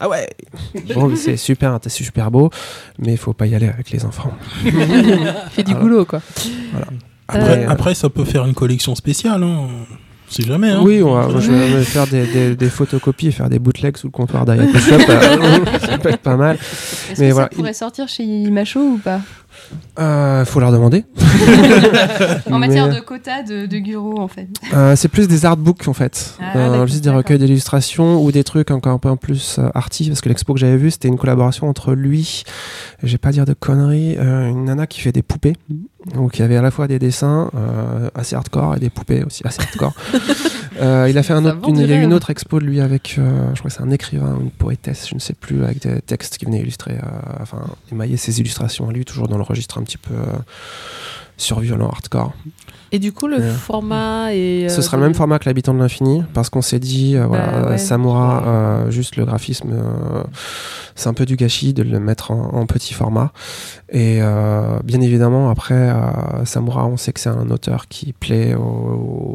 ah 0.01 0.09
ouais, 0.09 0.29
bon, 0.95 1.17
c'est 1.17 1.37
super, 1.37 1.79
c'est 1.83 1.89
super 1.89 2.31
beau, 2.31 2.51
mais 2.99 3.13
il 3.13 3.19
faut 3.19 3.33
pas 3.33 3.47
y 3.47 3.55
aller 3.55 3.69
avec 3.69 3.91
les 3.91 4.05
enfants. 4.05 4.33
fait 5.51 5.63
du 5.63 5.75
boulot 5.75 6.05
quoi. 6.05 6.21
Voilà. 6.73 6.89
Après, 7.29 7.65
euh, 7.65 7.69
après, 7.69 7.95
ça 7.95 8.09
peut 8.09 8.25
faire 8.25 8.45
une 8.47 8.55
collection 8.55 8.95
spéciale. 8.95 9.43
Hein. 9.43 9.69
C'est 10.31 10.47
jamais. 10.47 10.71
Hein. 10.71 10.81
Oui, 10.83 11.03
on 11.03 11.15
va, 11.15 11.29
moi, 11.29 11.41
je 11.41 11.51
vais 11.51 11.85
faire 11.85 12.07
des, 12.07 12.27
des, 12.27 12.57
des, 12.57 12.69
photocopies 12.69 13.29
et 13.29 13.31
faire 13.31 13.49
des 13.49 13.59
bootlegs 13.59 13.97
sous 13.97 14.09
le 14.09 14.13
comptoir 14.13 14.45
derrière. 14.45 14.69
ça 14.81 15.99
peut 15.99 16.11
être 16.11 16.19
pas 16.19 16.37
mal. 16.37 16.57
Est-ce 16.57 17.21
que 17.21 17.33
voilà, 17.33 17.49
ça 17.51 17.57
pourrait 17.57 17.73
sortir 17.73 18.09
chez 18.09 18.25
Imacho 18.25 18.81
ou 18.81 18.99
pas? 18.99 19.21
Euh, 19.99 20.45
faut 20.45 20.61
leur 20.61 20.73
demander. 20.73 21.05
en 22.51 22.59
matière 22.59 22.89
de 22.89 23.01
quota 23.01 23.43
de, 23.43 23.67
de 23.67 23.79
Guro, 23.79 24.21
en 24.21 24.29
fait. 24.29 24.49
Euh, 24.73 24.95
c'est 24.97 25.09
plus 25.09 25.29
des 25.29 25.45
artbooks, 25.45 25.89
en 25.89 25.93
fait. 25.93 26.35
Ah, 26.41 26.57
euh, 26.57 26.87
juste 26.87 27.03
des 27.03 27.11
recueils 27.11 27.39
d'illustrations 27.39 28.23
ou 28.23 28.31
des 28.31 28.45
trucs 28.45 28.71
encore 28.71 28.93
un 28.93 28.99
peu 28.99 29.15
plus 29.17 29.59
euh, 29.59 29.69
arty. 29.75 30.09
Parce 30.09 30.21
que 30.21 30.29
l'expo 30.29 30.55
que 30.55 30.61
j'avais 30.61 30.77
vu, 30.77 30.91
c'était 30.91 31.09
une 31.09 31.19
collaboration 31.19 31.69
entre 31.69 31.95
lui, 31.95 32.45
je 33.03 33.13
vais 33.13 33.19
pas 33.19 33.33
dire 33.33 33.45
de 33.45 33.55
conneries, 33.55 34.17
euh, 34.19 34.49
une 34.49 34.65
nana 34.65 34.87
qui 34.87 35.01
fait 35.01 35.13
des 35.13 35.23
poupées. 35.23 35.57
Donc 36.15 36.39
il 36.39 36.43
y 36.43 36.45
avait 36.45 36.57
à 36.57 36.63
la 36.63 36.71
fois 36.71 36.87
des 36.87 36.99
dessins 36.99 37.51
assez 38.15 38.35
hardcore 38.37 38.77
et 38.77 38.81
des 38.81 38.89
poupées 38.89 39.25
aussi 39.25 39.43
assez 39.45 39.61
hardcore. 39.61 39.93
Euh, 40.81 41.09
il 41.09 41.19
a 41.19 41.23
fait 41.23 41.33
un 41.33 41.45
autre, 41.45 41.69
une, 41.69 41.79
il 41.79 41.89
y 41.89 41.93
a 41.93 41.97
eu 41.97 42.03
une 42.03 42.15
autre 42.15 42.31
expo 42.31 42.61
de 42.61 42.65
lui 42.65 42.81
avec, 42.81 43.17
euh, 43.19 43.51
je 43.55 43.59
crois 43.59 43.71
que 43.71 43.77
c'est 43.77 43.83
un 43.83 43.91
écrivain, 43.91 44.39
une 44.41 44.51
poétesse, 44.51 45.09
je 45.09 45.15
ne 45.15 45.21
sais 45.21 45.35
plus, 45.35 45.65
avec 45.65 45.81
des 45.81 46.01
textes 46.01 46.39
qui 46.39 46.45
venaient 46.45 46.61
illustrer, 46.61 46.95
euh, 46.95 47.33
enfin 47.41 47.63
émailler 47.91 48.17
ses 48.17 48.41
illustrations 48.41 48.89
à 48.89 48.93
lui, 48.93 49.05
toujours 49.05 49.29
dans 49.29 49.37
le 49.37 49.43
registre 49.43 49.79
un 49.79 49.83
petit 49.83 49.99
peu 49.99 50.15
euh, 51.39 51.43
surviolent, 51.43 51.89
hardcore. 51.89 52.33
Et 52.91 52.99
du 52.99 53.13
coup, 53.13 53.27
le 53.27 53.37
Ouais. 53.37 53.51
format 53.51 54.33
est. 54.35 54.69
Ce 54.71 54.79
euh, 54.79 54.83
sera 54.83 54.97
le 54.97 55.03
même 55.03 55.15
format 55.15 55.39
que 55.39 55.45
l'habitant 55.47 55.75
de 55.75 55.79
l'infini 55.79 56.23
parce 56.33 56.49
qu'on 56.49 56.63
s'est 56.63 56.79
dit 56.79 57.17
euh, 57.17 57.27
voilà 57.27 57.47
Bah, 57.47 57.71
ouais. 57.73 57.79
Euh, 58.47 58.91
juste 58.91 59.17
le 59.17 59.27
graphisme 59.27 59.71
euh, 59.73 60.23
c'est 60.95 61.09
un 61.09 61.13
peu 61.15 61.27
du 61.27 61.37
gâchis 61.37 61.75
de 61.75 61.83
le 61.83 62.01
mettre 62.01 62.31
en, 62.31 62.55
en 62.55 62.65
petit 62.67 62.95
format 62.95 63.31
et 63.91 64.21
bien 64.85 65.01
évidemment 65.01 65.49
après 65.51 65.93
Samura 66.45 66.87
on 66.87 66.97
sait 66.97 67.13
que 67.13 67.21
c'est 67.21 67.29
un 67.29 67.51
auteur 67.51 67.87
qui 67.89 68.13
plaît 68.13 68.55
au, 68.55 68.61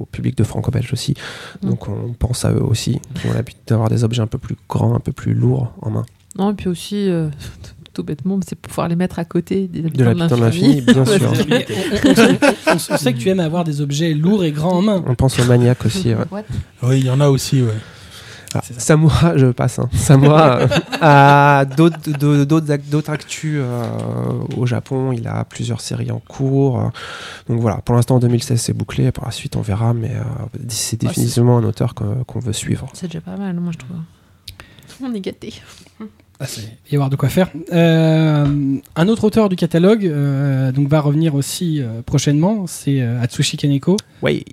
au 0.01 0.07
public 0.11 0.35
de 0.37 0.43
franco-belge 0.43 0.91
aussi 0.91 1.13
Mm. 1.61 1.69
donc 1.69 1.87
on 1.87 2.13
pense 2.17 2.45
à 2.45 2.51
eux 2.51 2.63
aussi 2.63 2.99
qui 3.15 3.27
ont 3.27 3.33
l'habitude 3.33 3.61
d'avoir 3.67 3.89
des 3.89 4.03
objets 4.03 4.21
un 4.23 4.27
peu 4.27 4.37
plus 4.39 4.55
grands 4.67 4.95
un 4.95 4.99
peu 4.99 5.11
plus 5.11 5.33
lourds 5.35 5.71
en 5.81 5.91
main 5.91 6.05
Non, 6.37 6.51
et 6.51 6.53
puis 6.55 6.67
aussi, 6.67 7.07
tout 7.93 8.03
bêtement, 8.03 8.39
c'est 8.47 8.55
pouvoir 8.55 8.87
les 8.87 8.95
mettre 8.95 9.19
à 9.19 9.25
côté 9.25 9.67
des 9.67 9.81
de 9.81 9.87
habitants 9.87 10.05
l'habitant 10.05 10.37
de 10.37 10.41
l'infini 10.41 10.81
bien 10.81 11.05
sûr 11.05 11.31
on, 11.31 12.09
on- 12.09 12.73
on- 12.73 12.73
on 12.91 12.97
sait 12.97 13.13
que 13.13 13.19
tu 13.19 13.29
aimes 13.29 13.39
avoir 13.39 13.63
des 13.63 13.81
objets 13.81 14.13
lourds 14.13 14.43
et 14.43 14.51
grands 14.51 14.77
en 14.77 14.81
main. 14.81 15.03
on 15.07 15.15
pense 15.15 15.39
aux 15.39 15.45
maniaques 15.45 15.85
aussi 15.85 16.13
ouais. 16.13 16.43
Oui, 16.81 16.99
il 16.99 17.05
y 17.05 17.09
en 17.09 17.19
a 17.21 17.29
aussi, 17.29 17.61
ouais. 17.61 17.69
Ah, 18.55 18.61
je 19.35 19.47
passe. 19.47 19.79
Hein. 19.79 19.89
Samura 19.93 20.59
euh, 20.59 20.67
a 21.01 21.65
d'autres 21.65 21.97
de- 22.19 22.43
d'autres 22.43 22.77
d'autres 22.91 23.09
actus 23.11 23.55
euh, 23.57 23.83
au 24.55 24.67
Japon. 24.67 25.11
Il 25.11 25.27
a 25.27 25.43
plusieurs 25.43 25.81
séries 25.81 26.11
en 26.11 26.19
cours. 26.19 26.79
euh, 26.79 26.83
donc 27.49 27.59
voilà, 27.61 27.77
pour 27.77 27.95
l'instant 27.95 28.17
en 28.17 28.19
2016 28.19 28.61
c'est 28.61 28.73
bouclé. 28.73 29.11
Par 29.11 29.25
la 29.25 29.31
suite 29.31 29.55
on 29.55 29.61
verra, 29.61 29.95
mais 29.95 30.11
euh, 30.11 30.21
c'est 30.67 31.01
définitivement 31.01 31.57
un 31.57 31.63
auteur 31.63 31.95
qu'on 31.95 32.23
qu'on 32.25 32.39
veut 32.39 32.53
suivre. 32.53 32.87
C'est 32.93 33.07
déjà 33.07 33.21
pas 33.21 33.37
mal, 33.37 33.55
moi 33.59 33.71
je 33.73 33.79
trouve. 33.79 33.97
On 35.01 35.11
est 35.15 35.19
gâtés. 35.21 35.55
Ah, 36.39 36.45
il 36.57 36.61
va 36.63 36.69
y 36.91 36.95
avoir 36.95 37.09
de 37.09 37.15
quoi 37.15 37.29
faire. 37.29 37.49
Euh, 37.71 38.77
un 38.95 39.07
autre 39.07 39.23
auteur 39.23 39.49
du 39.49 39.55
catalogue 39.55 40.05
euh, 40.05 40.71
donc 40.71 40.87
va 40.89 40.99
revenir 40.99 41.35
aussi 41.35 41.81
euh, 41.81 42.01
prochainement, 42.01 42.67
c'est 42.67 43.01
euh, 43.01 43.21
Atsushi 43.21 43.55
Kaneko, 43.55 43.95
Oui. 44.21 44.43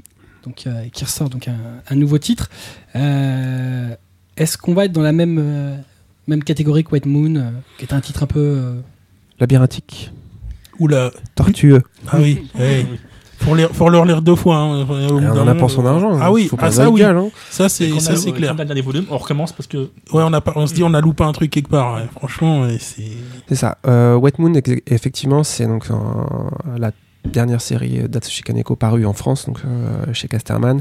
donc 0.44 0.64
euh, 0.66 0.84
qui 0.92 1.04
ressort 1.04 1.30
donc 1.30 1.48
un, 1.48 1.56
un 1.88 1.94
nouveau 1.96 2.18
titre. 2.18 2.48
Euh, 2.96 3.94
Est-ce 4.36 4.56
qu'on 4.58 4.74
va 4.74 4.84
être 4.84 4.92
dans 4.92 5.02
la 5.02 5.12
même 5.12 5.38
euh, 5.40 5.76
même 6.28 6.44
catégorie 6.44 6.84
que 6.84 6.90
White 6.90 7.06
Moon, 7.06 7.34
euh, 7.36 7.50
qui 7.78 7.84
est 7.86 7.92
un 7.94 8.00
titre 8.00 8.22
un 8.22 8.26
peu 8.26 8.38
euh, 8.40 8.80
Labyrinthique, 9.40 10.12
Oula. 10.78 11.10
tortueux. 11.34 11.82
Ah 12.08 12.18
oui. 12.20 12.46
ouais. 12.58 12.86
Faut, 13.40 13.55
lire- 13.55 13.70
faut 13.72 13.88
le 13.88 13.98
relire 13.98 14.20
deux 14.22 14.37
fois. 14.37 14.57
hein. 14.57 14.87
On 14.88 15.48
a 15.48 15.55
pour 15.55 15.70
son 15.70 15.85
argent. 15.87 16.18
Ah 16.20 16.31
oui, 16.31 16.46
Faut 16.48 16.57
ah, 16.59 16.64
pas 16.66 16.70
ça 16.70 16.85
se 16.85 16.90
oui. 16.90 17.00
gueule, 17.00 17.16
hein. 17.16 17.29
Ça 17.50 17.68
c'est 17.68 17.98
ça 18.00 18.14
c'est 18.16 18.33
clair. 18.33 18.55
On 19.11 19.18
recommence 19.18 19.53
parce 19.53 19.66
que 19.66 19.79
Ouais, 20.12 20.22
on, 20.22 20.33
a 20.33 20.40
pas, 20.40 20.53
on 20.57 20.66
se 20.66 20.74
dit 20.74 20.83
on 20.85 20.92
a 20.94 21.00
loupé 21.00 21.24
un 21.24 21.33
truc 21.33 21.50
quelque 21.50 21.70
part. 21.70 21.94
ouais. 21.94 22.07
Franchement, 22.16 22.62
ouais, 22.62 22.76
c'est. 22.79 23.03
C'est 23.48 23.55
ça. 23.55 23.79
Euh, 23.87 24.14
Wet 24.16 24.33
Moon, 24.38 24.53
effectivement, 24.87 25.42
c'est 25.42 25.66
donc 25.66 25.87
un- 25.90 26.76
la 26.79 26.90
dernière 27.24 27.61
série 27.61 28.09
d'Atsushi 28.09 28.42
Kaneko 28.42 28.76
parue 28.76 29.06
en 29.06 29.12
France, 29.12 29.46
donc 29.46 29.59
euh, 29.64 30.12
chez 30.12 30.28
Casterman, 30.28 30.80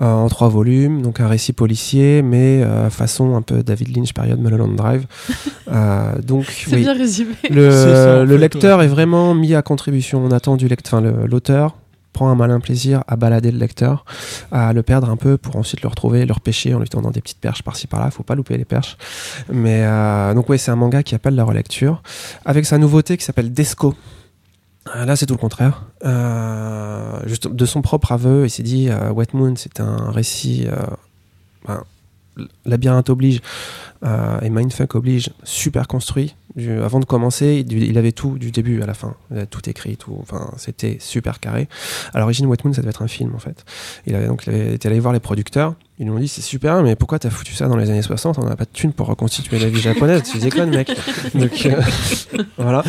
euh, 0.00 0.04
en 0.04 0.28
trois 0.28 0.48
volumes, 0.48 1.02
donc 1.02 1.20
un 1.20 1.28
récit 1.28 1.52
policier, 1.52 2.22
mais 2.22 2.62
euh, 2.62 2.90
façon 2.90 3.36
un 3.36 3.42
peu 3.42 3.62
David 3.62 3.96
Lynch 3.96 4.12
période 4.12 4.40
Mulholland 4.40 4.76
Drive. 4.76 5.06
Euh, 5.72 6.20
donc 6.20 6.44
C'est 6.48 6.74
oui, 6.74 6.82
bien 6.82 6.92
résumé. 6.92 7.34
le, 7.48 7.70
C'est 7.70 7.94
ça, 7.94 8.20
en 8.20 8.24
le 8.24 8.34
fait, 8.34 8.38
lecteur 8.38 8.82
est 8.82 8.88
vraiment 8.88 9.32
mis 9.34 9.54
à 9.54 9.62
contribution. 9.62 10.22
On 10.22 10.30
attend 10.30 10.56
du 10.56 10.68
lecteur, 10.68 11.00
l'auteur 11.00 11.76
prend 12.12 12.28
un 12.28 12.34
malin 12.34 12.60
plaisir 12.60 13.02
à 13.08 13.16
balader 13.16 13.50
le 13.50 13.58
lecteur, 13.58 14.04
à 14.50 14.72
le 14.72 14.82
perdre 14.82 15.08
un 15.08 15.16
peu 15.16 15.38
pour 15.38 15.56
ensuite 15.56 15.82
le 15.82 15.88
retrouver, 15.88 16.26
le 16.26 16.32
repêcher 16.32 16.74
en 16.74 16.78
lui 16.80 16.88
tendant 16.88 17.10
des 17.10 17.20
petites 17.20 17.40
perches 17.40 17.62
par-ci 17.62 17.86
par-là. 17.86 18.10
Faut 18.10 18.22
pas 18.22 18.34
louper 18.34 18.56
les 18.58 18.64
perches. 18.64 18.96
Mais 19.50 19.82
euh, 19.84 20.34
donc 20.34 20.48
ouais, 20.48 20.58
c'est 20.58 20.70
un 20.70 20.76
manga 20.76 21.02
qui 21.02 21.14
appelle 21.14 21.34
la 21.34 21.44
relecture 21.44 22.02
avec 22.44 22.66
sa 22.66 22.78
nouveauté 22.78 23.16
qui 23.16 23.24
s'appelle 23.24 23.52
Desco. 23.52 23.94
Euh, 24.94 25.04
Là, 25.04 25.16
c'est 25.16 25.26
tout 25.26 25.34
le 25.34 25.38
contraire. 25.38 25.84
Euh, 26.04 27.20
de 27.44 27.66
son 27.66 27.82
propre 27.82 28.12
aveu, 28.12 28.46
il 28.46 28.50
s'est 28.50 28.62
dit 28.62 28.88
euh, 28.90 29.10
Wet 29.12 29.28
Moon, 29.32 29.54
c'est 29.56 29.80
un 29.80 30.10
récit. 30.10 30.66
euh, 30.66 30.86
ben, 31.66 31.84
Labyrinthe 32.64 33.10
oblige 33.10 33.40
et 34.04 34.48
Mindfuck 34.50 34.94
oblige, 34.94 35.30
super 35.44 35.86
construit. 35.86 36.34
Du- 36.56 36.80
avant 36.82 37.00
de 37.00 37.04
commencer, 37.04 37.64
il, 37.66 37.82
il 37.82 37.96
avait 37.98 38.12
tout 38.12 38.36
du 38.38 38.50
début 38.50 38.82
à 38.82 38.86
la 38.86 38.94
fin, 38.94 39.14
Il 39.30 39.38
avait 39.38 39.46
tout 39.46 39.68
écrit, 39.70 39.96
tout. 39.96 40.16
Enfin, 40.20 40.50
c'était 40.56 40.98
super 41.00 41.40
carré. 41.40 41.68
À 42.12 42.18
l'origine, 42.20 42.46
Wet 42.46 42.58
Moon, 42.64 42.72
ça 42.74 42.82
devait 42.82 42.90
être 42.90 43.02
un 43.02 43.08
film 43.08 43.34
en 43.34 43.38
fait. 43.38 43.64
Il 44.06 44.14
avait 44.14 44.26
donc 44.26 44.44
il 44.46 44.52
avait 44.54 44.74
été 44.74 44.88
allé 44.88 45.00
voir 45.00 45.12
les 45.14 45.20
producteurs. 45.20 45.74
Ils 45.98 46.06
lui 46.06 46.10
ont 46.12 46.18
dit 46.18 46.28
c'est 46.28 46.40
super, 46.42 46.82
mais 46.82 46.96
pourquoi 46.96 47.18
t'as 47.18 47.30
foutu 47.30 47.54
ça 47.54 47.68
dans 47.68 47.76
les 47.76 47.88
années 47.90 48.02
60 48.02 48.38
On 48.38 48.44
n'a 48.44 48.56
pas 48.56 48.64
de 48.64 48.70
thunes 48.72 48.92
pour 48.92 49.06
reconstituer 49.06 49.58
la 49.58 49.68
vie 49.68 49.80
japonaise. 49.80 50.22
Tu 50.24 50.38
déconnes, 50.38 50.70
mec. 50.70 50.90
Donc 51.34 51.66
euh, 51.66 51.80
voilà. 52.58 52.82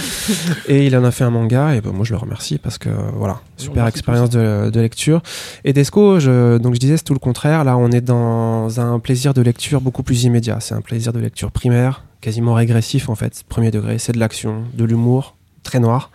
Et 0.68 0.86
il 0.88 0.98
en 0.98 1.04
a 1.04 1.12
fait 1.12 1.24
un 1.24 1.30
manga. 1.30 1.76
Et 1.76 1.82
ben, 1.82 1.92
moi, 1.92 2.06
je 2.06 2.12
le 2.14 2.18
remercie 2.18 2.58
parce 2.58 2.78
que 2.78 2.90
voilà, 3.16 3.40
super 3.58 3.86
expérience 3.88 4.30
de, 4.30 4.70
de 4.72 4.80
lecture. 4.80 5.22
Et 5.64 5.74
Desco, 5.74 6.20
je, 6.20 6.58
donc 6.58 6.74
je 6.74 6.80
disais, 6.80 6.98
c'est 6.98 7.04
tout 7.04 7.14
le 7.14 7.20
contraire. 7.20 7.64
Là, 7.64 7.78
on 7.78 7.92
est 7.92 8.02
dans 8.02 8.80
un 8.80 9.00
plaisir 9.00 9.34
de 9.34 9.42
lecture 9.42 9.80
beaucoup 9.82 10.04
plus 10.04 10.24
immédiat. 10.24 10.58
C'est 10.60 10.74
un 10.74 10.82
plaisir 10.82 11.14
de 11.14 11.20
lecture 11.20 11.52
primaire, 11.52 12.04
quasiment 12.24 12.54
régressif 12.54 13.10
en 13.10 13.16
fait. 13.16 13.44
Premier 13.50 13.70
degré, 13.70 14.00
c'est 14.00 14.14
de 14.14 14.20
l'action, 14.20 14.64
de 14.74 14.86
l'humour 14.86 15.36
très 15.62 15.80
noir 15.80 16.10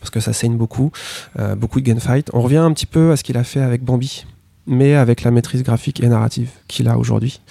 parce 0.00 0.10
que 0.10 0.18
ça 0.18 0.32
saigne 0.32 0.56
beaucoup, 0.56 0.90
euh, 1.38 1.54
beaucoup 1.54 1.80
de 1.80 1.86
gunfight. 1.86 2.30
On 2.32 2.40
revient 2.40 2.56
un 2.56 2.72
petit 2.72 2.86
peu 2.86 3.12
à 3.12 3.16
ce 3.16 3.22
qu'il 3.22 3.36
a 3.36 3.44
fait 3.44 3.60
avec 3.60 3.84
Bambi, 3.84 4.24
mais 4.66 4.94
avec 4.94 5.22
la 5.22 5.30
maîtrise 5.30 5.62
graphique 5.62 6.02
et 6.02 6.08
narrative 6.08 6.50
qu'il 6.66 6.88
a 6.88 6.96
aujourd'hui. 6.96 7.42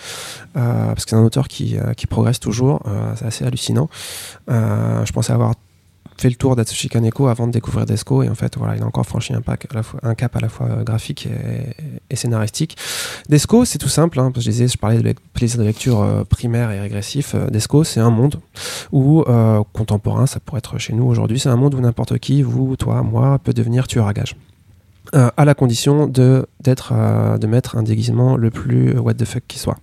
Euh, 0.57 0.87
parce 0.87 1.05
que 1.05 1.11
c'est 1.11 1.15
un 1.15 1.23
auteur 1.23 1.47
qui, 1.47 1.77
euh, 1.77 1.93
qui 1.93 2.07
progresse 2.07 2.39
toujours, 2.39 2.81
c'est 3.15 3.25
assez 3.25 3.45
hallucinant. 3.45 3.89
Je 4.47 5.11
pensais 5.11 5.31
avoir 5.31 5.53
fait 6.19 6.29
le 6.29 6.35
tour 6.35 6.55
d'Atsushi 6.55 6.89
Kaneko 6.89 7.27
avant 7.27 7.47
de 7.47 7.51
découvrir 7.51 7.85
Desco. 7.85 8.23
Et 8.23 8.29
en 8.29 8.35
fait 8.35 8.57
voilà 8.57 8.75
il 8.75 8.83
a 8.83 8.85
encore 8.85 9.05
franchi 9.05 9.33
un, 9.33 9.41
pack 9.41 9.67
à 9.71 9.75
la 9.75 9.83
fois, 9.83 9.99
un 10.03 10.15
cap 10.15 10.35
à 10.35 10.39
la 10.39 10.49
fois 10.49 10.67
euh, 10.67 10.83
graphique 10.83 11.27
et, 11.27 11.75
et 12.09 12.15
scénaristique. 12.15 12.77
Desco 13.29 13.65
c'est 13.65 13.77
tout 13.77 13.89
simple 13.89 14.19
hein, 14.19 14.31
parce 14.31 14.45
que 14.45 14.51
je 14.51 14.55
disais 14.55 14.67
je 14.67 14.77
parlais 14.77 15.01
de 15.01 15.15
plaisir 15.33 15.59
de 15.59 15.63
lecture 15.63 16.01
euh, 16.01 16.23
primaire 16.23 16.71
et 16.71 16.79
régressif. 16.79 17.35
Euh, 17.35 17.47
Desco 17.49 17.83
c'est 17.83 17.99
un 17.99 18.09
monde 18.09 18.39
où 18.91 19.21
euh, 19.21 19.63
contemporain 19.73 20.25
ça 20.25 20.39
pourrait 20.39 20.59
être 20.59 20.77
chez 20.77 20.93
nous 20.93 21.05
aujourd'hui 21.05 21.39
c'est 21.39 21.49
un 21.49 21.55
monde 21.55 21.75
où 21.75 21.81
n'importe 21.81 22.17
qui 22.19 22.41
vous 22.41 22.75
toi 22.75 23.01
moi 23.03 23.39
peut 23.39 23.53
devenir 23.53 23.87
tueur 23.87 24.07
à 24.07 24.13
gage 24.13 24.35
Euh, 25.15 25.31
à 25.37 25.45
la 25.45 25.55
condition 25.55 26.05
de 26.05 26.45
d'être 26.59 26.91
euh, 26.93 27.39
de 27.39 27.47
mettre 27.47 27.77
un 27.77 27.81
déguisement 27.81 28.37
le 28.37 28.51
plus 28.51 28.95
what 28.99 29.15
the 29.15 29.25
fuck 29.25 29.41
qui 29.47 29.57
soit. 29.57 29.77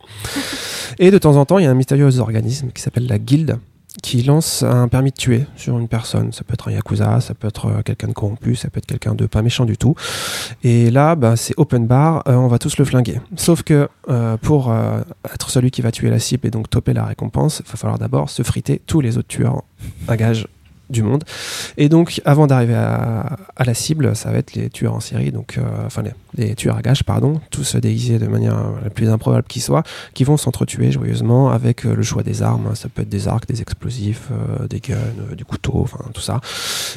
Et 1.00 1.10
de 1.10 1.18
temps 1.18 1.34
en 1.34 1.44
temps 1.44 1.58
il 1.58 1.64
y 1.64 1.66
a 1.66 1.70
un 1.70 1.74
mystérieux 1.74 2.20
organisme 2.20 2.70
qui 2.72 2.80
s'appelle 2.80 3.08
la 3.08 3.18
guilde 3.18 3.58
qui 4.02 4.22
lance 4.22 4.62
un 4.62 4.88
permis 4.88 5.10
de 5.10 5.16
tuer 5.16 5.46
sur 5.56 5.78
une 5.78 5.88
personne. 5.88 6.32
Ça 6.32 6.44
peut 6.44 6.54
être 6.54 6.68
un 6.68 6.72
yakuza, 6.72 7.20
ça 7.20 7.34
peut 7.34 7.48
être 7.48 7.66
euh, 7.66 7.82
quelqu'un 7.82 8.08
de 8.08 8.12
corrompu, 8.12 8.54
ça 8.54 8.68
peut 8.68 8.78
être 8.78 8.86
quelqu'un 8.86 9.14
de 9.14 9.26
pas 9.26 9.42
méchant 9.42 9.64
du 9.64 9.76
tout. 9.76 9.94
Et 10.62 10.90
là, 10.90 11.14
bah, 11.14 11.36
c'est 11.36 11.54
open 11.56 11.86
bar, 11.86 12.22
euh, 12.28 12.34
on 12.34 12.48
va 12.48 12.58
tous 12.58 12.76
le 12.78 12.84
flinguer. 12.84 13.20
Sauf 13.36 13.62
que 13.62 13.88
euh, 14.08 14.36
pour 14.36 14.74
être 15.32 15.50
celui 15.50 15.70
qui 15.70 15.82
va 15.82 15.92
tuer 15.92 16.10
la 16.10 16.18
cible 16.18 16.46
et 16.46 16.50
donc 16.50 16.68
toper 16.70 16.92
la 16.92 17.04
récompense, 17.04 17.62
il 17.64 17.70
va 17.70 17.76
falloir 17.76 17.98
d'abord 17.98 18.30
se 18.30 18.42
friter 18.42 18.80
tous 18.86 19.00
les 19.00 19.18
autres 19.18 19.28
tueurs 19.28 19.62
à 20.08 20.16
gage 20.16 20.46
du 20.90 21.02
monde. 21.02 21.24
Et 21.76 21.88
donc, 21.88 22.20
avant 22.24 22.46
d'arriver 22.46 22.74
à, 22.74 23.36
la 23.64 23.74
cible, 23.74 24.14
ça 24.14 24.30
va 24.30 24.38
être 24.38 24.54
les 24.54 24.70
tueurs 24.70 24.94
en 24.94 25.00
série, 25.00 25.32
donc, 25.32 25.58
euh, 25.58 25.62
enfin 25.86 26.02
les, 26.36 26.54
tueurs 26.54 26.76
à 26.76 26.82
gages, 26.82 27.02
pardon, 27.02 27.40
tous 27.50 27.76
déguisés 27.76 28.18
de 28.18 28.26
manière 28.26 28.56
la 28.82 28.90
plus 28.90 29.08
improbable 29.08 29.46
qui 29.48 29.60
soit, 29.60 29.82
qui 30.14 30.24
vont 30.24 30.36
s'entretuer 30.36 30.92
joyeusement 30.92 31.50
avec 31.50 31.84
euh, 31.84 31.94
le 31.94 32.02
choix 32.02 32.22
des 32.22 32.42
armes. 32.42 32.74
Ça 32.74 32.88
peut 32.88 33.02
être 33.02 33.08
des 33.08 33.28
arcs, 33.28 33.46
des 33.46 33.62
explosifs, 33.62 34.28
euh, 34.30 34.66
des 34.66 34.80
guns, 34.80 34.94
euh, 35.30 35.34
du 35.34 35.44
couteau, 35.44 35.80
enfin 35.82 36.04
tout 36.14 36.20
ça. 36.20 36.40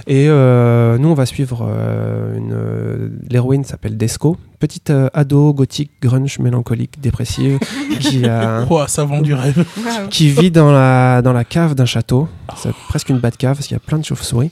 Et 0.08 0.28
nous, 0.28 1.10
on 1.10 1.13
va 1.13 1.25
suivre 1.25 1.63
une 2.36 3.12
l'héroïne 3.30 3.63
s'appelle 3.63 3.97
Desco, 3.97 4.38
petite 4.60 4.89
euh, 4.89 5.10
ado 5.13 5.54
gothique, 5.54 5.91
grunge, 6.02 6.38
mélancolique, 6.39 7.00
dépressive, 7.02 7.60
qui 8.00 8.26
a 8.26 8.65
Oh, 8.69 8.82
ça 8.88 9.04
vend 9.06 9.22
du 9.22 9.34
rêve. 9.34 9.65
qui 10.10 10.30
vit 10.30 10.52
dans 10.52 10.72
la, 10.72 11.22
dans 11.22 11.34
la 11.34 11.43
cave 11.45 11.76
d'un 11.76 11.86
château. 11.86 12.28
C'est 12.58 12.74
presque 12.89 13.10
une 13.10 13.19
bas 13.19 13.32
de 13.32 13.38
cave 13.38 13.56
parce 13.56 13.67
qu'il 13.67 13.76
y 13.76 13.78
a 13.78 13.80
plein 13.80 13.98
de 13.98 14.06
chauves-souris. 14.06 14.52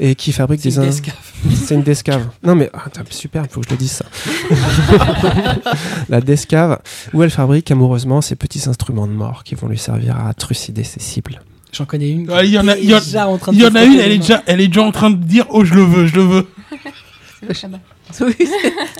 Et 0.00 0.14
qui 0.14 0.32
fabrique 0.32 0.60
c'est 0.62 0.70
des. 0.70 0.76
une 0.76 0.82
in- 0.82 0.86
descave. 0.86 1.14
C'est 1.54 1.74
une 1.74 1.82
descave. 1.82 2.26
Non 2.42 2.54
mais 2.54 2.70
ah, 2.72 2.84
super, 3.10 3.44
il 3.44 3.50
faut 3.50 3.60
que 3.60 3.66
je 3.68 3.72
le 3.72 3.76
dise 3.78 3.92
ça. 3.92 4.04
la 6.08 6.20
descave 6.20 6.78
où 7.12 7.22
elle 7.22 7.30
fabrique 7.30 7.70
amoureusement 7.70 8.20
ses 8.20 8.34
petits 8.36 8.68
instruments 8.68 9.06
de 9.06 9.12
mort 9.12 9.44
qui 9.44 9.54
vont 9.54 9.68
lui 9.68 9.78
servir 9.78 10.16
à 10.26 10.32
trucider 10.34 10.84
ses 10.84 11.00
cibles. 11.00 11.42
J'en 11.72 11.84
connais 11.84 12.08
une. 12.10 12.30
Ah, 12.30 12.44
il 12.44 12.50
y 12.50 12.58
en 12.58 12.66
a- 12.68 12.76
il 12.78 12.84
y 12.88 12.94
en- 12.94 12.98
déjà 12.98 13.28
en 13.28 13.36
train 13.36 13.52
de 13.52 13.56
Il 13.56 13.60
y 13.60 13.64
se 13.64 13.68
en 13.68 13.74
a 13.74 13.80
frotter 13.80 13.94
une, 13.94 14.00
elle 14.00 14.12
est, 14.12 14.18
déjà, 14.18 14.42
elle 14.46 14.60
est 14.60 14.68
déjà 14.68 14.82
en 14.82 14.92
train 14.92 15.10
de 15.10 15.16
dire 15.16 15.44
Oh, 15.50 15.64
je 15.64 15.74
le 15.74 15.82
veux, 15.82 16.06
je 16.06 16.14
le 16.16 16.22
veux. 16.22 16.46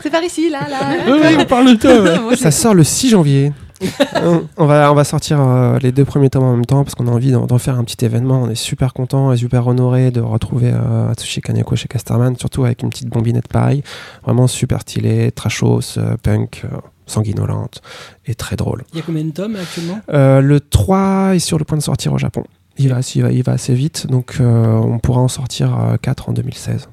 C'est- 0.03 0.11
par 0.11 0.23
ici, 0.23 0.51
là, 0.51 0.61
là. 0.69 0.79
Oui, 1.07 1.19
oui, 1.23 1.37
on 1.39 1.45
parle 1.45 1.77
de 1.77 1.81
toi. 1.81 2.37
Ça 2.37 2.51
sort 2.51 2.75
le 2.75 2.85
6 2.85 3.11
janvier. 3.11 3.53
on, 4.57 4.67
va, 4.67 4.91
on 4.91 4.95
va 4.95 5.05
sortir 5.05 5.41
euh, 5.41 5.79
les 5.81 5.93
deux 5.93 6.05
premiers 6.05 6.31
tomes 6.31 6.45
en 6.45 6.53
même 6.53 6.65
temps 6.65 6.85
parce 6.85 6.95
qu'on 6.95 7.09
a 7.09 7.11
envie 7.11 7.33
d'en 7.33 7.59
faire 7.59 7.79
un 7.79 7.85
petit 7.85 8.05
événement. 8.05 8.43
On 8.43 8.51
est 8.51 8.55
super 8.55 8.95
content 8.95 9.33
et 9.33 9.37
super 9.37 9.67
honoré 9.67 10.11
de 10.11 10.21
retrouver 10.21 10.71
euh, 10.73 11.11
Atsushi 11.11 11.41
Kaneko 11.41 11.77
chez 11.77 11.89
Casterman, 11.89 12.37
surtout 12.39 12.65
avec 12.65 12.83
une 12.83 12.91
petite 12.91 13.09
bombinette 13.09 13.49
pareille. 13.49 13.83
Vraiment 14.25 14.47
super 14.47 14.81
stylée, 14.83 15.33
trashos, 15.33 15.99
euh, 15.99 16.17
punk, 16.23 16.63
euh, 16.65 16.77
sanguinolente 17.07 17.83
et 18.27 18.35
très 18.35 18.57
drôle. 18.57 18.85
Il 18.93 18.99
y 18.99 19.03
a 19.03 19.05
combien 19.05 19.25
de 19.25 19.31
tomes 19.31 19.57
actuellement? 19.57 20.01
Euh, 20.13 20.41
le 20.41 20.61
3 20.61 21.35
est 21.35 21.39
sur 21.41 21.59
le 21.59 21.65
point 21.65 21.77
de 21.77 21.83
sortir 21.83 22.13
au 22.13 22.19
Japon. 22.19 22.45
Il 22.79 22.89
va, 22.89 23.01
il 23.15 23.23
va, 23.23 23.31
il 23.33 23.43
va 23.43 23.53
assez 23.53 23.75
vite, 23.75 24.07
donc 24.09 24.39
euh, 24.41 24.67
on 24.77 24.99
pourra 24.99 25.21
en 25.21 25.29
sortir 25.29 25.77
4 26.01 26.29
en 26.31 26.33
2016. 26.33 26.89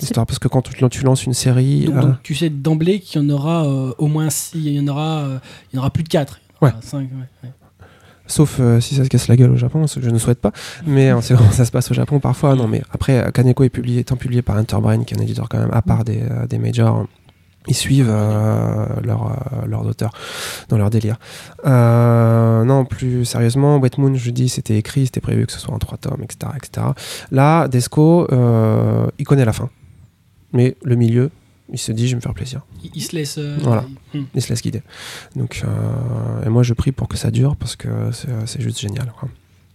Histoire, 0.00 0.26
parce 0.26 0.38
que 0.38 0.48
quand 0.48 0.62
tu, 0.62 1.04
lances 1.04 1.24
une 1.24 1.34
série, 1.34 1.84
donc, 1.84 1.94
euh, 1.94 2.00
donc, 2.00 2.22
tu 2.22 2.34
sais 2.34 2.50
d'emblée 2.50 3.00
qu'il 3.00 3.22
y 3.22 3.24
en 3.24 3.30
aura 3.30 3.64
euh, 3.64 3.92
au 3.98 4.08
moins 4.08 4.28
6, 4.28 4.52
il 4.56 4.72
y 4.72 4.80
en 4.80 4.88
aura, 4.88 5.18
euh, 5.18 5.38
il 5.72 5.76
y 5.76 5.78
en 5.78 5.82
aura 5.82 5.90
plus 5.90 6.02
de 6.02 6.08
4. 6.08 6.40
Ouais. 6.60 6.72
5, 6.80 7.08
sauf 8.26 8.58
si 8.80 8.94
ça 8.94 9.04
se 9.04 9.08
casse 9.08 9.28
la 9.28 9.36
gueule 9.36 9.50
au 9.50 9.56
Japon, 9.56 9.86
ce 9.86 10.00
que 10.00 10.06
je 10.06 10.10
ne 10.10 10.18
souhaite 10.18 10.40
pas, 10.40 10.52
mais 10.86 11.12
on 11.12 11.20
sait 11.20 11.34
comment 11.34 11.52
ça 11.52 11.64
se 11.64 11.70
passe 11.70 11.90
au 11.90 11.94
Japon 11.94 12.20
parfois. 12.20 12.56
Non, 12.56 12.66
mais 12.66 12.82
après, 12.90 13.30
Kaneko 13.32 13.64
est 13.64 13.68
publié, 13.68 14.00
étant 14.00 14.16
publié 14.16 14.42
par 14.42 14.56
Interbrain, 14.56 15.04
qui 15.04 15.14
est 15.14 15.18
un 15.18 15.22
éditeur 15.22 15.48
quand 15.48 15.58
même 15.58 15.72
à 15.72 15.82
part 15.82 16.04
des, 16.04 16.22
des 16.48 16.58
majors. 16.58 17.06
Ils 17.66 17.74
suivent 17.74 18.10
euh, 18.10 18.86
leur, 19.02 19.26
euh, 19.26 19.66
leurs 19.66 19.86
auteurs 19.86 20.10
dans 20.68 20.76
leur 20.76 20.90
délire. 20.90 21.16
Euh, 21.64 22.62
non, 22.64 22.84
plus 22.84 23.24
sérieusement, 23.24 23.78
Wet 23.78 23.92
Moon, 23.96 24.14
je 24.14 24.30
dis, 24.30 24.50
c'était 24.50 24.76
écrit, 24.76 25.06
c'était 25.06 25.22
prévu 25.22 25.46
que 25.46 25.52
ce 25.52 25.58
soit 25.58 25.74
en 25.74 25.78
trois 25.78 25.96
tomes, 25.96 26.22
etc. 26.22 26.52
etc. 26.56 26.88
Là, 27.30 27.68
Desco, 27.68 28.26
il 29.18 29.24
connaît 29.24 29.44
la 29.44 29.52
fin. 29.52 29.70
Mais 30.54 30.76
le 30.82 30.94
milieu, 30.96 31.30
il 31.72 31.78
se 31.78 31.92
dit, 31.92 32.06
je 32.06 32.12
vais 32.12 32.16
me 32.16 32.20
faire 32.22 32.32
plaisir. 32.34 32.62
Il, 32.82 32.90
il 32.94 33.02
se 33.02 33.14
laisse. 33.14 33.36
euh, 33.38 33.56
Voilà. 33.60 33.84
il- 34.14 34.20
hmm. 34.20 34.26
Il 34.34 34.40
se 34.42 34.48
laisse 34.48 34.62
guider. 34.62 34.82
Donc, 35.36 35.62
euh, 35.64 36.46
et 36.46 36.48
moi, 36.48 36.62
je 36.62 36.72
prie 36.72 36.92
pour 36.92 37.08
que 37.08 37.16
ça 37.18 37.30
dure 37.30 37.56
parce 37.56 37.76
que 37.76 37.88
c'est 38.12 38.28
c'est 38.46 38.60
juste 38.62 38.80
génial. 38.80 39.12
quoi. 39.18 39.28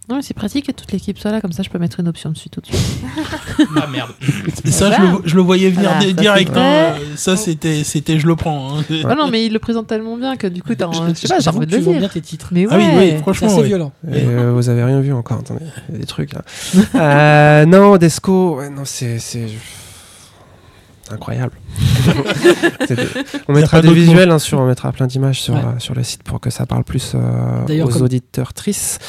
Non, 0.08 0.16
mais 0.16 0.22
c'est 0.22 0.34
pratique 0.34 0.66
que 0.66 0.72
toute 0.72 0.90
l'équipe 0.90 1.16
soit 1.20 1.30
là, 1.30 1.40
comme 1.40 1.52
ça 1.52 1.62
je 1.62 1.68
peux 1.70 1.78
mettre 1.78 2.00
une 2.00 2.08
option 2.08 2.30
dessus 2.30 2.48
tout 2.50 2.60
de 2.60 2.66
suite. 2.66 2.80
Ah 3.76 3.86
merde. 3.86 4.10
Ça, 4.64 4.90
je 4.90 5.00
le, 5.02 5.08
je 5.24 5.36
le 5.36 5.42
voyais 5.42 5.68
venir 5.70 5.90
Voilà, 5.90 6.06
ça, 6.06 6.12
direct. 6.14 6.50
c'est 6.52 6.58
hein. 6.60 6.94
Ça, 7.14 7.36
c'était, 7.36 7.84
c'était, 7.84 8.18
je 8.18 8.26
le 8.26 8.34
prends. 8.34 8.78
hein. 8.78 8.84
Ah 9.04 9.14
non, 9.14 9.28
mais 9.30 9.46
il 9.46 9.52
le 9.52 9.58
présente 9.60 9.86
tellement 9.86 10.16
bien 10.16 10.36
que 10.36 10.46
du 10.48 10.62
coup, 10.64 10.74
t'as, 10.74 10.90
Je- 10.90 11.10
je 11.10 11.14
sais 11.14 11.28
pas, 11.28 11.38
j'ai 11.38 11.50
envie 11.50 11.66
de 11.66 11.76
le 11.76 11.98
bien 11.98 12.08
tes 12.08 12.20
titres. 12.22 12.48
Mais 12.50 12.66
ouais. 12.66 12.72
Ah 12.72 12.78
oui, 12.78 12.84
oui, 12.96 13.06
C'est 13.10 13.18
franchement, 13.18 13.56
ouais. 13.56 13.66
violent. 13.66 13.92
Et 14.10 14.24
euh, 14.24 14.52
vous 14.52 14.68
avez 14.68 14.82
rien 14.82 15.00
vu 15.00 15.12
encore. 15.12 15.38
Attendez, 15.40 15.64
il 15.90 15.94
y 15.94 15.98
a 15.98 16.00
des 16.00 16.06
trucs 16.06 16.32
là. 16.32 16.42
Euh, 16.96 17.66
non, 17.66 17.96
Desco, 17.96 18.56
ouais, 18.56 18.70
non, 18.70 18.82
c'est 18.84 19.18
c'est. 19.20 19.46
C'est 22.86 22.94
des- 22.96 23.06
On 23.48 23.52
mettra 23.52 23.80
des 23.82 23.92
visuels 23.92 24.30
hein, 24.30 24.38
sur, 24.38 24.58
on 24.60 24.66
mettra 24.66 24.92
plein 24.92 25.06
d'images 25.06 25.40
sur, 25.40 25.54
Ouais. 25.54 25.60
euh, 25.60 25.78
sur 25.78 25.94
le 25.94 26.02
site 26.02 26.22
pour 26.22 26.40
que 26.40 26.50
ça 26.50 26.66
parle 26.66 26.84
plus 26.84 27.12
euh, 27.14 27.82
aux 27.84 27.88
comme- 27.88 28.02
auditeurs 28.02 28.52
tristes. 28.54 29.02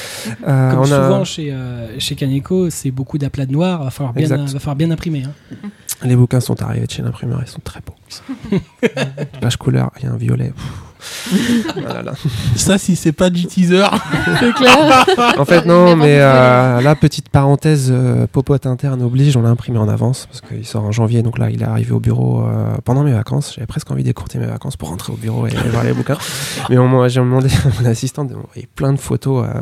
Euh, 0.47 0.72
Comme 0.72 0.80
on 0.80 0.84
a- 0.84 0.88
souvent 1.08 1.24
chez, 1.24 1.52
euh, 1.52 1.99
chez 1.99 2.16
Kaneko, 2.16 2.70
c'est 2.70 2.91
beaucoup 2.91 3.18
d'aplats 3.18 3.45
de 3.45 3.52
noir. 3.54 3.84
Va 3.84 3.89
falloir 3.91 4.14
bien, 4.14 4.28
va 4.28 4.47
falloir 4.60 4.76
bien 4.76 4.91
imprimer. 4.91 5.24
hein. 5.26 5.70
Les 6.04 6.16
bouquins 6.16 6.39
sont 6.39 6.62
arrivés 6.64 6.88
de 6.88 6.91
chez 6.91 7.04
l'imprimeur, 7.04 7.39
ils 7.45 7.47
sont 7.49 7.62
très 7.64 7.80
beaux. 7.82 8.58
Page 9.41 9.58
couleur, 9.58 9.91
il 9.99 10.06
y 10.06 10.08
a 10.08 10.12
un 10.12 10.18
violet. 10.18 10.52
Pff. 10.56 10.64
Là. 11.76 12.14
Ça, 12.56 12.78
si 12.78 12.95
c'est 12.95 13.12
pas 13.12 13.30
du 13.30 13.45
teaser. 13.45 13.86
C'est 14.39 14.54
clair. 14.54 15.06
En 15.38 15.45
fait, 15.45 15.66
non, 15.66 15.95
mais 15.95 16.18
euh, 16.20 16.82
là, 16.82 16.95
petite 16.95 17.30
parenthèse, 17.30 17.89
euh, 17.91 18.28
popote 18.32 18.66
interne 18.66 19.02
oblige, 19.02 19.36
on 19.38 19.41
l'a 19.41 19.49
imprimé 19.49 19.78
en 19.78 19.89
avance 19.89 20.28
parce 20.28 20.41
qu'il 20.41 20.66
sort 20.66 20.84
en 20.84 20.91
janvier, 20.91 21.22
donc 21.22 21.38
là, 21.38 21.49
il 21.49 21.62
est 21.62 21.66
arrivé 21.66 21.91
au 21.91 21.99
bureau 21.99 22.43
euh, 22.43 22.76
pendant 22.84 23.04
mes 23.04 23.14
vacances. 23.14 23.54
J'avais 23.56 23.68
presque 23.68 23.91
envie 23.91 24.04
d'écourter 24.04 24.39
mes 24.39 24.45
vacances 24.45 24.78
pour 24.78 24.89
rentrer 24.89 25.14
au 25.14 25.18
bureau 25.18 25.47
et, 25.47 25.52
voir 25.70 25.84
les 25.84 25.93
bouquins. 25.93 26.18
Mais 26.70 26.78
j'ai 27.10 27.20
demandé 27.20 27.49
à 27.49 27.82
mon 27.82 27.89
assistante 27.89 28.30
de 28.30 28.36
m'envoyer 28.36 28.68
plein 28.76 28.93
de 28.93 28.99
photos 28.99 29.45
euh, 29.47 29.62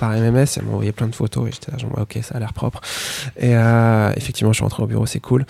par 0.00 0.10
MMS. 0.10 0.46
Elle 0.56 0.64
m'a 0.64 0.72
envoyé 0.72 0.92
plein 0.92 1.06
de 1.06 1.14
photos 1.14 1.48
et 1.48 1.52
j'étais 1.52 1.72
là, 1.72 1.78
genre, 1.78 1.90
ok, 2.00 2.18
ça 2.22 2.36
a 2.36 2.38
l'air 2.38 2.52
propre. 2.52 2.80
Et 3.36 3.54
euh, 3.56 4.12
effectivement, 4.16 4.52
je 4.52 4.56
suis 4.56 4.64
rentré 4.64 4.82
au 4.82 4.86
bureau, 4.86 5.06
c'est 5.06 5.20
cool. 5.20 5.46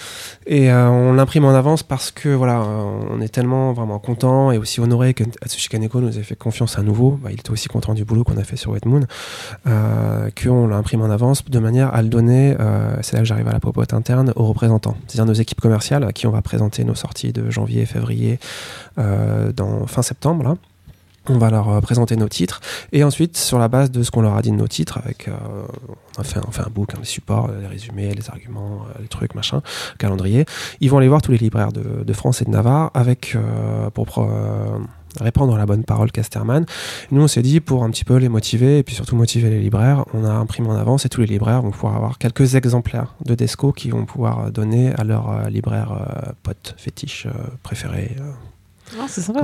Et 0.46 0.70
euh, 0.70 0.88
on 0.88 1.14
l'imprime 1.14 1.44
en 1.44 1.54
avance 1.54 1.82
parce 1.82 2.10
que 2.10 2.28
voilà, 2.28 2.60
on 2.60 3.20
est 3.20 3.28
tellement 3.28 3.72
vraiment 3.72 3.98
content 3.98 4.52
et 4.52 4.58
aussi 4.58 4.80
honoré 4.80 5.11
que 5.14 5.24
Atsushi 5.42 5.68
Kaneko 5.68 6.00
nous 6.00 6.18
ait 6.18 6.22
fait 6.22 6.36
confiance 6.36 6.78
à 6.78 6.82
nouveau. 6.82 7.18
Bah, 7.22 7.30
il 7.30 7.40
était 7.40 7.50
aussi 7.50 7.68
content 7.68 7.94
du 7.94 8.04
boulot 8.04 8.24
qu'on 8.24 8.36
a 8.36 8.44
fait 8.44 8.56
sur 8.56 8.72
Wet 8.72 8.80
Moon, 8.86 9.02
euh, 9.66 10.30
qu'on 10.30 10.66
l'imprime 10.66 11.02
en 11.02 11.10
avance 11.10 11.44
de 11.44 11.58
manière 11.58 11.94
à 11.94 12.02
le 12.02 12.08
donner. 12.08 12.56
euh, 12.60 12.96
c'est 13.02 13.14
là 13.14 13.20
que 13.20 13.26
j'arrive 13.26 13.48
à 13.48 13.52
la 13.52 13.60
popote 13.60 13.94
interne 13.94 14.32
aux 14.36 14.46
représentants, 14.46 14.96
c'est-à-dire 15.06 15.26
nos 15.26 15.32
équipes 15.32 15.60
commerciales 15.60 16.04
à 16.04 16.12
qui 16.12 16.26
on 16.26 16.30
va 16.30 16.42
présenter 16.42 16.84
nos 16.84 16.94
sorties 16.94 17.32
de 17.32 17.50
janvier 17.50 17.82
et 17.82 17.86
février 17.86 18.38
euh, 18.98 19.52
fin 19.86 20.02
septembre. 20.02 20.56
On 21.28 21.38
va 21.38 21.50
leur 21.50 21.68
euh, 21.68 21.80
présenter 21.80 22.16
nos 22.16 22.28
titres 22.28 22.60
et 22.90 23.04
ensuite 23.04 23.36
sur 23.36 23.58
la 23.58 23.68
base 23.68 23.92
de 23.92 24.02
ce 24.02 24.10
qu'on 24.10 24.22
leur 24.22 24.36
a 24.36 24.42
dit 24.42 24.50
de 24.50 24.56
nos 24.56 24.66
titres 24.66 24.98
avec 24.98 25.30
on 26.18 26.20
a 26.20 26.24
fait, 26.24 26.40
un 26.40 26.70
book, 26.70 26.90
hein, 26.94 26.98
les 26.98 27.06
supports, 27.06 27.48
euh, 27.48 27.60
les 27.60 27.66
résumés, 27.68 28.12
les 28.12 28.28
arguments, 28.28 28.86
les 29.00 29.06
trucs 29.06 29.34
machin, 29.34 29.62
calendrier. 29.98 30.44
Ils 30.80 30.90
vont 30.90 30.98
aller 30.98 31.08
voir 31.08 31.22
tous 31.22 31.30
les 31.30 31.38
libraires 31.38 31.72
de, 31.72 32.12
France 32.12 32.42
et 32.42 32.44
de 32.44 32.50
Navarre 32.50 32.90
avec 32.94 33.36
pour 33.94 34.06
répandre 35.20 35.56
la 35.56 35.66
bonne 35.66 35.84
parole 35.84 36.10
Casterman. 36.12 36.64
Nous 37.10 37.22
on 37.22 37.28
s'est 37.28 37.42
dit 37.42 37.60
pour 37.60 37.84
un 37.84 37.90
petit 37.90 38.04
peu 38.04 38.16
les 38.16 38.28
motiver 38.28 38.78
et 38.78 38.82
puis 38.82 38.94
surtout 38.94 39.16
motiver 39.16 39.50
les 39.50 39.60
libraires, 39.60 40.04
on 40.14 40.24
a 40.24 40.32
imprimé 40.32 40.68
en 40.68 40.76
avance 40.76 41.04
et 41.06 41.08
tous 41.08 41.20
les 41.20 41.26
libraires 41.26 41.62
vont 41.62 41.70
pouvoir 41.70 41.96
avoir 41.96 42.18
quelques 42.18 42.54
exemplaires 42.54 43.14
de 43.24 43.34
Desco 43.34 43.72
qui 43.72 43.90
vont 43.90 44.04
pouvoir 44.04 44.50
donner 44.50 44.92
à 44.94 45.04
leurs 45.04 45.30
euh, 45.30 45.48
libraires 45.48 45.92
euh, 45.92 46.32
potes 46.42 46.74
fétiches 46.78 47.26
euh, 47.26 47.30
préférés. 47.62 48.16
euh, 48.20 48.98
Non, 48.98 49.06
c'est 49.08 49.20
sympa. 49.22 49.42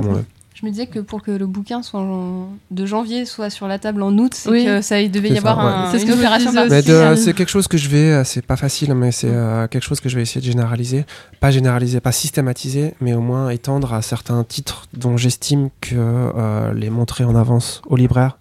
Je 0.59 0.65
me 0.65 0.71
disais 0.71 0.87
que 0.87 0.99
pour 0.99 1.21
que 1.21 1.31
le 1.31 1.47
bouquin 1.47 1.81
soit 1.83 2.01
en- 2.01 2.49
de 2.69 2.85
janvier 2.85 3.25
soit 3.25 3.49
sur 3.49 3.65
la 3.67 3.79
table 3.79 4.01
en 4.01 4.17
août, 4.17 4.33
c'est 4.33 4.49
Oui. 4.49 4.65
que 4.65 4.81
ça 4.81 4.99
il 4.99 5.09
devait 5.09 5.29
y 5.29 5.37
ça, 5.39 5.49
avoir 5.51 5.57
ouais. 5.65 5.71
un- 5.87 5.91
C'est 5.91 5.99
ce 5.99 6.03
une 6.05 6.09
que 6.11 6.17
opération 6.17 6.51
particulière. 6.53 7.17
c'est 7.17 7.33
quelque 7.33 7.47
chose 7.49 7.69
que 7.69 7.77
je 7.77 7.87
vais, 7.87 8.11
euh, 8.11 8.23
c'est 8.25 8.41
pas 8.45 8.57
facile, 8.57 8.93
mais 8.93 9.13
c'est 9.13 9.29
euh, 9.33 9.67
quelque 9.69 9.83
chose 9.83 10.01
que 10.01 10.09
je 10.09 10.17
vais 10.17 10.21
essayer 10.23 10.41
de 10.41 10.45
généraliser. 10.45 11.05
Pas 11.39 11.51
généraliser, 11.51 12.01
pas 12.01 12.11
systématiser, 12.11 12.93
mais 12.99 13.13
au 13.13 13.21
moins 13.21 13.49
étendre 13.51 13.93
à 13.93 14.01
certains 14.01 14.43
titres 14.43 14.87
dont 14.93 15.15
j'estime 15.15 15.69
que 15.79 15.95
euh, 15.95 16.73
les 16.73 16.89
montrer 16.89 17.23
en 17.23 17.35
avance 17.35 17.81
au 17.87 17.95
libraire, 17.95 18.37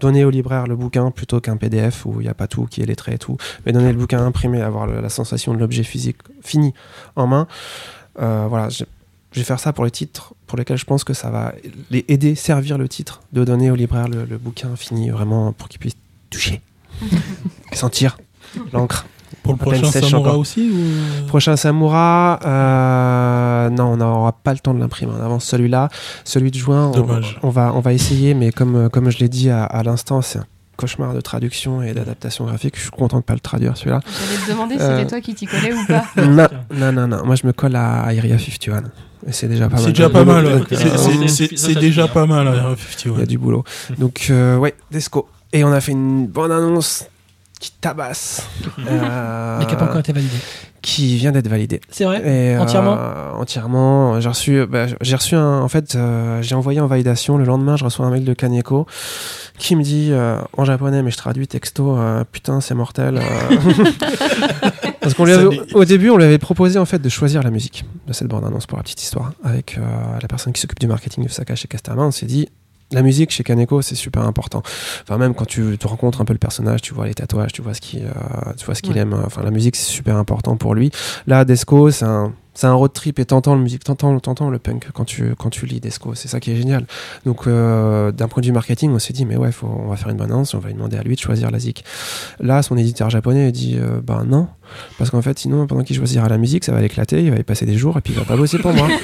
donner 0.00 0.24
au 0.24 0.30
libraire 0.30 0.66
le 0.66 0.74
bouquin 0.74 1.12
plutôt 1.12 1.40
qu'un 1.40 1.56
PDF 1.56 2.04
où 2.04 2.20
il 2.20 2.24
n'y 2.24 2.28
a 2.28 2.34
pas 2.34 2.48
tout, 2.48 2.66
qui 2.66 2.82
est 2.82 2.86
lettré 2.86 3.12
et 3.14 3.18
tout, 3.18 3.36
mais 3.64 3.70
donner 3.70 3.92
le 3.92 3.98
bouquin 3.98 4.24
imprimé, 4.26 4.60
avoir 4.60 4.88
le- 4.88 5.00
la 5.00 5.08
sensation 5.08 5.54
de 5.54 5.58
l'objet 5.58 5.84
physique 5.84 6.18
fini 6.42 6.74
en 7.14 7.28
main. 7.28 7.46
Euh, 8.20 8.46
voilà, 8.48 8.68
je, 9.32 9.40
vais 9.40 9.44
faire 9.44 9.60
ça 9.60 9.72
pour 9.72 9.84
les 9.84 9.90
titres 9.90 10.34
pour 10.46 10.58
lesquels 10.58 10.78
je 10.78 10.84
pense 10.84 11.04
que 11.04 11.14
ça 11.14 11.30
va 11.30 11.54
les 11.90 12.04
aider, 12.08 12.34
servir 12.34 12.78
le 12.78 12.88
titre, 12.88 13.22
de 13.32 13.44
donner 13.44 13.70
au 13.70 13.74
libraire 13.74 14.08
le, 14.08 14.24
le 14.24 14.38
bouquin 14.38 14.74
fini 14.76 15.10
vraiment 15.10 15.52
pour 15.52 15.68
qu'il 15.68 15.80
puisse 15.80 15.96
toucher, 16.30 16.60
sentir 17.72 18.18
l'encre. 18.72 19.06
Pour 19.42 19.52
le 19.52 19.58
prochain 19.58 20.16
encore. 20.16 20.38
aussi 20.38 20.70
ou... 20.70 21.26
Prochain 21.28 21.56
Samura, 21.56 22.40
euh, 22.44 23.70
non, 23.70 23.92
on 23.92 23.96
n'aura 23.96 24.32
pas 24.32 24.52
le 24.52 24.58
temps 24.58 24.74
de 24.74 24.80
l'imprimer 24.80 25.12
en 25.12 25.20
avance. 25.20 25.44
Celui-là, 25.44 25.88
celui 26.24 26.50
de 26.50 26.56
juin, 26.56 26.88
on, 26.88 26.90
Dommage. 26.90 27.38
on 27.42 27.50
va, 27.50 27.72
on 27.74 27.80
va 27.80 27.92
essayer, 27.92 28.34
mais 28.34 28.50
comme, 28.50 28.74
euh, 28.74 28.88
comme 28.88 29.08
je 29.10 29.18
l'ai 29.18 29.28
dit 29.28 29.50
à, 29.50 29.64
à 29.64 29.82
l'instant, 29.84 30.20
c'est 30.20 30.38
un 30.38 30.46
cauchemar 30.76 31.14
de 31.14 31.20
traduction 31.20 31.82
et 31.82 31.92
d'adaptation 31.94 32.44
graphique. 32.46 32.74
Je 32.76 32.82
suis 32.82 32.90
content 32.90 33.18
de 33.18 33.22
pas 33.24 33.34
le 33.34 33.40
traduire 33.40 33.76
celui-là. 33.76 34.00
J'allais 34.04 34.44
te 34.46 34.50
demander 34.50 34.74
si 34.76 34.82
Euh, 34.82 34.96
c'était 34.98 35.08
toi 35.10 35.20
qui 35.20 35.34
t'y 35.34 35.46
collais 35.46 35.72
ou 35.72 35.84
pas. 35.86 36.04
non, 36.22 36.46
non, 36.74 36.92
non, 36.92 37.08
non. 37.08 37.24
Moi, 37.26 37.34
je 37.36 37.46
me 37.46 37.52
colle 37.52 37.76
à 37.76 38.12
Iria 38.12 38.38
51. 38.38 38.82
Et 39.28 39.32
c'est 39.32 39.48
déjà 39.48 39.68
pas 39.68 39.76
mal. 39.76 39.84
C'est 39.84 39.90
déjà 39.92 40.10
pas 40.10 40.24
mal. 40.24 40.46
Euh, 40.46 40.60
C'est- 40.70 41.68
euh, 41.76 41.80
déjà 41.80 42.06
pas 42.08 42.26
mal. 42.26 42.46
Ouais. 42.48 42.54
hein, 42.58 42.74
50, 42.98 43.16
Il 43.16 43.18
y 43.20 43.22
a 43.22 43.26
du 43.26 43.38
boulot. 43.38 43.64
Donc, 43.98 44.26
euh, 44.30 44.56
ouais, 44.56 44.74
Desco. 44.90 45.28
Et 45.52 45.64
on 45.64 45.72
a 45.72 45.80
fait 45.80 45.92
une 45.92 46.26
bonne 46.26 46.52
annonce 46.52 47.06
qui 47.60 47.72
tabasse. 47.80 48.46
euh, 48.78 49.58
Mais 49.58 49.66
qui 49.66 49.72
n'a 49.72 49.78
pas 49.78 49.84
encore 49.86 50.00
été 50.00 50.12
validé. 50.12 50.34
qui 50.82 51.16
vient 51.16 51.32
d'être 51.32 51.48
validée. 51.48 51.80
C'est 51.90 52.04
vrai 52.04 52.18
Et, 52.18 52.54
euh, 52.56 52.60
Entièrement 52.60 52.96
Entièrement. 53.38 54.20
J'ai 54.20 54.28
reçu, 54.28 54.66
bah, 54.66 54.86
j'ai 55.00 55.16
reçu 55.16 55.34
un, 55.34 55.60
en 55.60 55.68
fait, 55.68 55.94
euh, 55.94 56.42
j'ai 56.42 56.54
envoyé 56.54 56.80
en 56.80 56.86
validation. 56.86 57.38
Le 57.38 57.44
lendemain, 57.44 57.76
je 57.76 57.84
reçois 57.84 58.04
un 58.06 58.10
mail 58.10 58.24
de 58.24 58.34
Kaneko 58.34 58.86
qui 59.58 59.74
me 59.74 59.82
dit 59.82 60.08
euh, 60.12 60.36
en 60.56 60.64
japonais, 60.66 61.02
mais 61.02 61.10
je 61.10 61.16
traduis 61.16 61.48
texto, 61.48 61.96
euh, 61.96 62.24
putain, 62.30 62.60
c'est 62.60 62.74
mortel. 62.74 63.20
Parce 65.00 65.14
qu'on 65.14 65.24
lui 65.24 65.32
avait- 65.32 65.60
au 65.74 65.84
début, 65.84 66.10
on 66.10 66.16
lui 66.16 66.24
avait 66.24 66.38
proposé 66.38 66.78
en 66.78 66.84
fait 66.84 66.98
de 67.00 67.08
choisir 67.08 67.42
la 67.42 67.50
musique 67.50 67.84
de 68.06 68.12
cette 68.12 68.28
bande 68.28 68.44
annonce 68.44 68.66
pour 68.66 68.76
la 68.76 68.82
petite 68.82 69.02
histoire 69.02 69.32
avec 69.44 69.78
euh, 69.78 69.82
la 70.20 70.28
personne 70.28 70.52
qui 70.52 70.60
s'occupe 70.60 70.80
du 70.80 70.88
marketing 70.88 71.24
de 71.24 71.28
Saka 71.30 71.54
chez 71.54 71.68
Casterman. 71.68 72.06
On 72.06 72.10
s'est 72.10 72.26
dit. 72.26 72.48
La 72.92 73.02
musique 73.02 73.30
chez 73.30 73.42
Kaneko, 73.42 73.82
c'est 73.82 73.96
super 73.96 74.22
important. 74.22 74.62
Enfin, 75.02 75.18
même 75.18 75.34
quand 75.34 75.44
tu, 75.44 75.76
tu 75.78 75.86
rencontres 75.88 76.20
un 76.20 76.24
peu 76.24 76.32
le 76.32 76.38
personnage, 76.38 76.82
tu 76.82 76.94
vois 76.94 77.06
les 77.06 77.14
tatouages, 77.14 77.52
tu 77.52 77.60
vois 77.60 77.74
ce 77.74 77.80
qu'il, 77.80 78.04
euh, 78.04 78.52
tu 78.56 78.64
vois 78.64 78.76
ce 78.76 78.82
qu'il 78.82 78.92
Ouais. 78.94 79.00
aime. 79.00 79.20
Enfin, 79.26 79.42
la 79.42 79.50
musique, 79.50 79.74
c'est 79.74 79.90
super 79.90 80.16
important 80.16 80.56
pour 80.56 80.74
lui. 80.74 80.92
Là, 81.26 81.44
Desco, 81.44 81.90
c'est 81.90 82.04
un, 82.04 82.32
c'est 82.54 82.68
un 82.68 82.74
road 82.74 82.92
trip 82.92 83.18
et 83.18 83.24
t'entends 83.24 83.56
la 83.56 83.60
musique, 83.60 83.82
t'entends, 83.82 84.18
t'entends 84.20 84.50
le 84.50 84.60
punk 84.60 84.88
quand 84.94 85.04
tu, 85.04 85.34
quand 85.36 85.50
tu 85.50 85.66
lis 85.66 85.80
Desco. 85.80 86.14
C'est 86.14 86.28
ça 86.28 86.38
qui 86.38 86.52
est 86.52 86.56
génial. 86.56 86.86
Donc, 87.24 87.48
euh, 87.48 88.12
d'un 88.12 88.28
point 88.28 88.40
de 88.40 88.46
vue 88.46 88.52
marketing, 88.52 88.92
on 88.92 89.00
s'est 89.00 89.12
dit, 89.12 89.26
mais 89.26 89.36
ouais, 89.36 89.50
faut, 89.50 89.66
on 89.66 89.88
va 89.88 89.96
faire 89.96 90.10
une 90.10 90.16
bonne 90.16 90.30
annonce, 90.30 90.54
on 90.54 90.60
va 90.60 90.68
lui 90.68 90.74
demander 90.74 90.96
à 90.96 91.02
lui 91.02 91.16
de 91.16 91.20
choisir 91.20 91.50
la 91.50 91.58
zik. 91.58 91.84
Là, 92.38 92.62
son 92.62 92.76
éditeur 92.76 93.10
japonais 93.10 93.50
dit, 93.50 93.76
euh, 93.80 94.00
bah 94.00 94.22
non, 94.24 94.46
parce 94.98 95.10
qu'en 95.10 95.22
fait, 95.22 95.38
sinon, 95.38 95.66
pendant 95.66 95.82
qu'il 95.82 95.96
choisira 95.96 96.28
la 96.28 96.38
musique, 96.38 96.64
ça 96.64 96.72
va 96.72 96.80
l'éclater, 96.80 97.22
il 97.22 97.30
va 97.30 97.38
y 97.38 97.42
passer 97.42 97.66
des 97.66 97.76
jours 97.76 97.96
et 97.98 98.00
puis 98.00 98.12
il 98.12 98.18
va 98.18 98.24
pas 98.24 98.36
bosser 98.36 98.58
pour 98.58 98.72
moi. 98.72 98.88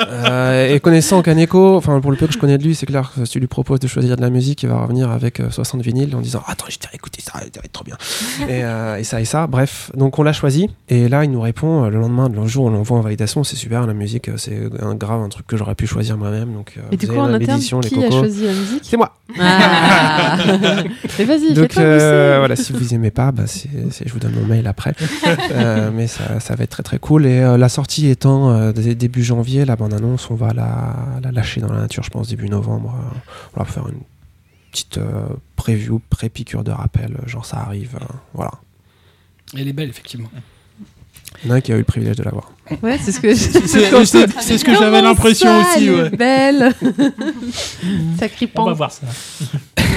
Euh, 0.00 0.74
et 0.74 0.80
connaissant 0.80 1.22
Kaneko, 1.22 1.76
enfin 1.76 2.00
pour 2.00 2.10
le 2.10 2.16
peu 2.16 2.26
que 2.26 2.32
je 2.32 2.38
connais 2.38 2.58
de 2.58 2.64
lui, 2.64 2.74
c'est 2.74 2.86
clair 2.86 3.12
que 3.14 3.24
si 3.24 3.32
tu 3.32 3.40
lui 3.40 3.46
proposes 3.46 3.80
de 3.80 3.86
choisir 3.86 4.16
de 4.16 4.20
la 4.20 4.30
musique, 4.30 4.62
il 4.62 4.68
va 4.68 4.80
revenir 4.80 5.10
avec 5.10 5.40
euh, 5.40 5.50
60 5.50 5.82
vinyles 5.82 6.14
en 6.16 6.20
disant 6.20 6.42
Attends, 6.46 6.66
je 6.68 6.78
t'ai 6.78 6.88
écouté 6.94 7.20
ça, 7.22 7.32
ça 7.34 7.38
va 7.40 7.46
être 7.64 7.72
trop 7.72 7.84
bien. 7.84 7.96
et, 8.48 8.64
euh, 8.64 8.96
et 8.96 9.04
ça 9.04 9.20
et 9.20 9.24
ça, 9.24 9.46
bref. 9.46 9.90
Donc 9.94 10.18
on 10.18 10.22
l'a 10.22 10.32
choisi, 10.32 10.68
et 10.88 11.08
là 11.08 11.24
il 11.24 11.30
nous 11.30 11.40
répond 11.40 11.84
euh, 11.84 11.90
le 11.90 12.00
lendemain, 12.00 12.28
le 12.28 12.46
jour 12.46 12.64
où 12.64 12.68
on 12.68 12.70
l'envoie 12.70 12.98
en 12.98 13.02
validation, 13.02 13.44
c'est 13.44 13.56
super, 13.56 13.86
la 13.86 13.94
musique, 13.94 14.28
euh, 14.28 14.36
c'est 14.36 14.58
un 14.80 14.94
grave, 14.94 15.20
un 15.22 15.28
truc 15.28 15.46
que 15.46 15.56
j'aurais 15.56 15.74
pu 15.74 15.86
choisir 15.86 16.16
moi-même. 16.16 16.52
Donc, 16.52 16.74
euh, 16.76 16.82
Et 16.92 16.96
du 16.96 17.06
coup, 17.06 17.12
avez 17.12 17.20
en 17.20 17.34
interne, 17.34 17.52
l'édition, 17.52 17.80
les 17.80 17.88
qui 17.88 18.04
a 18.04 18.10
choisi 18.10 18.44
la 18.46 18.52
musique? 18.52 18.82
C'est 18.82 18.96
moi. 18.96 19.16
Ah 19.38 20.36
Mais 21.18 21.24
vas-y, 21.24 21.54
Donc 21.54 21.76
euh, 21.76 22.36
voilà, 22.38 22.56
si 22.56 22.72
vous 22.72 22.94
aimez 22.94 23.10
pas, 23.10 23.32
bah, 23.32 23.44
je 23.68 24.12
vous 24.12 24.18
donne 24.18 24.34
mon 24.34 24.46
mail 24.46 24.66
après. 24.66 24.94
Euh, 25.52 25.90
mais 25.92 26.06
ça, 26.06 26.38
ça 26.40 26.54
va 26.54 26.64
être 26.64 26.70
très 26.70 26.82
très 26.82 26.98
cool. 26.98 27.26
Et 27.26 27.40
euh, 27.40 27.56
la 27.56 27.68
sortie 27.68 28.06
étant 28.08 28.50
euh, 28.50 28.72
dé- 28.72 28.94
début 28.94 29.22
janvier, 29.24 29.64
la 29.64 29.74
bande 29.76 29.92
annonce, 29.94 30.30
on 30.30 30.34
va 30.36 30.52
la, 30.52 30.94
la 31.22 31.32
lâcher 31.32 31.60
dans 31.60 31.72
la 31.72 31.80
nature, 31.80 32.02
je 32.04 32.10
pense 32.10 32.28
début 32.28 32.48
novembre. 32.48 32.94
On 33.54 33.58
va 33.60 33.66
faire 33.66 33.86
une 33.88 34.00
petite 34.70 35.00
preview, 35.56 36.00
pré-piqûre 36.10 36.62
de 36.64 36.70
rappel, 36.70 37.16
genre 37.26 37.44
ça 37.44 37.58
arrive. 37.58 37.98
voilà. 38.32 38.52
Elle 39.56 39.66
est 39.68 39.72
belle, 39.72 39.88
effectivement. 39.90 40.30
Il 41.42 41.48
y 41.48 41.50
en 41.50 41.54
a 41.54 41.56
un 41.58 41.60
qui 41.60 41.72
a 41.72 41.74
eu 41.74 41.78
le 41.78 41.84
privilège 41.84 42.16
de 42.16 42.22
l'avoir. 42.22 42.52
Ouais, 42.82 42.98
c'est 43.02 43.12
ce 43.12 43.20
que 43.20 43.34
C'est- 43.34 44.58
ce 44.58 44.64
que 44.64 44.74
j'avais 44.74 45.02
l'impression 45.02 45.48
ça, 45.48 45.60
aussi. 45.76 45.86
elle 45.88 45.92
est 45.94 46.02
Ouais. 46.02 46.10
belle 46.10 46.72
Sacré 48.18 48.48
On 48.56 48.64
va 48.64 48.72
voir 48.72 48.92
ça. 48.92 49.02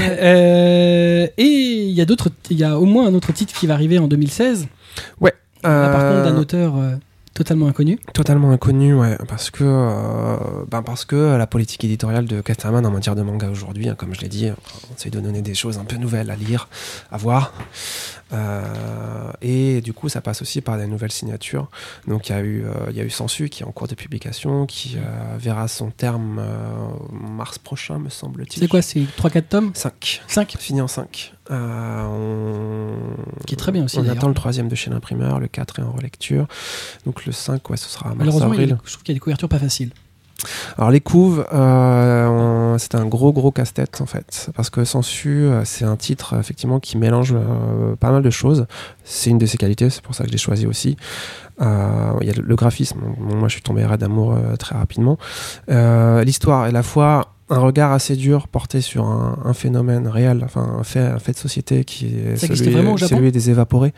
Euh, 0.09 1.27
et 1.37 1.43
il 1.45 1.91
y 1.91 2.01
a 2.01 2.05
d'autres, 2.05 2.29
il 2.49 2.57
y 2.57 2.63
a 2.63 2.77
au 2.77 2.85
moins 2.85 3.07
un 3.07 3.13
autre 3.13 3.31
titre 3.31 3.53
qui 3.53 3.67
va 3.67 3.73
arriver 3.75 3.99
en 3.99 4.07
2016. 4.07 4.67
Ouais. 5.21 5.33
Là, 5.63 5.89
par 5.89 6.01
Euh, 6.01 6.21
contre, 6.23 6.33
d'un 6.33 6.37
auteur 6.41 6.73
euh, 6.77 6.95
totalement 7.33 7.67
inconnu. 7.67 7.99
Totalement 8.13 8.51
inconnu, 8.51 8.93
ouais, 8.95 9.17
parce 9.29 9.49
que, 9.49 9.63
euh, 9.63 10.35
ben 10.69 10.81
parce 10.81 11.05
que 11.05 11.37
la 11.37 11.47
politique 11.47 11.83
éditoriale 11.85 12.25
de 12.25 12.41
Casterman 12.41 12.85
en 12.85 12.91
matière 12.91 13.15
de 13.15 13.21
manga 13.21 13.49
aujourd'hui, 13.49 13.87
hein, 13.87 13.95
comme 13.97 14.13
je 14.13 14.21
l'ai 14.21 14.27
dit, 14.27 14.49
on 14.91 14.95
essaie 14.95 15.09
de 15.09 15.19
donner 15.21 15.41
des 15.41 15.53
choses 15.55 15.77
un 15.77 15.85
peu 15.85 15.95
nouvelles 15.95 16.31
à 16.31 16.35
lire, 16.35 16.67
à 17.11 17.17
voir. 17.17 17.53
Euh, 18.33 19.31
et 19.41 19.81
du 19.81 19.93
coup, 19.93 20.09
ça 20.09 20.21
passe 20.21 20.41
aussi 20.41 20.61
par 20.61 20.77
des 20.77 20.87
nouvelles 20.87 21.11
signatures. 21.11 21.69
Donc, 22.07 22.29
il 22.29 22.31
y 22.31 22.35
a 22.35 22.41
eu, 22.41 22.65
euh, 22.65 22.71
il 22.89 22.97
y 22.97 23.01
a 23.01 23.03
eu 23.03 23.09
Sensu 23.09 23.49
qui 23.49 23.63
est 23.63 23.65
en 23.65 23.71
cours 23.71 23.87
de 23.87 23.95
publication, 23.95 24.65
qui 24.65 24.97
euh, 24.97 25.37
verra 25.37 25.67
son 25.67 25.91
terme 25.91 26.41
mars 27.11 27.57
prochain, 27.57 27.99
me 27.99 28.09
semble-t-il. 28.09 28.59
C'est 28.59 28.67
quoi 28.67 28.81
C'est 28.81 29.01
3-4 29.01 29.41
tomes? 29.43 29.71
5. 29.73 30.21
5 30.27 30.55
Fini 30.59 30.81
en 30.81 30.87
5. 30.87 31.33
on... 31.49 32.95
Qui 33.45 33.53
est 33.53 33.57
très 33.57 33.71
bien 33.71 33.85
aussi, 33.85 33.99
On 33.99 34.07
attend 34.07 34.27
le 34.27 34.33
troisième 34.33 34.67
de 34.67 34.75
chez 34.75 34.89
l'imprimeur, 34.89 35.39
le 35.39 35.47
4 35.47 35.79
est 35.79 35.83
en 35.83 35.91
relecture. 35.91 36.47
Donc 37.05 37.25
le 37.25 37.31
5, 37.31 37.69
ouais, 37.69 37.77
ce 37.77 37.89
sera 37.89 38.13
mars-avril. 38.15 38.77
je 38.83 38.91
trouve 38.91 39.03
qu'il 39.03 39.13
y 39.13 39.15
a 39.15 39.17
des 39.17 39.19
couvertures 39.19 39.49
pas 39.49 39.59
faciles. 39.59 39.91
Alors 40.77 40.91
les 40.91 41.01
couves, 41.01 41.45
euh, 41.53 42.77
c'est 42.77 42.95
un 42.95 43.05
gros 43.05 43.31
gros 43.31 43.51
casse-tête 43.51 44.01
en 44.01 44.05
fait, 44.05 44.49
parce 44.55 44.69
que 44.69 44.83
Sensu, 44.83 45.45
euh, 45.45 45.63
c'est 45.65 45.85
un 45.85 45.95
titre 45.95 46.35
effectivement 46.39 46.79
qui 46.79 46.97
mélange 46.97 47.33
euh, 47.33 47.95
pas 47.95 48.11
mal 48.11 48.23
de 48.23 48.29
choses. 48.29 48.65
C'est 49.03 49.29
une 49.29 49.37
de 49.37 49.45
ses 49.45 49.57
qualités, 49.57 49.89
c'est 49.89 50.01
pour 50.01 50.15
ça 50.15 50.23
que 50.23 50.29
je 50.29 50.33
l'ai 50.33 50.39
choisi 50.39 50.65
aussi. 50.65 50.97
Euh, 51.61 52.13
Il 52.21 52.27
y 52.27 52.31
a 52.31 52.33
le, 52.35 52.55
graphisme, 52.55 52.99
Bon, 53.19 53.35
moi 53.35 53.47
je 53.47 53.53
suis 53.53 53.61
tombé 53.61 53.85
raide 53.85 53.99
d'amour 53.99 54.37
très 54.59 54.75
rapidement. 54.75 55.17
L'histoire 55.67 56.65
est 56.65 56.69
à 56.69 56.71
la 56.71 56.83
fois 56.83 57.29
un 57.49 57.59
regard 57.59 57.91
assez 57.91 58.15
dur 58.15 58.47
porté 58.47 58.81
sur 58.81 59.05
un, 59.05 59.37
un 59.45 59.53
phénomène 59.53 60.07
réel, 60.07 60.41
enfin 60.43 60.77
un 60.79 60.83
fait, 60.83 60.99
un 60.99 61.19
fait 61.19 61.33
de 61.33 61.37
société 61.37 61.83
qui 61.83 62.07
est 62.07 62.69
vraiment 62.71 62.93
au 62.93 62.97
Japon? 62.97 63.15
celui 63.15 63.31
des 63.31 63.49
évaporés. 63.49 63.93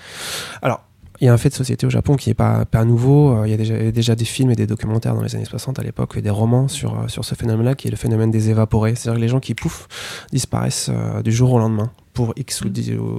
Alors 0.61 0.81
il 1.21 1.25
y 1.25 1.27
a 1.29 1.33
un 1.33 1.37
fait 1.37 1.49
de 1.49 1.53
société 1.53 1.85
au 1.85 1.89
Japon 1.89 2.15
qui 2.15 2.29
n'est 2.29 2.33
pas, 2.33 2.65
nouveau. 2.85 3.37
Euh, 3.37 3.47
Il 3.47 3.51
y 3.51 3.53
a 3.53 3.91
déjà, 3.91 4.15
des 4.15 4.25
films 4.25 4.51
et 4.51 4.55
des 4.55 4.67
documentaires 4.67 5.15
dans 5.15 5.23
les 5.23 5.35
années 5.35 5.45
60 5.45 5.79
à 5.79 5.83
l'époque, 5.83 6.15
et 6.17 6.21
des 6.21 6.29
romans 6.29 6.67
sur, 6.67 6.93
euh, 6.93 7.07
sur 7.07 7.23
ce 7.25 7.35
phénomène-là, 7.35 7.75
qui 7.75 7.87
est 7.87 7.91
le 7.91 7.97
phénomène 7.97 8.31
des 8.31 8.49
évaporés. 8.49 8.95
C'est-à-dire 8.95 9.17
que 9.17 9.21
les 9.21 9.27
gens 9.27 9.39
qui, 9.39 9.55
pouf, 9.55 9.87
disparaissent 10.31 10.89
euh, 10.91 11.21
du 11.21 11.31
jour 11.31 11.53
au 11.53 11.59
lendemain, 11.59 11.91
pour 12.13 12.33
X 12.37 12.61
ou 12.61 12.69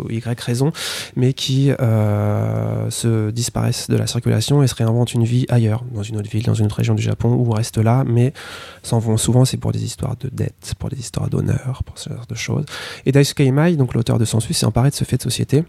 Y 0.09 0.40
raison, 0.40 0.72
mais 1.16 1.34
qui 1.34 1.68
se 1.68 3.30
disparaissent 3.30 3.90
de 3.90 3.97
la 3.97 4.07
circulation 4.07 4.62
et 4.62 4.66
se 4.66 4.74
réinventent 4.74 5.12
une 5.12 5.24
vie 5.24 5.44
ailleurs, 5.51 5.84
dans 5.92 6.03
une 6.03 6.16
autre 6.16 6.30
ville, 6.30 6.44
dans 6.44 6.55
une 6.55 6.64
autre 6.64 6.76
région 6.76 6.94
du 6.94 7.03
Japon, 7.03 7.28
ou 7.34 7.51
restent 7.51 7.76
là, 7.76 8.05
mais 8.07 8.32
s'en 8.82 8.99
vont 8.99 9.18
souvent, 9.18 9.44
c'est 9.44 9.59
pour 9.59 9.72
des 9.72 9.84
histoires 9.84 10.16
de 10.18 10.30
dette, 10.32 10.72
pour 10.78 10.88
des 10.88 10.99
histoires 10.99 11.28
d'honneur, 11.28 11.82
pour 11.84 11.99
ce 11.99 12.09
genre 12.09 12.26
de 12.26 12.34
choses. 12.34 12.64
Et 13.05 13.12
Daisuke 13.12 13.40
Imai, 13.40 13.76
donc 13.76 13.92
l'auteur 13.92 14.18
de 14.18 14.24
Sensu, 14.24 14.55
s'est 14.55 14.64
emparé 14.64 14.88
de 14.88 14.94
ce 14.94 15.05
fait 15.05 15.18
de 15.18 15.22
société 15.22 15.62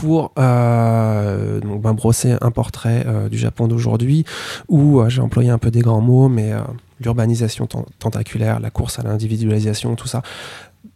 pour 0.00 0.32
euh, 0.38 1.60
ben, 1.60 1.92
brosser 1.92 2.36
un 2.40 2.50
portrait 2.52 3.04
euh, 3.06 3.28
du 3.28 3.36
Japon 3.36 3.66
d'aujourd'hui 3.66 4.24
où 4.68 5.00
euh, 5.00 5.08
j'ai 5.08 5.20
employé 5.20 5.50
un 5.50 5.58
peu 5.58 5.70
des 5.70 5.80
grands 5.80 6.00
mots, 6.00 6.28
mais 6.28 6.52
l'urbanisation 7.00 7.66
ten- 7.66 7.84
tentaculaire, 7.98 8.60
la 8.60 8.70
course 8.70 8.98
à 8.98 9.02
l'individualisation, 9.02 9.96
tout 9.96 10.06
ça. 10.06 10.22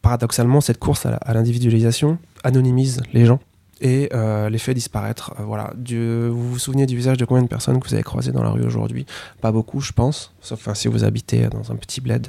Paradoxalement, 0.02 0.60
cette 0.60 0.78
course 0.78 1.06
à 1.06 1.34
l'individualisation 1.34 2.18
anonymise 2.44 3.02
les 3.12 3.26
gens 3.26 3.40
et 3.80 4.08
les 4.50 4.58
fait 4.58 4.74
disparaître. 4.74 5.32
Voilà. 5.44 5.72
Vous 5.76 6.50
vous 6.50 6.58
souvenez 6.58 6.86
du 6.86 6.96
visage 6.96 7.16
de 7.16 7.24
combien 7.24 7.42
de 7.42 7.48
personnes 7.48 7.80
que 7.80 7.88
vous 7.88 7.94
avez 7.94 8.02
croisées 8.02 8.32
dans 8.32 8.42
la 8.42 8.50
rue 8.50 8.64
aujourd'hui? 8.64 9.06
Pas 9.40 9.52
beaucoup, 9.52 9.80
je 9.80 9.92
pense, 9.92 10.32
sauf 10.40 10.72
si 10.74 10.88
vous 10.88 11.04
habitez 11.04 11.48
dans 11.48 11.70
un 11.72 11.76
petit 11.76 12.00
bled. 12.00 12.28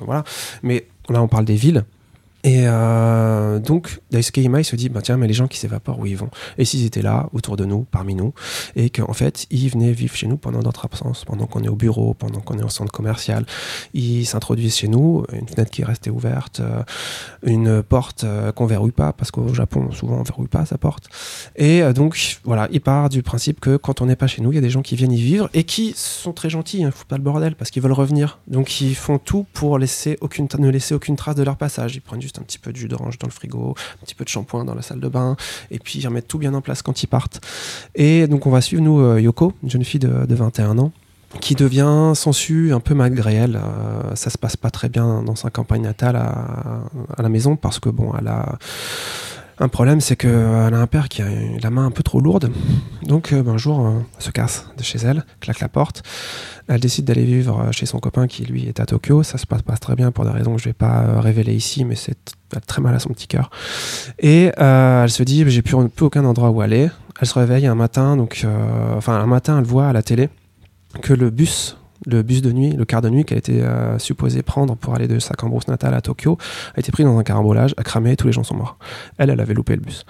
voilà. 0.00 0.24
Mais 0.62 0.86
là, 1.08 1.22
on 1.22 1.28
parle 1.28 1.44
des 1.44 1.56
villes. 1.56 1.84
Et 2.44 2.62
euh, 2.66 3.58
donc, 3.58 4.00
Daisuke 4.10 4.36
Imai 4.36 4.62
se 4.62 4.76
dit, 4.76 4.88
bah, 4.88 5.02
tiens, 5.02 5.16
mais 5.16 5.26
les 5.26 5.34
gens 5.34 5.48
qui 5.48 5.58
s'évaporent, 5.58 5.98
où 5.98 6.06
ils 6.06 6.16
vont? 6.16 6.30
Et 6.56 6.64
s'ils 6.64 6.86
étaient 6.86 7.02
là, 7.02 7.28
autour 7.32 7.56
de 7.56 7.64
nous, 7.64 7.84
parmi 7.90 8.14
nous, 8.14 8.32
et 8.76 8.90
qu'en 8.90 9.12
fait, 9.12 9.46
ils 9.50 9.68
venaient 9.68 9.90
vivre 9.90 10.14
chez 10.14 10.28
nous 10.28 10.36
pendant 10.36 10.60
notre 10.60 10.84
absence, 10.84 11.24
pendant 11.24 11.46
qu'on 11.46 11.64
est 11.64 11.68
au 11.68 11.74
bureau, 11.74 12.14
pendant 12.14 12.40
qu'on 12.40 12.58
est 12.58 12.62
au 12.62 12.68
centre 12.68 12.92
commercial. 12.92 13.44
Ils 13.92 14.24
s'introduisent 14.24 14.76
chez 14.76 14.86
nous, 14.86 15.24
une 15.32 15.48
fenêtre 15.48 15.70
qui 15.72 15.82
est 15.82 15.84
restée 15.84 16.10
ouverte, 16.10 16.60
euh, 16.60 16.82
une 17.42 17.82
porte 17.82 18.22
euh, 18.22 18.52
qu'on 18.52 18.66
verrouille 18.66 18.92
pas, 18.92 19.12
parce 19.12 19.32
qu'au 19.32 19.52
Japon, 19.52 19.90
souvent, 19.90 20.18
on 20.18 20.22
verrouille 20.22 20.48
pas 20.48 20.64
sa 20.64 20.78
porte. 20.78 21.08
Et 21.56 21.82
donc, 21.92 22.38
voilà, 22.44 22.68
il 22.70 22.80
part 22.80 23.08
du 23.08 23.24
principe 23.24 23.58
que 23.58 23.76
quand 23.76 24.00
on 24.00 24.06
n'est 24.06 24.16
pas 24.16 24.28
chez 24.28 24.42
nous, 24.42 24.52
il 24.52 24.54
y 24.54 24.58
a 24.58 24.62
des 24.62 24.70
gens 24.70 24.82
qui 24.82 24.94
viennent 24.94 25.12
y 25.12 25.20
vivre 25.20 25.50
et 25.54 25.64
qui 25.64 25.92
sont 25.96 26.32
très 26.32 26.50
gentils, 26.50 26.84
hein, 26.84 26.92
foutent 26.92 27.08
pas 27.08 27.16
le 27.16 27.22
bordel, 27.22 27.56
parce 27.56 27.72
qu'ils 27.72 27.82
veulent 27.82 27.92
revenir. 27.92 28.38
Donc, 28.46 28.80
ils 28.80 28.94
font 28.94 29.18
tout 29.18 29.44
pour 29.52 29.78
laisser 29.78 30.18
aucune, 30.20 30.46
ne 30.58 30.68
laisser 30.68 30.94
aucune 30.94 31.16
trace 31.16 31.34
de 31.34 31.42
leur 31.42 31.56
passage. 31.56 31.96
Ils 31.96 32.00
prennent 32.00 32.22
juste 32.28 32.38
un 32.38 32.42
petit 32.42 32.58
peu 32.58 32.72
de 32.72 32.76
jus 32.76 32.88
d'orange 32.88 33.18
dans 33.18 33.26
le 33.26 33.32
frigo, 33.32 33.74
un 34.00 34.04
petit 34.04 34.14
peu 34.14 34.24
de 34.24 34.28
shampoing 34.28 34.64
dans 34.64 34.74
la 34.74 34.82
salle 34.82 35.00
de 35.00 35.08
bain, 35.08 35.36
et 35.70 35.78
puis 35.78 35.98
ils 35.98 36.06
remettent 36.06 36.28
tout 36.28 36.38
bien 36.38 36.52
en 36.52 36.60
place 36.60 36.82
quand 36.82 37.02
ils 37.02 37.06
partent. 37.06 37.40
Et 37.94 38.26
donc, 38.26 38.46
on 38.46 38.50
va 38.50 38.60
suivre, 38.60 38.82
nous, 38.82 39.00
euh, 39.00 39.20
Yoko, 39.20 39.54
une 39.62 39.70
jeune 39.70 39.84
fille 39.84 40.00
de, 40.00 40.26
de 40.26 40.34
21 40.34 40.78
ans, 40.78 40.92
qui 41.40 41.54
devient 41.54 42.12
sensu 42.14 42.72
un 42.72 42.80
peu 42.80 42.94
malgré 42.94 43.34
elle. 43.34 43.56
Euh, 43.56 44.14
ça 44.14 44.30
se 44.30 44.38
passe 44.38 44.56
pas 44.56 44.70
très 44.70 44.88
bien 44.88 45.22
dans 45.22 45.36
sa 45.36 45.50
campagne 45.50 45.82
natale 45.82 46.16
à, 46.16 46.84
à 47.16 47.22
la 47.22 47.28
maison 47.28 47.56
parce 47.56 47.78
que 47.78 47.90
bon, 47.90 48.12
elle 48.18 48.28
a 48.28 48.58
un 49.60 49.68
problème, 49.68 50.00
c'est 50.00 50.16
qu'elle 50.16 50.30
a 50.30 50.78
un 50.78 50.86
père 50.86 51.08
qui 51.08 51.22
a 51.22 51.26
la 51.62 51.70
main 51.70 51.86
un 51.86 51.90
peu 51.90 52.02
trop 52.02 52.20
lourde. 52.20 52.50
Donc 53.02 53.32
euh, 53.32 53.42
ben, 53.42 53.52
un 53.52 53.58
jour, 53.58 53.86
euh, 53.86 54.00
elle 54.16 54.22
se 54.22 54.30
casse 54.30 54.66
de 54.76 54.82
chez 54.82 54.98
elle, 54.98 55.24
claque 55.40 55.60
la 55.60 55.68
porte. 55.68 56.02
Elle 56.68 56.80
décide 56.80 57.06
d'aller 57.06 57.24
vivre 57.24 57.60
euh, 57.60 57.72
chez 57.72 57.86
son 57.86 57.98
copain 57.98 58.26
qui 58.26 58.44
lui 58.44 58.66
est 58.66 58.78
à 58.78 58.86
Tokyo. 58.86 59.22
Ça 59.22 59.38
se 59.38 59.46
passe 59.46 59.62
pas 59.62 59.76
très 59.76 59.96
bien 59.96 60.12
pour 60.12 60.24
des 60.24 60.30
raisons 60.30 60.54
que 60.54 60.60
je 60.60 60.68
vais 60.68 60.74
pas 60.74 61.00
euh, 61.00 61.20
révéler 61.20 61.54
ici, 61.54 61.84
mais 61.84 61.94
c'est 61.96 62.36
très 62.66 62.82
mal 62.82 62.94
à 62.94 62.98
son 62.98 63.08
petit 63.10 63.26
cœur. 63.26 63.50
Et 64.18 64.52
euh, 64.58 65.04
elle 65.04 65.10
se 65.10 65.22
dit, 65.22 65.44
j'ai 65.48 65.62
plus, 65.62 65.76
plus 65.88 66.06
aucun 66.06 66.24
endroit 66.24 66.50
où 66.50 66.60
aller. 66.60 66.90
Elle 67.20 67.26
se 67.26 67.38
réveille 67.38 67.66
un 67.66 67.74
matin, 67.74 68.16
donc 68.16 68.42
euh, 68.44 68.96
enfin 68.96 69.14
un 69.14 69.26
matin, 69.26 69.58
elle 69.58 69.64
voit 69.64 69.88
à 69.88 69.92
la 69.92 70.02
télé 70.02 70.28
que 71.02 71.12
le 71.12 71.30
bus, 71.30 71.76
le 72.08 72.22
bus 72.22 72.42
de 72.42 72.52
nuit, 72.52 72.72
le 72.72 72.84
car 72.84 73.02
de 73.02 73.08
nuit 73.08 73.24
qu'elle 73.24 73.38
était 73.38 73.60
euh, 73.60 73.98
supposée 73.98 74.42
prendre 74.42 74.74
pour 74.76 74.94
aller 74.94 75.08
de 75.08 75.18
sa 75.18 75.34
cambrousse 75.34 75.68
natale 75.68 75.94
à 75.94 76.00
Tokyo, 76.00 76.38
a 76.74 76.80
été 76.80 76.90
pris 76.90 77.04
dans 77.04 77.16
un 77.18 77.22
carambolage, 77.22 77.74
a 77.76 77.82
cramé, 77.82 78.16
tous 78.16 78.26
les 78.26 78.32
gens 78.32 78.44
sont 78.44 78.56
morts. 78.56 78.78
Elle, 79.18 79.30
elle 79.30 79.40
avait 79.40 79.54
loupé 79.54 79.76
le 79.76 79.82
bus. 79.82 80.04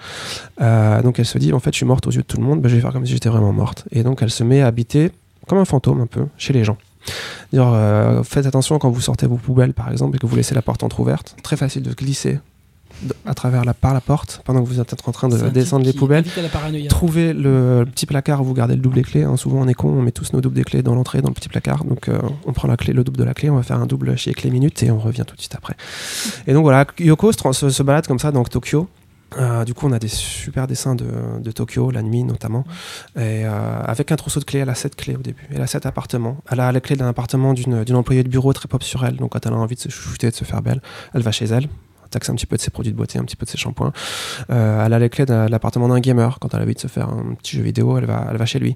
Euh, 0.61 1.01
donc 1.01 1.19
elle 1.19 1.25
se 1.25 1.37
dit, 1.37 1.53
en 1.53 1.59
fait, 1.59 1.71
je 1.71 1.77
suis 1.77 1.85
morte 1.85 2.07
aux 2.07 2.11
yeux 2.11 2.21
de 2.21 2.27
tout 2.27 2.37
le 2.37 2.43
monde, 2.43 2.61
ben, 2.61 2.69
je 2.69 2.75
vais 2.75 2.81
faire 2.81 2.93
comme 2.93 3.05
si 3.05 3.13
j'étais 3.13 3.29
vraiment 3.29 3.53
morte. 3.53 3.85
Et 3.91 4.03
donc 4.03 4.21
elle 4.21 4.31
se 4.31 4.43
met 4.43 4.61
à 4.61 4.67
habiter 4.67 5.11
comme 5.47 5.57
un 5.57 5.65
fantôme 5.65 6.01
un 6.01 6.07
peu 6.07 6.25
chez 6.37 6.53
les 6.53 6.63
gens. 6.63 6.77
Euh, 7.53 8.23
faites 8.23 8.45
attention 8.45 8.77
quand 8.79 8.89
vous 8.89 9.01
sortez 9.01 9.27
vos 9.27 9.37
poubelles, 9.37 9.73
par 9.73 9.91
exemple, 9.91 10.15
et 10.15 10.19
que 10.19 10.27
vous 10.27 10.35
laissez 10.35 10.55
la 10.55 10.61
porte 10.61 10.83
entrouverte. 10.83 11.35
Très 11.43 11.57
facile 11.57 11.83
de 11.83 11.93
glisser 11.93 12.39
à 13.25 13.33
travers 13.33 13.65
la, 13.65 13.73
par 13.73 13.93
la 13.93 14.01
porte 14.01 14.41
pendant 14.45 14.61
que 14.61 14.67
vous 14.67 14.79
êtes 14.79 14.93
en 15.07 15.11
train 15.11 15.29
de 15.29 15.49
descendre 15.49 15.85
les 15.85 15.93
poubelles. 15.93 16.25
Trouvez 16.89 17.33
le, 17.33 17.79
le 17.79 17.85
petit 17.85 18.05
placard 18.05 18.41
où 18.41 18.45
vous 18.45 18.53
gardez 18.53 18.75
le 18.75 18.81
double 18.81 19.01
clé. 19.01 19.23
Hein. 19.23 19.37
Souvent, 19.37 19.59
on 19.61 19.67
est 19.67 19.73
con, 19.73 19.89
on 19.89 20.01
met 20.01 20.11
tous 20.11 20.33
nos 20.33 20.41
doubles 20.41 20.63
clés 20.63 20.81
dans 20.81 20.95
l'entrée, 20.95 21.21
dans 21.21 21.29
le 21.29 21.33
petit 21.33 21.49
placard. 21.49 21.83
Donc, 21.85 22.09
euh, 22.09 22.19
on 22.45 22.53
prend 22.53 22.67
la 22.67 22.77
clé, 22.77 22.93
le 22.93 23.03
double 23.03 23.17
de 23.17 23.23
la 23.23 23.33
clé, 23.33 23.49
on 23.49 23.55
va 23.55 23.63
faire 23.63 23.79
un 23.79 23.85
double 23.85 24.17
chez 24.17 24.33
clé 24.33 24.49
minute 24.49 24.81
et 24.83 24.91
on 24.91 24.99
revient 24.99 25.23
tout 25.25 25.35
de 25.35 25.41
suite 25.41 25.55
après. 25.55 25.75
Et 26.47 26.53
donc 26.53 26.63
voilà, 26.63 26.85
Yoko 26.99 27.31
se, 27.31 27.37
tran- 27.37 27.53
se, 27.53 27.69
se 27.69 27.83
balade 27.83 28.07
comme 28.07 28.19
ça 28.19 28.31
dans 28.31 28.43
Tokyo. 28.43 28.87
Euh, 29.37 29.63
du 29.63 29.75
coup, 29.75 29.87
on 29.87 29.91
a 29.91 29.99
des 29.99 30.07
super 30.07 30.65
dessins 30.65 30.95
de, 30.95 31.05
de 31.39 31.51
Tokyo, 31.51 31.91
la 31.91 32.01
nuit 32.01 32.23
notamment. 32.23 32.65
Et 33.15 33.45
euh, 33.45 33.79
avec 33.83 34.11
un 34.11 34.15
trousseau 34.15 34.39
de 34.39 34.45
clés, 34.45 34.61
elle 34.61 34.69
a 34.69 34.75
sept 34.75 34.95
clés 34.95 35.15
au 35.15 35.21
début. 35.21 35.47
Elle 35.53 35.61
a 35.61 35.67
sept 35.67 35.85
appartements. 35.85 36.37
Elle 36.51 36.59
a 36.59 36.71
la 36.71 36.81
clé 36.81 36.95
d'un 36.95 37.07
appartement 37.07 37.53
d'une 37.53 37.83
d'une 37.83 37.95
employée 37.95 38.23
de 38.23 38.27
bureau 38.29 38.53
très 38.53 38.67
pop 38.67 38.81
sur 38.81 39.05
elle. 39.05 39.17
Donc, 39.17 39.33
quand 39.33 39.45
elle 39.45 39.53
a 39.53 39.57
envie 39.57 39.75
de 39.75 39.81
se 39.81 39.89
chouchouter, 39.89 40.31
de 40.31 40.35
se 40.35 40.45
faire 40.45 40.63
belle, 40.63 40.81
elle 41.13 41.21
va 41.21 41.31
chez 41.31 41.45
elle 41.45 41.67
taxe 42.09 42.29
un 42.29 42.35
petit 42.35 42.45
peu 42.45 42.55
de 42.55 42.61
ses 42.61 42.71
produits 42.71 42.91
de 42.91 42.97
beauté, 42.97 43.19
un 43.19 43.23
petit 43.23 43.35
peu 43.35 43.45
de 43.45 43.49
ses 43.49 43.57
shampoings. 43.57 43.93
Euh, 44.49 44.85
elle 44.85 44.93
a 44.93 44.99
les 44.99 45.09
clés 45.09 45.25
de 45.25 45.33
l'appartement 45.49 45.87
d'un 45.87 45.99
gamer. 45.99 46.39
Quand 46.39 46.53
elle 46.53 46.61
a 46.61 46.63
envie 46.63 46.73
de 46.73 46.79
se 46.79 46.87
faire 46.87 47.09
un 47.09 47.35
petit 47.35 47.57
jeu 47.57 47.63
vidéo, 47.63 47.97
elle 47.97 48.05
va, 48.05 48.27
elle 48.29 48.37
va 48.37 48.45
chez 48.45 48.59
lui. 48.59 48.75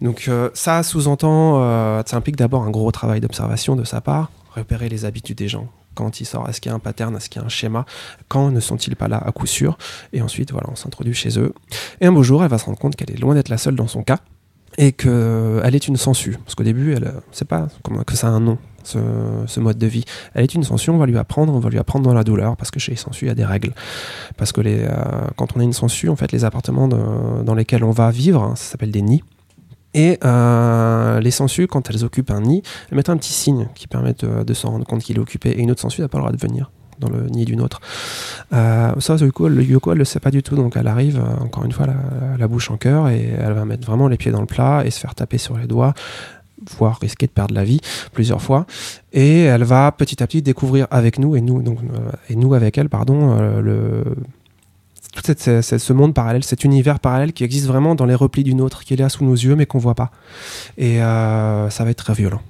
Donc 0.00 0.26
euh, 0.28 0.50
ça 0.54 0.82
sous-entend, 0.82 1.62
euh, 1.62 2.02
ça 2.06 2.16
implique 2.16 2.36
d'abord 2.36 2.62
un 2.62 2.70
gros 2.70 2.90
travail 2.92 3.20
d'observation 3.20 3.76
de 3.76 3.84
sa 3.84 4.00
part, 4.00 4.30
repérer 4.54 4.88
les 4.88 5.04
habitudes 5.04 5.38
des 5.38 5.48
gens. 5.48 5.68
Quand 5.94 6.20
ils 6.20 6.26
sortent, 6.26 6.50
est-ce 6.50 6.60
qu'il 6.60 6.68
y 6.68 6.72
a 6.72 6.76
un 6.76 6.78
pattern, 6.78 7.16
est-ce 7.16 7.30
qu'il 7.30 7.40
y 7.40 7.42
a 7.42 7.46
un 7.46 7.50
schéma? 7.50 7.86
Quand 8.28 8.50
ne 8.50 8.60
sont-ils 8.60 8.96
pas 8.96 9.08
là 9.08 9.16
à 9.16 9.32
coup 9.32 9.46
sûr? 9.46 9.78
Et 10.12 10.20
ensuite, 10.20 10.52
voilà, 10.52 10.68
on 10.70 10.76
s'introduit 10.76 11.14
chez 11.14 11.38
eux. 11.38 11.54
Et 12.02 12.06
un 12.06 12.12
beau 12.12 12.22
jour, 12.22 12.44
elle 12.44 12.50
va 12.50 12.58
se 12.58 12.66
rendre 12.66 12.78
compte 12.78 12.96
qu'elle 12.96 13.10
est 13.10 13.18
loin 13.18 13.34
d'être 13.34 13.48
la 13.48 13.56
seule 13.56 13.76
dans 13.76 13.86
son 13.86 14.02
cas 14.02 14.18
et 14.76 14.92
qu'elle 14.92 15.74
est 15.74 15.88
une 15.88 15.96
sangsue. 15.96 16.36
Parce 16.44 16.54
qu'au 16.54 16.64
début, 16.64 16.92
elle 16.92 17.04
ne 17.04 17.32
sait 17.32 17.46
pas 17.46 17.68
que 18.06 18.14
ça 18.14 18.26
a 18.26 18.30
un 18.30 18.40
nom, 18.40 18.58
ce, 18.86 19.60
mode 19.60 19.78
de 19.78 19.86
vie. 19.86 20.04
Elle 20.34 20.44
est 20.44 20.54
une 20.54 20.64
sangsue, 20.64 20.90
on 20.90 20.98
va 20.98 21.06
lui 21.06 21.18
apprendre, 21.18 21.52
on 21.54 21.58
va 21.58 21.70
lui 21.70 21.78
apprendre 21.78 22.04
dans 22.04 22.14
la 22.14 22.24
douleur, 22.24 22.56
parce 22.56 22.70
que 22.70 22.80
chez 22.80 22.92
les 22.92 22.96
sangsues, 22.96 23.26
il 23.26 23.28
y 23.28 23.32
a 23.32 23.34
des 23.34 23.44
règles. 23.44 23.72
Parce 24.36 24.52
que 24.52 24.60
les, 24.60 24.80
euh, 24.82 24.94
quand 25.36 25.56
on 25.56 25.60
est 25.60 25.64
une 25.64 25.72
sangsue, 25.72 26.08
en 26.08 26.16
fait, 26.16 26.32
les 26.32 26.44
appartements 26.44 26.88
dans 26.88 27.54
lesquels 27.54 27.84
on 27.84 27.90
va 27.90 28.10
vivre, 28.10 28.42
hein, 28.42 28.54
ça 28.56 28.72
s'appelle 28.72 28.90
des 28.90 29.02
nids. 29.02 29.22
Et 29.94 30.18
euh, 30.24 31.20
les 31.20 31.30
sangsues, 31.30 31.66
quand 31.66 31.88
elles 31.88 32.04
occupent 32.04 32.30
un 32.30 32.42
nid, 32.42 32.62
elles 32.90 32.96
mettent 32.96 33.08
un 33.08 33.16
petit 33.16 33.32
signe 33.32 33.68
qui 33.74 33.86
permet 33.86 34.12
de, 34.12 34.44
de 34.44 34.54
s'en 34.54 34.70
rendre 34.70 34.84
compte 34.84 35.02
qu'il 35.02 35.16
est 35.16 35.20
occupé. 35.20 35.50
Et 35.50 35.60
une 35.60 35.70
autre 35.70 35.80
sangsue 35.80 36.02
n'a 36.02 36.08
pas 36.08 36.18
le 36.18 36.22
droit 36.22 36.32
de 36.32 36.40
venir 36.40 36.70
dans 36.98 37.08
le 37.08 37.28
nid 37.28 37.44
d'une 37.44 37.60
autre. 37.60 37.80
Euh, 38.52 38.92
ça, 39.00 39.16
Yoko, 39.16 39.48
le 39.48 39.62
Yoko, 39.62 39.92
elle 39.92 39.98
le 39.98 40.04
sait 40.04 40.20
pas 40.20 40.30
du 40.30 40.42
tout. 40.42 40.54
Donc 40.54 40.76
elle 40.76 40.86
arrive, 40.86 41.22
encore 41.40 41.64
une 41.64 41.72
fois, 41.72 41.86
la 42.38 42.48
bouche 42.48 42.70
en 42.70 42.76
cœur, 42.76 43.08
et 43.08 43.34
elle 43.38 43.52
va 43.52 43.64
mettre 43.64 43.86
vraiment 43.86 44.08
les 44.08 44.16
pieds 44.16 44.32
dans 44.32 44.40
le 44.40 44.46
plat 44.46 44.82
et 44.84 44.90
se 44.90 45.00
faire 45.00 45.14
taper 45.14 45.38
sur 45.38 45.56
les 45.56 45.66
doigts 45.66 45.94
voire 46.78 46.98
risquer 47.00 47.26
de 47.26 47.32
perdre 47.32 47.54
la 47.54 47.64
vie 47.64 47.80
plusieurs 48.12 48.40
fois 48.40 48.66
et 49.12 49.42
elle 49.42 49.64
va 49.64 49.92
petit 49.92 50.22
à 50.22 50.26
petit 50.26 50.42
découvrir 50.42 50.86
avec 50.90 51.18
nous 51.18 51.36
et 51.36 51.40
nous 51.40 51.62
donc 51.62 51.78
euh, 51.82 52.10
et 52.30 52.36
nous 52.36 52.54
avec 52.54 52.78
elle 52.78 52.88
pardon 52.88 53.36
euh, 53.38 53.60
le 53.60 54.04
tout 55.14 55.22
cette- 55.24 55.62
ce, 55.62 55.92
monde 55.94 56.12
parallèle, 56.12 56.44
cet 56.44 56.64
univers 56.64 57.00
parallèle 57.00 57.32
qui 57.32 57.42
existe 57.44 57.66
vraiment 57.66 57.94
dans 57.94 58.04
les 58.04 58.14
replis 58.14 58.44
d'une 58.44 58.60
autre, 58.60 58.84
qui 58.84 58.92
est 58.92 58.98
là 58.98 59.08
sous 59.08 59.24
nos 59.24 59.32
yeux 59.34 59.56
mais 59.56 59.64
qu'on 59.64 59.78
voit 59.78 59.94
pas. 59.94 60.10
Et 60.76 61.02
euh, 61.02 61.70
ça 61.70 61.84
va 61.84 61.90
être 61.90 62.04
très 62.04 62.12
violent. 62.12 62.42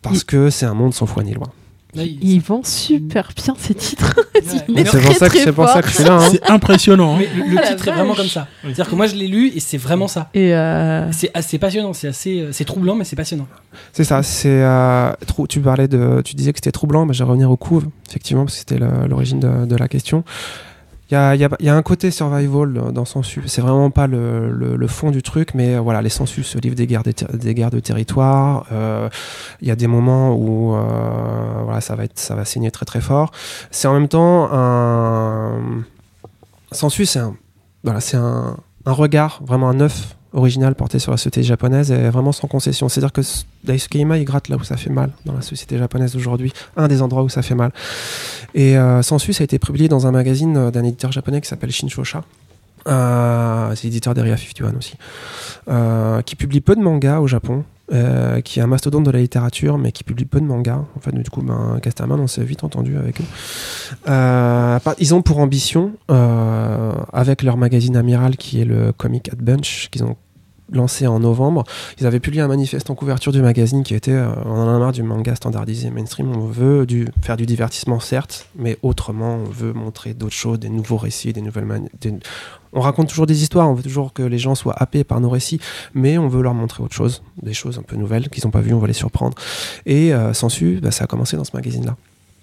Parce 0.00 0.20
Il- 0.20 0.24
que 0.24 0.48
c'est 0.48 0.64
un 0.64 0.72
monde 0.72 0.94
sans 0.94 1.04
foi 1.04 1.22
ni 1.24 1.34
loi. 1.34 1.48
Là, 1.94 2.04
il- 2.04 2.18
Ils 2.22 2.40
vont 2.40 2.62
super 2.62 3.30
bien 3.36 3.54
ces 3.58 3.74
titres. 3.74 4.14
Ouais. 4.34 4.84
C'est 4.84 5.00
pour 5.02 5.14
ça 5.16 5.26
que 5.28 5.34
très 5.34 5.44
c'est 5.44 5.52
pour 5.52 5.66
ça 5.66 5.72
fort. 5.74 5.82
que 5.82 5.88
je 5.88 5.94
suis 5.94 6.04
là. 6.04 6.14
hein. 6.20 6.28
C'est 6.30 6.50
impressionnant. 6.50 7.14
hein. 7.14 7.18
Mais 7.18 7.28
le, 7.44 7.58
Ah, 7.58 7.66
titre 7.68 7.88
est 7.88 7.92
vraiment 7.92 8.14
comme 8.14 8.26
ça. 8.28 8.46
C'est-à-dire 8.62 8.88
que 8.88 8.94
moi 8.94 9.06
je 9.06 9.14
l'ai 9.16 9.26
lu 9.26 9.50
et 9.54 9.60
c'est 9.60 9.76
vraiment 9.76 10.06
ça. 10.08 10.30
Et 10.34 10.54
euh, 10.54 11.10
C'est 11.12 11.30
assez 11.34 11.58
passionnant, 11.58 11.92
c'est 11.92 12.08
assez, 12.08 12.40
euh, 12.40 12.52
c'est 12.52 12.64
troublant 12.64 12.94
mais 12.94 13.04
c'est 13.04 13.16
passionnant. 13.16 13.48
C'est 13.92 14.04
ça, 14.04 14.22
c'est 14.22 14.48
euh, 14.62 15.10
tu 15.48 15.60
parlais 15.60 15.88
de 15.88 16.22
tu 16.24 16.34
disais 16.36 16.52
que 16.52 16.58
c'était 16.58 16.72
troublant, 16.72 17.06
mais 17.06 17.12
je 17.14 17.22
vais 17.24 17.28
revenir 17.28 17.50
aux 17.50 17.56
couves, 17.56 17.86
effectivement, 18.08 18.44
parce 18.44 18.54
que 18.54 18.58
c'était 18.60 18.78
l'origine 19.08 19.40
de, 19.40 19.66
de 19.66 19.76
la 19.76 19.88
question. 19.88 20.22
Il 21.10 21.14
y 21.14 21.68
a, 21.68 21.74
un 21.74 21.82
côté 21.82 22.12
survival 22.12 22.92
dans- 22.92 23.04
Sensu. 23.04 23.42
C'est 23.46 23.62
vraiment 23.62 23.90
pas 23.90 24.06
le, 24.06 24.86
fond 24.86 25.10
du 25.10 25.22
truc, 25.22 25.54
mais 25.54 25.76
voilà, 25.76 26.02
les 26.02 26.08
Sensu 26.08 26.44
se 26.44 26.58
livrent 26.58 26.76
des 26.76 26.86
guerres, 26.86 27.02
des, 27.02 27.54
guerres 27.54 27.70
de 27.70 27.80
territoire. 27.80 28.66
euh, 28.70 29.08
Il 29.60 29.66
y 29.66 29.72
a 29.72 29.76
des 29.76 29.88
moments 29.88 30.34
où 30.34 30.76
euh, 30.76 31.62
voilà, 31.64 31.80
ça 31.80 31.96
va 31.96 32.04
être, 32.04 32.18
ça 32.18 32.36
va 32.36 32.44
saigner 32.44 32.70
très 32.70 32.86
très 32.86 33.00
fort. 33.00 33.32
C'est 33.72 33.88
en 33.88 33.94
même 33.94 34.08
temps 34.08 34.48
un 34.52 35.82
Sensu, 36.70 37.06
c'est 37.06 37.18
un, 37.18 37.34
voilà, 37.82 38.00
c'est 38.00 38.16
un, 38.16 38.56
un 38.86 38.92
regard 38.92 39.40
vraiment 39.44 39.68
un 39.68 39.74
neuf 39.74 40.16
original 40.32 40.74
porté 40.74 40.98
sur 40.98 41.10
la 41.10 41.16
société 41.16 41.42
japonaise 41.42 41.90
et 41.90 42.08
vraiment 42.10 42.32
sans 42.32 42.46
concession. 42.48 42.88
C'est-à-dire 42.88 43.12
que 43.12 43.20
s- 43.22 43.46
Daisuke 43.64 43.94
Ima, 43.96 44.18
il 44.18 44.24
gratte 44.24 44.48
là 44.48 44.56
où 44.56 44.62
ça 44.64 44.76
fait 44.76 44.90
mal 44.90 45.10
dans 45.26 45.32
la 45.34 45.42
société 45.42 45.76
japonaise 45.78 46.12
d'aujourd'hui, 46.12 46.52
un 46.76 46.88
des 46.88 47.02
endroits 47.02 47.22
où 47.22 47.28
ça 47.28 47.42
fait 47.42 47.54
mal. 47.54 47.72
Et 48.54 48.78
euh, 48.78 49.02
Sensu, 49.02 49.32
ça 49.32 49.42
a 49.42 49.44
été 49.44 49.58
publié 49.58 49.88
dans 49.88 50.06
un 50.06 50.12
magazine 50.12 50.56
euh, 50.56 50.70
d'un 50.70 50.84
éditeur 50.84 51.12
japonais 51.12 51.40
qui 51.40 51.48
s'appelle 51.48 51.70
Shinshosha. 51.72 52.22
Euh, 52.88 53.74
c'est 53.74 53.84
l'éditeur 53.84 54.14
d'Area 54.14 54.36
51 54.36 54.74
aussi, 54.78 54.94
euh, 55.68 56.22
qui 56.22 56.34
publie 56.36 56.60
peu 56.62 56.74
de 56.74 56.80
mangas 56.80 57.20
au 57.20 57.26
Japon, 57.26 57.64
euh, 57.92 58.40
qui 58.40 58.58
est 58.60 58.62
un 58.62 58.66
mastodonte 58.66 59.04
de 59.04 59.10
la 59.10 59.20
littérature, 59.20 59.78
mais 59.78 59.92
qui 59.92 60.04
publie 60.04 60.24
peu 60.24 60.40
de 60.40 60.46
mangas. 60.46 60.84
En 60.96 61.00
fait, 61.00 61.12
du 61.12 61.28
coup, 61.30 61.42
ben, 61.42 61.78
Casterman, 61.82 62.20
on 62.20 62.26
s'est 62.26 62.44
vite 62.44 62.64
entendu 62.64 62.96
avec 62.96 63.20
eux. 63.20 63.24
Euh, 64.08 64.78
ils 64.98 65.14
ont 65.14 65.22
pour 65.22 65.38
ambition, 65.38 65.92
euh, 66.10 66.92
avec 67.12 67.42
leur 67.42 67.56
magazine 67.56 67.96
Amiral, 67.96 68.36
qui 68.36 68.60
est 68.60 68.64
le 68.64 68.92
Comic 68.92 69.28
at 69.32 69.36
Bunch, 69.36 69.88
qu'ils 69.90 70.04
ont 70.04 70.16
lancé 70.72 71.08
en 71.08 71.18
novembre, 71.18 71.64
ils 71.98 72.06
avaient 72.06 72.20
publié 72.20 72.42
un 72.42 72.46
manifeste 72.46 72.90
en 72.90 72.94
couverture 72.94 73.32
du 73.32 73.42
magazine 73.42 73.82
qui 73.82 73.92
était 73.96 74.16
on 74.46 74.52
en 74.52 74.68
a 74.68 74.78
marre 74.78 74.92
du 74.92 75.02
manga 75.02 75.34
standardisé 75.34 75.90
mainstream, 75.90 76.30
on 76.30 76.46
veut 76.46 76.86
faire 77.22 77.36
du 77.36 77.44
divertissement 77.44 77.98
certes, 77.98 78.46
mais 78.56 78.78
autrement, 78.82 79.34
on 79.34 79.50
veut 79.50 79.72
montrer 79.72 80.14
d'autres 80.14 80.32
choses, 80.36 80.60
des 80.60 80.68
nouveaux 80.68 80.96
récits, 80.96 81.32
des 81.32 81.40
nouvelles 81.40 81.64
mani- 81.64 81.88
des- 82.00 82.14
On 82.72 82.80
raconte 82.80 83.08
toujours 83.08 83.26
des 83.26 83.42
histoires, 83.42 83.68
on 83.68 83.74
veut 83.74 83.82
toujours 83.82 84.12
que 84.12 84.22
les 84.22 84.38
gens 84.38 84.54
soient 84.54 84.74
happés 84.76 85.04
par 85.04 85.20
nos 85.20 85.30
récits, 85.30 85.60
mais 85.94 86.18
on 86.18 86.28
veut 86.28 86.42
leur 86.42 86.54
montrer 86.54 86.82
autre 86.82 86.94
chose, 86.94 87.22
des 87.42 87.54
choses 87.54 87.78
un 87.78 87.82
peu 87.82 87.96
nouvelles 87.96 88.28
qu'ils 88.28 88.44
n'ont 88.44 88.50
pas 88.50 88.60
vues, 88.60 88.74
on 88.74 88.78
va 88.78 88.86
les 88.86 88.92
surprendre. 88.92 89.36
Et 89.86 90.14
euh, 90.14 90.32
Sensu, 90.32 90.78
bah, 90.82 90.90
ça 90.90 91.04
a 91.04 91.06
commencé 91.06 91.36
dans 91.36 91.44
ce 91.44 91.54
magazine-là. 91.54 91.96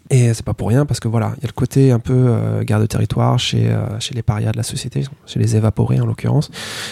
Et 0.09 0.33
c'est 0.33 0.45
pas 0.45 0.53
pour 0.53 0.69
rien 0.69 0.85
parce 0.85 0.99
que 0.99 1.07
voilà, 1.07 1.33
il 1.37 1.43
y 1.43 1.45
a 1.45 1.47
le 1.47 1.53
côté 1.53 1.91
un 1.91 1.99
peu 1.99 2.13
euh, 2.13 2.63
guerre 2.63 2.79
de 2.79 2.85
territoire 2.85 3.37
chez, 3.39 3.69
euh, 3.69 3.99
chez 3.99 4.15
les 4.15 4.23
parias 4.23 4.51
de 4.51 4.57
la 4.57 4.63
société, 4.63 5.03
chez 5.25 5.39
les 5.39 5.55
évaporés 5.55 5.99
en 5.99 6.05
l'occurrence. 6.05 6.49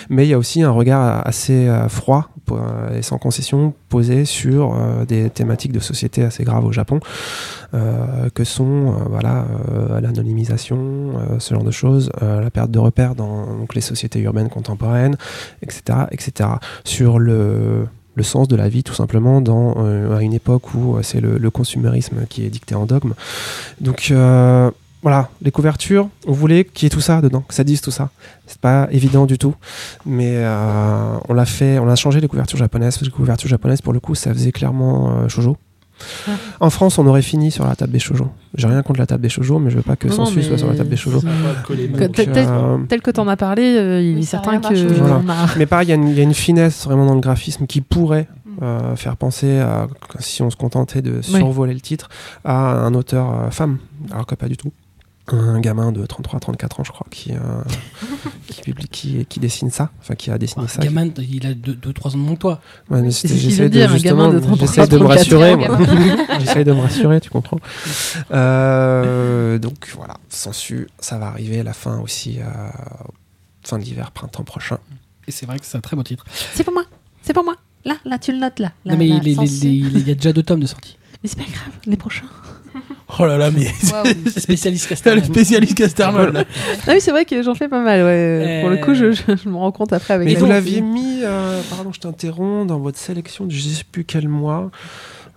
Mais 0.09 0.26
il 0.26 0.30
y 0.30 0.34
a 0.34 0.38
aussi 0.38 0.61
un 0.63 0.72
regard 0.72 1.26
assez 1.26 1.68
euh, 1.68 1.88
froid 1.88 2.30
euh, 2.51 2.97
et 2.97 3.01
sans 3.01 3.18
concession 3.18 3.74
posé 3.88 4.26
sur 4.26 4.76
des 5.07 5.30
thématiques 5.30 5.72
de 5.72 5.80
société 5.80 6.24
assez 6.24 6.43
graves 6.43 6.66
au 6.66 6.72
Japon, 6.72 6.99
que 7.72 8.43
sont 8.43 8.93
voilà 9.09 9.45
l'anonymisation, 10.01 11.13
ce 11.39 11.53
genre 11.53 11.63
de 11.63 11.72
choses, 11.72 12.11
la 12.22 12.49
perte 12.51 12.72
de 12.72 12.80
repères 12.80 13.16
dans 13.16 13.66
les 13.74 13.82
sociétés 13.82 14.20
urbaines 14.20 14.49
contemporaines, 14.49 15.16
etc., 15.61 15.99
etc. 16.11 16.49
Sur 16.84 17.20
le 17.20 17.88
le 18.16 18.24
sens 18.24 18.47
de 18.47 18.55
la 18.55 18.68
vie 18.70 18.84
tout 18.84 18.93
simplement 18.93 19.41
dans 19.41 19.76
euh, 19.78 20.18
à 20.18 20.22
une 20.22 20.34
époque 20.34 20.74
où 20.74 20.95
euh, 20.95 21.03
c'est 21.03 21.22
le, 21.22 21.38
le 21.38 21.49
consumérisme 21.49 22.26
qui 22.28 22.45
est 22.45 22.49
dicté 22.49 22.74
en 22.76 22.86
dogme. 22.86 23.13
Donc 23.80 24.09
euh, 24.11 24.72
voilà, 25.05 25.30
les 25.43 25.51
couvertures, 25.51 26.09
on 26.26 26.32
voulait 26.32 26.66
qu'il 26.66 26.86
y 26.86 26.88
ait 26.88 26.89
tout 26.89 26.99
ça 26.99 27.22
dedans, 27.22 27.41
que 27.41 27.53
ça 27.53 27.63
dise 27.63 27.80
tout 27.80 27.91
ça. 27.91 28.09
C'est 28.47 28.59
pas 28.59 28.88
évident 28.89 29.28
du 29.28 29.38
tout, 29.38 29.53
mais 30.03 30.34
euh, 30.38 31.18
on 31.30 31.34
l'a 31.36 31.45
fait, 31.45 31.78
on 31.78 31.88
a 31.88 31.95
changé 31.95 32.20
les 32.20 32.28
couvertures 32.28 32.57
japonaises. 32.57 32.99
Les 33.01 33.11
couvertures 33.11 33.47
japonaises, 33.47 33.82
pour 33.82 33.93
le 33.93 33.99
coup, 33.99 34.16
ça 34.16 34.34
faisait 34.34 34.51
clairement 34.51 35.11
euh, 35.11 35.28
shoujo. 35.28 35.57
Ah. 36.28 36.32
En 36.60 36.70
France, 36.70 36.98
on 37.00 37.06
aurait 37.08 37.22
fini 37.22 37.52
sur 37.52 37.66
la 37.66 37.76
table 37.76 37.91
des 37.91 38.00
shoujo. 38.00 38.28
J'ai 38.56 38.68
rien 38.68 38.82
contre 38.84 39.00
la 39.00 39.06
table 39.06 39.22
des 39.22 39.30
shoujo, 39.30 39.60
mais 39.60 39.70
je 39.72 39.78
veux 39.78 39.82
pas 39.84 39.96
que 39.96 40.10
Sensu 40.10 40.41
soit 40.43 40.58
sur 40.58 40.68
la 40.68 40.76
table 40.76 40.89
des 40.89 40.96
shoujo. 40.96 41.22
tel, 42.14 42.30
euh, 42.38 42.78
tel 42.88 43.02
que 43.02 43.12
t'en 43.12 43.28
as 43.28 43.38
parlé, 43.38 43.76
euh, 43.78 44.02
il 44.02 44.16
Oui, 44.16 44.22
est 44.22 44.26
certain 44.26 44.60
que. 44.60 44.74
Voilà. 44.93 45.16
a- 45.16 45.48
Mais 45.58 45.66
pareil, 45.66 45.88
il 45.88 45.89
y 45.89 45.93
a 45.93 45.96
une- 45.96 46.08
il 46.10 46.16
y, 46.16 46.20
a 46.20 46.24
une 46.24 46.34
finesse 46.34 46.86
vraiment 46.86 47.06
dans 47.06 47.16
le 47.16 47.22
graphisme 47.22 47.66
qui 47.68 47.82
pourrait 47.82 48.28
Mm. 48.46 48.64
euh, 48.64 48.96
faire 48.96 49.18
penser, 49.18 49.60
à, 49.60 49.88
si 50.20 50.41
on 50.41 50.50
se 50.50 50.56
contentait 50.56 51.02
de 51.02 51.22
survoler 51.22 51.74
le 51.74 51.82
titre, 51.82 52.10
à 52.46 52.86
un 52.86 52.93
auteur 52.93 53.30
euh, 53.32 53.50
femme, 53.52 53.78
alors 54.12 54.26
que 54.26 54.36
pas 54.36 54.48
du 54.48 54.56
tout. 54.58 54.72
Un 55.28 55.59
gamin 55.59 55.91
de 55.91 56.05
33-34 56.05 56.82
ans, 56.82 56.84
je 56.84 56.91
crois, 56.91 57.07
qui, 57.09 57.32
euh, 57.32 57.38
qui, 58.47 58.61
publie- 58.61 58.88
qui, 58.88 59.26
qui 59.26 59.39
dessine 59.39 59.71
ça, 59.71 59.89
enfin 59.99 60.13
qui 60.13 60.30
a 60.30 60.38
dessiné 60.38 60.65
Un 60.65 60.67
ça. 60.67 60.82
gamin, 60.84 61.07
il 61.17 61.47
a 61.47 61.53
2-3 61.53 62.09
ans 62.09 62.11
de 62.11 62.17
moins 62.17 62.36
que 62.36 62.39
toi. 62.41 62.61
Ouais, 62.91 63.01
mais 63.01 63.09
C'est 63.09 63.28
c'était- 63.28 63.34
ce 63.36 63.39
qu'il 63.39 63.49
j'essaie 63.49 63.63
veut 63.63 63.69
de, 63.69 63.73
dire, 63.73 63.89
un 63.89 63.93
justement, 63.93 64.28
gamin 64.28 64.34
de 64.36 64.39
33, 64.39 64.67
j'essaie 64.67 64.88
de 64.88 64.97
me 64.99 65.03
34 65.05 65.17
rassurer, 65.17 66.38
j'essaie 66.41 66.63
de 66.63 66.71
me 66.73 66.80
rassurer, 66.82 67.21
tu 67.21 67.30
comprends. 67.32 67.59
Euh, 68.32 69.57
donc 69.57 69.91
voilà, 69.95 70.15
Sensu, 70.30 70.88
ça 70.99 71.17
va 71.17 71.28
arriver 71.28 71.59
à 71.59 71.63
la 71.63 71.73
fin 71.73 71.99
aussi, 71.99 72.39
euh, 72.39 72.43
fin 73.63 73.80
de 73.80 73.84
l'hiver, 73.84 74.11
printemps 74.11 74.43
prochain. 74.43 74.78
Et 75.28 75.32
c'est 75.32 75.45
vrai 75.47 75.57
que 75.57 75.65
c'est 75.65 75.78
un 75.78 75.82
très 75.82 75.95
beau 75.95 76.03
titre. 76.03 76.23
C'est 76.53 76.63
pour 76.63 76.73
moi, 76.73 76.84
c'est 77.23 77.34
pour 77.34 77.43
moi. 77.43 77.55
Là, 77.84 77.95
là, 78.05 78.17
tu 78.19 78.32
le 78.32 78.39
notes 78.39 78.59
là. 78.59 78.71
là 78.86 78.93
non, 78.93 78.97
mais 78.99 79.07
là, 79.07 79.19
il, 79.23 79.28
est- 79.30 79.36
sans 79.36 79.41
il 79.43 79.45
est- 79.45 79.59
su. 79.59 79.67
il 79.67 79.97
est- 79.97 79.99
il 80.01 80.07
y 80.07 80.11
a 80.11 80.15
déjà 80.15 80.34
deux 80.34 80.43
tomes 80.43 80.59
de 80.59 80.65
sortie. 80.67 80.97
Mais 81.23 81.30
c'est 81.30 81.38
pas 81.38 81.43
grave, 81.43 81.73
les 81.86 81.97
prochains. 81.97 82.26
Oh 83.20 83.26
là 83.26 83.38
là, 83.38 83.51
mais 83.51 83.68
Waouh. 83.91 84.06
Spécialiste 84.38 84.86
t'as 84.86 84.89
Castellan. 84.89 85.16
le 85.18 85.24
spécialiste 85.24 85.76
Casterman 85.78 86.32
là. 86.34 86.43
Ah 86.88 86.91
oui, 86.93 87.01
c'est 87.01 87.12
vrai 87.12 87.26
que 87.26 87.41
j'en 87.43 87.53
fais 87.53 87.68
pas 87.68 87.82
mal. 87.82 88.03
Ouais. 88.03 88.60
Pour 88.62 88.70
le 88.72 88.78
coup, 88.78 88.95
je, 88.95 89.12
je- 89.12 89.36
je 89.43 89.47
me 89.49 89.56
rends 89.58 89.72
compte 89.72 89.93
après 89.93 90.14
avec 90.16 90.28
Mais 90.28 90.34
la 90.34 90.39
vous 90.39 90.45
l'aviez 90.47 90.82
mis, 90.82 91.20
euh, 91.24 91.62
pardon, 91.70 91.91
je 91.93 91.99
t'interromps, 91.99 92.68
dans 92.68 92.80
votre 92.80 92.97
sélection 92.97 93.45
de 93.45 93.51
je 93.51 93.60
sais 93.62 93.84
plus 93.89 94.03
quel 94.06 94.28
mois. 94.28 94.72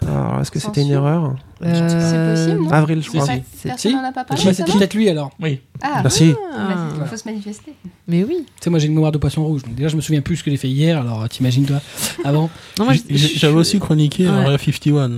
Alors, 0.07 0.41
est-ce 0.41 0.51
que 0.51 0.59
c'était 0.59 0.81
une 0.83 0.93
erreur? 0.93 1.35
Euh, 1.61 2.37
C'est 2.37 2.47
possible, 2.47 2.65
non 2.65 2.71
Avril, 2.73 3.03
je 3.03 3.09
crois. 3.09 3.27
si. 3.27 3.43
Personne 3.65 3.93
n'en 3.93 4.05
a 4.05 4.13
pas 4.13 4.25
parlé 4.25 4.43
ça 4.43 4.53
c'est 4.53 4.65
peut-être 4.65 4.95
lui 4.95 5.09
alors. 5.09 5.31
Oui. 5.41 5.61
Ah, 5.83 6.01
Merci. 6.03 6.35
Ah. 6.57 6.89
il 7.01 7.07
faut 7.07 7.17
se 7.17 7.29
manifester. 7.29 7.73
Mais 8.09 8.25
oui. 8.25 8.39
Tu 8.39 8.53
sais, 8.65 8.71
moi 8.71 8.79
j'ai 8.79 8.87
une 8.87 8.95
mémoire 8.95 9.13
de 9.13 9.19
poisson 9.19 9.45
rouge. 9.45 9.63
Donc 9.63 9.75
déjà, 9.75 9.89
je 9.89 9.97
me 9.97 10.01
souviens 10.01 10.21
plus 10.21 10.37
ce 10.37 10.43
que 10.45 10.51
j'ai 10.51 10.57
fait 10.57 10.69
hier. 10.69 11.01
Alors 11.01 11.29
t'imagines 11.29 11.65
toi 11.67 11.81
avant. 12.25 12.51
Non, 12.79 12.87
J'avais 13.09 13.55
aussi 13.55 13.79
chroniqué 13.79 14.25
Ouais. 14.29 14.35
Area 14.35 14.59
51. 14.59 15.11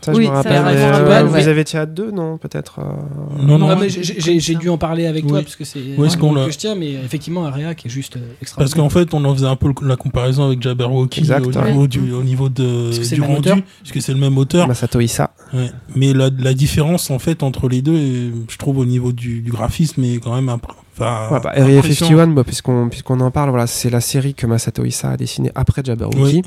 Ça, 0.00 0.12
Oui, 0.12 0.20
me 0.22 0.24
ça, 0.26 0.32
rappelle. 0.32 0.52
ça, 0.54 0.96
euh, 0.96 1.24
vous 1.24 1.34
ouais. 1.34 1.48
avez 1.48 1.60
été 1.60 1.78
à 1.78 1.86
deux, 1.86 2.10
non 2.10 2.38
Peut-être. 2.38 2.78
euh, 2.80 3.42
Non, 3.44 3.58
non. 3.58 3.76
Mais 3.76 3.88
j'ai- 3.88 4.54
dû 4.54 4.68
en 4.68 4.78
parler 4.78 5.06
avec 5.06 5.26
toi 5.26 5.38
Oui. 5.38 5.44
parce 5.44 5.56
que 5.56 5.64
c'est 5.64 5.80
qu'on 6.18 6.26
groupe 6.26 6.36
l'a- 6.38 6.46
que 6.46 6.52
je 6.52 6.58
tiens, 6.58 6.74
mais 6.74 6.92
effectivement, 6.92 7.44
Area 7.46 7.74
qui 7.74 7.86
est 7.88 7.90
juste 7.90 8.16
euh, 8.16 8.20
Parce 8.20 8.42
extraordinaire. 8.42 8.84
qu'en 8.84 8.90
fait, 8.90 9.14
on 9.14 9.24
en 9.24 9.34
faisait 9.34 9.46
un 9.46 9.56
peu 9.56 9.72
la 9.82 9.96
comparaison 9.96 10.44
avec 10.46 10.60
Jabberwocky 10.62 11.22
au, 11.32 11.50
niveau 11.64 11.86
du, 11.86 12.12
au 12.12 12.22
niveau 12.22 12.48
de, 12.48 12.86
Parce 12.86 12.98
que 12.98 13.04
c'est 13.04 13.14
du 13.14 13.20
le 13.20 13.26
même 13.28 13.36
rendu, 13.36 13.48
auteur. 13.50 13.62
parce 13.80 13.92
que 13.92 14.00
c'est 14.00 14.12
le 14.12 14.18
même 14.18 14.36
auteur. 14.38 14.66
Masato 14.68 15.00
Issa. 15.00 15.30
Ouais. 15.54 15.70
Mais 15.96 16.12
la, 16.12 16.30
la 16.38 16.54
différence 16.54 17.10
en 17.10 17.18
fait 17.18 17.42
entre 17.42 17.68
les 17.68 17.82
deux, 17.82 17.96
est- 17.96 18.32
je 18.48 18.56
trouve 18.58 18.78
au 18.78 18.84
niveau 18.84 19.12
du, 19.12 19.40
du 19.40 19.50
graphisme, 19.50 20.02
est 20.04 20.18
quand 20.22 20.34
même 20.34 20.48
impr- 20.48 20.74
enfin, 20.96 21.28
Ouais, 21.32 21.40
bah, 21.42 21.52
Area 21.54 21.78
impressionnant. 21.78 22.10
51, 22.18 22.26
bah, 22.34 22.44
puisqu'on 22.44 22.88
puisqu'on 22.88 23.20
en 23.20 23.30
parle, 23.30 23.50
voilà, 23.50 23.66
c'est 23.66 23.90
la 23.90 24.00
série 24.00 24.34
que 24.34 24.46
Masato 24.46 24.84
Issa 24.84 25.10
a 25.10 25.16
dessinée 25.16 25.50
après 25.54 25.82
Jabberwocky. 25.84 26.42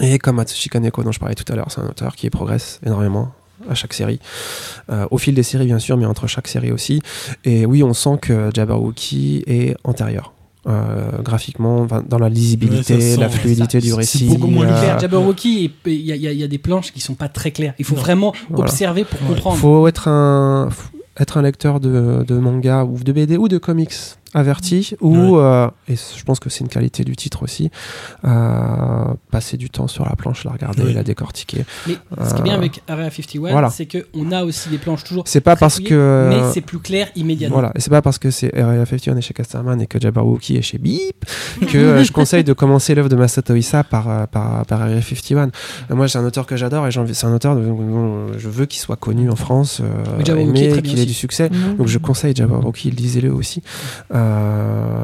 Et 0.00 0.18
comme 0.18 0.38
Atsushi 0.40 0.68
Kaneko 0.68 1.02
dont 1.04 1.12
je 1.12 1.20
parlais 1.20 1.36
tout 1.36 1.50
à 1.52 1.56
l'heure, 1.56 1.68
c'est 1.70 1.80
un 1.80 1.86
auteur 1.86 2.16
qui 2.16 2.28
progresse 2.28 2.80
énormément 2.84 3.32
à 3.70 3.74
chaque 3.74 3.94
série. 3.94 4.18
Euh, 4.90 5.06
au 5.10 5.16
fil 5.18 5.34
des 5.34 5.44
séries, 5.44 5.66
bien 5.66 5.78
sûr, 5.78 5.96
mais 5.96 6.04
entre 6.04 6.26
chaque 6.26 6.48
série 6.48 6.72
aussi. 6.72 7.00
Et 7.44 7.64
oui, 7.64 7.82
on 7.82 7.94
sent 7.94 8.18
que 8.20 8.50
Jabberwocky 8.52 9.44
est 9.46 9.76
antérieur. 9.84 10.33
Euh, 10.66 11.10
graphiquement, 11.22 11.86
dans 12.08 12.18
la 12.18 12.28
lisibilité, 12.28 12.94
Ouais, 12.96 13.16
la 13.16 13.28
fluidité 13.28 13.80
du 13.80 13.88
c'est 13.90 13.94
récit. 13.94 14.24
beaucoup 14.26 14.46
moins 14.46 14.66
euh, 14.66 14.80
Claire, 14.80 14.98
Jabberwocky, 14.98 15.70
il 15.86 15.92
y, 15.92 16.12
a- 16.12 16.16
il 16.16 16.22
y 16.22 16.28
a- 16.28 16.32
il 16.32 16.38
y 16.38 16.44
a 16.44 16.48
des 16.48 16.58
planches 16.58 16.92
qui 16.92 17.00
sont 17.00 17.14
pas 17.14 17.28
très 17.28 17.50
claires. 17.50 17.74
Il 17.78 17.84
faut 17.84 17.94
Non. 17.96 18.00
vraiment 18.00 18.32
Voilà. 18.48 18.64
observer 18.70 19.04
pour 19.04 19.20
Ouais. 19.22 19.34
comprendre. 19.34 19.58
faut 19.58 19.86
être 19.88 20.08
un 20.08 20.68
faut 20.70 20.88
être 21.18 21.36
un 21.38 21.42
lecteur 21.42 21.78
de, 21.80 22.24
de 22.26 22.34
manga 22.38 22.84
ou 22.84 22.98
de 22.98 23.12
BD 23.12 23.36
ou 23.36 23.46
de 23.48 23.58
comics 23.58 23.92
averti 24.34 24.94
ou 25.00 25.36
euh, 25.38 25.68
et 25.88 25.94
je 25.96 26.22
pense 26.24 26.40
que 26.40 26.50
c'est 26.50 26.60
une 26.60 26.68
qualité 26.68 27.04
du 27.04 27.16
titre 27.16 27.42
aussi 27.42 27.70
euh, 28.24 29.04
passer 29.30 29.56
du 29.56 29.70
temps 29.70 29.86
sur 29.88 30.04
la 30.04 30.16
planche 30.16 30.44
la 30.44 30.52
regarder 30.52 30.92
la 30.92 31.02
décortiquer 31.02 31.64
Mais 31.86 31.96
ce 32.24 32.34
qui 32.34 32.40
est 32.40 32.42
bien 32.44 32.54
Euh, 32.54 32.58
avec 32.58 32.82
Area 32.88 33.10
51, 33.10 33.50
voilà. 33.52 33.70
c'est 33.70 33.86
qu'on 33.86 34.32
a 34.32 34.44
aussi 34.44 34.68
des 34.68 34.78
planches 34.78 35.04
toujours. 35.04 35.24
c'est 35.26 35.40
pas 35.40 35.56
parce 35.56 35.76
fouillées, 35.76 35.88
que 35.90 36.26
Mais 36.30 36.52
c'est 36.52 36.60
plus 36.60 36.78
clair 36.78 37.08
immédiatement. 37.16 37.56
voilà 37.56 37.72
et 37.74 37.80
c'est 37.80 37.90
pas 37.90 38.02
parce 38.02 38.18
que 38.18 38.30
c'est 38.30 38.54
Area 38.56 38.84
51 38.84 39.16
est 39.16 39.20
chez 39.20 39.34
Casterman 39.34 39.80
et 39.80 39.86
que 39.86 40.00
Jabberwocky 40.00 40.56
est 40.56 40.62
chez 40.62 40.78
Beep 40.78 41.24
que 41.70 42.02
je 42.02 42.12
conseille 42.12 42.44
de 42.44 42.52
commencer 42.52 42.94
l'œuvre 42.94 43.08
de 43.08 43.16
Masato 43.16 43.54
Issa 43.54 43.84
par 43.84 44.28
par, 44.28 44.66
par 44.66 44.82
Area 44.82 45.00
51 45.02 45.50
Euh, 45.90 45.94
moi 45.94 46.08
c'est 46.08 46.18
un 46.18 46.24
auteur 46.24 46.46
que 46.46 46.56
j'adore 46.56 46.86
et 46.86 46.90
c'est 46.92 47.26
un 47.26 47.34
auteur 47.34 47.56
dont 47.56 48.26
je 48.38 48.48
veux 48.48 48.66
qu'il 48.66 48.80
soit 48.80 48.96
connu 48.96 49.30
en 49.30 49.36
France 49.36 49.80
euh, 49.82 50.36
aimé 50.36 50.68
qu'il 50.82 50.98
ait 50.98 51.02
aussi. 51.02 51.06
du 51.06 51.14
succès 51.14 51.50
Mhm. 51.50 51.76
Donc 51.76 51.88
je 51.88 51.98
conseille 51.98 52.34
Jabberwocky, 52.34 52.90
lisez-le 52.90 53.32
aussi. 53.32 53.62
Euh, 54.14 54.23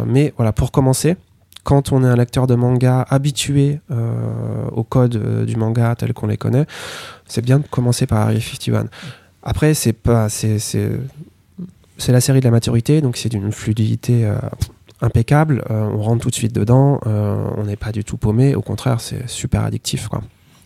mais 0.06 0.32
voilà, 0.36 0.52
pour 0.52 0.72
commencer, 0.72 1.16
quand 1.64 1.92
on 1.92 2.02
est 2.02 2.06
un 2.06 2.16
lecteur 2.16 2.46
de 2.46 2.54
manga 2.54 3.06
habitué 3.08 3.80
euh, 3.90 4.66
au 4.72 4.82
code 4.82 5.16
euh, 5.16 5.44
du 5.44 5.56
manga 5.56 5.94
tel 5.94 6.12
qu'on 6.12 6.26
les 6.26 6.36
connaît, 6.36 6.66
c'est 7.26 7.44
bien 7.44 7.58
de 7.58 7.66
commencer 7.66 8.06
par 8.06 8.20
Area 8.20 8.40
51. 8.40 8.86
Après, 9.42 9.74
c'est 9.74 9.92
pas, 9.92 10.28
c'est, 10.28 10.58
la 12.08 12.20
série 12.20 12.40
de 12.40 12.44
la 12.44 12.50
maturité, 12.50 13.00
donc 13.00 13.16
c'est 13.16 13.28
d'une 13.28 13.52
fluidité 13.52 14.24
euh, 14.24 14.36
impeccable. 15.00 15.64
Euh, 15.70 15.88
on 15.94 16.02
rentre 16.02 16.22
tout 16.22 16.30
de 16.30 16.34
suite 16.34 16.54
dedans, 16.54 17.00
euh, 17.06 17.36
on 17.56 17.64
n'est 17.64 17.76
pas 17.76 17.92
du 17.92 18.04
tout 18.04 18.16
paumé. 18.16 18.54
Au 18.54 18.62
contraire, 18.62 19.00
c'est 19.00 19.28
super 19.28 19.64
addictif. 19.64 20.08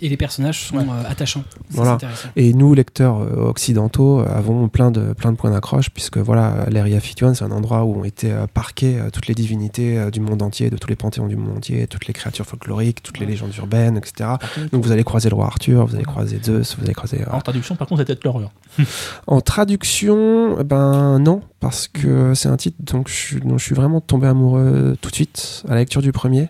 Et 0.04 0.08
les 0.10 0.16
personnages 0.18 0.66
sont 0.68 0.76
Ouais. 0.76 0.84
euh, 0.84 1.10
attachants. 1.10 1.44
Voilà. 1.70 1.96
c'est. 2.00 2.28
Et 2.36 2.52
nous, 2.52 2.74
lecteurs 2.74 3.20
euh, 3.22 3.48
occidentaux, 3.48 4.20
avons 4.20 4.68
plein 4.68 4.90
de, 4.90 5.14
plein 5.14 5.32
de 5.32 5.36
points 5.38 5.50
d'accroche, 5.50 5.88
puisque 5.88 6.18
voilà, 6.18 6.66
l'Area 6.70 7.00
51, 7.00 7.32
c'est 7.34 7.44
un 7.44 7.50
endroit 7.50 7.84
où 7.84 8.00
ont 8.00 8.04
été 8.04 8.30
euh, 8.30 8.46
parquées 8.52 8.98
toutes 9.12 9.26
les 9.28 9.34
divinités 9.34 10.10
du 10.10 10.20
monde 10.20 10.42
entier, 10.42 10.68
de 10.68 10.76
tous 10.76 10.88
les 10.88 10.96
panthéons 10.96 11.26
du 11.26 11.36
monde 11.36 11.56
entier, 11.56 11.86
toutes 11.86 12.06
les 12.06 12.12
créatures 12.12 12.44
folkloriques, 12.44 13.02
toutes 13.02 13.18
les 13.18 13.24
légendes 13.24 13.54
urbaines, 13.56 13.96
etc. 13.96 14.30
Contre, 14.54 14.70
Donc 14.72 14.84
vous 14.84 14.92
allez 14.92 15.04
croiser 15.04 15.30
le 15.30 15.36
roi 15.36 15.46
Arthur, 15.46 15.86
vous 15.86 15.94
allez 15.94 16.04
croiser 16.04 16.38
Zeus, 16.44 16.76
vous 16.76 16.84
allez 16.84 16.92
croiser... 16.94 17.24
En 17.30 17.40
traduction, 17.40 17.74
par 17.74 17.86
contre, 17.88 18.02
c'était 18.06 18.18
l'horreur. 18.24 18.50
En 19.26 19.40
traduction, 19.40 20.56
eh 20.60 20.64
ben 20.64 21.18
non, 21.18 21.40
parce 21.60 21.88
que 21.88 22.34
c'est 22.34 22.48
un 22.48 22.56
titre 22.56 22.76
donc 22.80 23.08
je 23.08 23.14
suis, 23.14 23.40
dont 23.40 23.56
je 23.56 23.64
suis 23.64 23.74
vraiment 23.74 24.00
tombé 24.00 24.26
amoureux 24.26 24.96
tout 25.00 25.08
de 25.10 25.14
suite 25.14 25.62
à 25.68 25.72
la 25.72 25.76
lecture 25.80 26.02
du 26.02 26.12
premier. 26.12 26.42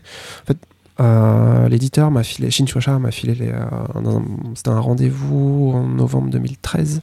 En 0.42 0.46
fait, 0.46 0.58
euh, 1.00 1.68
l'éditeur 1.68 2.10
m'a 2.10 2.22
filé, 2.22 2.50
Shinchuasha 2.50 2.98
m'a 2.98 3.10
filé, 3.10 3.34
les, 3.34 3.50
euh, 3.50 4.20
c'était 4.54 4.70
un 4.70 4.80
rendez-vous 4.80 5.72
en 5.74 5.82
novembre 5.88 6.30
2013. 6.30 7.00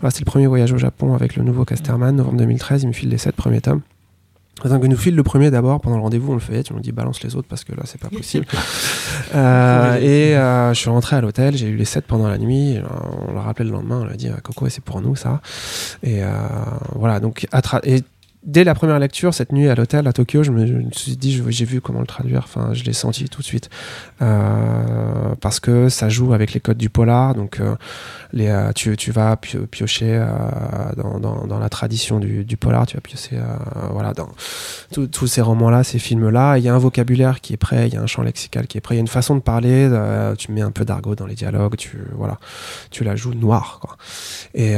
Voilà, 0.00 0.10
c'est 0.10 0.20
le 0.20 0.24
premier 0.24 0.46
voyage 0.46 0.72
au 0.72 0.78
Japon 0.78 1.14
avec 1.14 1.36
le 1.36 1.44
nouveau 1.44 1.64
Casterman, 1.64 2.16
novembre 2.16 2.38
2013. 2.38 2.82
Il 2.82 2.88
me 2.88 2.92
file 2.92 3.10
les 3.10 3.18
sept 3.18 3.36
premiers 3.36 3.60
tomes. 3.60 3.82
Attends 4.62 4.78
que 4.78 4.86
nous 4.86 4.96
file 4.96 5.14
le 5.14 5.22
premier 5.22 5.50
d'abord, 5.50 5.80
pendant 5.80 5.96
le 5.96 6.02
rendez-vous, 6.02 6.32
on 6.32 6.34
le 6.34 6.40
fait, 6.40 6.62
tu 6.62 6.74
me 6.74 6.80
dis 6.80 6.92
balance 6.92 7.22
les 7.22 7.34
autres 7.34 7.48
parce 7.48 7.64
que 7.64 7.72
là 7.72 7.82
c'est 7.84 8.00
pas 8.00 8.08
possible. 8.08 8.46
Euh, 9.34 9.96
et 10.00 10.36
euh, 10.36 10.74
je 10.74 10.80
suis 10.80 10.90
rentré 10.90 11.14
à 11.14 11.20
l'hôtel, 11.20 11.56
j'ai 11.56 11.68
eu 11.68 11.76
les 11.76 11.84
sept 11.84 12.04
pendant 12.04 12.26
la 12.28 12.38
nuit, 12.38 12.78
on 13.28 13.32
l'a 13.32 13.42
rappelé 13.42 13.68
le 13.68 13.72
lendemain, 13.72 14.00
on 14.00 14.04
lui 14.06 14.14
a 14.14 14.16
dit 14.16 14.28
ah, 14.28 14.40
Coco, 14.40 14.68
c'est 14.68 14.82
pour 14.82 15.00
nous 15.00 15.14
ça. 15.14 15.40
Et 16.02 16.24
euh, 16.24 16.30
voilà, 16.96 17.20
donc 17.20 17.46
et 17.84 18.02
dès 18.42 18.64
la 18.64 18.74
première 18.74 18.98
lecture, 18.98 19.34
cette 19.34 19.52
nuit 19.52 19.68
à 19.68 19.74
l'hôtel 19.74 20.06
à 20.06 20.12
Tokyo, 20.12 20.42
je 20.42 20.50
me, 20.50 20.90
suis 20.92 21.16
dit, 21.16 21.42
j'ai 21.48 21.64
vu 21.64 21.80
comment 21.80 22.00
le 22.00 22.06
traduire, 22.06 22.42
enfin 22.44 22.72
je 22.72 22.84
l'ai 22.84 22.92
senti 22.92 23.28
tout 23.28 23.40
de 23.40 23.46
suite. 23.46 23.68
Euh, 24.22 25.34
parce 25.40 25.60
que 25.60 25.88
ça 25.88 26.08
joue 26.08 26.32
avec 26.32 26.52
les 26.52 26.60
codes 26.60 26.78
du 26.78 26.88
polar, 26.88 27.34
donc 27.34 27.60
euh, 27.60 27.76
euh, 28.34 28.72
tu, 28.72 29.12
vas 29.12 29.36
pio- 29.36 29.66
piocher 29.66 30.24
dans, 30.96 31.58
la 31.58 31.68
tradition 31.68 32.18
du, 32.18 32.56
polar, 32.56 32.86
tu 32.86 32.96
vas 32.96 33.00
piocher 33.00 33.38
voilà, 33.90 34.14
dans 34.14 34.28
tous- 34.92 35.26
ces 35.26 35.42
romans-là, 35.42 35.84
ces 35.84 35.98
films-là. 35.98 36.58
Il 36.58 36.64
y 36.64 36.68
a 36.68 36.74
un 36.74 36.78
vocabulaire 36.78 37.40
qui 37.40 37.52
est 37.52 37.58
prêt, 37.58 37.88
il 37.88 37.94
y 37.94 37.96
a 37.96 38.02
un 38.02 38.06
champ 38.06 38.22
lexical 38.22 38.66
qui 38.66 38.78
est 38.78 38.80
prêt, 38.80 38.94
il 38.94 38.98
y 38.98 39.00
a 39.00 39.02
une 39.02 39.08
façon 39.08 39.34
de 39.34 39.40
parler, 39.40 39.88
tu 40.38 40.52
mets 40.52 40.62
un 40.62 40.70
peu 40.70 40.84
d'argot 40.84 41.14
dans 41.14 41.26
les 41.26 41.34
dialogues, 41.34 41.76
tu, 41.76 41.98
voilà, 42.14 42.38
tu 42.90 43.04
la 43.04 43.16
joues 43.16 43.34
noire. 43.34 43.78
Quoi. 43.80 43.96
Et 44.54 44.76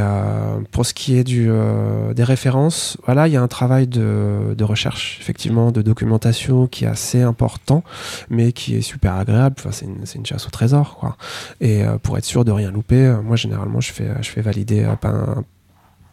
pour 0.73 0.85
ce 0.85 0.95
qui 0.95 1.17
est 1.17 1.25
des 1.25 2.25
références, 2.25 2.97
voilà, 3.05 3.29
il 3.29 3.35
y 3.35 3.37
a 3.37 3.43
un 3.43 3.49
travail 3.53 3.87
de, 3.87 4.65
recherche, 4.65 5.19
effectivement, 5.21 5.71
de 5.71 5.83
documentation 5.83 6.67
qui 6.67 6.85
est 6.85 6.89
assez 6.89 7.23
important, 7.23 7.85
mais 8.31 8.53
qui 8.53 8.77
est 8.77 8.81
super 8.81 9.15
agréable. 9.15 9.57
Enfin, 9.59 9.71
c'est 9.73 9.87
une, 10.17 10.27
chasse 10.27 10.47
au 10.47 10.51
trésor, 10.51 10.97
quoi. 10.97 11.17
Et 11.61 11.85
euh, 11.85 11.99
pour 11.99 12.17
être 12.17 12.25
sûr 12.25 12.45
de 12.45 12.51
rien 12.53 12.71
louper, 12.71 13.07
euh, 13.07 13.23
moi 13.23 13.37
généralement 13.37 13.81
je 13.81 13.93
fais, 13.93 14.11
je 14.23 14.31
fais 14.31 14.41
valider 14.41 14.85
euh, 14.85 14.97
pas 14.97 15.09
un- 15.09 15.45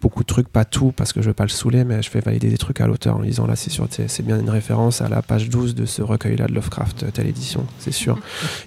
beaucoup 0.02 0.24
de 0.24 0.28
trucs, 0.28 0.48
pas 0.48 0.66
tout 0.66 0.92
parce 0.96 1.14
que 1.14 1.22
je 1.22 1.28
veux 1.28 1.34
pas 1.34 1.44
le 1.44 1.50
saouler, 1.50 1.84
mais 1.84 2.02
je 2.02 2.10
fais 2.10 2.20
valider 2.20 2.50
des 2.50 2.58
trucs 2.58 2.82
à 2.82 2.88
l'auteur 2.88 3.18
en 3.18 3.22
disant 3.22 3.46
là 3.46 3.56
c'est 3.56 3.70
sûr, 3.70 3.88
c'est 3.90 4.26
bien 4.26 4.40
une 4.40 4.50
référence 4.50 5.02
à 5.02 5.10
la 5.10 5.22
page 5.22 5.50
12 5.50 5.76
de 5.76 5.86
ce 5.86 6.02
recueil-là 6.02 6.48
de 6.48 6.54
Lovecraft, 6.54 7.04
euh, 7.04 7.12
telle 7.12 7.28
édition, 7.28 7.66
c'est 7.80 7.92
sûr. 7.92 8.20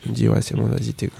Il 0.05 0.12
me 0.12 0.16
dit 0.16 0.28
ouais 0.28 0.43
c'est 0.43 0.55
bon, 0.55 0.66
vas-y 0.66 0.93
t'es 0.93 1.11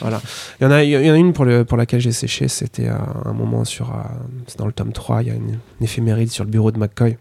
Voilà. 0.00 0.20
Il 0.60 0.64
y 0.64 0.66
en 0.66 0.70
a, 0.70 0.82
une 0.82 1.32
pour, 1.32 1.44
le, 1.44 1.64
pour 1.64 1.76
laquelle 1.76 2.00
j'ai 2.00 2.12
séché, 2.12 2.48
c'était 2.48 2.88
euh, 2.88 2.96
un 3.24 3.32
moment 3.32 3.64
sur, 3.64 3.90
euh, 3.90 4.02
c'est 4.46 4.58
dans 4.58 4.66
le 4.66 4.72
tome 4.72 4.92
3, 4.92 5.22
il 5.22 5.28
y 5.28 5.30
a 5.30 5.34
une, 5.34 5.58
une 5.80 5.84
éphéméride 5.84 6.30
sur 6.30 6.44
le 6.44 6.50
bureau 6.50 6.70
de 6.70 6.78
McCoy. 6.78 7.16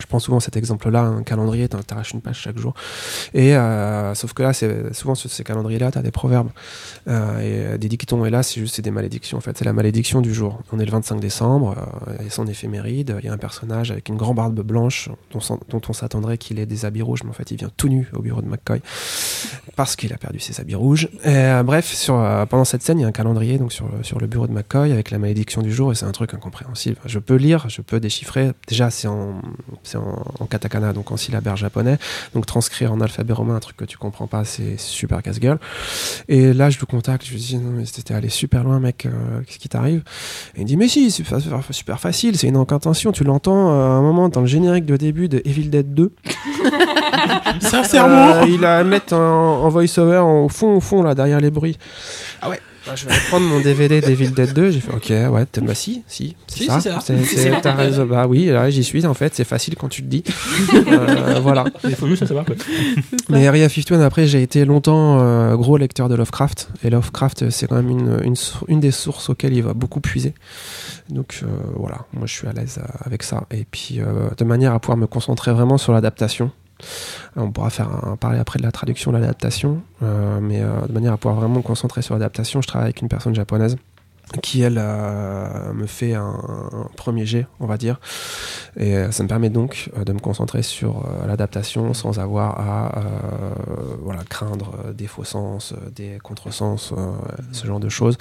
Je 0.00 0.06
prends 0.06 0.18
souvent 0.18 0.40
cet 0.40 0.56
exemple-là, 0.56 1.00
un 1.00 1.22
calendrier, 1.22 1.68
t'en- 1.68 1.82
t'arraches 1.82 2.12
une 2.12 2.20
page 2.20 2.38
chaque 2.38 2.58
jour. 2.58 2.74
Et 3.34 3.56
euh, 3.56 4.14
sauf 4.14 4.32
que 4.34 4.42
là, 4.42 4.52
c'est 4.52 4.92
souvent 4.94 5.14
sur 5.14 5.30
ces 5.30 5.44
calendriers-là, 5.44 5.90
t'as 5.90 6.02
des 6.02 6.10
proverbes 6.10 6.50
euh, 7.08 7.38
et 7.38 7.74
euh, 7.74 7.78
des 7.78 7.88
dictons. 7.88 8.24
Et 8.26 8.30
là, 8.30 8.42
c'est 8.42 8.60
juste 8.60 8.80
des 8.80 8.90
malédictions. 8.90 9.38
En 9.38 9.40
fait, 9.40 9.56
c'est 9.56 9.64
la 9.64 9.72
malédiction 9.72 10.20
du 10.20 10.34
jour. 10.34 10.60
On 10.72 10.78
est 10.78 10.84
le 10.84 10.90
25 10.92 11.18
décembre, 11.20 11.74
il 12.20 12.26
y 12.26 12.50
éphéméride. 12.50 13.16
Il 13.20 13.26
y 13.26 13.28
a 13.28 13.32
un 13.32 13.38
personnage 13.38 13.90
avec 13.90 14.08
une 14.08 14.16
grande 14.16 14.36
barbe 14.36 14.60
blanche 14.60 15.08
dont, 15.32 15.80
on 15.88 15.92
s'attendrait 15.92 16.38
qu'il 16.38 16.58
ait 16.58 16.66
des 16.66 16.84
habits 16.84 17.02
rouges, 17.02 17.22
mais 17.24 17.30
en 17.30 17.34
fait, 17.34 17.50
il 17.50 17.56
vient 17.56 17.70
tout 17.76 17.88
nu 17.88 18.08
au 18.12 18.20
bureau 18.20 18.42
de 18.42 18.48
McCoy 18.48 18.80
parce 19.76 19.96
qu'il 19.96 20.12
a 20.12 20.18
perdu 20.18 20.40
ses 20.40 20.60
habits 20.60 20.74
rouges. 20.74 21.08
Bref, 21.64 22.10
pendant 22.50 22.64
cette 22.64 22.82
scène, 22.82 22.98
il 22.98 23.02
y 23.02 23.04
a 23.04 23.08
un 23.08 23.12
calendrier 23.12 23.58
donc 23.58 23.72
sur, 23.72 23.88
sur 24.02 24.18
le 24.20 24.26
bureau 24.26 24.46
de 24.46 24.52
McCoy 24.52 24.92
avec 24.92 25.10
la 25.10 25.18
malédiction 25.18 25.62
du 25.62 25.72
jour 25.72 25.92
et 25.92 25.94
c'est 25.94 26.06
un 26.06 26.12
truc 26.12 26.34
incompréhensible. 26.34 26.96
Je 27.04 27.18
peux 27.18 27.36
lire, 27.36 27.68
je 27.68 27.80
peux 27.80 28.00
déchiffrer. 28.00 28.52
Déjà, 28.68 28.90
c'est 28.90 29.08
en, 29.08 29.40
c'est 29.86 29.96
en, 29.98 30.22
en 30.40 30.44
katakana, 30.46 30.92
donc 30.92 31.10
en 31.12 31.16
syllabaire 31.16 31.56
japonais. 31.56 31.98
Donc 32.34 32.44
transcrire 32.46 32.92
en 32.92 33.00
alphabet 33.00 33.32
romain 33.32 33.54
un 33.56 33.60
truc 33.60 33.76
que 33.76 33.84
tu 33.84 33.96
comprends 33.96 34.26
pas, 34.26 34.44
c'est 34.44 34.78
super 34.78 35.22
casse-gueule. 35.22 35.58
Et 36.28 36.52
là, 36.52 36.70
je 36.70 36.78
le 36.78 36.86
contacte, 36.86 37.24
je 37.26 37.32
lui 37.32 37.38
dis 37.40 37.56
non, 37.56 37.70
mais 37.70 37.84
c'était 37.86 38.14
allé 38.14 38.28
super 38.28 38.64
loin, 38.64 38.80
mec, 38.80 39.06
euh, 39.06 39.40
qu'est-ce 39.46 39.58
qui 39.58 39.68
t'arrive? 39.68 40.02
Et 40.54 40.58
il 40.60 40.62
me 40.62 40.66
dit 40.66 40.76
mais 40.76 40.88
si, 40.88 41.10
c'est 41.10 41.24
super 41.70 42.00
facile, 42.00 42.36
c'est 42.36 42.48
une 42.48 42.56
incantation. 42.56 43.12
Tu 43.12 43.24
l'entends 43.24 43.70
euh, 43.70 43.84
à 43.86 43.90
un 43.92 44.02
moment 44.02 44.28
dans 44.28 44.40
le 44.42 44.46
générique 44.46 44.84
de 44.86 44.96
début 44.96 45.28
de 45.28 45.40
Evil 45.44 45.68
Dead 45.70 45.94
2. 45.94 46.12
Sincèrement 47.60 48.34
Euh, 48.36 48.46
il 48.48 48.64
a 48.64 48.78
à 48.78 48.84
mettre 48.84 49.14
en, 49.14 49.62
en 49.64 49.68
voice-over 49.68 50.18
en- 50.18 50.44
au 50.44 50.48
fond, 50.48 50.76
au 50.76 50.80
fond, 50.80 51.02
là, 51.02 51.14
derrière 51.14 51.40
les 51.40 51.50
bruits. 51.50 51.78
Ah 52.42 52.50
ouais 52.50 52.60
bah, 52.86 52.92
je 52.94 53.06
vais 53.06 53.14
prendre 53.28 53.46
mon 53.46 53.60
DVD 53.60 54.00
d'Evil 54.00 54.32
Dead 54.32 54.52
2. 54.52 54.70
J'ai 54.70 54.80
fait, 54.80 54.92
ok, 54.92 55.32
ouais, 55.34 55.46
t'es- 55.46 55.60
bah 55.60 55.74
si, 55.74 56.02
si, 56.06 56.36
c'est 56.46 56.58
Si, 56.60 56.66
ça. 56.66 56.80
c'est 56.80 56.90
ça. 56.90 57.00
C'est- 57.00 57.24
C'est. 57.24 57.60
T'as 57.60 57.74
raison. 57.74 58.06
Bah 58.06 58.26
oui, 58.28 58.46
là, 58.46 58.70
j'y 58.70 58.84
suis, 58.84 59.04
en 59.06 59.14
fait, 59.14 59.34
c'est 59.34 59.44
facile 59.44 59.74
quand 59.76 59.88
tu 59.88 60.02
te 60.02 60.08
dis. 60.08 60.22
Euh, 60.74 61.40
voilà. 61.42 61.64
Il 61.84 61.94
faut 61.96 62.06
juste 62.06 62.22
le 62.22 62.28
savoir. 62.28 62.44
Quoi. 62.46 62.54
Mais 63.28 63.46
Area 63.46 63.68
51, 63.68 64.00
après, 64.00 64.26
j'ai 64.26 64.42
été 64.42 64.64
longtemps 64.64 65.20
euh, 65.20 65.56
gros 65.56 65.76
lecteur 65.76 66.08
de 66.08 66.14
Lovecraft. 66.14 66.68
Et 66.84 66.90
Lovecraft, 66.90 67.50
c'est 67.50 67.66
quand 67.66 67.76
même 67.76 67.90
une, 67.90 68.20
une, 68.24 68.36
sou- 68.36 68.64
une 68.68 68.80
des 68.80 68.90
sources 68.90 69.28
auxquelles 69.30 69.54
il 69.54 69.62
va 69.62 69.74
beaucoup 69.74 70.00
puiser. 70.00 70.34
Donc 71.08 71.40
euh, 71.42 71.46
voilà, 71.76 71.98
moi 72.12 72.26
je 72.26 72.32
suis 72.32 72.46
à 72.48 72.52
l'aise 72.52 72.78
euh, 72.80 72.86
avec 73.04 73.22
ça. 73.22 73.44
Et 73.52 73.64
puis, 73.70 74.00
euh, 74.00 74.28
de 74.36 74.44
manière 74.44 74.72
à 74.74 74.80
pouvoir 74.80 74.96
me 74.98 75.06
concentrer 75.06 75.52
vraiment 75.52 75.78
sur 75.78 75.92
l'adaptation. 75.92 76.50
On 77.36 77.50
pourra 77.50 77.70
faire 77.70 77.88
un, 77.88 78.16
parler 78.16 78.38
après 78.38 78.58
de 78.58 78.64
la 78.64 78.72
traduction, 78.72 79.12
de 79.12 79.18
l'adaptation. 79.18 79.82
euh, 80.02 80.38
mais 80.40 80.62
euh, 80.62 80.86
de 80.86 80.92
manière 80.92 81.12
à 81.12 81.16
pouvoir 81.16 81.40
vraiment 81.40 81.56
me 81.56 81.62
concentrer 81.62 82.02
sur 82.02 82.14
l'adaptation, 82.14 82.62
je 82.62 82.68
travaille 82.68 82.86
avec 82.86 83.02
une 83.02 83.08
personne 83.08 83.34
japonaise 83.34 83.76
qui 84.42 84.60
elle 84.60 84.78
euh, 84.78 85.72
me 85.72 85.86
fait 85.86 86.14
un, 86.14 86.34
premier 86.96 87.24
jet, 87.26 87.46
on 87.60 87.66
va 87.66 87.76
dire, 87.76 88.00
et 88.76 88.96
ça 89.12 89.22
me 89.22 89.28
permet 89.28 89.50
donc 89.50 89.88
de 90.04 90.12
me 90.12 90.18
concentrer 90.18 90.62
sur 90.62 91.04
l'adaptation 91.28 91.94
sans 91.94 92.18
avoir 92.18 92.58
à 92.58 93.04
voilà 94.02 94.24
craindre 94.28 94.92
des 94.92 95.06
faux 95.06 95.22
sens, 95.22 95.74
des 95.94 96.18
contresens, 96.24 96.92
ce 97.52 97.66
genre 97.66 97.78
de 97.78 97.88
choses. 97.88 98.18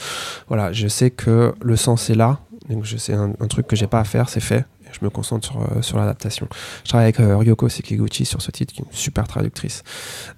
Voilà, 0.47 0.71
je 0.71 0.87
sais 0.87 1.09
que 1.09 1.55
le 1.59 1.75
sens 1.75 2.11
est 2.11 2.15
là, 2.15 2.37
donc 2.69 2.85
je 2.85 2.97
sais 2.97 3.13
un, 3.13 3.33
un 3.39 3.47
truc 3.47 3.65
que 3.65 3.75
j'ai 3.75 3.87
pas 3.87 3.99
à 3.99 4.03
faire, 4.03 4.29
c'est 4.29 4.41
fait. 4.41 4.63
Je 4.99 5.03
me 5.03 5.09
concentre 5.09 5.45
sur, 5.45 5.61
euh, 5.61 5.81
sur 5.81 5.97
l'adaptation. 5.97 6.47
Je 6.83 6.89
travaille 6.89 7.05
avec 7.05 7.19
euh, 7.19 7.37
Ryoko 7.37 7.67
Sekiguchi 7.67 8.25
sur 8.25 8.41
ce 8.41 8.51
titre, 8.51 8.73
qui 8.73 8.81
est 8.81 8.85
une 8.85 8.91
super 8.91 9.27
traductrice. 9.27 9.83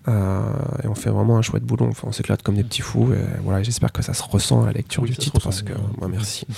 Euh, 0.08 0.41
et 0.84 0.88
on 0.88 0.95
fait 0.95 1.10
vraiment 1.10 1.38
un 1.38 1.41
chouette 1.41 1.64
boulot. 1.64 1.88
Enfin, 1.89 2.08
on 2.08 2.12
s'éclate 2.12 2.41
comme 2.41 2.55
des 2.55 2.64
petits 2.64 2.82
fous. 2.82 3.14
Et 3.14 3.41
voilà, 3.43 3.62
j'espère 3.64 3.91
que 3.91 4.01
ça 4.01 4.14
se 4.14 4.24
ressent 4.24 4.64
à 4.64 4.68
la 4.68 4.72
lecture 4.72 5.03
Oui, 5.03 5.10
du 5.10 5.18
titre. 5.18 5.39
Parce 5.41 5.62
que, 5.62 5.74
ouais. 5.74 5.80
moi, 5.99 6.08
merci. 6.08 6.45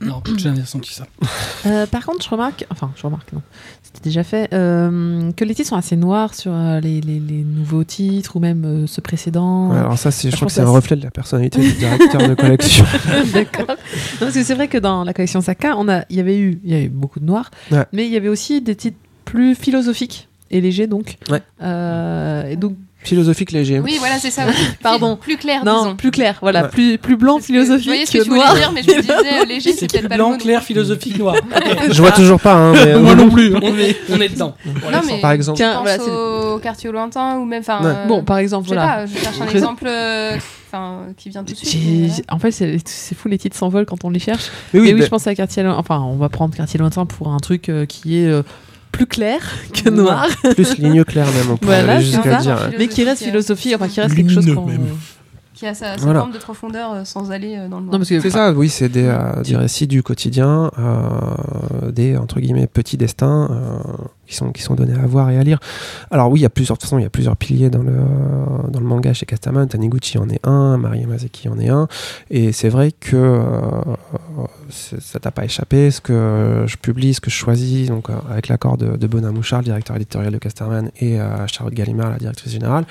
Non, 0.00 0.22
j'ai 0.36 0.38
jamais 0.38 0.64
senti 0.64 0.92
ça. 0.94 1.06
Euh, 1.66 1.86
par 1.86 2.04
contre, 2.06 2.24
je 2.24 2.30
remarque, 2.30 2.66
enfin, 2.70 2.90
je 2.96 3.02
remarque, 3.02 3.32
non, 3.32 3.42
c'était 3.82 4.00
déjà 4.02 4.22
fait, 4.24 4.52
euh, 4.52 5.32
que 5.32 5.44
les 5.44 5.54
titres 5.54 5.68
sont 5.70 5.76
assez 5.76 5.96
noirs 5.96 6.34
sur 6.34 6.52
euh, 6.52 6.80
les, 6.80 7.00
les- 7.00 7.20
les 7.20 7.42
nouveaux 7.44 7.84
titres 7.84 8.36
ou 8.36 8.40
même 8.40 8.64
euh, 8.64 8.86
ceux 8.86 9.02
précédents. 9.02 9.70
Ouais, 9.70 9.78
alors 9.78 9.98
ça, 9.98 10.10
c'est, 10.10 10.30
je 10.30 10.36
crois 10.36 10.46
que 10.48 10.52
c'est 10.52 10.60
un 10.60 10.68
reflet 10.68 10.96
de 10.96 11.02
la 11.04 11.10
personnalité 11.10 11.60
du 11.60 11.72
directeur 11.72 12.28
de 12.28 12.34
collection. 12.34 12.84
D'accord. 13.32 13.66
Non, 13.68 13.76
parce 14.20 14.34
que 14.34 14.42
c'est 14.42 14.54
vrai 14.54 14.68
que 14.68 14.78
dans 14.78 15.04
la 15.04 15.12
collection 15.14 15.40
Saka, 15.40 15.74
on 15.76 15.88
a, 15.88 16.04
il 16.10 16.16
y 16.16 16.20
avait 16.20 16.38
eu, 16.38 16.60
il 16.64 16.70
y 16.70 16.74
avait 16.74 16.88
beaucoup 16.88 17.20
de 17.20 17.24
noirs, 17.26 17.50
Ouais. 17.70 17.84
mais 17.92 18.06
il 18.06 18.12
y 18.12 18.16
avait 18.16 18.28
aussi 18.28 18.60
des 18.60 18.74
titres 18.76 18.98
plus 19.24 19.54
philosophiques 19.54 20.28
et 20.50 20.60
légers 20.60 20.86
donc. 20.86 21.16
Ouais. 21.30 21.40
Euh, 21.62 22.48
et 22.50 22.56
donc, 22.56 22.76
Philosophique 23.04 23.52
léger. 23.52 23.80
Oui, 23.80 23.96
voilà, 23.98 24.18
c'est 24.18 24.30
ça. 24.30 24.42
Pardon. 24.82 25.16
Plus 25.16 25.36
clair, 25.36 25.64
non, 25.64 25.82
disons. 25.82 25.96
plus 25.96 26.10
clair, 26.10 26.38
voilà, 26.40 26.62
Ouais. 26.62 26.68
plus 26.68 26.98
plus 26.98 27.16
blanc 27.16 27.36
que 27.36 27.42
Je 27.42 27.46
philosophique 27.46 27.86
voyais 27.86 28.06
ce 28.06 28.12
que 28.12 28.18
que 28.18 28.22
tu 28.24 28.28
voulais 28.30 28.40
noir. 28.40 28.54
dire, 28.54 28.72
mais 28.74 28.82
je 28.82 28.90
me 28.90 29.00
disais, 29.00 29.12
euh, 29.42 29.44
léger, 29.44 29.72
c'est 29.72 29.90
peut-être 29.90 30.08
pas 30.08 30.16
le 30.16 30.22
Blanc, 30.22 30.30
mot. 30.32 30.36
clair, 30.38 30.62
philosophique, 30.62 31.18
noir. 31.18 31.36
Je 31.90 32.00
vois 32.00 32.12
toujours 32.12 32.40
pas, 32.40 32.54
hein, 32.54 32.72
mais 32.72 32.96
Moi 32.98 33.14
non 33.14 33.28
plus. 33.30 33.54
on, 33.54 33.78
est, 33.78 33.96
on 34.10 34.20
est 34.20 34.28
dedans. 34.30 34.54
Non, 34.66 35.00
mais 35.06 35.20
par 35.20 35.32
exemple. 35.32 35.56
Tiens, 35.58 35.74
pense 35.74 35.82
voilà, 35.82 35.98
c'est- 36.02 36.10
au 36.10 36.58
quartier 36.58 36.90
lointain 36.90 37.36
ou 37.38 37.44
même. 37.44 37.60
enfin, 37.60 37.80
Ouais. 37.84 37.90
euh, 37.94 38.06
Bon, 38.06 38.24
par 38.24 38.38
exemple, 38.38 38.68
je 38.68 38.74
voilà. 38.74 38.88
pas, 38.88 39.06
je 39.06 39.18
cherche 39.18 39.40
un 39.40 39.46
Je- 39.48 39.52
exemple 39.56 39.84
euh, 39.86 40.36
enfin, 40.68 41.00
qui 41.16 41.28
vient 41.28 41.44
tout 41.44 41.52
de 41.52 41.58
suite. 41.58 42.24
En 42.30 42.38
fait, 42.38 42.50
c'est 42.52 42.78
c'est 42.86 43.14
fou, 43.14 43.28
les 43.28 43.38
titres 43.38 43.56
s'envolent 43.56 43.86
quand 43.86 44.04
on 44.04 44.10
les 44.10 44.18
cherche. 44.18 44.44
Mais 44.72 44.80
Oui, 44.80 44.94
je 45.02 45.06
pense 45.08 45.26
à 45.26 45.34
quartier. 45.34 45.62
Lointain. 45.62 45.78
Enfin, 45.78 46.00
on 46.00 46.16
va 46.16 46.28
prendre 46.28 46.54
quartier 46.56 46.78
lointain 46.78 47.04
pour 47.06 47.28
un 47.28 47.38
truc 47.38 47.68
euh, 47.68 47.84
qui 47.86 48.18
est 48.18 48.26
euh, 48.26 48.42
plus 48.94 49.06
clair 49.06 49.40
que 49.84 49.90
noir, 49.90 50.26
Plus 50.54 50.78
ligne 50.78 51.04
claire 51.04 51.26
même, 51.26 51.50
on 51.52 51.56
pourrait 51.56 51.82
Voilà, 51.84 52.00
jusqu'à 52.00 52.22
ça. 52.22 52.40
dire. 52.40 52.70
mais 52.78 52.88
qui 52.88 53.04
reste 53.04 53.22
philosophique, 53.22 53.74
enfin 53.74 53.88
qui 53.88 54.00
reste 54.00 54.14
quelque 54.14 54.30
chose 54.32 54.46
qu'on. 54.54 54.66
même. 54.66 54.86
Qui 55.54 55.66
a 55.68 55.74
sa, 55.74 55.96
sa 55.96 56.02
Voilà. 56.04 56.18
forme 56.20 56.32
de 56.32 56.38
profondeur 56.38 56.92
euh, 56.92 57.04
sans 57.04 57.30
aller 57.30 57.54
euh, 57.56 57.68
dans 57.68 57.78
le 57.78 57.84
noir. 57.84 57.92
Non, 57.92 57.98
parce 57.98 58.08
que 58.08 58.18
C'est 58.20 58.30
ça, 58.30 58.52
oui, 58.52 58.68
c'est 58.68 58.88
des, 58.88 59.04
euh, 59.04 59.40
des 59.44 59.54
récits 59.56 59.86
du 59.86 60.02
quotidien, 60.02 60.68
euh, 60.80 61.90
des 61.92 62.16
entre 62.16 62.40
guillemets 62.40 62.66
petits 62.66 62.96
destins 62.96 63.48
euh, 63.52 64.04
qui 64.26 64.34
sont 64.34 64.52
qui 64.52 64.62
sont 64.62 64.74
donnés 64.74 64.94
à 64.94 65.06
voir 65.06 65.30
et 65.30 65.38
à 65.38 65.42
lire. 65.42 65.58
Alors 66.10 66.30
oui, 66.30 66.40
il 66.40 66.42
y 66.42 66.46
a 66.46 66.50
plusieurs 66.50 66.76
de 66.76 66.80
toute 66.80 66.88
façon, 66.88 66.98
il 66.98 67.02
y 67.02 67.06
a 67.06 67.10
plusieurs 67.10 67.36
piliers 67.36 67.70
dans 67.70 67.82
le 67.82 67.96
dans 68.68 68.80
le 68.80 68.86
manga 68.86 69.12
chez 69.12 69.26
Castaman. 69.26 69.66
Taniguchi 69.68 70.18
en 70.18 70.28
est 70.28 70.40
un, 70.46 70.76
Marie 70.76 71.06
Mazeki 71.06 71.48
en 71.48 71.58
est 71.58 71.68
un, 71.68 71.88
et 72.30 72.52
c'est 72.52 72.68
vrai 72.68 72.92
que 72.92 73.16
euh, 73.16 73.80
ça 74.70 75.18
t'a 75.20 75.30
pas 75.30 75.44
échappé. 75.44 75.90
Ce 75.90 76.00
que 76.00 76.64
je 76.66 76.76
publie, 76.76 77.14
ce 77.14 77.20
que 77.20 77.30
je 77.30 77.36
choisis, 77.36 77.88
donc 77.88 78.10
euh, 78.10 78.14
avec 78.30 78.48
l'accord 78.48 78.76
de, 78.76 78.96
de 78.96 79.06
Bonin 79.06 79.32
Mouchard, 79.32 79.60
le 79.60 79.66
directeur 79.66 79.96
éditorial 79.96 80.32
de 80.32 80.38
Casterman, 80.38 80.90
et 81.00 81.20
euh, 81.20 81.46
Charlotte 81.46 81.74
Gallimard, 81.74 82.10
la 82.10 82.18
directrice 82.18 82.52
générale. 82.52 82.84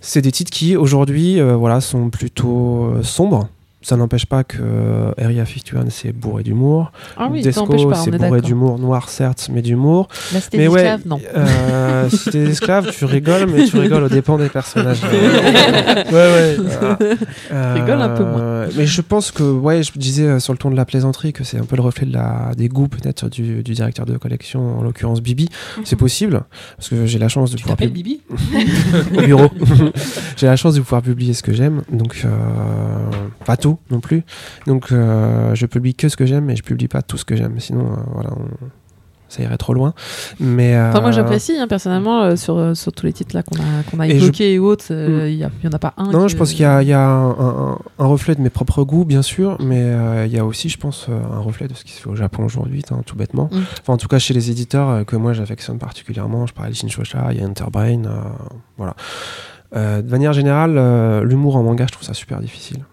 C'est 0.00 0.20
des 0.20 0.32
titres 0.32 0.50
qui 0.50 0.76
aujourd'hui 0.76 1.40
euh, 1.40 1.56
voilà, 1.56 1.80
sont 1.80 2.10
plutôt 2.10 2.84
euh, 2.84 3.02
sombres. 3.02 3.48
Ça 3.84 3.96
n'empêche 3.96 4.24
pas 4.26 4.44
que 4.44 4.58
euh, 4.60 5.12
Area 5.18 5.44
51 5.44 5.90
c'est 5.90 6.12
bourré 6.12 6.42
d'humour. 6.42 6.90
Ah 7.18 7.28
oui, 7.30 7.42
Desco 7.42 7.66
c'est 7.94 8.14
est 8.14 8.18
bourré 8.18 8.40
d'humour, 8.40 8.78
noir 8.78 9.10
certes, 9.10 9.48
mais 9.52 9.60
d'humour. 9.60 10.08
Cité 10.12 10.56
Mais 10.56 10.62
des 10.64 10.68
ouais, 10.68 10.80
esclaves, 10.80 11.02
non. 11.06 11.20
euh, 11.36 12.08
si 12.08 12.30
t'es 12.30 12.38
esclave, 12.44 12.90
tu 12.90 13.04
rigoles, 13.04 13.46
mais 13.46 13.66
tu 13.66 13.78
rigoles 13.78 14.04
aux 14.04 14.08
dépens 14.08 14.38
des 14.38 14.48
personnages. 14.48 15.02
Ouais, 16.04 16.12
ouais. 16.12 16.56
Voilà. 16.58 16.98
Euh, 17.52 17.74
Rigole 17.74 18.00
un 18.02 18.08
peu 18.10 18.24
moins. 18.24 18.66
Mais 18.76 18.86
je 18.86 19.00
pense 19.00 19.30
que, 19.30 19.42
ouais, 19.42 19.82
je 19.82 19.92
disais 19.96 20.24
euh, 20.24 20.38
sur 20.38 20.52
le 20.52 20.58
ton 20.58 20.70
de 20.70 20.76
la 20.76 20.84
plaisanterie 20.84 21.32
que 21.32 21.44
c'est 21.44 21.58
un 21.58 21.64
peu 21.64 21.76
le 21.76 21.82
reflet 21.82 22.06
de 22.06 22.12
la, 22.12 22.52
des 22.56 22.68
goûts 22.68 22.88
peut-être 22.88 23.28
du, 23.28 23.62
du 23.62 23.74
directeur 23.74 24.06
de 24.06 24.16
collection, 24.16 24.78
en 24.78 24.82
l'occurrence 24.82 25.20
Bibi. 25.20 25.48
C'est 25.84 25.96
possible, 25.96 26.42
parce 26.76 26.88
que 26.88 27.06
j'ai 27.06 27.18
la 27.18 27.28
chance 27.28 27.50
de 27.50 27.56
Tu 27.56 27.62
pouvoir 27.62 27.76
Bibi 27.78 28.20
au 29.16 29.20
bureau. 29.22 29.48
j'ai 30.36 30.46
la 30.46 30.56
chance 30.56 30.74
de 30.74 30.80
pouvoir 30.80 31.02
publier 31.02 31.34
ce 31.34 31.42
que 31.42 31.52
j'aime, 31.52 31.82
donc 31.90 32.22
euh, 32.24 32.28
pas 33.44 33.56
tout 33.56 33.73
non 33.90 34.00
plus. 34.00 34.22
Donc 34.66 34.92
euh, 34.92 35.54
je 35.54 35.66
publie 35.66 35.94
que 35.94 36.08
ce 36.08 36.16
que 36.16 36.26
j'aime, 36.26 36.44
mais 36.44 36.56
je 36.56 36.62
publie 36.62 36.88
pas 36.88 37.02
tout 37.02 37.16
ce 37.18 37.24
que 37.24 37.36
j'aime. 37.36 37.58
Sinon, 37.60 37.84
euh, 37.92 37.96
voilà, 38.12 38.30
on- 38.32 38.66
ça 39.26 39.42
irait 39.42 39.56
trop 39.56 39.74
loin. 39.74 39.94
Mais 40.38 40.78
Enfin, 40.78 41.00
moi 41.00 41.08
euh, 41.08 41.12
j'apprécie 41.12 41.56
hein, 41.58 41.66
personnellement 41.66 42.22
euh, 42.22 42.36
sur, 42.36 42.56
euh, 42.56 42.74
sur 42.74 42.92
tous 42.92 43.04
les 43.06 43.12
titres 43.12 43.34
là 43.34 43.42
qu'on 43.42 43.56
a, 43.56 43.82
qu'on 43.90 43.98
a 43.98 44.06
Et 44.06 44.12
évoqués 44.12 44.52
et 44.52 44.58
autres, 44.60 44.84
euh, 44.92 45.24
Mm. 45.26 45.28
il 45.28 45.34
y, 45.38 45.42
a- 45.44 45.50
il 45.60 45.64
y 45.64 45.68
en 45.68 45.72
a 45.72 45.78
pas 45.80 45.92
un. 45.96 46.04
Non, 46.12 46.22
que- 46.24 46.28
je 46.28 46.36
pense 46.36 46.50
qu'il 46.52 46.60
y 46.60 46.64
a, 46.66 46.82
il 46.82 46.88
y 46.88 46.92
a 46.92 47.00
un, 47.04 47.30
un- 47.30 47.78
un 47.98 48.06
reflet 48.06 48.36
de 48.36 48.40
mes 48.42 48.50
propres 48.50 48.84
goûts, 48.84 49.04
bien 49.04 49.22
sûr, 49.22 49.56
mais 49.60 49.80
euh, 49.82 50.26
il 50.26 50.32
y 50.32 50.38
a 50.38 50.44
aussi, 50.44 50.68
je 50.68 50.78
pense, 50.78 51.06
euh, 51.08 51.18
un 51.32 51.40
reflet 51.40 51.66
de 51.66 51.74
ce 51.74 51.82
qui 51.82 51.92
se 51.92 52.02
fait 52.02 52.08
au 52.10 52.14
Japon 52.14 52.44
aujourd'hui, 52.44 52.82
hein, 52.92 53.00
tout 53.04 53.16
bêtement. 53.16 53.48
Mm. 53.50 53.58
Enfin, 53.80 53.94
en 53.94 53.96
tout 53.96 54.06
cas, 54.08 54.20
chez 54.20 54.34
les 54.34 54.52
éditeurs 54.52 54.88
euh, 54.90 55.04
que 55.04 55.16
moi 55.16 55.32
j'affectionne 55.32 55.78
particulièrement, 55.78 56.46
je 56.46 56.54
parlais 56.54 56.70
de 56.70 56.76
Shinshosha, 56.76 57.32
il 57.32 57.40
y 57.40 57.42
a 57.42 57.46
Enterbrain, 57.48 58.04
euh, 58.04 58.20
voilà. 58.76 58.94
Euh, 59.74 60.00
de 60.02 60.10
manière 60.10 60.32
générale, 60.32 60.74
euh, 60.76 61.24
l'humour 61.24 61.56
en 61.56 61.64
manga, 61.64 61.86
je 61.88 61.92
trouve 61.92 62.06
ça 62.06 62.14
super 62.14 62.38
difficile. 62.40 62.84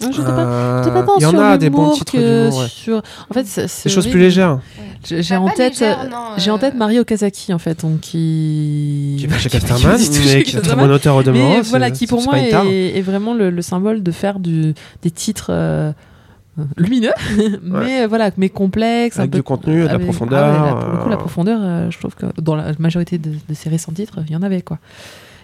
Non, 0.00 0.12
j'étais 0.12 0.24
pas- 0.24 0.38
Euh, 0.46 0.84
pas 0.90 1.04
Il 1.18 1.22
y 1.22 1.26
en 1.26 1.38
a 1.38 1.56
des 1.58 1.70
bons 1.70 1.90
titres 1.90 2.16
d'humour, 2.16 2.58
ouais. 2.58 2.66
sur. 2.68 3.02
En 3.30 3.34
fait, 3.34 3.46
c'est- 3.46 3.66
c'est 3.68 3.88
Des 3.88 3.94
choses 3.94 4.06
plus 4.06 4.18
légères. 4.20 4.60
J'ai 5.08 5.36
en 5.36 5.48
tête, 5.48 5.74
légère, 5.74 6.00
euh, 6.04 6.08
non, 6.08 6.16
j'ai 6.36 6.50
en 6.50 6.56
euh, 6.56 6.58
tête 6.58 6.74
Marie 6.74 6.98
Okazaki 6.98 7.52
en 7.54 7.58
fait, 7.58 7.80
donc 7.82 8.00
qui. 8.00 9.16
Qui 9.20 9.26
va 9.26 9.38
chez 9.38 9.48
Casterman, 9.50 9.98
qui- 9.98 10.10
mais 10.34 10.42
qui 10.42 10.56
est 10.56 10.58
un 10.58 10.62
très 10.62 10.76
bon 10.76 10.90
auteur 10.90 11.14
au 11.14 11.18
Mais 11.20 11.24
demeurant. 11.24 11.60
voilà, 11.64 11.90
qui 11.90 12.06
pour 12.06 12.20
c'est 12.20 12.26
moi 12.26 12.38
est, 12.38 12.98
est 12.98 13.02
vraiment 13.02 13.32
le, 13.34 13.50
le 13.50 13.62
symbole 13.62 14.02
de 14.02 14.10
faire 14.10 14.38
du, 14.40 14.74
des 15.02 15.10
titres 15.10 15.48
euh, 15.50 15.92
lumineux, 16.76 17.12
mais 17.62 18.02
euh, 18.02 18.06
voilà, 18.08 18.30
mais 18.36 18.48
complexes, 18.48 19.18
Avec 19.18 19.28
un 19.28 19.32
peu 19.32 19.38
du 19.38 19.42
contenu, 19.42 19.82
de 19.82 19.86
la 19.88 19.98
profondeur, 19.98 20.44
ah 20.44 20.62
ouais, 20.64 20.70
là, 20.70 20.74
pour 20.74 20.92
le 20.92 20.98
coup, 20.98 21.08
la 21.08 21.14
euh, 21.14 21.18
profondeur, 21.18 21.58
euh, 21.62 21.90
je 21.90 21.98
trouve 21.98 22.14
que 22.14 22.26
dans 22.40 22.56
la 22.56 22.72
majorité 22.78 23.18
de, 23.18 23.30
de 23.30 23.54
ces 23.54 23.68
récents 23.68 23.92
titres, 23.92 24.18
il 24.26 24.32
y 24.32 24.36
en 24.36 24.42
avait 24.42 24.62
quoi. 24.62 24.78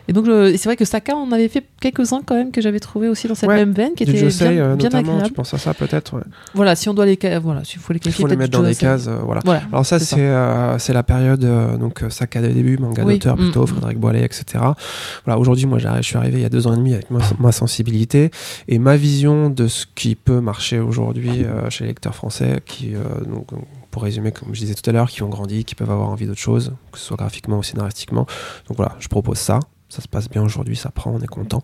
Et 0.09 0.13
donc, 0.13 0.27
c'est 0.27 0.65
vrai 0.65 0.77
que 0.77 0.85
Saka, 0.85 1.15
on 1.17 1.31
avait 1.33 1.49
fait 1.49 1.65
quelques-uns 1.81 2.23
quand 2.25 2.35
même 2.35 2.51
que 2.51 2.61
j'avais 2.61 2.81
trouvé 2.81 3.09
aussi 3.09 3.29
dans 3.29 3.35
cette 3.35 3.49
Ouais, 3.49 3.57
même 3.57 3.73
veine, 3.73 3.95
qui 3.95 4.05
Josei, 4.05 4.51
bien, 4.51 4.65
euh, 4.65 4.77
bien 4.77 4.89
notamment, 4.89 5.23
tu 5.23 5.33
penses 5.33 5.55
à 5.55 5.59
ça 5.59 5.75
peut-être 5.75 6.17
ouais. 6.17 6.23
Voilà, 6.55 6.75
si 6.75 6.89
on 6.89 6.95
doit 6.95 7.07
les, 7.07 7.19
voilà, 7.43 7.65
s'il 7.65 7.81
faut 7.81 7.93
les 7.93 8.01
Il 8.05 8.13
faut 8.13 8.27
les 8.27 8.37
mettre 8.37 8.51
dans 8.59 8.63
des 8.63 8.75
cases, 8.75 9.07
euh, 9.09 9.19
voilà. 9.25 9.41
Voilà. 9.45 9.63
Alors 9.71 9.87
ça, 9.87 9.99
c'est 9.99 10.17
euh, 10.19 10.77
la 10.89 11.03
période 11.03 11.45
euh, 11.45 11.77
donc 11.77 12.03
Saka 12.11 12.41
des 12.41 12.49
débuts, 12.53 12.79
manga 12.79 13.05
Oui. 13.05 13.15
d'auteur 13.15 13.37
plutôt, 13.37 13.63
Mm. 13.63 13.67
Frédéric 13.67 13.99
Boilet, 13.99 14.25
etc. 14.25 14.45
Voilà, 15.25 15.39
aujourd'hui, 15.39 15.67
moi, 15.67 15.79
je 15.79 16.03
suis 16.03 16.17
arrivé 16.17 16.39
il 16.39 16.43
y 16.43 16.47
a 16.47 16.49
deux 16.49 16.67
ans 16.67 16.75
et 16.75 16.77
demi 16.77 16.95
avec 16.95 17.11
ma, 17.11 17.21
ma 17.39 17.53
sensibilité 17.53 18.31
et 18.69 18.79
ma 18.79 18.97
vision 18.97 19.51
de 19.51 19.69
ce 19.69 19.87
qui 19.95 20.15
peut 20.17 20.41
marcher 20.41 20.81
aujourd'hui 20.81 21.45
chez 21.69 21.85
les 21.85 21.89
lecteurs 21.89 22.15
français, 22.15 22.61
qui, 22.67 22.93
donc, 23.29 23.49
pour 23.91 24.03
résumer, 24.03 24.33
comme 24.33 24.55
je 24.55 24.61
disais 24.61 24.75
tout 24.75 24.89
à 24.89 24.93
l'heure, 24.93 25.09
qui 25.11 25.23
ont 25.23 25.29
grandi, 25.29 25.65
qui 25.65 25.75
peuvent 25.75 25.91
avoir 25.91 26.09
envie 26.09 26.27
d'autre 26.27 26.41
chose, 26.41 26.73
que 26.91 26.99
ce 26.99 27.05
soit 27.05 27.17
graphiquement 27.17 27.59
ou 27.59 27.63
scénaristiquement. 27.63 28.27
Donc 28.69 28.77
voilà, 28.77 28.97
je 28.99 29.09
propose 29.09 29.39
ça. 29.39 29.61
Ça 29.93 30.01
se 30.01 30.09
passe 30.09 30.27
bien 30.31 30.43
aujourd'hui, 30.43 30.75
ça 30.75 30.89
prend, 30.91 31.11
on 31.13 31.21
est 31.21 31.27
content. 31.27 31.63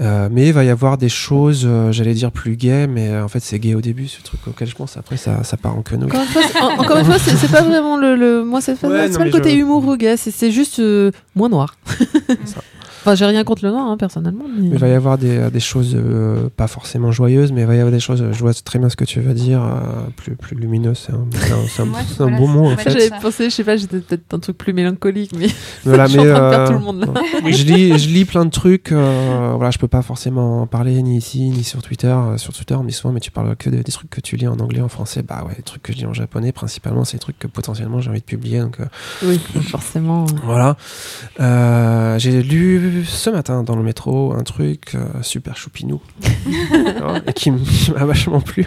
Euh, 0.00 0.28
mais 0.30 0.46
il 0.46 0.52
va 0.52 0.62
y 0.62 0.68
avoir 0.70 0.96
des 0.96 1.08
choses, 1.08 1.64
euh, 1.66 1.90
j'allais 1.90 2.14
dire 2.14 2.30
plus 2.30 2.54
gay, 2.54 2.86
mais 2.86 3.08
euh, 3.08 3.24
en 3.24 3.28
fait 3.28 3.40
c'est 3.40 3.58
gay 3.58 3.74
au 3.74 3.80
début, 3.80 4.06
ce 4.06 4.22
truc 4.22 4.38
auquel 4.46 4.68
je 4.68 4.76
pense. 4.76 4.96
Après, 4.96 5.16
ça, 5.16 5.42
ça 5.42 5.56
part 5.56 5.76
en 5.76 5.82
quenouille. 5.82 6.08
Encore 6.08 6.20
une 6.22 6.28
fois, 6.28 6.42
c'est- 6.52 6.60
en- 6.60 6.78
encore 6.78 6.96
une 6.98 7.04
fois, 7.06 7.18
c'est 7.18 7.50
pas 7.50 7.62
vraiment 7.62 7.96
le, 7.96 8.14
le- 8.14 8.44
moi, 8.44 8.60
c'est 8.60 8.78
pas, 8.78 8.88
Ouais, 8.88 9.06
c'est 9.08 9.14
non, 9.14 9.18
pas 9.18 9.24
le 9.24 9.30
côté 9.32 9.50
je- 9.50 9.56
humour 9.56 9.84
ou 9.88 9.96
gay, 9.96 10.16
c'est 10.16 10.30
c'est 10.30 10.52
juste 10.52 10.78
euh, 10.78 11.10
moins 11.34 11.48
noir. 11.48 11.74
ça. 12.44 12.60
enfin, 13.08 13.14
j'ai 13.16 13.24
rien 13.26 13.44
contre 13.44 13.64
le 13.64 13.70
noir, 13.70 13.86
hein, 13.88 13.96
personnellement. 13.96 14.44
mais- 14.56 14.68
Il 14.68 14.78
va 14.78 14.88
y 14.88 14.92
avoir 14.92 15.18
des, 15.18 15.50
des 15.50 15.60
choses 15.60 15.94
euh, 15.96 16.48
pas 16.56 16.66
forcément 16.68 17.10
joyeuses, 17.12 17.52
mais 17.52 17.62
il 17.62 17.66
va 17.66 17.74
y 17.74 17.78
avoir 17.78 17.92
des 17.92 18.00
choses, 18.00 18.24
je 18.32 18.38
vois 18.40 18.52
très 18.54 18.78
bien 18.78 18.88
ce 18.88 18.96
que 18.96 19.04
tu 19.04 19.20
veux 19.20 19.34
dire, 19.34 19.62
euh, 19.62 19.78
plus, 20.16 20.36
plus 20.36 20.56
lumineuses, 20.56 21.06
c'est 21.06 21.12
un, 21.12 21.16
un- 21.16 21.88
Ouais, 21.88 22.02
voilà, 22.18 22.36
mot 22.38 22.66
en 22.66 22.76
fait. 22.76 22.90
J'avais 22.90 23.10
pensé, 23.20 23.44
je 23.50 23.54
sais 23.54 23.64
pas, 23.64 23.76
j'étais 23.76 23.98
peut-être 24.00 24.34
un 24.34 24.38
truc 24.38 24.58
plus 24.58 24.72
mélancolique, 24.72 25.32
mais 25.38 25.46
Voilà, 25.84 26.06
je 26.06 26.10
suis 26.12 26.20
en 26.20 26.24
mais, 26.24 26.30
train 26.32 26.44
de 26.46 26.50
perdre 26.50 26.62
euh, 26.64 26.66
tout 26.66 26.72
le 26.74 26.78
monde 26.84 27.00
là. 27.00 27.20
je, 27.50 27.64
lis, 27.64 27.98
je 27.98 28.08
lis 28.08 28.24
plein 28.24 28.44
de 28.44 28.50
trucs, 28.50 28.92
euh, 28.92 29.52
voilà, 29.56 29.70
je 29.70 29.78
peux 29.78 29.88
pas 29.88 30.02
forcément 30.02 30.62
en 30.62 30.66
parler 30.66 31.02
ni 31.02 31.16
ici, 31.18 31.48
ni 31.50 31.64
sur 31.64 31.82
Twitter. 31.82 32.08
Euh, 32.08 32.36
Sur 32.36 32.52
Twitter, 32.52 32.74
on 32.74 32.82
me 32.82 32.88
dit 32.88 32.94
souvent, 32.94 33.12
mais 33.14 33.20
tu 33.20 33.30
parles 33.30 33.54
que 33.56 33.70
des, 33.70 33.82
des 33.82 33.92
trucs 33.92 34.10
que 34.10 34.20
tu 34.20 34.36
lis 34.36 34.46
en 34.48 34.58
anglais, 34.58 34.80
en 34.80 34.88
français. 34.88 35.22
Bah 35.22 35.44
ouais, 35.46 35.54
les 35.56 35.62
trucs 35.62 35.82
que 35.82 35.92
je 35.92 35.98
lis 35.98 36.06
en 36.06 36.12
japonais, 36.14 36.52
principalement, 36.52 37.04
c'est 37.04 37.16
des 37.16 37.20
trucs 37.20 37.38
que 37.38 37.46
potentiellement 37.46 38.00
j'ai 38.00 38.10
envie 38.10 38.20
de 38.20 38.24
publier. 38.24 38.60
Donc, 38.60 38.80
euh, 38.80 38.84
Oui, 39.24 39.40
forcément. 39.62 40.24
Voilà. 40.44 40.76
Euh, 41.40 42.18
j'ai 42.18 42.42
lu 42.42 42.97
ce 43.04 43.30
matin 43.30 43.62
dans 43.62 43.76
le 43.76 43.82
métro 43.82 44.32
un 44.32 44.42
truc 44.42 44.94
euh, 44.94 45.06
super 45.22 45.56
choupinou 45.56 46.00
Voilà, 46.98 47.20
et 47.26 47.32
qui 47.32 47.50
m'a 47.50 48.04
vachement 48.04 48.40
plu. 48.40 48.62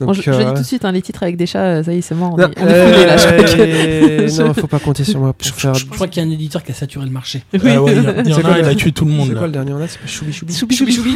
Donc, 0.00 0.08
Bon, 0.08 0.12
je, 0.12 0.22
je 0.22 0.30
euh, 0.30 0.38
dis 0.44 0.44
tout 0.54 0.60
de 0.60 0.66
suite, 0.66 0.84
hein, 0.84 0.92
les 0.92 1.02
titres 1.02 1.22
avec 1.22 1.36
des 1.36 1.46
chats, 1.46 1.64
euh, 1.64 1.82
ça 1.82 1.92
y 1.92 1.98
est, 1.98 2.00
c'est 2.02 2.14
mort. 2.14 2.34
On 2.34 2.36
non, 2.36 2.48
est, 2.48 2.58
on 2.60 2.64
là, 2.64 3.16
je 3.16 3.26
euh, 3.58 4.28
non, 4.46 4.54
faut 4.54 4.66
pas 4.66 4.78
compter 4.78 5.04
sur 5.04 5.20
moi 5.20 5.32
pour 5.32 5.46
faire. 5.48 5.74
Je 5.74 5.86
crois 5.86 6.08
qu'il 6.08 6.22
y 6.22 6.26
a 6.26 6.28
un 6.28 6.32
éditeur 6.32 6.62
qui 6.62 6.72
a 6.72 6.74
saturé 6.74 7.04
le 7.06 7.10
marché. 7.12 7.42
Ah 7.54 7.58
ouais, 7.82 7.92
il 7.96 8.02
y, 8.02 8.06
a- 8.06 8.20
il 8.22 8.28
y 8.28 8.32
en 8.32 8.36
C'est 8.36 8.42
quoi 8.42 8.52
a, 8.54 8.58
il 8.60 8.64
a 8.64 8.74
tué 8.74 8.92
tout 8.92 9.04
le 9.04 9.10
monde 9.12 9.28
C'est 9.28 9.34
quoi 9.36 9.46
le 9.46 9.52
dernier 9.52 9.72
en 9.72 9.78
date 9.78 9.90
C'est 9.90 10.00
pas 10.00 10.06
Choubi 10.06 10.32
Choubi. 10.32 10.54
Choubi, 10.54 10.76
choubi, 10.76 10.92
choubi. 10.92 11.14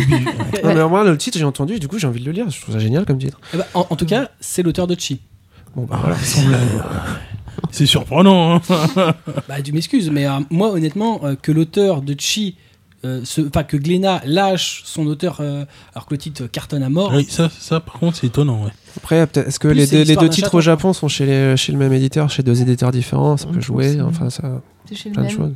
Non, 0.64 0.74
mais 0.74 0.88
moi, 0.88 1.04
le 1.04 1.16
titre, 1.16 1.38
j'ai 1.38 1.44
entendu, 1.44 1.78
du 1.78 1.88
coup, 1.88 1.98
j'ai 1.98 2.06
envie 2.06 2.20
de 2.20 2.26
le 2.26 2.32
lire. 2.32 2.48
Je 2.50 2.60
trouve 2.60 2.74
ça 2.74 2.80
génial 2.80 3.04
comme 3.04 3.18
titre. 3.18 3.40
Eh 3.54 3.56
ben, 3.58 3.64
en, 3.74 3.86
en 3.88 3.96
tout 3.96 4.06
cas, 4.06 4.30
c'est 4.40 4.62
l'auteur 4.62 4.86
de 4.86 4.96
Chi. 4.98 5.20
Bon, 5.74 5.84
bah 5.84 6.00
Ah, 6.04 6.06
voilà. 6.08 6.16
C'est 7.70 7.86
surprenant. 7.86 8.56
Hein. 8.56 8.60
Bah, 9.48 9.60
tu 9.62 9.72
m'excuses, 9.72 10.10
mais 10.10 10.26
euh, 10.26 10.32
moi, 10.50 10.70
honnêtement, 10.72 11.20
euh, 11.24 11.34
que 11.40 11.52
l'auteur 11.52 12.02
de 12.02 12.14
Chi, 12.18 12.56
euh, 13.04 13.22
enfin 13.46 13.64
que 13.64 13.76
Glénat 13.76 14.20
lâche 14.24 14.82
son 14.84 15.06
auteur 15.06 15.38
euh, 15.40 15.64
alors 15.94 16.06
que 16.06 16.14
le 16.14 16.18
titre 16.18 16.46
cartonne 16.46 16.82
à 16.82 16.88
mort. 16.88 17.12
Oui, 17.14 17.26
ça, 17.28 17.48
ça, 17.58 17.80
par 17.80 17.94
contre, 17.98 18.16
c'est 18.18 18.26
étonnant. 18.28 18.64
Ouais. 18.64 18.70
Après, 18.96 19.16
est-ce 19.18 19.58
que 19.58 19.68
Plus, 19.68 19.76
les, 19.76 19.86
deux- 19.86 20.02
les 20.04 20.28
titres 20.28 20.54
au. 20.54 20.60
Japon 20.60 20.92
sont 20.92 21.08
chez, 21.08 21.26
les, 21.26 21.56
chez 21.56 21.72
le 21.72 21.78
même 21.78 21.92
éditeur, 21.92 22.30
chez 22.30 22.42
deux 22.42 22.60
éditeurs 22.62 22.92
différents 22.92 23.36
Ça 23.36 23.46
peut 23.46 23.60
jouer, 23.60 24.00
enfin, 24.02 24.30
ça. 24.30 24.60
C'est 24.88 24.94
chez 24.94 25.08
le 25.08 25.14
plein 25.14 25.22
de 25.22 25.28
même. 25.28 25.36
choses. 25.36 25.52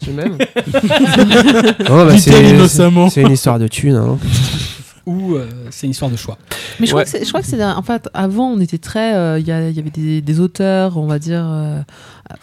C'est 0.00 0.10
le 0.10 0.16
même 0.16 0.32
Non, 1.88 2.06
bah. 2.06 3.08
C'est 3.10 3.22
une 3.22 3.32
histoire 3.32 3.58
de 3.58 3.68
thunes. 3.68 3.96
Hein. 3.96 4.18
Ou 5.08 5.34
euh, 5.36 5.48
c'est 5.70 5.86
une 5.86 5.92
histoire 5.92 6.10
de 6.10 6.16
choix. 6.16 6.36
Mais 6.78 6.86
je 6.86 6.94
Ouais. 6.94 7.02
crois 7.02 7.04
que 7.04 7.10
c'est, 7.10 7.24
je 7.24 7.28
crois 7.30 7.40
que 7.40 7.46
c'est, 7.46 7.64
en 7.64 7.82
fait, 7.82 8.08
avant, 8.12 8.50
on 8.50 8.60
était 8.60 8.76
très, 8.78 9.14
euh, 9.16 9.38
il 9.38 9.46
y, 9.46 9.50
avait 9.50 9.72
des, 9.72 10.20
des 10.20 10.40
auteurs, 10.40 10.98
on 10.98 11.06
va 11.06 11.18
dire, 11.18 11.44
euh, 11.44 11.80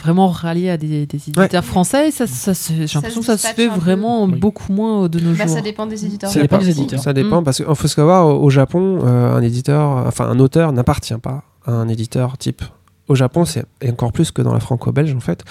vraiment 0.01 0.27
ralliés 0.29 0.71
à 0.71 0.77
des, 0.77 1.05
des 1.05 1.17
éditeurs 1.29 1.63
français. 1.63 2.07
Et 2.07 2.11
ça, 2.11 2.25
ça, 2.27 2.53
se- 2.55 2.73
j'ai 2.73 2.95
l'impression 2.95 3.19
que 3.21 3.25
ça 3.27 3.37
se 3.37 3.47
fait 3.47 3.67
peu. 3.67 3.75
vraiment 3.75 4.23
Oui. 4.25 4.39
beaucoup 4.39 4.73
moins 4.73 5.07
de 5.07 5.19
nos 5.19 5.33
Bah, 5.33 5.45
jours. 5.45 5.55
ça 5.55 5.61
dépend 5.61 5.85
des 5.85 6.03
éditeurs. 6.05 6.29
Ça 6.31 6.41
dépend 6.41 6.57
des 6.57 6.69
éditeurs. 6.71 6.99
Ça 6.99 7.13
dépend, 7.13 7.41
Mm. 7.41 7.43
parce 7.43 7.57
qu'il 7.63 7.75
faut 7.75 7.87
savoir, 7.87 8.27
au 8.27 8.43
au 8.45 8.49
Japon, 8.49 8.99
euh, 9.05 9.35
un 9.35 9.41
éditeur, 9.43 10.05
enfin 10.07 10.27
un 10.27 10.39
auteur 10.39 10.71
n'appartient 10.73 11.13
pas 11.21 11.43
à 11.65 11.71
un 11.71 11.87
éditeur 11.87 12.37
type. 12.37 12.63
Au 13.07 13.13
Japon, 13.13 13.45
c'est 13.45 13.65
et 13.81 13.91
encore 13.91 14.11
plus 14.11 14.31
que 14.31 14.41
dans 14.41 14.53
la 14.53 14.59
franco-belge, 14.59 15.13
en 15.13 15.19
fait, 15.19 15.43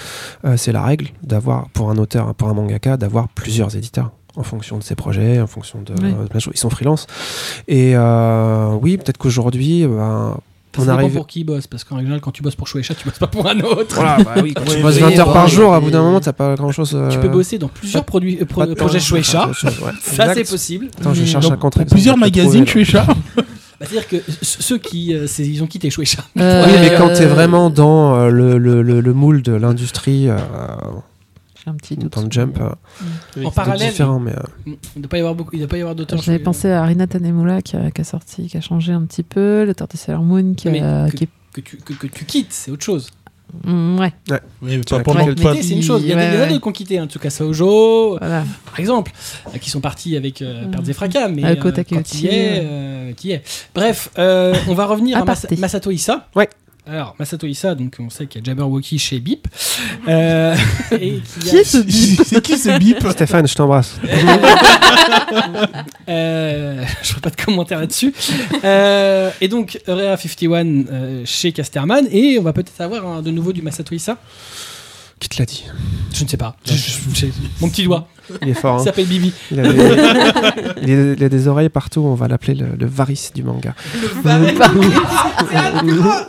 euh, 0.44 0.56
c'est 0.56 0.72
la 0.72 0.82
règle 0.82 1.10
d'avoir, 1.22 1.68
pour 1.70 1.90
un 1.90 1.96
auteur, 1.98 2.34
pour 2.34 2.48
un 2.48 2.54
mangaka, 2.54 2.96
d'avoir 2.96 3.28
plusieurs 3.28 3.76
éditeurs 3.76 4.10
en 4.36 4.42
fonction 4.42 4.78
de 4.78 4.82
ses 4.82 4.94
projets, 4.94 5.40
en 5.40 5.46
fonction 5.46 5.80
de, 5.82 5.92
Oui. 6.02 6.10
de 6.12 6.28
plein 6.28 6.38
de 6.38 6.40
choses. 6.42 6.54
Ils 6.54 6.58
sont 6.58 6.70
freelance. 6.70 7.06
Et 7.68 7.92
euh, 7.94 8.74
oui, 8.82 8.96
peut-être 8.96 9.18
qu'aujourd'hui, 9.18 9.82
Ça 9.82 10.36
on 10.82 10.88
arrive. 10.88 11.12
pour 11.14 11.26
qui 11.28 11.40
il 11.40 11.44
bosse, 11.44 11.66
parce 11.68 11.84
qu'en 11.84 11.98
général, 12.00 12.20
quand 12.20 12.32
tu 12.32 12.42
bosses 12.42 12.56
pour 12.56 12.66
Shueisha, 12.66 12.94
tu 12.94 13.04
bosses 13.08 13.18
pas 13.20 13.28
pour 13.28 13.46
un 13.48 13.60
autre. 13.60 13.94
Voilà, 13.94 14.16
bah 14.24 14.34
oui, 14.42 14.52
quand 14.54 14.62
Ouais, 14.68 14.76
tu 14.76 14.82
bosses 14.82 14.96
mais 15.00 15.10
20 15.14 15.18
heures 15.20 15.32
par 15.32 15.46
jour, 15.46 15.72
à 15.72 15.78
bout 15.80 15.90
d'un 15.92 16.02
moment, 16.02 16.18
t'as 16.20 16.32
pas 16.32 16.56
grand 16.56 16.72
chose. 16.72 16.98
Tu 17.10 17.18
peux 17.18 17.28
bosser 17.28 17.58
dans 17.58 17.68
plusieurs 17.68 18.04
produits, 18.04 18.38
euh, 18.40 18.44
pro- 18.44 18.62
pas 18.62 18.66
de 18.66 18.74
projets. 18.74 18.98
Shueisha. 19.00 19.48
Ouais, 19.48 19.70
Ça, 20.02 20.34
c'est 20.34 20.48
possible. 20.48 20.88
Attends, 20.98 21.14
je 21.14 21.24
cherche 21.24 21.44
Donc, 21.44 21.52
un 21.52 21.56
contrat. 21.56 21.84
plusieurs 21.84 22.16
magazines, 22.16 22.66
chat. 22.66 23.06
Bah, 23.80 23.86
C'est-à-dire 23.90 24.06
que 24.08 24.16
ceux 24.42 24.78
qui, 24.78 25.12
euh, 25.14 25.26
ils 25.40 25.60
ont 25.62 25.66
quitté. 25.66 25.88
Euh, 25.88 26.64
Oui, 26.64 26.72
mais 26.80 26.94
quand 26.96 27.08
t'es 27.08 27.24
euh, 27.24 27.28
vraiment 27.34 27.70
dans 27.70 28.14
euh, 28.14 28.28
le, 28.30 28.56
le, 28.56 28.82
le, 28.82 29.00
le 29.00 29.12
moule 29.12 29.42
de 29.42 29.52
l'industrie, 29.52 30.28
euh, 30.28 30.36
J'ai 31.64 31.70
un 31.70 31.74
petit 31.76 31.96
doute. 31.96 32.12
dans 32.12 32.22
le 32.22 32.30
jump, 32.30 32.58
euh, 32.60 33.44
En 33.44 33.50
parallèle, 33.50 33.90
différent. 33.90 34.20
Mais, 34.20 34.32
euh, 34.32 34.42
il 34.66 34.72
ne 34.96 35.02
doit 35.02 35.08
pas 35.08 35.16
y 35.16 35.20
avoir 35.20 35.34
beaucoup, 35.34 35.50
il 35.54 35.60
doit 35.60 35.68
pas 35.68 35.78
y 35.78 35.80
avoir 35.80 35.94
d'auteurs. 35.94 36.20
J'avais 36.20 36.38
pensé 36.38 36.70
à 36.70 36.84
Rina 36.84 37.06
Tanemura 37.06 37.62
qui 37.62 37.76
a, 37.76 37.90
qui 37.90 38.00
a 38.00 38.04
sorti, 38.04 38.46
qui 38.48 38.56
a 38.56 38.60
changé 38.60 38.92
un 38.92 39.02
petit 39.02 39.22
peu, 39.22 39.64
l'auteur 39.64 39.88
de 39.88 39.96
Sailor 39.96 40.22
Moon 40.22 40.54
qui, 40.54 40.68
a, 40.68 41.08
que- 41.10 41.16
qui 41.16 41.24
est... 41.24 41.28
que 41.54 41.60
tu, 41.62 41.76
que, 41.78 41.92
que 41.94 42.06
tu 42.06 42.24
quittes, 42.26 42.52
c'est 42.52 42.70
autre 42.70 42.84
chose. 42.84 43.08
Mm, 43.64 43.98
ouais, 44.00 44.12
Oui, 44.30 44.38
mais 44.62 44.80
Tu 44.80 44.84
pas 44.94 44.96
as 44.96 45.02
pendant 45.04 45.24
pas- 45.26 45.32
Quitter, 45.34 45.62
c'est 45.62 45.74
une 45.74 45.82
chose. 45.82 46.02
Il 46.02 46.08
y, 46.08 46.12
a 46.12 46.16
des- 46.16 46.20
Ouais, 46.22 46.28
il 46.28 46.34
y 46.34 46.36
en 46.36 46.40
a 46.40 46.42
ouais. 46.44 46.48
d'autres 46.48 46.62
qui 46.62 46.68
ont 46.68 46.72
quitté, 46.72 46.98
hein, 46.98 47.06
Tsukasa 47.06 47.44
Ojo, 47.46 48.16
voilà. 48.18 48.42
par 48.66 48.80
exemple, 48.80 49.12
euh, 49.54 49.58
qui 49.58 49.70
sont 49.70 49.80
partis 49.80 50.16
avec 50.16 50.42
euh, 50.42 50.66
Mm. 50.66 50.70
Pertes 50.72 50.88
et 50.88 50.92
Fracas, 50.92 51.28
mais 51.28 51.44
euh, 51.44 51.54
quand 51.56 51.70
Takeuchi, 51.72 52.02
il 52.18 52.24
y 52.24 52.26
est, 52.26 52.60
euh, 52.64 53.12
qui 53.12 53.30
est. 53.32 53.42
Bref, 53.74 54.10
euh, 54.18 54.54
on 54.68 54.74
va 54.74 54.86
revenir 54.86 55.16
à 55.18 55.24
Mas- 55.24 55.38
Aparté. 55.44 55.56
Masato 55.56 55.90
Issa. 55.92 56.26
Ouais. 56.34 56.48
Alors, 56.86 57.14
Masato 57.18 57.46
Issa, 57.46 57.74
donc 57.74 57.96
on 57.98 58.10
sait 58.10 58.26
qu'il 58.26 58.40
y 58.40 58.44
a 58.44 58.46
Jabberwocky 58.52 58.98
chez 58.98 59.18
Bip. 59.20 59.48
Euh, 60.06 60.54
et 60.92 61.08
y 61.14 61.18
a- 61.18 61.50
Qui 61.50 61.56
est 61.56 61.64
ce 61.64 61.78
bip 61.78 62.20
C'est 62.26 62.42
qui 62.42 62.58
ce 62.58 62.78
bip 62.78 62.98
Stéphane, 63.10 63.48
je 63.48 63.54
t'embrasse. 63.54 63.94
Euh, 66.08 66.84
je 67.02 67.08
ferai 67.08 67.20
pas 67.20 67.30
de 67.30 67.36
commentaire 67.36 67.80
là-dessus. 67.80 68.12
Euh, 68.64 69.30
et 69.40 69.48
donc, 69.48 69.80
Area 69.88 70.16
51 70.16 70.66
euh, 70.66 71.22
chez 71.24 71.52
Casterman. 71.52 72.06
Et 72.10 72.38
on 72.38 72.42
va 72.42 72.52
peut-être 72.52 72.78
avoir 72.80 73.22
de 73.22 73.30
nouveau 73.30 73.52
du 73.52 73.62
Masato 73.62 73.94
Issa. 73.94 74.18
Qui 75.24 75.30
te 75.30 75.38
l'a 75.42 75.46
dit 75.46 75.64
Je 76.12 76.22
ne 76.24 76.28
sais 76.28 76.36
pas. 76.36 76.54
Je- 76.66 76.74
je- 76.74 76.98
je- 77.14 77.26
mon 77.62 77.70
petit 77.70 77.84
doigt. 77.84 78.08
Il 78.42 78.50
est 78.50 78.54
fort. 78.54 78.76
Il 78.76 78.80
hein. 78.82 78.84
s'appelle 78.84 79.06
Bibi. 79.06 79.32
Il, 79.50 79.60
a 79.60 79.62
des, 79.72 79.76
il 80.82 80.92
a- 80.92 81.12
il 81.14 81.24
a 81.24 81.28
des 81.30 81.48
oreilles 81.48 81.70
partout. 81.70 82.02
On 82.02 82.14
va 82.14 82.28
l'appeler 82.28 82.54
le, 82.54 82.66
le 82.78 82.86
varice 82.86 83.32
du 83.34 83.42
manga. 83.42 83.74
La 84.22 84.38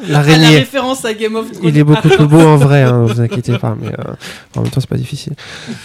L'araignée. 0.08 0.58
référence 0.60 1.04
à 1.04 1.14
Game 1.14 1.36
of 1.36 1.52
Thrones. 1.52 1.68
Il 1.68 1.78
est 1.78 1.84
beaucoup 1.84 2.08
plus 2.08 2.26
beau 2.26 2.40
en 2.40 2.56
vrai, 2.58 2.84
hein, 2.84 3.04
vous 3.06 3.20
inquiétez 3.20 3.58
pas, 3.58 3.76
mais 3.80 3.90
euh, 3.90 4.14
en 4.56 4.62
même 4.62 4.72
temps 4.72 4.80
c'est 4.80 4.90
pas 4.90 4.98
difficile. 4.98 5.34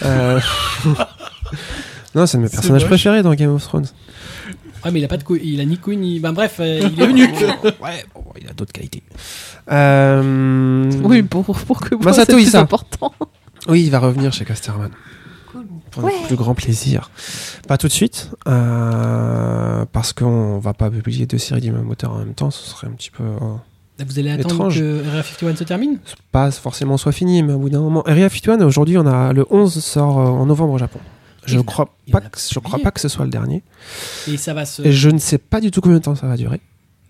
Euh, 0.05 0.39
non, 2.15 2.27
c'est 2.27 2.39
de 2.39 2.43
mes 2.45 2.49
personnages 2.49 2.87
préférés 2.87 3.23
dans 3.23 3.35
Game 3.35 3.53
of 3.55 3.63
Thrones. 3.65 3.87
Ouais, 4.85 4.91
mais 4.91 5.01
il 5.01 5.05
a 5.05 5.09
pas 5.09 5.17
de 5.17 5.23
couilles. 5.25 5.41
Il 5.45 5.61
a 5.61 5.65
ni 5.65 5.77
couilles 5.79 5.97
ni. 5.97 6.21
Ben 6.21 6.33
bref, 6.33 6.57
euh, 6.61 6.81
il 6.93 7.01
est 7.03 7.07
venu. 7.07 7.23
Ouais, 7.83 8.05
bon, 8.15 8.25
il 8.41 8.49
a 8.49 8.53
d'autres 8.53 8.73
qualités. 8.73 9.03
Euh, 9.71 10.91
Oui, 11.05 11.23
pour, 11.23 11.45
pour 11.45 11.81
que 11.81 11.95
Masato 11.97 12.33
c'est 12.39 12.45
plus 12.45 12.55
important. 12.57 13.13
oui, 13.69 13.85
il 13.85 13.91
va 13.91 13.99
revenir 13.99 14.33
chez 14.33 14.45
Casterman. 14.45 14.91
Pour 15.91 16.03
le 16.07 16.27
plus 16.27 16.37
grand 16.37 16.55
plaisir. 16.55 17.11
Pas 17.67 17.77
tout 17.77 17.89
de 17.89 17.93
suite, 17.93 18.31
euh, 18.47 19.85
parce 19.93 20.13
qu'on 20.13 20.59
va 20.59 20.73
pas 20.73 20.89
publier 20.91 21.27
deux 21.27 21.39
séries 21.39 21.61
du 21.61 21.73
même 21.73 21.89
auteur 21.91 22.13
en 22.13 22.19
même 22.19 22.35
temps, 22.35 22.51
ce 22.53 22.65
serait 22.71 22.87
un 22.87 22.93
petit 22.93 23.11
peu. 23.11 23.25
euh, 23.25 24.05
Vous 24.07 24.19
allez 24.21 24.31
attendre 24.31 24.55
Étrange. 24.55 24.79
que 24.79 25.09
Area 25.09 25.23
51 25.25 25.57
se 25.57 25.65
termine? 25.65 25.99
Pas 26.31 26.51
forcément 26.53 26.97
soit 26.97 27.11
fini, 27.13 27.43
mais 27.43 27.53
au 27.55 27.59
bout 27.59 27.71
d'un 27.71 27.81
moment. 27.81 28.03
Area 28.03 28.29
51, 28.29 28.65
aujourd'hui, 28.67 28.99
on 28.99 29.07
a 29.07 29.33
le 29.33 29.45
11 29.51 29.83
sort 29.83 30.17
en 30.17 30.47
novembre 30.47 30.75
au 30.75 30.79
Japon. 30.79 31.01
Je 31.51 31.59
Il- 31.59 31.65
crois 31.65 31.87
pas 32.13 32.21
que 32.21 32.39
je 32.39 32.59
crois 32.59 32.63
publié. 32.73 32.85
pas 32.85 32.91
que 32.91 33.01
ce 33.01 33.09
soit 33.09 33.25
le 33.25 33.31
dernier. 33.31 33.63
et 34.29 34.37
ça 34.37 34.55
va 34.55 34.65
se. 34.67 34.83
Et 34.83 34.93
je 34.93 35.11
ne 35.11 35.19
sais 35.19 35.39
pas 35.39 35.61
du 35.61 35.71
tout 35.71 35.81
combien 35.81 35.99
de 35.99 36.03
temps 36.03 36.15
ça 36.15 36.27
va 36.27 36.37
durer. 36.37 36.61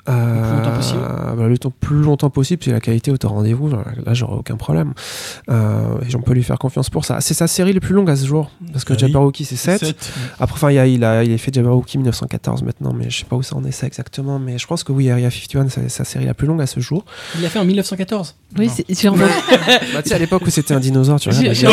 Euh, 0.08 0.62
plus 0.62 0.72
possible. 0.76 1.00
bah, 1.36 1.46
le 1.46 1.58
temps 1.58 1.72
plus 1.78 2.00
longtemps 2.00 2.30
possible, 2.30 2.62
si 2.64 2.70
la 2.70 2.80
qualité 2.80 3.10
au 3.12 3.16
rendez-vous, 3.28 3.68
là, 3.68 3.84
là, 4.06 4.14
j'aurai 4.14 4.34
aucun 4.34 4.56
problème. 4.56 4.94
Euh, 5.50 5.82
et 6.10 6.14
on 6.16 6.22
peut 6.22 6.32
lui 6.32 6.42
faire 6.42 6.58
confiance 6.58 6.88
pour 6.90 7.04
ça. 7.04 7.20
C'est 7.20 7.34
sa 7.34 7.46
série 7.46 7.72
la 7.72 7.80
plus 7.80 7.94
longue 7.94 8.08
à 8.10 8.16
ce 8.16 8.26
jour, 8.26 8.50
parce 8.72 8.84
que 8.84 8.94
Ah. 8.94 8.98
Jabberwocky 8.98 9.44
c'est 9.44 9.56
7. 9.56 9.80
Sept. 9.84 10.10
Après, 10.40 10.54
enfin, 10.54 10.70
il, 10.70 10.78
a, 10.78 10.86
il, 10.86 11.04
a, 11.04 11.22
il 11.22 11.32
a 11.32 11.38
fait 11.38 11.52
Jabberwocky 11.54 11.98
1914 11.98 12.62
maintenant, 12.62 12.92
mais 12.96 13.10
je 13.10 13.18
sais 13.18 13.24
pas 13.24 13.36
où 13.36 13.42
ça 13.42 13.56
en 13.56 13.64
est 13.64 13.72
ça 13.72 13.86
exactement. 13.86 14.38
Mais 14.38 14.58
je 14.58 14.66
pense 14.66 14.84
que 14.84 14.92
oui, 14.92 15.10
Area 15.10 15.30
51, 15.30 15.68
c'est 15.68 15.88
sa 15.88 16.04
série 16.04 16.24
la 16.24 16.34
plus 16.34 16.46
longue 16.46 16.62
à 16.62 16.66
ce 16.66 16.80
jour. 16.80 17.04
Il 17.36 17.42
l'a 17.42 17.48
fait 17.50 17.58
en 17.58 17.64
1914. 17.64 18.34
Oui, 18.58 18.68
c'est- 18.68 19.08
entendu, 19.08 19.22
bah, 19.94 20.02
tu 20.02 20.08
sais, 20.08 20.14
à 20.14 20.18
l'époque 20.18 20.42
où 20.46 20.50
c'était 20.50 20.74
un 20.74 20.80
dinosaure, 20.80 21.20
tu 21.20 21.30
vois. 21.30 21.52
j'ai- 21.52 21.66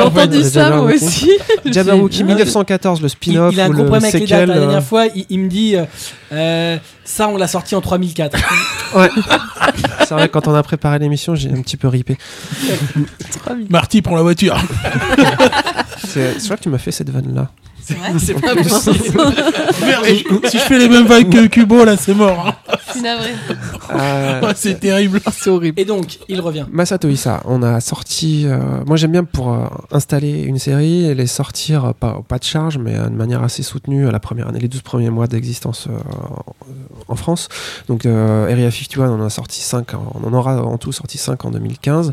entendu 0.00 0.42
ça 0.44 0.70
moi 0.70 0.88
Jabberwocky. 0.92 1.04
aussi. 1.04 1.30
Jabberwocky 1.66 2.16
J'ai- 2.18 2.24
1914, 2.24 3.00
le 3.02 3.06
Il, 3.06 3.10
spin-off 3.10 3.52
il 3.54 3.60
a 3.60 3.64
un 3.66 3.68
ou 3.68 3.72
gros 3.72 3.82
le 3.82 3.88
problème 3.88 4.08
avec 4.08 4.20
les 4.20 4.26
dates. 4.26 4.48
La 4.48 4.54
euh, 4.56 4.60
dernière 4.60 4.82
fois, 4.84 5.06
il, 5.14 5.26
il 5.28 5.40
me 5.40 5.48
dit 5.48 5.76
euh, 5.76 5.84
euh, 6.32 6.76
ça, 7.04 7.28
on 7.28 7.36
l'a 7.36 7.48
sorti 7.48 7.74
en 7.74 7.80
3004. 7.80 8.38
Ouais. 8.94 9.08
c'est 10.00 10.10
vrai, 10.12 10.28
quand 10.28 10.46
on 10.48 10.54
a 10.54 10.62
préparé 10.62 10.98
l'émission, 10.98 11.34
j'ai 11.34 11.50
un 11.50 11.62
petit 11.62 11.78
peu 11.78 11.88
ripé. 11.88 12.18
Marty 13.70 14.02
prend 14.02 14.16
la 14.16 14.20
voiture. 14.22 14.54
C'est 16.06 16.38
c'est 16.38 16.48
vrai 16.48 16.56
que 16.58 16.62
tu 16.62 16.68
m'as 16.68 16.76
fait 16.76 16.90
cette 16.92 17.08
vanne-là. 17.08 17.50
C'est 17.82 17.94
vrai 17.96 18.10
C'est 18.18 18.34
pas 18.34 18.54
possible. 18.62 19.18
Merde, 19.86 20.04
si 20.44 20.58
je 20.58 20.62
fais 20.62 20.78
les 20.78 20.88
mêmes 20.90 21.06
vagues 21.06 21.30
que 21.30 21.46
Kubo, 21.46 21.84
là, 21.86 21.96
c'est 21.96 22.12
mort. 22.14 22.48
hein. 22.48 22.74
Je 22.88 22.92
suis 22.92 23.00
navré. 23.00 23.30
Euh, 23.92 24.40
Ouais, 24.40 24.52
c'est 24.56 24.80
terrible. 24.80 25.20
C'est 25.32 25.50
horrible. 25.50 25.78
Et 25.80 25.84
donc, 25.84 26.18
il 26.28 26.40
revient. 26.40 26.66
Masato 26.70 27.08
Issa, 27.08 27.42
on 27.44 27.62
a 27.62 27.80
sorti. 27.80 28.44
euh, 28.46 28.58
moi, 28.86 28.96
j'aime 28.96 29.12
bien 29.12 29.24
pour 29.24 29.52
euh, 29.52 29.66
installer 29.90 30.42
une 30.42 30.58
série 30.58 31.04
et 31.06 31.14
les 31.14 31.26
sortir, 31.26 31.84
euh, 31.84 31.92
pas, 31.92 32.22
pas 32.26 32.38
de 32.38 32.44
charge, 32.44 32.78
mais 32.78 32.96
euh, 32.96 33.06
de 33.06 33.14
manière 33.14 33.42
assez 33.42 33.62
soutenue 33.62 34.06
à 34.08 34.10
la 34.12 34.20
première 34.20 34.48
année, 34.48 34.60
les 34.60 34.68
12 34.68 34.82
premiers 34.82 35.10
mois 35.10 35.26
d'existence 35.26 35.88
euh, 35.88 35.92
en 37.08 37.16
France. 37.16 37.48
Donc, 37.88 38.06
euh, 38.06 38.50
Area 38.50 38.70
51, 38.70 39.10
on 39.10 39.20
en 39.20 39.26
a 39.26 39.30
sorti 39.30 39.60
5, 39.60 39.88
on 39.94 40.26
en 40.26 40.32
aura 40.32 40.62
en 40.62 40.78
tout 40.78 40.92
sorti 40.92 41.18
5 41.18 41.44
en 41.44 41.50
2015. 41.50 42.12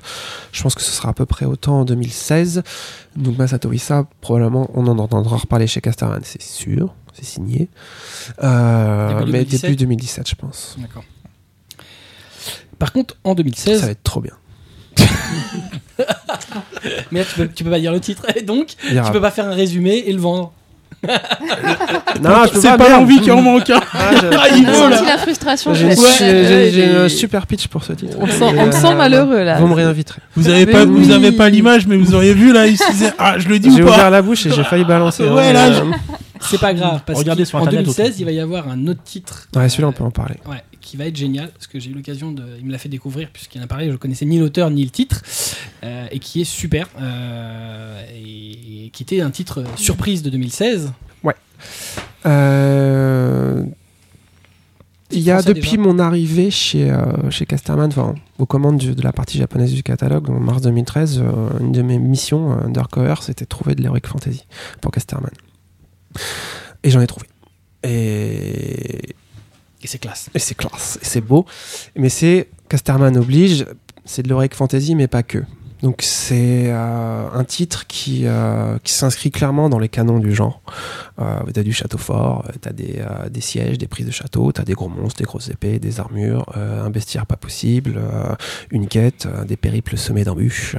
Je 0.51 0.63
pense 0.63 0.75
que 0.75 0.81
ce 0.81 0.91
sera 0.91 1.09
à 1.09 1.13
peu 1.13 1.25
près 1.25 1.45
autant 1.45 1.81
en 1.81 1.85
2016. 1.85 2.63
Donc, 3.15 3.37
Masato 3.37 3.71
Issa, 3.71 4.05
probablement, 4.21 4.69
on 4.73 4.87
en 4.87 4.97
entendra 4.99 5.37
reparler 5.37 5.67
chez 5.67 5.81
Casterman, 5.81 6.21
c'est 6.23 6.41
sûr, 6.41 6.93
c'est 7.13 7.25
signé. 7.25 7.69
Euh, 8.43 9.09
Début 9.19 9.31
mais 9.31 9.37
2017? 9.45 9.61
début 9.61 9.75
2017, 9.77 10.29
je 10.29 10.35
pense. 10.35 10.75
D'accord. 10.79 11.03
Par 12.77 12.91
contre, 12.93 13.15
en 13.23 13.31
Ça 13.31 13.35
2016, 13.35 13.81
va 13.83 13.91
être 13.91 14.03
trop 14.03 14.21
bien. 14.21 14.33
mais 17.11 17.19
là, 17.19 17.25
tu 17.25 17.35
peux, 17.35 17.47
tu 17.47 17.63
peux 17.63 17.69
pas 17.69 17.79
dire 17.79 17.91
le 17.91 17.99
titre. 17.99 18.25
Et 18.35 18.41
donc, 18.41 18.67
tu 18.67 19.11
peux 19.11 19.21
pas 19.21 19.31
faire 19.31 19.47
un 19.47 19.53
résumé 19.53 20.03
et 20.07 20.13
le 20.13 20.19
vendre. 20.19 20.51
Non, 22.21 22.43
je 22.45 22.51
peux 22.51 22.59
C'est 22.59 22.77
pas 22.77 22.89
l'envie 22.89 23.21
qui 23.21 23.31
en 23.31 23.41
manque. 23.41 23.69
hein. 23.69 23.79
Ah, 23.93 24.11
Ah, 24.37 24.47
il 24.53 24.65
veut, 24.65 24.89
là. 24.89 25.01
la 25.05 25.17
frustration. 25.17 25.73
J'ai 25.73 26.85
un 26.95 27.07
super 27.07 27.47
pitch 27.47 27.67
pour 27.67 27.83
ce 27.85 27.93
titre. 27.93 28.17
On 28.19 28.27
sent, 28.27 28.43
on 28.57 28.71
sent 28.71 28.87
euh, 28.87 28.95
malheureux 28.95 29.43
là. 29.43 29.59
Vous 29.59 29.67
me 29.67 29.73
réinviterez. 29.75 30.19
Vous 30.35 30.49
avez 30.49 30.65
Mais 30.65 30.71
pas, 30.73 30.83
vous 30.85 30.97
oui. 31.07 31.13
avez 31.13 31.31
pas 31.31 31.47
l'image, 31.49 31.87
mais 31.87 31.95
vous 31.95 32.13
auriez 32.15 32.33
vu 32.33 32.51
là, 32.51 32.67
il 32.67 32.77
se 32.77 32.91
disait, 32.91 33.13
ah, 33.17 33.35
je 33.39 33.47
le 33.47 33.59
dis 33.59 33.73
J'ai 33.73 33.81
ou 33.83 33.85
pas 33.87 33.93
ouvert 33.93 34.09
la 34.09 34.21
bouche 34.21 34.45
et 34.45 34.51
j'ai 34.51 34.63
failli 34.65 34.83
balancer. 34.83 35.25
hein, 35.25 35.33
Ouais, 35.33 35.53
là, 35.53 35.69
mais, 35.69 35.95
C'est 36.41 36.59
pas 36.59 36.73
grave, 36.73 37.01
parce 37.05 37.19
Regardez 37.19 37.45
sur 37.45 37.59
qu'en 37.59 37.65
Internet, 37.65 37.85
2016, 37.85 38.05
autrement. 38.07 38.19
il 38.19 38.25
va 38.25 38.31
y 38.31 38.39
avoir 38.41 38.67
un 38.69 38.87
autre 38.87 39.03
titre. 39.03 39.47
euh, 39.55 39.59
Ouais, 39.61 39.69
celui-là, 39.69 39.87
on 39.87 39.91
euh, 39.91 39.93
peut 39.93 40.03
en 40.03 40.11
parler. 40.11 40.35
Ouais, 40.49 40.61
qui 40.89 40.97
va 40.97 41.05
être 41.05 41.15
génial, 41.15 41.51
parce 41.51 41.67
que 41.67 41.79
j'ai 41.79 41.91
eu 41.91 41.93
l'occasion 41.93 42.31
de. 42.31 42.43
Il 42.59 42.65
me 42.65 42.71
l'a 42.71 42.77
fait 42.77 42.89
découvrir, 42.89 43.29
puisqu'il 43.31 43.61
en 43.61 43.63
a 43.63 43.67
parlé, 43.67 43.91
je 43.91 43.95
connaissais 43.97 44.25
ni 44.25 44.39
l'auteur 44.39 44.69
ni 44.71 44.83
le 44.83 44.89
titre, 44.89 45.21
euh, 45.83 46.07
et 46.11 46.19
qui 46.19 46.41
est 46.41 46.45
super, 46.45 46.87
euh, 46.99 48.01
et, 48.15 48.85
et 48.85 48.89
qui 48.89 49.03
était 49.03 49.21
un 49.21 49.29
titre 49.31 49.63
surprise 49.75 50.21
de 50.23 50.29
2016. 50.29 50.91
Euh, 52.25 53.63
Il 55.11 55.19
y 55.21 55.31
a 55.31 55.41
depuis 55.41 55.71
déjà. 55.77 55.81
mon 55.81 55.99
arrivée 55.99 56.51
chez, 56.51 56.93
chez 57.29 57.45
Casterman, 57.45 57.87
enfin, 57.89 58.13
aux 58.37 58.45
commandes 58.45 58.77
du- 58.77 58.93
de 58.93 59.01
la 59.01 59.11
partie 59.13 59.37
japonaise 59.37 59.73
du 59.73 59.83
catalogue 59.83 60.29
en 60.29 60.39
mars 60.39 60.61
2013, 60.61 61.19
euh, 61.23 61.49
une 61.61 61.71
de 61.71 61.81
mes 61.81 61.97
missions 61.97 62.51
undercover, 62.51 63.15
c'était 63.21 63.45
de 63.45 63.49
trouver 63.49 63.73
de 63.75 63.81
l'heroic 63.83 64.01
fantasy 64.05 64.45
pour 64.81 64.91
Casterman. 64.91 65.31
Et 66.83 66.89
j'en 66.91 67.01
ai 67.01 67.07
trouvé. 67.07 67.25
Et 67.83 69.15
Et 69.81 69.87
c'est 69.87 69.99
classe. 69.99 70.29
Et 70.33 70.39
c'est 70.39 70.55
classe, 70.55 70.99
et 71.01 71.05
c'est 71.05 71.21
beau. 71.21 71.45
Mais 71.95 72.09
c'est 72.09 72.49
Casterman 72.67 73.15
oblige, 73.17 73.65
c'est 74.05 74.23
de 74.23 74.29
l'heroic 74.29 74.49
fantasy, 74.53 74.95
mais 74.95 75.07
pas 75.07 75.23
que. 75.23 75.43
Donc 75.81 76.01
c'est 76.01 76.65
euh, 76.67 77.29
un 77.31 77.43
titre 77.45 77.87
qui, 77.87 78.23
euh, 78.25 78.77
qui 78.83 78.91
s'inscrit 78.91 79.31
clairement 79.31 79.69
dans 79.69 79.79
les 79.79 79.87
canons 79.87 80.19
du 80.19 80.35
genre. 80.35 80.61
Euh, 81.19 81.39
t'as 81.53 81.63
du 81.63 81.71
château 81.71 81.97
fort, 81.97 82.45
euh, 82.49 82.51
t'as 82.59 82.73
des, 82.73 83.01
des 83.29 83.41
sièges, 83.41 83.77
des 83.77 83.87
prises 83.87 84.05
de 84.05 84.11
château, 84.11 84.51
t'as 84.51 84.63
des 84.63 84.73
gros 84.73 84.89
monstres, 84.89 85.19
des 85.19 85.25
grosses 85.25 85.49
épées, 85.49 85.79
des 85.79 85.99
armures, 85.99 86.45
un 86.55 86.89
bestiaire 86.89 87.25
pas 87.25 87.37
possible, 87.37 87.99
une 88.71 88.87
quête, 88.87 89.27
des 89.47 89.57
périples 89.57 89.97
semés 89.97 90.23
d'embûches, 90.23 90.75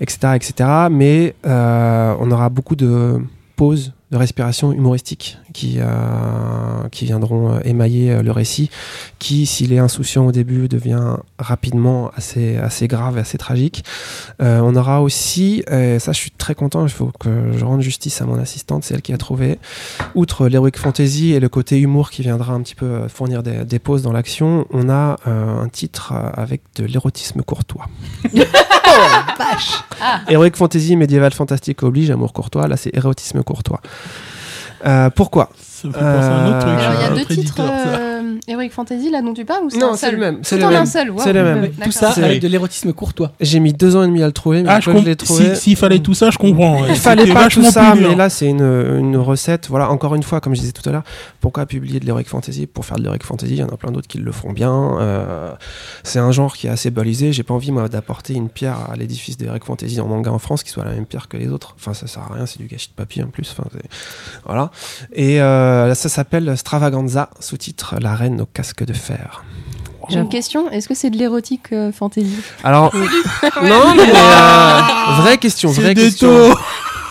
etc., 0.00 0.34
etc. 0.36 0.70
Mais 0.90 1.34
on 1.44 2.30
aura 2.30 2.48
beaucoup 2.48 2.76
de 2.76 3.20
pauses, 3.56 3.92
de 4.10 4.16
respiration 4.16 4.72
humoristique 4.72 5.38
qui, 5.52 5.76
euh, 5.78 6.88
qui 6.90 7.04
viendront 7.04 7.52
euh, 7.52 7.60
émailler 7.64 8.10
euh, 8.10 8.22
le 8.22 8.32
récit, 8.32 8.70
qui, 9.18 9.44
s'il 9.44 9.72
est 9.72 9.78
insouciant 9.78 10.26
au 10.26 10.32
début, 10.32 10.68
devient 10.68 11.16
rapidement 11.38 12.10
assez, 12.16 12.56
assez 12.56 12.88
grave 12.88 13.18
et 13.18 13.20
assez 13.20 13.38
tragique. 13.38 13.84
Euh, 14.40 14.60
on 14.60 14.74
aura 14.76 15.02
aussi, 15.02 15.62
et 15.70 15.98
ça 15.98 16.12
je 16.12 16.18
suis 16.18 16.30
très 16.30 16.54
content, 16.54 16.84
il 16.84 16.92
faut 16.92 17.12
que 17.18 17.52
je 17.56 17.64
rende 17.64 17.82
justice 17.82 18.22
à 18.22 18.26
mon 18.26 18.38
assistante, 18.38 18.84
c'est 18.84 18.94
elle 18.94 19.02
qui 19.02 19.12
a 19.12 19.18
trouvé, 19.18 19.58
outre 20.14 20.48
l'heroic 20.48 20.76
fantasy 20.76 21.32
et 21.32 21.40
le 21.40 21.48
côté 21.48 21.78
humour 21.78 22.10
qui 22.10 22.22
viendra 22.22 22.54
un 22.54 22.62
petit 22.62 22.74
peu 22.74 23.08
fournir 23.08 23.42
des, 23.42 23.64
des 23.64 23.78
pauses 23.78 24.02
dans 24.02 24.12
l'action, 24.12 24.66
on 24.70 24.88
a 24.88 25.16
euh, 25.26 25.62
un 25.62 25.68
titre 25.68 26.12
avec 26.34 26.62
de 26.76 26.84
l'érotisme 26.84 27.42
courtois. 27.42 27.86
Heroic 30.28 30.52
fantasy, 30.56 30.96
médiéval 30.96 31.32
fantastique 31.32 31.82
oblige, 31.82 32.10
amour 32.10 32.32
courtois, 32.32 32.68
là 32.68 32.76
c'est 32.76 32.94
érotisme 32.96 33.42
courtois. 33.42 33.80
Euh, 34.84 35.10
pourquoi? 35.10 35.50
Ça 35.82 35.88
me 35.88 35.92
fait 35.92 35.98
penser 36.00 36.28
à 36.28 36.36
un 36.36 36.48
autre 36.48 36.58
truc. 36.58 36.70
Euh, 36.70 36.78
Alors, 36.88 36.94
il 36.94 37.02
y 37.02 37.04
a 37.20 37.24
deux 37.24 37.34
titres 37.34 37.54
euh, 37.60 38.34
Heroic 38.48 38.70
Fantasy 38.70 39.10
là 39.10 39.22
dont 39.22 39.32
tu 39.34 39.44
parles 39.44 39.64
ou 39.64 39.70
c'est 39.70 39.78
Non, 39.78 39.92
un 39.92 39.96
c'est 39.96 40.06
seul 40.06 40.14
le 40.16 40.20
même, 40.20 40.38
c'est 40.42 40.56
Tout 40.56 40.60
le 40.62 40.66
en 40.66 40.70
même. 40.70 40.82
un 40.82 40.86
seul. 40.86 41.10
wow. 41.10 41.20
C'est 41.22 41.32
le 41.32 41.44
même. 41.44 41.60
D'accord. 41.62 41.84
Tout 41.84 41.92
ça 41.92 42.12
C'est- 42.12 42.24
avec 42.24 42.42
de 42.42 42.48
l'érotisme 42.48 42.92
courtois. 42.92 43.32
J'ai 43.40 43.60
mis 43.60 43.72
deux 43.72 43.94
ans 43.96 44.02
et 44.02 44.06
demi 44.06 44.22
à 44.22 44.26
le 44.26 44.32
trouver, 44.32 44.62
mais 44.62 44.68
Ah, 44.70 44.76
une 44.76 44.80
je 44.80 44.84
fois 44.84 44.94
que 44.94 45.00
je 45.00 45.04
l'ai 45.06 45.16
comprends. 45.16 45.34
trouvé. 45.36 45.54
Si- 45.54 45.60
S'il 45.62 45.76
fallait 45.76 45.98
tout 46.00 46.14
ça, 46.14 46.30
je 46.30 46.38
comprends. 46.38 46.84
Il 46.86 46.94
fallait 46.96 47.32
pas 47.32 47.48
tout 47.48 47.62
ça, 47.64 47.94
mais 47.94 48.14
là 48.14 48.28
c'est 48.28 48.46
une, 48.46 48.60
une 48.98 49.16
recette. 49.16 49.68
Voilà, 49.68 49.90
encore 49.90 50.14
une 50.14 50.22
fois, 50.22 50.40
comme 50.40 50.54
je 50.54 50.60
disais 50.60 50.72
tout 50.72 50.86
à 50.88 50.92
l'heure, 50.92 51.04
pourquoi 51.40 51.66
publier 51.66 52.00
de 52.00 52.06
l'heroic 52.06 52.24
fantasy 52.26 52.66
pour 52.66 52.84
faire 52.84 52.96
de 52.98 53.04
l'heroic 53.04 53.18
fantasy? 53.22 53.52
Il 53.52 53.58
y 53.58 53.62
en 53.62 53.68
a 53.68 53.76
plein 53.76 53.92
d'autres 53.92 54.08
qui 54.08 54.18
le 54.18 54.32
font 54.32 54.52
bien. 54.52 54.98
Euh, 55.00 55.52
c'est 56.02 56.18
un 56.18 56.32
genre 56.32 56.56
qui 56.56 56.66
est 56.66 56.70
assez 56.70 56.90
balisé. 56.90 57.32
J'ai 57.32 57.42
pas 57.42 57.54
envie 57.54 57.70
moi 57.72 57.88
d'apporter 57.88 58.34
une 58.34 58.48
pierre 58.48 58.78
à 58.90 58.96
l'édifice 58.96 59.36
de 59.36 59.44
l'heroic 59.44 59.60
fantasy 59.64 60.00
en 60.00 60.06
manga 60.08 60.32
en 60.32 60.38
France 60.38 60.62
qui 60.62 60.70
soit 60.70 60.84
la 60.84 60.92
même 60.92 61.06
pierre 61.06 61.28
que 61.28 61.36
les 61.36 61.48
autres. 61.48 61.74
Enfin, 61.78 61.94
ça 61.94 62.06
sert 62.06 62.22
à 62.30 62.34
rien, 62.34 62.46
c'est 62.46 62.58
du 62.58 62.66
gâchis 62.66 62.88
de 62.88 62.94
papier 62.94 63.22
en 63.22 63.28
plus. 63.28 63.54
Enfin, 63.56 63.68
c'est- 63.72 63.88
voilà. 64.46 64.70
Et 65.12 65.40
euh, 65.40 65.67
ça 65.94 66.08
s'appelle 66.08 66.56
Stravaganza, 66.56 67.30
sous-titre 67.40 67.96
La 68.00 68.14
reine 68.14 68.40
au 68.40 68.46
casque 68.46 68.84
de 68.84 68.92
fer. 68.92 69.44
J'ai 70.10 70.18
une 70.20 70.28
question. 70.30 70.70
Est-ce 70.70 70.88
que 70.88 70.94
c'est 70.94 71.10
de 71.10 71.18
l'érotique 71.18 71.70
euh, 71.72 71.92
fantasy? 71.92 72.38
Alors, 72.64 72.94
non, 73.62 73.94
mais 73.94 74.08
euh, 74.08 74.80
vraie 75.20 75.36
question, 75.36 75.70
vraie 75.70 75.94
question, 75.94 76.54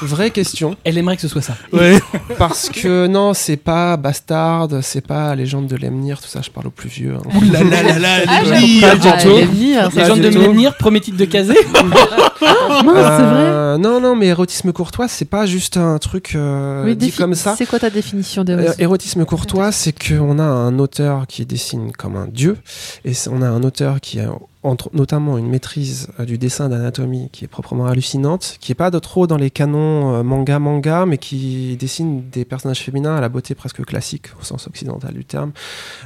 vraie 0.01 0.31
question. 0.31 0.75
Elle 0.83 0.97
aimerait 0.97 1.15
que 1.15 1.21
ce 1.21 1.27
soit 1.27 1.43
ça. 1.43 1.55
Ouais. 1.71 1.99
Parce 2.39 2.69
que 2.69 3.05
non, 3.05 3.35
c'est 3.35 3.57
pas 3.57 3.97
Bastard, 3.97 4.69
c'est 4.81 5.05
pas 5.05 5.35
Légende 5.35 5.67
de 5.67 5.75
Lemnir, 5.75 6.19
tout 6.19 6.27
ça, 6.27 6.41
je 6.43 6.49
parle 6.49 6.67
aux 6.67 6.71
plus 6.71 6.89
vieux. 6.89 7.13
hein. 7.15 7.29
Ouh 7.35 7.51
là 7.51 7.63
là 7.63 7.83
là 7.83 7.99
là, 7.99 8.09
Ah, 8.27 8.41
les 8.41 8.49
j'avoue. 8.49 8.65
livres. 8.65 8.87
Pas 8.87 8.95
du 8.95 9.07
Ah, 9.07 9.17
tout. 9.21 10.15
du 10.15 10.29
de. 10.31 10.39
Menhir, 10.39 10.75
premier 10.77 10.99
titre 11.01 11.17
de 11.17 11.25
Kazé? 11.25 11.53
Mince, 12.41 13.17
c'est 13.17 13.23
vrai. 13.23 13.45
Euh, 13.51 13.77
Non, 13.77 13.99
non, 13.99 14.15
mais 14.15 14.27
érotisme 14.27 14.71
courtois, 14.71 15.07
c'est 15.07 15.25
pas 15.25 15.45
juste 15.45 15.77
un 15.77 15.97
truc 15.97 16.33
euh, 16.35 16.83
Oui, 16.85 16.95
dit 16.95 17.11
comme 17.11 17.35
ça. 17.35 17.55
C'est 17.57 17.65
quoi 17.65 17.79
ta 17.79 17.89
définition 17.89 18.41
Euh, 18.41 18.45
d'érotisme 18.45 18.81
érotisme 18.81 19.25
courtois, 19.25 19.71
c'est 19.71 19.93
qu'on 19.93 20.39
a 20.39 20.43
un 20.43 20.79
auteur 20.79 21.27
qui 21.27 21.45
dessine 21.45 21.91
comme 21.91 22.15
un 22.15 22.27
dieu, 22.27 22.57
et 23.05 23.13
on 23.31 23.41
a 23.41 23.47
un 23.47 23.63
auteur 23.63 23.99
qui 24.01 24.19
a 24.19 24.31
entre, 24.63 24.89
notamment 24.93 25.37
une 25.37 25.47
maîtrise 25.49 26.09
euh, 26.19 26.25
du 26.25 26.37
dessin 26.37 26.69
d'anatomie 26.69 27.29
qui 27.31 27.45
est 27.45 27.47
proprement 27.47 27.85
hallucinante, 27.85 28.57
qui 28.59 28.71
est 28.71 28.75
pas 28.75 28.91
de 28.91 28.99
trop 28.99 29.27
dans 29.27 29.37
les 29.37 29.49
canons 29.49 30.15
euh, 30.15 30.23
manga 30.23 30.59
manga, 30.59 31.05
mais 31.05 31.17
qui 31.17 31.77
dessine 31.77 32.27
des 32.29 32.43
personnages 32.43 32.81
féminins 32.81 33.15
à 33.15 33.21
la 33.21 33.29
beauté 33.29 33.55
presque 33.55 33.83
classique 33.85 34.27
au 34.39 34.43
sens 34.43 34.67
occidental 34.67 35.13
du 35.13 35.25
terme, 35.25 35.51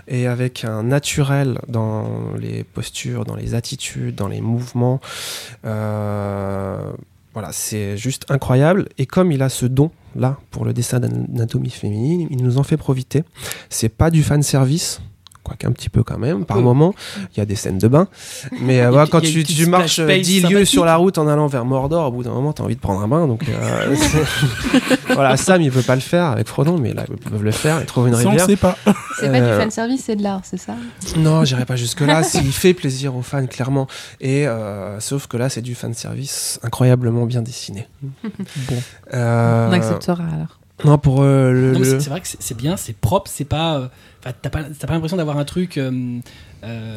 et 0.07 0.27
avec 0.27 0.63
un 0.65 0.83
naturel 0.83 1.59
dans 1.67 2.07
les 2.39 2.63
postures, 2.63 3.25
dans 3.25 3.35
les 3.35 3.55
attitudes, 3.55 4.15
dans 4.15 4.27
les 4.27 4.41
mouvements. 4.41 4.99
Euh, 5.65 6.20
voilà, 7.33 7.49
c'est 7.51 7.97
juste 7.97 8.25
incroyable. 8.29 8.89
Et 8.97 9.05
comme 9.05 9.31
il 9.31 9.41
a 9.41 9.49
ce 9.49 9.65
don 9.65 9.91
là 10.15 10.37
pour 10.49 10.65
le 10.65 10.73
dessin 10.73 10.99
d'anatomie 10.99 11.69
féminine, 11.69 12.27
il 12.29 12.43
nous 12.43 12.57
en 12.57 12.63
fait 12.63 12.77
profiter. 12.77 13.23
C'est 13.69 13.89
pas 13.89 14.11
du 14.11 14.23
fan 14.23 14.43
service. 14.43 15.01
Quoique 15.43 15.65
un 15.67 15.71
petit 15.71 15.89
peu 15.89 16.03
quand 16.03 16.19
même, 16.19 16.45
par 16.45 16.57
moment, 16.61 16.93
il 17.33 17.39
y 17.39 17.41
a 17.41 17.45
des 17.45 17.55
scènes 17.55 17.79
de 17.79 17.87
bain. 17.87 18.07
Mais 18.61 18.79
euh, 18.81 18.85
Il 18.89 18.91
voilà, 18.91 19.07
quand 19.07 19.21
il 19.23 19.43
tu, 19.43 19.65
marches 19.65 19.93
splash 19.93 20.07
page 20.07 20.21
10 20.21 20.41
lieux 20.43 20.65
sur 20.65 20.85
la 20.85 20.95
route 20.97 21.17
en 21.17 21.27
allant 21.27 21.47
vers 21.47 21.65
Mordor, 21.65 22.07
au 22.07 22.11
bout 22.11 22.23
d'un 22.23 22.29
moment, 22.31 22.53
tu 22.53 22.61
as 22.61 22.65
envie 22.65 22.75
de 22.75 22.79
prendre 22.79 23.01
un 23.01 23.07
bain. 23.07 23.25
Donc 23.27 23.43
euh, 23.49 23.95
c'est- 23.95 25.03
voilà, 25.15 25.35
Sam, 25.37 25.61
il 25.63 25.71
peut 25.71 25.81
pas 25.81 25.95
le 25.95 26.01
faire 26.01 26.25
avec 26.25 26.47
Frodon, 26.47 26.77
mais 26.77 26.93
là, 26.93 27.05
ils 27.09 27.17
peuvent 27.17 27.43
le 27.43 27.51
faire 27.51 27.81
et 27.81 27.85
trouver 27.85 28.11
une 28.11 28.17
Ça, 28.17 28.23
on 28.25 28.29
rivière. 28.29 28.45
sait 28.45 28.55
pas. 28.55 28.77
C'est 29.19 29.29
pas 29.31 29.39
du 29.39 29.45
Euh, 29.45 29.59
fan 29.59 29.71
service, 29.71 30.03
c'est 30.05 30.15
de 30.15 30.23
l'art, 30.23 30.41
c'est 30.43 30.57
ça? 30.57 30.75
Non, 31.17 31.43
j'irai 31.43 31.65
pas 31.65 31.75
jusque-là. 31.75 32.23
S'il 32.23 32.51
fait 32.51 32.73
plaisir 32.73 33.15
aux 33.15 33.21
fans, 33.21 33.45
clairement. 33.45 33.87
Et 34.19 34.47
euh, 34.47 34.99
sauf 34.99 35.27
que 35.27 35.37
là, 35.37 35.49
c'est 35.49 35.61
du 35.61 35.75
fan 35.75 35.93
service 35.93 36.59
incroyablement 36.63 37.25
bien 37.25 37.41
dessiné. 37.41 37.87
Bon. 38.23 38.81
Euh, 39.13 39.67
On 39.69 39.73
acceptera 39.73 40.23
alors. 40.23 40.59
Non, 40.85 40.97
pour 40.97 41.21
euh, 41.21 41.51
le. 41.51 41.99
C'est 41.99 42.09
vrai 42.09 42.21
que 42.21 42.27
c'est 42.27 42.57
bien, 42.57 42.77
c'est 42.77 42.95
propre, 42.95 43.29
c'est 43.33 43.45
pas. 43.45 43.77
euh, 43.77 43.87
Enfin, 44.23 44.35
t'as 44.41 44.49
pas, 44.51 44.63
t'as 44.63 44.85
pas 44.87 44.93
l'impression 44.93 45.17
d'avoir 45.17 45.37
un 45.39 45.45
truc. 45.45 45.77
euh, 45.77 46.19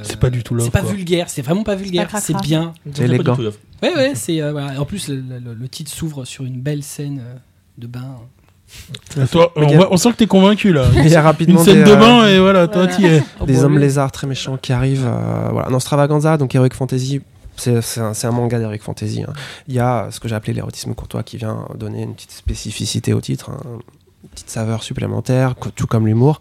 C'est 0.02 0.18
pas 0.20 0.30
du 0.30 0.42
tout 0.42 0.54
l'offre, 0.54 0.66
C'est 0.66 0.72
pas 0.72 0.82
quoi. 0.82 0.92
vulgaire, 0.92 1.28
c'est 1.30 1.40
vraiment 1.42 1.62
pas 1.64 1.74
vulgaire, 1.74 2.08
c'est 2.20 2.36
bien. 2.42 2.72
C'est 2.92 3.04
élégant. 3.04 3.36
Ouais, 3.82 3.94
ouais, 3.94 4.12
c'est. 4.14 4.42
euh, 4.42 4.52
voilà. 4.52 4.80
En 4.80 4.84
plus, 4.84 5.08
le, 5.08 5.16
le- 5.16 5.54
le 5.54 5.68
titre 5.68 5.90
s'ouvre 5.90 6.24
sur 6.24 6.44
une 6.44 6.60
belle 6.60 6.82
scène 6.82 7.20
euh, 7.24 7.34
de 7.78 7.86
bain. 7.86 8.16
Toi, 9.30 9.52
on, 9.56 9.96
sent 9.96 10.12
que 10.12 10.16
t'es 10.16 10.26
convaincu 10.26 10.72
là. 10.72 10.86
Il 10.96 11.08
y 11.08 11.14
a 11.14 11.22
rapidement 11.22 11.60
Une 11.60 11.64
scène 11.64 11.84
des, 11.84 11.90
de 11.90 11.94
euh, 11.94 12.00
bain 12.00 12.26
et 12.28 12.38
voilà, 12.40 12.66
toi 12.66 12.84
Voilà. 12.84 12.96
t'y 12.96 13.04
es. 13.06 13.22
des 13.46 13.52
bon, 13.54 13.62
hommes 13.64 13.74
lui- 13.74 13.82
lézards 13.82 14.10
très 14.10 14.26
méchants 14.26 14.56
qui 14.60 14.72
arrivent. 14.72 15.06
euh, 15.06 15.48
voilà, 15.52 15.68
dans 15.70 15.78
Stravaganza, 15.80 16.36
donc 16.38 16.54
Heroic 16.54 16.70
Fantasy. 16.74 17.20
C'est 17.56 18.00
un, 18.00 18.30
manga 18.32 18.58
d'Heroic 18.58 18.78
Fantasy. 18.78 19.22
hein. 19.22 19.32
Il 19.68 19.74
y 19.74 19.80
a 19.80 20.08
ce 20.10 20.20
que 20.20 20.28
j'ai 20.28 20.34
appelé 20.34 20.52
l'érotisme 20.52 20.94
courtois 20.94 21.22
qui 21.22 21.36
vient 21.36 21.66
donner 21.74 22.02
une 22.02 22.14
petite 22.14 22.32
spécificité 22.32 23.12
au 23.12 23.20
titre, 23.20 23.50
hein, 23.50 23.60
une 24.22 24.28
petite 24.30 24.50
saveur 24.50 24.82
supplémentaire, 24.82 25.54
tout 25.74 25.86
comme 25.86 26.06
l'humour. 26.06 26.40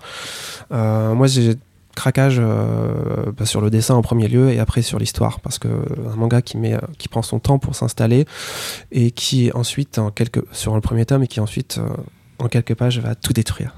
Euh, 0.72 1.14
moi, 1.14 1.28
j'ai 1.28 1.58
craquage 1.96 2.38
euh, 2.40 3.32
bah, 3.38 3.46
sur 3.46 3.62
le 3.62 3.70
dessin 3.70 3.96
en 3.96 4.02
premier 4.02 4.28
lieu 4.28 4.52
et 4.52 4.60
après 4.60 4.82
sur 4.82 5.00
l'histoire 5.00 5.40
parce 5.40 5.60
que 5.60 5.68
un 5.68 6.16
manga 6.16 6.42
qui 6.42 6.58
met 6.58 6.74
euh, 6.74 6.80
qui 6.98 7.08
prend 7.08 7.22
son 7.22 7.40
temps 7.40 7.60
pour 7.60 7.76
s'installer 7.76 8.26
et 8.92 9.12
qui 9.12 9.52
ensuite 9.54 10.00
en 10.00 10.12
sur 10.52 10.76
le 10.76 10.82
premier 10.82 11.06
tome 11.06 11.24
et 11.24 11.28
qui 11.28 11.40
ensuite 11.40 11.78
euh, 11.78 11.90
en 12.40 12.48
quelques 12.48 12.76
pages 12.76 13.00
va 13.00 13.16
tout 13.16 13.34
détruire 13.34 13.76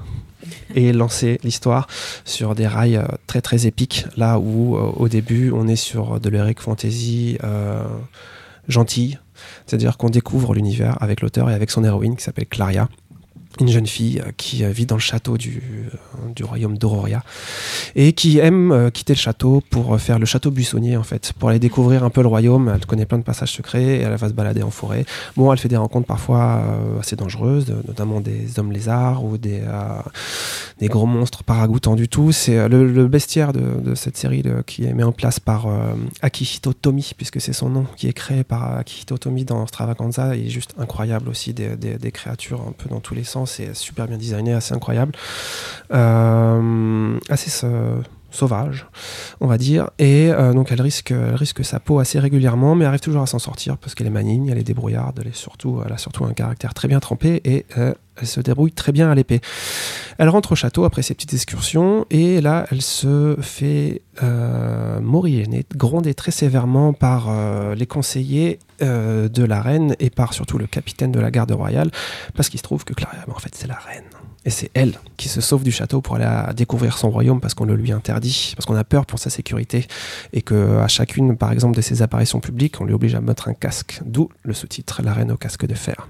et 0.74 0.94
lancer 0.94 1.40
l'histoire 1.44 1.88
sur 2.24 2.56
des 2.56 2.68
rails 2.68 2.98
euh, 2.98 3.06
très 3.28 3.42
très 3.42 3.68
épiques. 3.68 4.06
Là 4.18 4.40
où 4.40 4.76
euh, 4.76 4.92
au 4.96 5.08
début 5.08 5.52
on 5.52 5.68
est 5.68 5.76
sur 5.76 6.20
de 6.20 6.30
l'heroic 6.30 6.60
fantasy 6.60 7.38
euh, 7.44 7.84
gentille 8.68 9.20
c'est-à-dire 9.66 9.98
qu'on 9.98 10.10
découvre 10.10 10.54
l'univers 10.54 10.98
avec 11.02 11.22
l'auteur 11.22 11.50
et 11.50 11.54
avec 11.54 11.70
son 11.70 11.84
héroïne 11.84 12.16
qui 12.16 12.24
s'appelle 12.24 12.48
Claria 12.48 12.88
une 13.60 13.70
jeune 13.70 13.88
fille 13.88 14.20
euh, 14.20 14.32
qui 14.36 14.64
euh, 14.64 14.70
vit 14.70 14.86
dans 14.86 14.96
le 14.96 15.02
château 15.02 15.38
du, 15.38 15.62
euh, 15.94 16.34
du 16.36 16.44
royaume 16.44 16.78
d'Auroria 16.78 17.24
et 17.96 18.14
qui 18.14 18.40
aime 18.40 18.92
quitter 18.94 19.14
le 19.14 19.20
château 19.20 19.62
pour 19.70 20.00
faire 20.00 20.20
le 20.20 20.26
château 20.26 20.52
buissonnier 20.52 20.98
en 20.98 21.04
fait, 21.04 21.34
pour 21.40 21.50
aller 21.50 21.60
découvrir 21.60 22.04
un 22.04 22.10
peu 22.10 22.22
le 22.22 22.28
royaume. 22.28 22.72
Elle 22.74 22.86
connaît 22.86 23.06
plein 23.06 23.18
de 23.18 23.24
passages 23.24 23.54
secrets 23.54 23.84
et 23.84 24.02
elle 24.02 24.16
va 24.16 24.30
se 24.30 24.34
balader 24.34 24.64
en 24.64 24.72
forêt. 24.72 25.06
Bon, 25.38 25.52
elle 25.52 25.60
fait 25.60 25.70
des 25.70 25.78
rencontres 25.78 26.08
parfois 26.08 26.62
assez 27.00 27.16
dangereuses, 27.16 27.74
notamment 27.88 28.20
des 28.22 28.60
hommes 28.60 28.72
lézards 28.72 29.24
ou 29.24 29.38
des, 29.38 29.62
des 30.80 30.88
gros 30.88 31.06
monstres 31.06 31.44
pas 31.44 31.54
ragoûtants 31.54 31.96
du 31.96 32.08
tout. 32.08 32.32
C'est 32.32 32.68
le, 32.68 33.08
bestiaire 33.08 33.54
de, 33.54 33.96
cette 33.96 34.18
série 34.18 34.44
qui 34.66 34.86
est 34.86 34.94
mis 34.94 35.04
en 35.04 35.12
place 35.12 35.40
par 35.40 35.68
euh, 35.68 35.94
Akihito 36.22 36.74
Tomi, 36.74 37.12
puisque 37.16 37.40
c'est 37.40 37.54
son 37.54 37.70
nom, 37.70 37.86
qui 37.96 38.08
est 38.08 38.14
créé 38.14 38.44
par 38.44 38.78
Akihito 38.78 39.18
Tomi 39.18 39.46
dans 39.46 39.66
Stravaganza. 39.68 40.36
Il 40.36 40.48
est 40.48 40.50
juste 40.50 40.74
incroyable 40.78 41.30
aussi, 41.30 41.54
des- 41.54 41.76
des 41.76 42.12
créatures 42.12 42.62
un 42.68 42.72
peu 42.72 42.90
dans 42.90 43.00
tous 43.00 43.16
les 43.16 43.24
sens. 43.24 43.45
C'est 43.46 43.74
super 43.76 44.08
bien 44.08 44.18
designé, 44.18 44.54
assez 44.54 44.74
incroyable. 44.74 45.14
Euh, 45.94 47.20
assez 47.30 47.50
sa- 47.50 47.68
sauvage, 48.36 48.88
on 49.40 49.48
va 49.48 49.58
dire. 49.58 49.90
Et 50.00 50.30
euh, 50.32 50.54
donc 50.54 50.72
elle 50.72 50.82
risque, 50.82 51.12
elle 51.12 51.36
risque 51.36 51.64
sa 51.64 51.80
peau 51.80 52.00
assez 52.00 52.20
régulièrement, 52.20 52.76
mais 52.76 52.86
arrive 52.86 53.00
toujours 53.00 53.22
à 53.22 53.28
s'en 53.28 53.40
sortir 53.40 53.78
parce 53.78 53.96
qu'elle 53.96 54.08
est 54.08 54.12
maligne, 54.12 54.48
elle 54.50 54.58
est 54.58 54.64
débrouillarde, 54.64 55.20
elle, 55.22 55.28
est 55.28 55.36
surtout, 55.36 55.82
elle 55.86 55.94
a 55.94 55.98
surtout 55.98 56.26
un 56.26 56.34
caractère 56.34 56.74
très 56.74 56.88
bien 56.88 57.00
trempé 57.00 57.42
et 57.46 57.66
euh, 57.78 57.94
elle 58.18 58.28
se 58.28 58.40
débrouille 58.40 58.72
très 58.72 58.92
bien 58.92 59.10
à 59.10 59.16
l'épée. 59.16 59.42
Elle 60.18 60.30
rentre 60.30 60.54
au 60.54 60.56
château 60.56 60.86
après 60.86 61.02
ses 61.02 61.14
petites 61.14 61.34
excursions 61.34 62.06
et 62.10 62.42
là 62.42 62.66
elle 62.72 62.82
se 62.82 63.36
fait 63.42 64.02
euh, 64.24 65.00
morillonner, 65.02 65.66
gronder 65.76 66.14
très 66.14 66.32
sévèrement 66.32 66.94
par 66.94 67.28
euh, 67.30 67.76
les 67.76 67.88
conseillers 67.88 68.60
de 68.82 69.44
la 69.46 69.62
reine 69.62 69.96
et 70.00 70.10
par 70.10 70.34
surtout 70.34 70.58
le 70.58 70.68
capitaine 70.68 71.14
de 71.14 71.20
la 71.22 71.32
garde 71.32 71.54
royale 71.54 71.92
parce 72.36 72.50
qu'il 72.50 72.60
se 72.60 72.64
trouve 72.64 72.84
que 72.84 72.94
Claria, 72.94 73.24
ben, 73.26 73.34
en 73.34 73.40
fait 73.40 73.56
c'est 73.56 73.68
la 73.68 73.76
reine. 73.76 74.04
Et 74.46 74.52
c'est 74.52 74.70
elle 74.76 74.94
qui 75.18 75.28
se 75.28 75.42
sauve 75.42 75.64
du 75.64 75.72
château 75.72 76.02
pour 76.02 76.16
aller 76.16 76.54
découvrir 76.54 76.98
son 76.98 77.10
royaume 77.10 77.42
parce 77.42 77.54
qu'on 77.56 77.66
le 77.66 77.76
lui 77.76 77.92
interdit, 77.92 78.54
parce 78.56 78.66
qu'on 78.66 78.76
a 78.76 78.84
peur 78.84 79.06
pour 79.06 79.20
sa 79.20 79.30
sécurité 79.30 79.88
et 80.34 80.42
que 80.42 80.78
à 80.78 80.88
chacune, 80.88 81.36
par 81.36 81.52
exemple, 81.52 81.76
de 81.76 81.82
ses 81.82 82.02
apparitions 82.04 82.40
publiques, 82.40 82.80
on 82.80 82.86
lui 82.86 82.94
oblige 82.94 83.16
à 83.16 83.22
mettre 83.22 83.48
un 83.48 83.54
casque. 83.54 84.02
D'où 84.06 84.30
le 84.44 84.54
sous-titre 84.54 85.02
La 85.04 85.14
reine 85.14 85.32
au 85.32 85.38
casque 85.38 85.66
de 85.66 85.74
fer. 85.74 86.08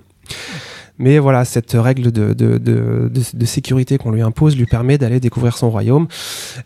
Mais 0.97 1.19
voilà, 1.19 1.43
cette 1.43 1.73
règle 1.73 2.11
de, 2.11 2.33
de, 2.33 2.57
de, 2.57 3.45
sécurité 3.45 3.97
qu'on 3.97 4.11
lui 4.11 4.21
impose 4.21 4.55
lui 4.55 4.65
permet 4.65 4.97
d'aller 4.97 5.19
découvrir 5.19 5.57
son 5.57 5.69
royaume. 5.69 6.07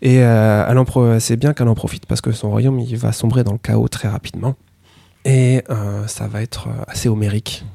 Et 0.01 0.19
euh, 0.23 1.19
c'est 1.19 1.37
bien 1.37 1.53
qu'elle 1.53 1.67
en 1.67 1.75
profite 1.75 2.05
parce 2.05 2.21
que 2.21 2.31
son 2.31 2.49
royaume 2.49 2.79
il 2.79 2.95
va 2.95 3.11
sombrer 3.11 3.43
dans 3.43 3.53
le 3.53 3.57
chaos 3.57 3.87
très 3.87 4.07
rapidement. 4.07 4.55
Et 5.25 5.63
euh, 5.69 6.05
ça 6.07 6.27
va 6.27 6.41
être 6.41 6.67
euh, 6.67 6.83
assez 6.87 7.09
homérique. 7.09 7.65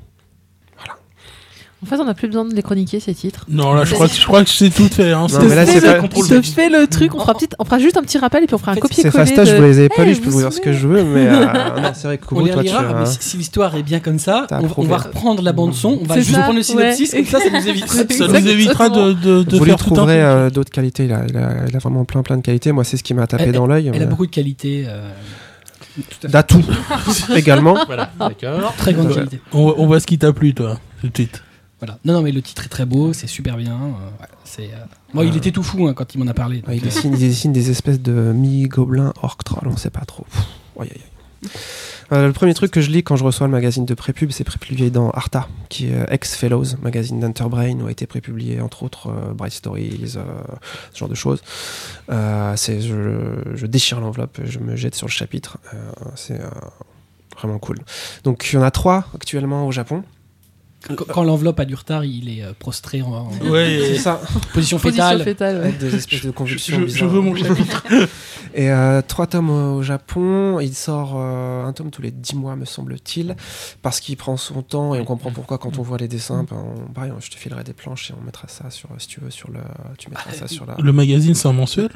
En 1.85 1.87
fait, 1.87 2.01
on 2.01 2.05
n'a 2.07 2.15
plus 2.15 2.29
besoin 2.29 2.47
de 2.47 2.55
les 2.55 2.63
chroniquer 2.63 2.99
ces 2.99 3.15
titres. 3.15 3.45
Non, 3.49 3.75
là, 3.75 3.85
je 3.85 3.93
crois 3.93 4.09
que, 4.09 4.15
je 4.15 4.25
crois 4.25 4.43
que 4.43 4.49
c'est 4.49 4.71
tout 4.71 4.89
fait. 4.89 5.13
Hein. 5.13 5.27
Non, 5.31 5.39
mais 5.47 5.55
là, 5.55 5.67
c'est 5.67 5.81
fais 5.81 5.87
pas- 5.87 5.95
le- 5.97 6.01
contrôle 6.01 6.25
je 6.27 6.35
te 6.35 6.39
B. 6.41 6.45
fais 6.45 6.69
le 6.71 6.87
truc, 6.87 7.15
on 7.15 7.21
fera, 7.21 7.35
petite- 7.35 7.55
on 7.59 7.65
fera 7.65 7.79
juste 7.79 7.97
un 7.99 8.03
petit 8.03 8.17
rappel 8.17 8.43
et 8.43 8.47
puis 8.47 8.55
on 8.55 8.59
fera 8.59 8.73
un 8.73 8.77
copier-coller. 8.77 9.13
C'est 9.13 9.19
Fastoche, 9.19 9.49
de- 9.51 9.55
je 9.57 9.61
vous 9.61 9.67
les 9.69 9.81
ai 9.81 9.89
pas 9.91 9.97
Eh, 9.99 10.07
lus, 10.07 10.15
je 10.15 10.21
peux 10.23 10.31
vous 10.31 10.41
dire 10.41 10.53
ce 10.53 10.61
que 10.61 10.73
je 10.73 10.89
veux, 10.89 11.05
mais 11.05 11.27
euh, 11.29 11.45
non, 11.83 11.91
c'est 11.95 12.07
vrai 12.07 12.17
que 12.19 12.25
On 12.25 12.29
Kobo, 12.29 12.47
les 12.47 12.53
toi, 12.53 12.63
tu, 12.65 12.71
relira, 12.71 12.83
euh, 12.85 13.01
mais 13.01 13.07
si, 13.07 13.19
si 13.21 13.37
l'histoire 13.37 13.77
est 13.77 13.83
bien 13.83 14.01
comme 14.01 14.19
ça, 14.19 14.47
on, 14.51 14.69
on 14.79 14.83
va 14.85 14.97
reprendre 14.97 15.43
la 15.43 15.53
bande 15.53 15.75
son, 15.75 15.99
on 16.01 16.05
va 16.07 16.15
juste 16.17 16.35
reprendre 16.35 16.57
le 16.57 16.63
synopsis, 16.63 17.13
ouais. 17.13 17.23
comme 17.25 17.27
ça, 17.41 17.41
ça 17.41 17.51
nous 17.51 17.69
évite. 17.69 17.85
Ça 18.15 18.27
nous 18.29 18.49
évitera 18.49 18.89
de, 18.89 19.13
de, 19.13 19.43
de 19.43 19.57
vous 19.59 19.65
lui 19.65 19.71
faire 19.73 19.85
tout 19.85 19.95
un 20.01 20.09
euh, 20.09 20.51
d'autres 20.51 20.71
qualités. 20.71 21.05
Il 21.05 21.13
a, 21.13 21.23
il, 21.29 21.37
a, 21.37 21.51
il 21.69 21.77
a 21.77 21.79
vraiment 21.79 22.05
plein 22.05 22.23
plein 22.23 22.37
de 22.39 22.43
qualités. 22.43 22.73
Moi, 22.73 22.85
c'est 22.85 22.97
ce 22.97 23.03
qui 23.03 23.13
m'a 23.15 23.27
tapé 23.27 23.45
Elle- 23.49 23.53
dans 23.53 23.67
l'œil. 23.67 23.91
Elle 23.93 24.03
a 24.03 24.07
beaucoup 24.07 24.27
de 24.27 24.31
qualités. 24.31 24.85
euh. 24.89 25.11
D'atout 26.25 26.65
également. 27.37 27.77
Voilà, 27.87 28.11
d'accord. 28.19 28.75
Très 28.77 28.93
grande 28.95 29.15
qualité. 29.15 29.41
On, 29.53 29.75
on 29.79 29.87
voit 29.87 30.01
ce 30.01 30.07
qui 30.09 30.19
t'a 30.19 30.33
plu, 30.33 30.53
toi, 30.53 30.79
tout 31.01 31.07
de 31.09 31.15
suite. 31.17 31.44
Voilà. 31.85 31.99
Non, 32.05 32.15
non, 32.15 32.23
mais 32.23 32.33
le 32.33 32.41
titre 32.41 32.65
est 32.65 32.69
très 32.71 32.87
beau, 32.87 33.13
c'est 33.13 33.27
super 33.27 33.57
bien. 33.59 33.75
euh, 33.75 34.23
ouais, 34.23 34.29
c'est, 34.45 34.71
euh, 34.73 34.85
Moi, 35.13 35.25
il 35.27 35.33
Euh. 35.35 35.37
était 35.37 35.51
tout 35.53 35.63
fou 35.63 35.87
hein, 35.87 35.93
quand 35.95 36.15
il 36.15 36.19
m'en 36.19 36.27
a 36.27 36.35
parlé. 36.35 36.63
Ouais, 36.67 36.77
il, 36.77 36.83
donc, 36.83 36.91
euh, 36.91 36.95
dessine, 36.95 37.13
il 37.13 37.19
dessine 37.19 37.53
des 37.53 37.71
espèces 37.71 38.01
de 38.01 38.33
mi-gobelins 38.33 39.13
orc 39.23 39.37
troll, 39.45 39.69
on 39.69 39.77
sait 39.77 39.91
pas 39.91 40.05
trop. 40.07 40.25
Aïe, 40.81 40.89
aïe. 40.95 41.51
Euh, 42.13 42.27
le 42.27 42.33
premier 42.33 42.55
truc 42.55 42.71
que 42.71 42.81
je 42.81 42.91
lis 42.91 43.03
quand 43.03 43.17
je 43.17 43.25
reçois 43.25 43.47
le 43.47 43.53
magazine 43.53 43.85
de 43.85 43.93
prépub, 43.95 44.31
c'est 44.31 44.45
prépublié 44.45 44.89
dans 44.91 45.11
Arta, 45.11 45.47
qui 45.69 45.89
est 45.89 46.07
ex-Fellows, 46.11 46.77
magazine 46.83 47.21
d'Enterbrain, 47.21 47.79
où 47.81 47.87
a 47.87 47.91
été 47.91 48.07
prépublié 48.07 48.61
entre 48.63 48.83
autres 48.83 49.13
Bright 49.35 49.53
Stories, 49.53 50.09
ce 50.95 50.99
genre 50.99 51.09
de 51.09 51.15
choses. 51.15 51.43
C'est, 52.57 52.81
je, 52.81 53.43
je 53.55 53.67
déchire 53.67 54.01
l'enveloppe, 54.01 54.39
je 54.45 54.59
me 54.59 54.75
jette 54.77 54.95
sur 54.95 55.07
le 55.07 55.13
chapitre. 55.13 55.59
C'est 56.15 56.41
vraiment 57.37 57.59
cool. 57.59 57.79
Donc 58.23 58.49
il 58.53 58.57
y 58.57 58.59
en 58.59 58.63
a 58.63 58.71
trois 58.71 59.07
actuellement 59.15 59.67
au 59.67 59.73
Japon. 59.73 60.03
Quand, 60.87 60.95
quand 60.97 61.25
l'enveloppe 61.25 61.59
a 61.61 61.65
du 61.65 61.75
retard, 61.75 62.05
il 62.05 62.29
est 62.39 62.43
euh, 62.43 62.53
prostré 62.59 63.01
en, 63.03 63.09
en 63.13 63.31
Ouais, 63.49 63.79
C'est 63.95 63.99
ça, 63.99 64.21
position 64.53 64.79
Position 64.79 64.79
fétale. 64.79 65.23
fétale, 65.25 65.57
ouais. 65.57 65.63
avec 65.63 65.79
des 65.79 65.95
espèces 65.95 66.21
de 66.23 66.27
je, 66.29 66.31
convulsions. 66.33 66.81
je- 66.87 67.05
veux 67.05 67.21
mon 67.21 67.35
chapitre. 67.35 67.83
Et 68.57 68.71
euh, 68.71 69.03
trois 69.07 69.27
tomes 69.27 69.51
au, 69.51 69.83
Japon. 69.83 70.61
Il 70.61 70.75
sort 70.75 71.15
euh, 71.17 71.65
un 71.65 71.73
tome 71.73 71.91
tous 71.91 72.03
les 72.03 72.11
dix 72.13 72.37
mois, 72.37 72.55
me 72.55 72.65
semble-t-il, 72.67 73.35
parce 73.83 73.99
qu'il 74.01 74.17
prend 74.17 74.37
son 74.37 74.63
temps 74.63 74.95
et 74.95 75.01
on 75.01 75.05
comprend 75.05 75.31
pourquoi 75.33 75.59
quand 75.59 75.79
on 75.79 75.83
voit 75.83 75.99
les 75.99 76.07
dessins. 76.07 76.45
Ben, 76.49 76.57
on- 76.57 76.93
pareil, 76.93 77.11
je 77.21 77.31
te 77.31 77.37
filerai 77.37 77.65
des 77.65 77.73
planches 77.73 78.11
et 78.11 78.15
on 78.21 78.25
mettra 78.25 78.47
ça 78.49 78.71
sur, 78.71 78.91
si 78.99 79.09
tu 79.09 79.21
veux, 79.21 79.31
sur 79.31 79.51
le, 79.51 79.59
tu 79.99 80.09
mettras 80.11 80.33
ça 80.33 80.47
sur 80.47 80.67
la. 80.67 80.77
Le 80.81 80.93
magazine, 80.93 81.35
c'est 81.35 81.49
un 81.49 81.53
mensuel 81.53 81.89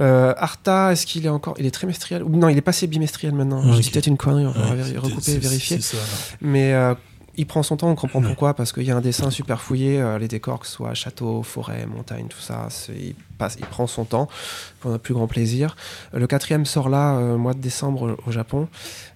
Euh, 0.00 0.34
Arta, 0.36 0.90
est-ce 0.92 1.06
qu'il 1.06 1.24
est 1.26 1.28
encore, 1.28 1.54
il 1.58 1.66
est 1.66 1.70
trimestriel? 1.70 2.22
Ou 2.24 2.30
non, 2.36 2.48
il 2.48 2.56
est 2.58 2.62
passé 2.62 2.86
bimestriel 2.88 3.32
maintenant. 3.34 3.62
Ah, 3.64 3.72
Je 3.76 3.80
dis 3.80 3.90
peut-être 3.90 4.08
une 4.08 4.16
connerie, 4.16 4.46
on 4.46 4.50
va 4.50 5.00
recouper, 5.00 5.38
vérifier. 5.38 5.80
ça. 5.80 5.96
Mais 6.40 6.72
euh, 6.72 6.94
il 7.36 7.46
prend 7.46 7.62
son 7.62 7.76
temps, 7.76 7.88
on 7.90 7.94
comprend 7.94 8.20
pourquoi, 8.20 8.54
parce 8.54 8.72
qu'il 8.72 8.84
y 8.84 8.90
a 8.90 8.96
un 8.96 9.00
dessin 9.00 9.30
super 9.30 9.60
fouillé, 9.60 10.00
euh, 10.00 10.18
les 10.18 10.28
décors, 10.28 10.60
que 10.60 10.66
ce 10.66 10.72
soit 10.72 10.94
château, 10.94 11.42
forêt, 11.42 11.86
montagne, 11.86 12.26
tout 12.28 12.40
ça, 12.40 12.68
il, 12.90 13.14
passe, 13.38 13.56
il 13.58 13.66
prend 13.66 13.86
son 13.86 14.04
temps 14.04 14.28
pour 14.80 14.90
notre 14.90 15.02
plus 15.02 15.14
grand 15.14 15.26
plaisir. 15.26 15.76
Euh, 16.14 16.18
le 16.18 16.26
quatrième 16.26 16.64
sort 16.64 16.88
là, 16.88 17.16
euh, 17.16 17.36
mois 17.36 17.54
de 17.54 17.58
décembre 17.58 18.16
au, 18.26 18.30
Japon, 18.30 18.68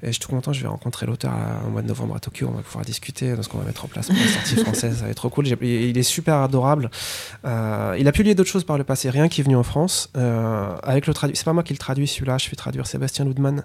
et 0.03 0.09
je 0.09 0.13
suis 0.13 0.21
tout 0.21 0.31
content, 0.31 0.53
je 0.53 0.63
vais 0.63 0.69
rencontrer 0.69 1.07
l'auteur 1.07 1.33
au 1.67 1.71
mois 1.71 1.83
de 1.83 1.89
novembre 1.89 2.17
à 2.17 2.21
Tokyo, 2.21 2.49
on 2.51 2.57
va 2.57 2.63
pouvoir 2.63 2.85
discuter 2.85 3.37
de 3.37 3.43
ce 3.43 3.49
qu'on 3.49 3.59
va 3.59 3.65
mettre 3.65 3.85
en 3.85 3.89
place 3.89 4.07
pour 4.07 4.17
la 4.17 4.29
sortie 4.29 4.57
française, 4.65 4.99
ça 4.99 5.05
va 5.05 5.11
être 5.11 5.17
trop 5.17 5.31
cool. 5.31 5.47
Il 5.49 5.99
est 5.99 6.03
super 6.03 6.37
adorable. 6.37 6.91
Il 7.45 7.49
a 8.09 8.13
publié 8.13 8.35
d'autres 8.35 8.51
choses 8.51 8.65
par 8.65 8.79
le 8.79 8.85
passé, 8.85 9.11
rien 9.11 9.29
qui 9.29 9.41
est 9.41 9.45
venu 9.45 9.57
en 9.57 9.63
France. 9.63 10.11
Avec 10.83 11.07
le 11.07 11.15
c'est 11.35 11.45
pas 11.45 11.53
moi 11.53 11.63
qui 11.63 11.73
le 11.73 11.79
traduis 11.79 12.07
celui-là, 12.07 12.39
je 12.39 12.49
fais 12.49 12.57
traduire 12.57 12.87
Sébastien 12.87 13.25
Ludman, 13.25 13.65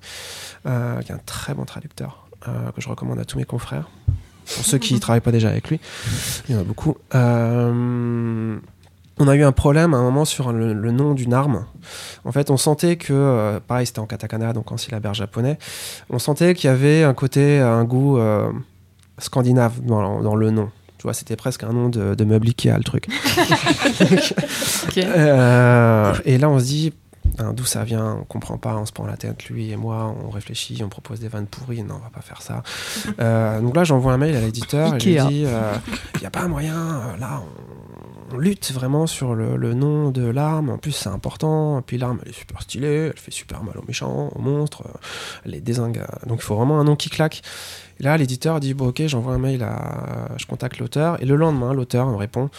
qui 0.63 0.69
est 0.69 1.11
un 1.11 1.21
très 1.25 1.53
bon 1.53 1.65
traducteur, 1.65 2.27
que 2.43 2.81
je 2.81 2.89
recommande 2.89 3.19
à 3.19 3.25
tous 3.25 3.37
mes 3.37 3.45
confrères. 3.45 3.89
Pour 4.55 4.65
ceux 4.65 4.77
qui 4.77 4.93
ne 4.93 4.99
travaillent 4.99 5.21
pas 5.21 5.31
déjà 5.31 5.49
avec 5.49 5.69
lui, 5.69 5.79
il 6.47 6.55
y 6.55 6.57
en 6.57 6.61
a 6.61 6.63
beaucoup. 6.63 6.97
Euh, 7.15 8.57
on 9.19 9.27
a 9.27 9.35
eu 9.35 9.43
un 9.43 9.51
problème 9.51 9.93
à 9.93 9.97
un 9.97 10.03
moment 10.03 10.25
sur 10.25 10.51
le, 10.51 10.73
le 10.73 10.91
nom 10.91 11.13
d'une 11.13 11.33
arme. 11.33 11.65
En 12.25 12.31
fait, 12.31 12.49
on 12.49 12.57
sentait 12.57 12.95
que, 12.95 13.13
euh, 13.13 13.59
pareil, 13.59 13.85
c'était 13.85 13.99
en 13.99 14.07
katakana, 14.07 14.53
donc 14.53 14.71
en 14.71 14.77
syllabaire 14.77 15.13
japonais, 15.13 15.57
on 16.09 16.19
sentait 16.19 16.55
qu'il 16.55 16.69
y 16.69 16.73
avait 16.73 17.03
un 17.03 17.13
côté, 17.13 17.59
un 17.59 17.83
goût 17.83 18.17
euh, 18.17 18.51
scandinave 19.19 19.81
dans, 19.81 20.21
dans 20.21 20.35
le 20.35 20.49
nom. 20.49 20.69
Tu 20.97 21.03
vois, 21.03 21.13
c'était 21.13 21.35
presque 21.35 21.63
un 21.63 21.73
nom 21.73 21.89
de, 21.89 22.15
de 22.15 22.23
meuble 22.23 22.47
Ikea, 22.47 22.77
le 22.77 22.83
truc. 22.83 23.07
Euh, 24.95 26.13
et 26.25 26.37
là, 26.37 26.49
on 26.49 26.59
se 26.59 26.65
dit, 26.65 26.93
hein, 27.39 27.53
d'où 27.53 27.65
ça 27.65 27.83
vient 27.83 28.17
On 28.21 28.23
comprend 28.23 28.57
pas, 28.57 28.75
on 28.77 28.85
se 28.85 28.91
prend 28.91 29.05
la 29.05 29.17
tête, 29.17 29.45
lui 29.45 29.71
et 29.71 29.75
moi, 29.75 30.13
on 30.25 30.29
réfléchit, 30.29 30.81
on 30.83 30.89
propose 30.89 31.19
des 31.19 31.27
vannes 31.27 31.47
pourries. 31.47 31.83
Non, 31.83 31.95
on 31.95 32.03
va 32.03 32.09
pas 32.09 32.21
faire 32.21 32.41
ça. 32.41 32.63
Euh, 33.19 33.61
donc 33.61 33.75
là, 33.75 33.83
j'envoie 33.83 34.13
un 34.13 34.17
mail 34.17 34.35
à 34.35 34.41
l'éditeur 34.41 34.95
et 34.95 34.99
je 34.99 35.05
lui 35.09 35.17
dis, 35.27 35.45
il 36.15 36.19
n'y 36.19 36.25
a 36.25 36.29
pas 36.31 36.47
moyen, 36.47 36.75
euh, 36.75 37.17
là, 37.19 37.41
on, 38.31 38.35
on 38.35 38.37
lutte 38.37 38.71
vraiment 38.71 39.05
sur 39.07 39.35
le, 39.35 39.55
le 39.55 39.73
nom 39.73 40.09
de 40.09 40.25
l'arme. 40.25 40.69
En 40.69 40.77
plus, 40.77 40.91
c'est 40.91 41.09
important. 41.09 41.79
Et 41.79 41.81
puis 41.83 41.97
l'arme, 41.97 42.19
elle 42.23 42.29
est 42.31 42.33
super 42.33 42.61
stylée, 42.61 43.11
elle 43.13 43.19
fait 43.19 43.31
super 43.31 43.63
mal 43.63 43.77
aux 43.77 43.85
méchants, 43.85 44.29
aux 44.33 44.39
monstres, 44.41 44.83
euh, 44.85 44.97
elle 45.45 45.51
les 45.51 45.61
désingue. 45.61 45.99
euh, 45.99 46.27
Donc 46.27 46.39
il 46.39 46.43
faut 46.43 46.55
vraiment 46.55 46.79
un 46.79 46.83
nom 46.83 46.95
qui 46.95 47.09
claque. 47.09 47.41
Et 47.99 48.03
là, 48.03 48.17
l'éditeur 48.17 48.59
dit, 48.59 48.73
bon, 48.73 48.87
ok, 48.87 49.03
j'envoie 49.05 49.33
un 49.33 49.37
mail 49.37 49.61
à. 49.63 50.29
Je 50.37 50.45
contacte 50.47 50.79
l'auteur. 50.79 51.21
Et 51.21 51.25
le 51.25 51.35
lendemain, 51.35 51.73
l'auteur 51.73 52.07
me 52.07 52.15
répond. 52.15 52.49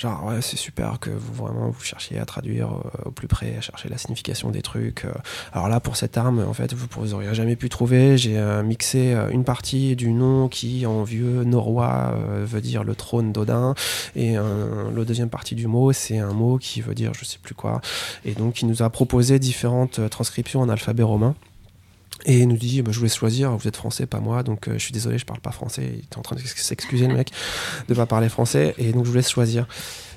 Genre, 0.00 0.24
ouais, 0.24 0.40
c'est 0.40 0.56
super 0.56 0.98
que 0.98 1.10
vous 1.10 1.34
vraiment 1.34 1.68
vous 1.68 1.82
cherchiez 1.82 2.18
à 2.18 2.24
traduire 2.24 2.68
euh, 2.68 3.08
au 3.08 3.10
plus 3.10 3.28
près, 3.28 3.56
à 3.58 3.60
chercher 3.60 3.90
la 3.90 3.98
signification 3.98 4.50
des 4.50 4.62
trucs. 4.62 5.04
euh. 5.04 5.12
alors 5.52 5.68
là, 5.68 5.78
pour 5.78 5.96
cette 5.96 6.16
arme, 6.16 6.42
en 6.48 6.54
fait, 6.54 6.72
vous 6.72 7.12
auriez 7.12 7.34
jamais 7.34 7.54
pu 7.54 7.68
trouver. 7.68 8.16
J'ai 8.16 8.38
euh, 8.38 8.62
mixé 8.62 9.14
une 9.30 9.44
partie 9.44 9.96
du 9.96 10.12
nom 10.12 10.48
qui, 10.48 10.86
en 10.86 11.02
vieux 11.02 11.44
norrois, 11.44 12.14
veut 12.44 12.62
dire 12.62 12.82
le 12.82 12.94
trône 12.94 13.30
d'Odin, 13.30 13.74
et 14.16 14.36
la 14.36 15.04
deuxième 15.04 15.28
partie 15.28 15.54
du 15.54 15.66
mot, 15.66 15.92
c'est 15.92 16.18
un 16.18 16.32
mot 16.32 16.56
qui 16.56 16.80
veut 16.80 16.94
dire 16.94 17.12
je 17.12 17.26
sais 17.26 17.38
plus 17.42 17.54
quoi. 17.54 17.82
Et 18.24 18.32
donc, 18.32 18.62
il 18.62 18.68
nous 18.68 18.82
a 18.82 18.88
proposé 18.88 19.38
différentes 19.38 20.08
transcriptions 20.08 20.62
en 20.62 20.70
alphabet 20.70 21.02
romain. 21.02 21.34
Et 22.26 22.40
il 22.40 22.48
nous 22.48 22.56
dit, 22.56 22.82
bah, 22.82 22.92
je 22.92 22.98
voulais 22.98 23.10
choisir, 23.10 23.56
vous 23.56 23.66
êtes 23.68 23.76
français, 23.76 24.06
pas 24.06 24.20
moi, 24.20 24.42
donc 24.42 24.68
euh, 24.68 24.74
je 24.74 24.78
suis 24.78 24.92
désolé, 24.92 25.18
je 25.18 25.24
parle 25.24 25.40
pas 25.40 25.52
français. 25.52 25.90
Il 25.94 25.98
était 26.00 26.18
en 26.18 26.22
train 26.22 26.36
de 26.36 26.40
s'excuser, 26.40 27.06
le 27.06 27.14
mec, 27.14 27.32
de 27.88 27.94
pas 27.94 28.06
parler 28.06 28.28
français, 28.28 28.74
et 28.78 28.92
donc 28.92 29.04
je 29.04 29.10
vous 29.10 29.16
laisse 29.16 29.30
choisir. 29.30 29.66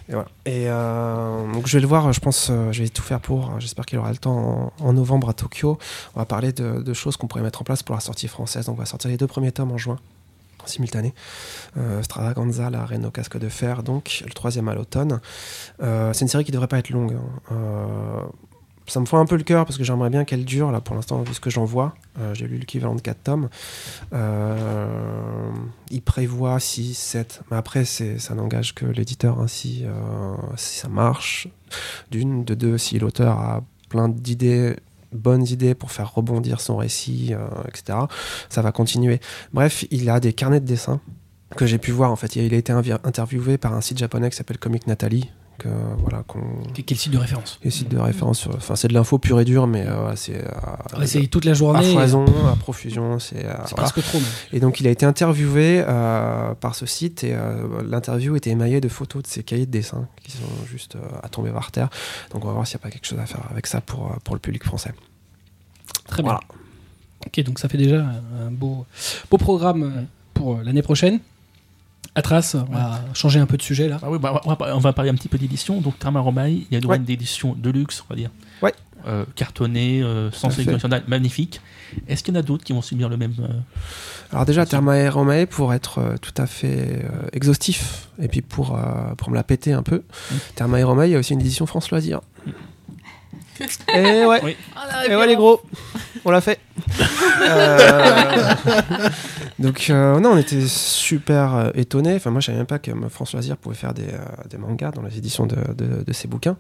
Et 0.09 0.13
voilà. 0.13 0.27
Et 0.45 0.65
euh, 0.67 1.51
donc 1.53 1.67
je 1.67 1.77
vais 1.77 1.81
le 1.81 1.88
voir, 1.88 2.11
je 2.11 2.19
pense, 2.19 2.49
euh, 2.49 2.71
je 2.73 2.84
vais 2.84 2.89
tout 2.89 3.01
faire 3.01 3.21
pour. 3.21 3.49
hein, 3.49 3.55
J'espère 3.59 3.85
qu'il 3.85 3.97
aura 3.99 4.11
le 4.11 4.17
temps 4.17 4.73
en, 4.80 4.93
novembre 4.93 5.30
à 5.30 5.34
Tokyo. 5.34 5.77
On 6.15 6.19
va 6.19 6.25
parler 6.25 6.51
de, 6.51 6.93
choses 6.93 7.15
qu'on 7.15 7.27
pourrait 7.27 7.43
mettre 7.43 7.61
en 7.61 7.63
place 7.63 7.84
pour 7.84 7.95
la 7.95 8.01
sortie 8.01 8.27
française. 8.27 8.65
Donc 8.65 8.75
on 8.75 8.80
va 8.80 8.85
sortir 8.85 9.09
les 9.09 9.17
deux 9.17 9.27
premiers 9.27 9.53
tomes 9.53 9.71
en 9.71 9.77
juin, 9.77 9.97
simultané. 10.65 11.13
Stradaganza, 12.01 12.69
la 12.69 12.85
reine 12.85 13.05
au 13.05 13.11
casque 13.11 13.38
de 13.38 13.47
fer, 13.47 13.81
donc 13.81 14.23
le 14.25 14.34
troisième 14.34 14.67
à 14.67 14.75
l'automne. 14.75 15.21
C'est 15.80 16.21
une 16.21 16.27
série 16.27 16.43
qui 16.43 16.51
devrait 16.51 16.67
pas 16.67 16.80
être 16.80 16.89
longue. 16.89 17.15
hein. 17.49 17.55
Ça 18.88 18.99
me 18.99 19.05
fend 19.05 19.19
un 19.19 19.26
peu 19.26 19.35
le 19.38 19.43
cœur 19.43 19.65
parce 19.65 19.77
que 19.77 19.84
j'aimerais 19.84 20.10
bien 20.10 20.26
qu'elle 20.26 20.45
dure, 20.45 20.72
là, 20.72 20.81
pour 20.81 20.95
l'instant, 20.95 21.22
vu 21.22 21.34
ce 21.34 21.39
que 21.39 21.49
j'en 21.49 21.65
vois. 21.65 21.95
Euh, 22.19 22.34
J'ai 22.34 22.47
lu 22.47 22.57
l'équivalent 22.57 22.95
de 22.95 23.01
4 23.01 23.23
tomes. 23.23 23.49
Euh, 24.14 25.49
il 25.89 26.01
prévoit 26.01 26.60
6, 26.60 26.93
7. 26.93 27.41
Mais 27.49 27.57
après, 27.57 27.85
ça 27.85 28.35
n'engage 28.35 28.76
que 28.76 28.85
l'éditeur. 28.85 29.38
si, 29.47 29.84
euh, 29.85 30.35
si 30.55 30.80
ça 30.80 30.89
marche, 30.89 31.47
d'une, 32.11 32.43
de 32.43 32.55
deux, 32.55 32.77
si 32.77 32.99
l'auteur 32.99 33.39
a 33.39 33.64
plein 33.89 34.10
d'idées 34.10 34.76
bonnes 35.11 35.45
idées 35.45 35.76
pour 35.76 35.91
faire 35.91 36.11
rebondir 36.11 36.60
son 36.60 36.76
récit, 36.76 37.35
etc. 37.68 37.99
Ça 38.49 38.64
va 38.64 38.72
continuer. 38.72 39.19
Bref, 39.53 39.85
il 39.91 40.10
a 40.10 40.19
des 40.19 40.34
carnets 40.34 40.60
de 40.60 40.65
dessins 40.65 40.99
que 41.55 41.68
j'ai 41.68 41.77
pu 41.77 41.91
voir. 41.91 42.11
En 42.11 42.15
fait, 42.15 42.35
il 42.35 42.51
a 42.51 42.57
été 42.57 42.72
interviewé 42.72 43.60
par 43.60 43.76
un 43.76 43.81
site 43.81 43.99
japonais 43.99 44.31
qui 44.31 44.35
s'appelle 44.35 44.57
Comic 44.57 44.88
Nathalie. 44.88 45.30
Voilà, 45.99 46.23
qu'on 46.27 46.41
Quel 46.85 46.98
site 46.98 47.11
de 47.14 47.18
référence 47.18 47.60
les 47.64 47.72
sites 47.72 47.90
de 47.90 47.98
référence 47.98 48.48
enfin 48.56 48.76
c'est 48.76 48.88
de 48.88 48.94
l'info 48.94 49.18
pure 49.19 49.40
et 49.40 49.45
dure 49.45 49.68
mais 49.68 49.85
euh, 49.88 50.15
c'est 50.15 50.38
euh, 50.38 50.99
Ouais, 50.99 51.07
C'est 51.07 51.27
toute 51.27 51.45
la 51.45 51.52
à 51.52 51.56
journée. 51.56 51.94
foison 51.94 52.26
à 52.52 52.56
profusion 52.56 53.19
c'est 53.19 53.45
euh, 53.45 53.53
voilà. 53.53 53.64
presque 53.76 54.02
trop. 54.03 54.19
même. 54.19 54.27
et 54.52 54.60
donc 54.60 54.80
il 54.80 54.88
a 54.88 54.90
été 54.90 55.06
interviewé 55.06 55.84
euh, 55.88 56.53
par 56.56 56.76
ce 56.76 56.85
site 56.85 57.23
et 57.23 57.34
euh, 57.34 57.81
l'interview 57.88 58.35
était 58.35 58.49
émaillée 58.52 58.81
de 58.81 58.90
photos 58.90 59.23
de 59.23 59.27
ses 59.27 59.44
cahiers 59.44 59.65
de 59.65 59.72
dessin 59.72 60.07
qui 60.23 60.31
sont 60.31 60.44
juste 60.69 60.95
euh, 60.95 60.99
à 61.22 61.30
tomber 61.30 61.52
par 61.52 61.72
terre 61.72 61.90
donc 62.31 62.44
on 62.44 62.48
va 62.48 62.53
voir 62.53 62.68
s'il 62.68 62.77
n'y 62.77 62.81
a 62.81 62.84
pas 62.84 62.91
quelque 62.91 63.06
chose 63.07 63.19
à 63.19 63.26
faire 63.26 63.44
avec 63.52 63.68
ça 63.68 63.81
pour, 63.81 64.07
euh, 64.07 64.15
pour 64.23 64.35
le 64.35 64.40
public 64.40 64.64
français 64.64 64.94
Très 66.07 66.22
bien. 66.23 66.40
Ok, 67.26 67.41
donc 67.44 67.60
ça 67.60 67.69
fait 67.69 67.77
déjà 67.77 68.02
un 68.02 68.52
beau, 68.52 68.85
beau 69.31 69.38
programme 69.38 69.84
euh, 69.84 70.02
pour 70.34 70.56
euh, 70.57 70.64
l'année 70.64 70.81
prochaine. 70.81 71.19
Atras, 72.15 72.56
on 72.69 72.72
va 72.73 73.02
changer 73.14 73.40
un 73.40 73.45
peu 73.48 73.57
de 73.57 73.61
sujet 73.64 73.88
là. 73.88 73.99
Ah 74.03 74.10
oui, 74.11 74.19
bah, 74.19 74.40
on, 74.45 74.53
va, 74.53 74.76
on 74.76 74.80
va 74.80 74.94
parler 74.94 75.10
un 75.10 75.15
petit 75.15 75.30
peu 75.30 75.38
d'édition. 75.38 75.81
Donc, 75.81 75.98
Therma 75.98 76.19
Romae, 76.19 76.49
il 76.49 76.68
y 76.72 76.76
a 76.76 76.77
une 76.80 76.85
Ouais. 76.85 76.99
d'édition 76.99 77.56
de 77.57 77.69
luxe, 77.72 78.03
on 78.07 78.14
va 78.14 78.18
dire. 78.18 78.30
Ouais. 78.61 78.73
Euh, 79.07 79.26
cartonné, 79.35 80.02
euh, 80.02 80.31
sans 80.31 80.49
sélection 80.49 80.88
magnifique. 81.07 81.60
Est-ce 82.07 82.23
qu'il 82.23 82.34
y 82.34 82.38
en 82.38 82.40
a 82.40 82.44
d'autres 82.44 82.64
qui 82.64 82.72
vont 82.72 82.81
subir 82.81 83.10
le 83.10 83.18
même. 83.18 83.34
euh, 83.40 83.48
alors 84.31 84.45
déjà 84.45 84.65
Thermae 84.65 85.10
Romae 85.10 85.45
pour 85.45 85.73
être 85.73 85.99
euh, 85.99 86.15
tout 86.22 86.34
à 86.38 86.48
fait 86.48 87.03
euh, 87.03 87.27
exhaustif 87.34 88.07
et 88.19 88.27
puis 88.30 88.41
pour, 88.41 88.76
euh, 88.77 89.14
pour 89.18 89.30
me 89.30 89.35
la 89.35 89.44
péter 89.44 89.73
un 89.73 89.84
peu 89.84 90.03
Mm. 90.31 90.84
Romae 90.85 91.07
il 91.07 91.11
y 91.11 91.15
a 91.15 91.19
aussi 91.19 91.34
une 91.34 91.41
édition 91.41 91.65
France 91.65 91.91
Loisirs 91.91 92.22
et 93.93 94.25
ouais 94.25 94.39
Oui. 94.43 94.55
Et 95.09 95.15
ouais 95.15 95.27
les 95.27 95.35
gros, 95.35 95.61
on 96.25 96.31
l'a 96.31 96.41
fait. 96.41 96.59
Euh, 97.41 98.53
Donc 99.59 99.88
euh, 99.89 100.19
non, 100.19 100.31
on 100.31 100.38
était 100.38 100.61
super 100.67 101.55
euh, 101.55 101.69
étonnés. 101.75 102.15
Enfin 102.15 102.31
moi 102.31 102.39
je 102.41 102.47
savais 102.47 102.57
même 102.57 102.67
pas 102.67 102.80
que 102.80 102.91
euh, 102.91 103.09
France 103.09 103.34
Loisirs 103.34 103.57
pouvait 103.57 103.75
faire 103.75 103.93
des, 103.93 104.03
euh, 104.07 104.19
des 104.49 104.57
mangas 104.57 104.91
dans 104.91 105.01
les 105.03 105.17
éditions 105.17 105.45
de, 105.45 105.55
de- 105.73 106.03
de 106.03 106.13
ses 106.13 106.27
bouquins. 106.27 106.57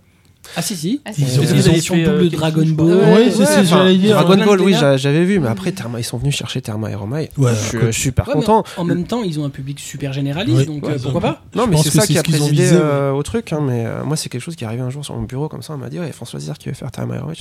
Ah 0.55 0.61
si 0.61 0.75
si. 0.75 1.01
Ah, 1.05 1.11
Ils 1.17 1.23
ont- 1.23 1.43
ils 1.43 1.69
ont 1.69 1.71
éditions 1.73 1.95
fait, 1.95 2.03
euh, 2.05 2.11
double 2.17 2.29
quelque 2.29 2.35
Dragon 2.39 2.59
chose, 2.61 2.67
je 2.69 2.73
Ball. 2.73 2.87
Ouais, 2.97 3.31
enfin, 3.61 3.93
dire. 3.93 4.15
Dragon 4.23 4.45
Ball, 4.45 4.59
de 4.59 4.63
oui, 4.63 4.73
j'avais 4.97 5.23
vu, 5.25 5.39
mais 5.39 5.47
après 5.47 5.71
Therma, 5.71 5.99
ils 5.99 6.03
sont 6.03 6.17
venus 6.17 6.35
chercher 6.35 6.61
Therma 6.61 6.91
et. 6.91 6.95
Ouais, 6.95 7.29
je, 7.37 7.55
suis- 7.69 7.77
quoi. 7.79 7.87
je 7.87 7.91
suis 7.91 8.01
super 8.03 8.25
content. 8.25 8.63
En 8.77 8.83
même 8.83 9.05
temps, 9.05 9.23
ils 9.23 9.39
ont 9.39 9.45
un 9.45 9.49
public 9.49 9.79
super 9.79 10.13
généraliste, 10.13 10.65
donc 10.67 10.85
Ouais, 10.85 10.93
euh, 10.93 10.99
pourquoi 11.01 11.21
pas 11.21 11.43
Non, 11.55 11.67
mais 11.67 11.77
c'est 11.77 11.89
ça 11.91 12.01
c'est 12.01 12.13
qui 12.13 12.17
a 12.19 12.23
présidé 12.23 12.49
visé, 12.63 12.75
ouais. 12.75 12.81
euh, 12.83 13.11
au 13.11 13.23
truc. 13.23 13.53
hein, 13.53 13.59
mais 13.61 13.85
euh, 13.85 14.03
moi, 14.03 14.15
c'est 14.17 14.29
quelque 14.29 14.41
chose 14.41 14.55
qui 14.55 14.63
est 14.63 14.67
arrivé 14.67 14.81
un 14.81 14.89
jour 14.89 15.03
sur 15.03 15.15
mon 15.15 15.23
bureau 15.23 15.47
comme 15.49 15.61
ça. 15.61 15.73
On 15.73 15.77
m'a 15.77 15.89
dit, 15.89 15.99
ouais, 15.99 16.11
François 16.11 16.37
Loisirs 16.39 16.57
qui 16.57 16.69
veut 16.69 16.75
faire 16.75 16.91
Therma 16.91 17.15
et 17.15 17.19
Romae. 17.19 17.33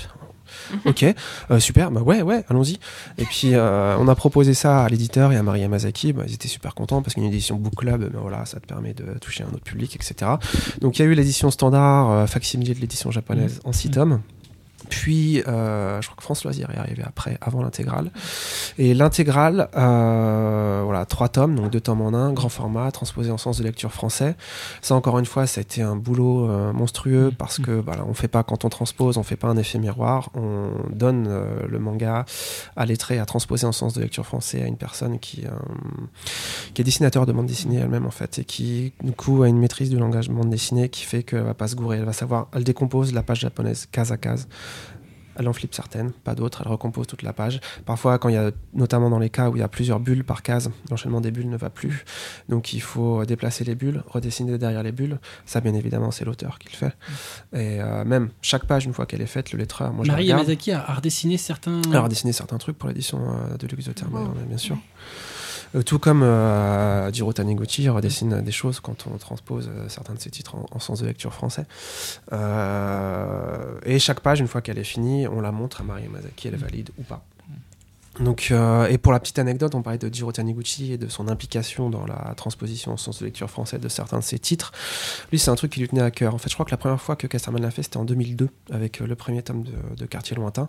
Ok, 0.86 1.04
euh, 1.50 1.60
super, 1.60 1.90
bah 1.90 2.02
ouais, 2.02 2.22
ouais, 2.22 2.44
allons-y. 2.48 2.78
Et 3.18 3.24
puis 3.24 3.54
euh, 3.54 3.96
on 3.98 4.08
a 4.08 4.14
proposé 4.14 4.54
ça 4.54 4.84
à 4.84 4.88
l'éditeur 4.88 5.32
et 5.32 5.36
à 5.36 5.42
Marie 5.42 5.60
Yamazaki, 5.60 6.12
bah, 6.12 6.24
ils 6.26 6.34
étaient 6.34 6.48
super 6.48 6.74
contents 6.74 7.02
parce 7.02 7.14
qu'une 7.14 7.24
édition 7.24 7.56
book 7.56 7.74
club, 7.76 8.10
voilà, 8.14 8.44
ça 8.46 8.60
te 8.60 8.66
permet 8.66 8.94
de 8.94 9.18
toucher 9.18 9.44
un 9.44 9.54
autre 9.54 9.64
public, 9.64 9.94
etc. 9.96 10.32
Donc 10.80 10.98
il 10.98 11.02
y 11.02 11.04
a 11.04 11.08
eu 11.08 11.14
l'édition 11.14 11.50
standard, 11.50 12.10
euh, 12.10 12.26
facsimilé 12.26 12.74
de 12.74 12.80
l'édition 12.80 13.10
japonaise 13.10 13.60
en 13.64 13.72
6 13.72 13.90
tomes. 13.90 14.20
Puis, 14.92 15.42
euh, 15.48 16.02
je 16.02 16.06
crois 16.06 16.16
que 16.18 16.22
France 16.22 16.44
Loisir 16.44 16.68
est 16.68 16.76
arrivé 16.76 17.02
après, 17.02 17.38
avant 17.40 17.62
l'intégrale. 17.62 18.10
Et 18.76 18.92
l'intégrale, 18.92 19.70
euh, 19.74 20.82
voilà, 20.84 21.06
trois 21.06 21.30
tomes, 21.30 21.54
donc 21.54 21.70
deux 21.70 21.80
tomes 21.80 22.02
en 22.02 22.12
un, 22.12 22.34
grand 22.34 22.50
format, 22.50 22.92
transposé 22.92 23.30
en 23.30 23.38
sens 23.38 23.56
de 23.56 23.64
lecture 23.64 23.90
français. 23.90 24.36
Ça, 24.82 24.94
encore 24.94 25.18
une 25.18 25.24
fois, 25.24 25.46
ça 25.46 25.60
a 25.60 25.62
été 25.62 25.80
un 25.80 25.96
boulot 25.96 26.46
euh, 26.46 26.74
monstrueux 26.74 27.32
parce 27.36 27.58
que, 27.58 27.70
voilà, 27.70 28.04
on 28.06 28.12
fait 28.12 28.28
pas 28.28 28.42
quand 28.42 28.66
on 28.66 28.68
transpose, 28.68 29.16
on 29.16 29.22
fait 29.22 29.36
pas 29.36 29.48
un 29.48 29.56
effet 29.56 29.78
miroir, 29.78 30.28
on 30.34 30.68
donne 30.94 31.26
le 31.66 31.78
manga 31.78 32.26
à 32.76 32.84
lettré 32.84 33.18
à 33.18 33.24
transposer 33.24 33.66
en 33.66 33.72
sens 33.72 33.94
de 33.94 34.02
lecture 34.02 34.26
français 34.26 34.62
à 34.62 34.66
une 34.66 34.76
personne 34.76 35.18
qui, 35.18 35.44
qui 36.74 36.82
est 36.82 36.84
dessinateur 36.84 37.24
de 37.24 37.32
bande 37.32 37.46
dessinée 37.46 37.78
elle-même 37.78 38.04
en 38.04 38.10
fait 38.10 38.40
et 38.40 38.44
qui 38.44 38.92
du 39.02 39.12
coup 39.12 39.42
a 39.42 39.48
une 39.48 39.58
maîtrise 39.58 39.88
du 39.88 39.98
langage 39.98 40.28
bande 40.28 40.50
dessinée 40.50 40.90
qui 40.90 41.04
fait 41.04 41.22
qu'elle 41.22 41.44
va 41.44 41.54
pas 41.54 41.68
se 41.68 41.76
gourer, 41.76 41.96
elle 41.96 42.04
va 42.04 42.12
savoir, 42.12 42.48
elle 42.54 42.64
décompose 42.64 43.14
la 43.14 43.22
page 43.22 43.40
japonaise 43.40 43.88
case 43.90 44.12
à 44.12 44.18
case. 44.18 44.48
Elle 45.36 45.48
en 45.48 45.52
flippe 45.52 45.74
certaines, 45.74 46.12
pas 46.12 46.34
d'autres, 46.34 46.62
elle 46.64 46.70
recompose 46.70 47.06
toute 47.06 47.22
la 47.22 47.32
page. 47.32 47.60
Parfois, 47.86 48.18
quand 48.18 48.28
il 48.28 48.34
y 48.34 48.38
a, 48.38 48.50
notamment 48.74 49.10
dans 49.10 49.18
les 49.18 49.30
cas 49.30 49.48
où 49.50 49.56
il 49.56 49.60
y 49.60 49.62
a 49.62 49.68
plusieurs 49.68 50.00
bulles 50.00 50.24
par 50.24 50.42
case, 50.42 50.70
l'enchaînement 50.90 51.20
des 51.20 51.30
bulles 51.30 51.48
ne 51.48 51.56
va 51.56 51.70
plus. 51.70 52.04
Donc 52.48 52.72
il 52.72 52.82
faut 52.82 53.24
déplacer 53.24 53.64
les 53.64 53.74
bulles, 53.74 54.02
redessiner 54.06 54.58
derrière 54.58 54.82
les 54.82 54.92
bulles. 54.92 55.18
Ça, 55.46 55.60
bien 55.60 55.74
évidemment, 55.74 56.10
c'est 56.10 56.24
l'auteur 56.24 56.58
qui 56.58 56.68
le 56.70 56.76
fait. 56.76 56.96
Et 57.52 57.80
euh, 57.80 58.04
même 58.04 58.30
chaque 58.42 58.66
page, 58.66 58.84
une 58.84 58.92
fois 58.92 59.06
qu'elle 59.06 59.22
est 59.22 59.26
faite, 59.26 59.52
le 59.52 59.58
lettreur, 59.58 59.92
moi 59.92 60.04
Marie. 60.06 60.26
Yamazaki 60.26 60.72
a, 60.72 60.84
a 60.84 60.94
redessiné 60.94 61.36
certains. 61.36 61.80
Alors, 61.90 62.08
dessiner 62.08 62.32
certains 62.32 62.58
trucs 62.58 62.78
pour 62.78 62.88
l'édition 62.88 63.20
euh, 63.20 63.56
de 63.56 63.66
Luxe 63.66 63.86
de 63.86 63.92
Terme, 63.92 64.34
bien 64.46 64.58
sûr. 64.58 64.76
Tout 65.80 65.98
comme 65.98 66.22
euh, 66.22 67.10
Jiro 67.12 67.32
Taniguchi 67.32 67.88
redessine 67.88 68.42
des 68.42 68.52
choses 68.52 68.80
quand 68.80 69.06
on 69.06 69.16
transpose 69.16 69.70
euh, 69.72 69.88
certains 69.88 70.12
de 70.12 70.20
ses 70.20 70.30
titres 70.30 70.54
en, 70.54 70.66
en 70.70 70.78
sens 70.78 71.00
de 71.00 71.06
lecture 71.06 71.32
français. 71.32 71.64
Euh, 72.32 73.78
et 73.84 73.98
chaque 73.98 74.20
page, 74.20 74.40
une 74.40 74.48
fois 74.48 74.60
qu'elle 74.60 74.78
est 74.78 74.84
finie, 74.84 75.26
on 75.26 75.40
la 75.40 75.52
montre 75.52 75.80
à 75.80 75.84
Marie 75.84 76.04
Yamazaki, 76.04 76.48
elle 76.48 76.56
valide 76.56 76.90
ou 76.98 77.02
pas. 77.02 77.24
Donc, 78.20 78.48
euh, 78.50 78.86
et 78.88 78.98
pour 78.98 79.12
la 79.12 79.20
petite 79.20 79.38
anecdote, 79.38 79.74
on 79.74 79.80
parlait 79.80 79.98
de 79.98 80.12
Jiro 80.12 80.32
Taniguchi 80.32 80.92
et 80.92 80.98
de 80.98 81.08
son 81.08 81.28
implication 81.28 81.88
dans 81.88 82.04
la 82.04 82.34
transposition 82.36 82.92
en 82.92 82.96
sens 82.98 83.20
de 83.20 83.24
lecture 83.24 83.48
français 83.48 83.78
de 83.78 83.88
certains 83.88 84.18
de 84.18 84.24
ses 84.24 84.38
titres. 84.38 84.72
Lui, 85.30 85.38
c'est 85.38 85.50
un 85.50 85.54
truc 85.54 85.72
qui 85.72 85.80
lui 85.80 85.88
tenait 85.88 86.02
à 86.02 86.10
cœur. 86.10 86.34
En 86.34 86.38
fait, 86.38 86.50
je 86.50 86.54
crois 86.54 86.66
que 86.66 86.70
la 86.70 86.76
première 86.76 87.00
fois 87.00 87.16
que 87.16 87.26
Casterman 87.26 87.62
l'a 87.62 87.70
fait, 87.70 87.82
c'était 87.82 87.96
en 87.96 88.04
2002, 88.04 88.50
avec 88.70 89.00
euh, 89.00 89.06
le 89.06 89.14
premier 89.14 89.42
tome 89.42 89.62
de, 89.62 89.72
de 89.96 90.06
Quartier 90.06 90.36
Lointain. 90.36 90.68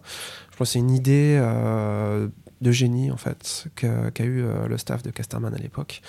Je 0.52 0.58
pense 0.58 0.70
que 0.70 0.74
c'est 0.74 0.80
une 0.80 0.92
idée 0.92 1.38
euh, 1.38 2.30
de 2.64 2.72
génie, 2.72 3.11
en 3.11 3.18
fait, 3.18 3.68
qu'a 3.76 4.23
eu 4.23 4.41
euh, 4.41 4.68
le 4.68 4.77
staff 4.77 5.03
de 5.03 5.11
Casterman 5.11 5.53
à 5.53 5.57
l'époque. 5.57 6.02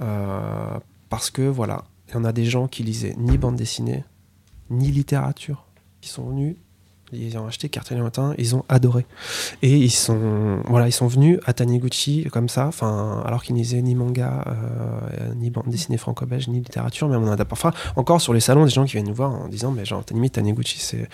Euh, 0.00 0.78
parce 1.08 1.30
que, 1.30 1.42
voilà, 1.42 1.84
il 2.08 2.14
y 2.14 2.16
en 2.16 2.24
a 2.24 2.32
des 2.32 2.44
gens 2.44 2.68
qui 2.68 2.84
lisaient 2.84 3.14
ni 3.18 3.38
bande 3.38 3.56
dessinée, 3.56 4.04
ni 4.70 4.90
littérature, 4.90 5.66
qui 6.00 6.08
sont 6.10 6.28
venus. 6.28 6.56
Ils 7.12 7.36
ont 7.38 7.46
acheté 7.46 7.68
Quartier 7.68 7.96
Lointain, 7.96 8.34
ils 8.38 8.56
ont 8.56 8.64
adoré. 8.68 9.06
Et 9.62 9.76
ils 9.76 9.90
sont, 9.90 10.60
voilà, 10.66 10.88
ils 10.88 10.92
sont 10.92 11.06
venus 11.06 11.38
à 11.46 11.52
Taniguchi 11.52 12.26
comme 12.32 12.48
ça, 12.48 12.70
alors 12.80 13.42
qu'ils 13.42 13.56
lisaient 13.56 13.82
ni 13.82 13.94
manga, 13.94 14.44
euh, 14.46 15.34
ni 15.36 15.50
bande 15.50 15.68
dessinée 15.68 15.98
franco-belge, 15.98 16.48
ni 16.48 16.58
littérature, 16.58 17.08
mais 17.08 17.16
on 17.16 17.30
a 17.30 17.44
parfois 17.44 17.72
encore 17.96 18.20
sur 18.20 18.32
les 18.32 18.40
salons 18.40 18.64
des 18.64 18.70
gens 18.70 18.84
qui 18.84 18.92
viennent 18.92 19.06
nous 19.06 19.14
voir 19.14 19.32
en 19.32 19.48
disant, 19.48 19.70
mais 19.70 19.84
genre, 19.84 20.04
Taniguchi, 20.04 20.78
c'est, 20.80 21.08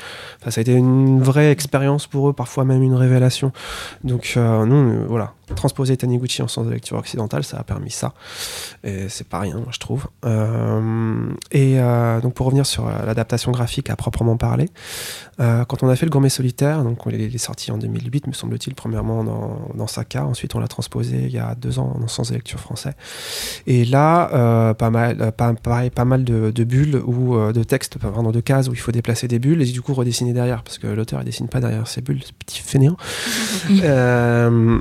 ça 0.48 0.58
a 0.58 0.60
été 0.60 0.72
une 0.72 1.22
vraie 1.22 1.50
expérience 1.50 2.06
pour 2.06 2.30
eux, 2.30 2.32
parfois 2.32 2.64
même 2.64 2.82
une 2.82 2.94
révélation. 2.94 3.52
Donc, 4.04 4.34
euh, 4.36 4.64
nous, 4.64 5.06
voilà, 5.08 5.34
transposer 5.56 5.96
Taniguchi 5.96 6.42
en 6.42 6.48
sens 6.48 6.66
de 6.66 6.70
lecture 6.70 6.96
occidentale, 6.96 7.44
ça 7.44 7.58
a 7.58 7.64
permis 7.64 7.90
ça. 7.90 8.14
Et 8.84 9.08
c'est 9.08 9.26
pas 9.26 9.40
rien, 9.40 9.60
je 9.70 9.78
trouve. 9.78 10.06
Euh, 10.24 11.32
et 11.50 11.78
donc, 12.22 12.34
pour 12.34 12.46
revenir 12.46 12.64
sur 12.64 12.86
l'adaptation 12.88 13.50
graphique 13.52 13.90
à 13.90 13.96
proprement 13.96 14.36
parler, 14.36 14.70
euh, 15.40 15.64
quand 15.81 15.86
on 15.86 15.90
a 15.90 15.97
fait 15.97 16.05
le 16.05 16.11
Gourmet 16.11 16.28
Solitaire, 16.28 16.85
donc 16.85 17.07
on- 17.07 17.11
il 17.11 17.23
est 17.35 17.39
sorti 17.39 17.73
en 17.73 17.78
2008, 17.78 18.27
me 18.27 18.32
semble-t-il, 18.35 18.74
premièrement 18.74 19.24
dans, 19.24 19.69
dans 19.74 19.86
Saka, 19.86 20.27
ensuite 20.27 20.55
on 20.55 20.61
l'a 20.61 20.69
transposé 20.69 21.16
il 21.24 21.32
y 21.32 21.39
a 21.39 21.55
deux 21.55 21.78
ans 21.78 21.97
en 22.02 22.07
sens 22.07 22.28
de 22.28 22.35
lecture 22.35 22.61
français. 22.61 22.93
Et 23.66 23.85
là, 23.86 24.31
euh, 24.35 24.74
pas 24.74 24.90
mal, 24.90 25.16
euh, 25.20 25.31
pas, 25.31 25.55
pareil, 25.55 25.89
pas 25.90 26.05
mal 26.05 26.23
de, 26.24 26.51
de 26.51 26.65
bulles 26.65 27.01
ou 27.07 27.35
euh, 27.35 27.52
de 27.52 27.62
textes, 27.62 27.98
pardon, 27.98 28.31
de 28.31 28.40
cases 28.40 28.69
où 28.69 28.73
il 28.74 28.78
faut 28.78 28.93
déplacer 28.93 29.27
des 29.27 29.39
bulles 29.39 29.62
et 29.62 29.66
du 29.66 29.81
coup 29.81 29.94
redessiner 29.94 30.32
derrière, 30.35 30.62
parce 30.62 30.77
que 30.78 30.86
l'auteur 30.86 31.20
il 31.23 31.24
dessine 31.24 31.48
pas 31.48 31.61
derrière 31.61 31.89
ces 31.89 32.02
bulles, 32.02 32.23
ce 32.23 32.32
petit 32.32 32.61
fainéant. 32.61 32.97
Euh, 33.82 34.78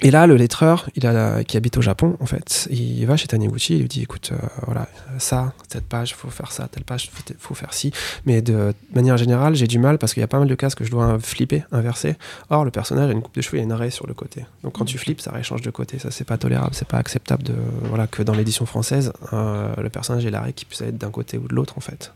et 0.00 0.10
là, 0.10 0.26
le 0.26 0.36
lettreur, 0.36 0.88
il 0.96 1.44
qui 1.46 1.56
habite 1.56 1.76
au 1.78 1.82
Japon, 1.82 2.16
en 2.18 2.26
fait, 2.26 2.66
il 2.70 3.06
va 3.06 3.16
chez 3.16 3.28
Taniguchi, 3.28 3.74
il 3.74 3.82
lui 3.82 3.88
dit, 3.88 4.02
écoute, 4.02 4.30
euh, 4.32 4.46
voilà, 4.66 4.88
ça, 5.18 5.52
cette 5.68 5.84
page, 5.84 6.16
faut 6.16 6.30
faire 6.30 6.50
ça, 6.50 6.66
telle 6.66 6.82
page, 6.82 7.10
faut, 7.12 7.22
faut 7.38 7.54
faire 7.54 7.72
ci. 7.72 7.92
Mais 8.26 8.42
de 8.42 8.74
manière 8.92 9.16
générale, 9.16 9.54
j'ai 9.54 9.68
du 9.68 9.78
mal 9.78 9.98
parce 9.98 10.12
qu'il 10.12 10.20
y 10.20 10.24
a 10.24 10.26
pas 10.26 10.40
mal 10.40 10.48
de 10.48 10.54
cases 10.56 10.74
que 10.74 10.84
je 10.84 10.90
dois 10.90 11.18
flipper, 11.20 11.62
inverser. 11.70 12.16
Or, 12.50 12.64
le 12.64 12.72
personnage 12.72 13.08
a 13.08 13.12
une 13.12 13.22
coupe 13.22 13.36
de 13.36 13.40
cheveux 13.40 13.58
et 13.58 13.62
une 13.62 13.70
arrêt 13.70 13.90
sur 13.90 14.08
le 14.08 14.14
côté. 14.14 14.44
Donc, 14.64 14.72
quand 14.72 14.84
tu 14.84 14.98
flippes, 14.98 15.20
ça 15.20 15.30
change 15.42 15.62
de 15.62 15.70
côté. 15.70 16.00
Ça, 16.00 16.10
c'est 16.10 16.24
pas 16.24 16.38
tolérable, 16.38 16.74
c'est 16.74 16.88
pas 16.88 16.98
acceptable 16.98 17.44
de, 17.44 17.54
voilà, 17.84 18.08
que 18.08 18.22
dans 18.24 18.34
l'édition 18.34 18.66
française, 18.66 19.12
euh, 19.32 19.74
le 19.80 19.90
personnage 19.90 20.26
ait 20.26 20.30
l'arrêt 20.30 20.54
qui 20.54 20.64
puisse 20.64 20.80
être 20.80 20.98
d'un 20.98 21.10
côté 21.10 21.38
ou 21.38 21.46
de 21.46 21.54
l'autre, 21.54 21.78
en 21.78 21.80
fait. 21.80 22.12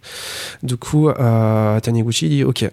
Du 0.64 0.76
coup, 0.76 1.10
euh, 1.10 1.78
Taniguchi 1.78 2.28
dit, 2.28 2.42
ok, 2.42 2.68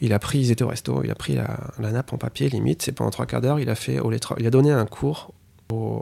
il 0.00 0.12
a 0.12 0.20
pris, 0.20 0.38
ils 0.38 0.50
étaient 0.52 0.64
au 0.64 0.68
resto, 0.68 1.02
il 1.02 1.10
a 1.10 1.16
pris 1.16 1.34
la, 1.34 1.58
la 1.80 1.90
nappe 1.90 2.12
en 2.12 2.18
papier, 2.18 2.48
limite, 2.48 2.82
c'est 2.82 2.92
pendant 2.92 3.10
trois 3.10 3.26
quarts 3.26 3.40
d'heure, 3.40 3.58
il 3.58 3.68
a 3.68 3.74
fait 3.74 3.98
au 3.98 4.10
lettreur, 4.10 4.38
il 4.44 4.46
a 4.46 4.50
donné 4.50 4.72
un 4.72 4.84
cours 4.84 5.32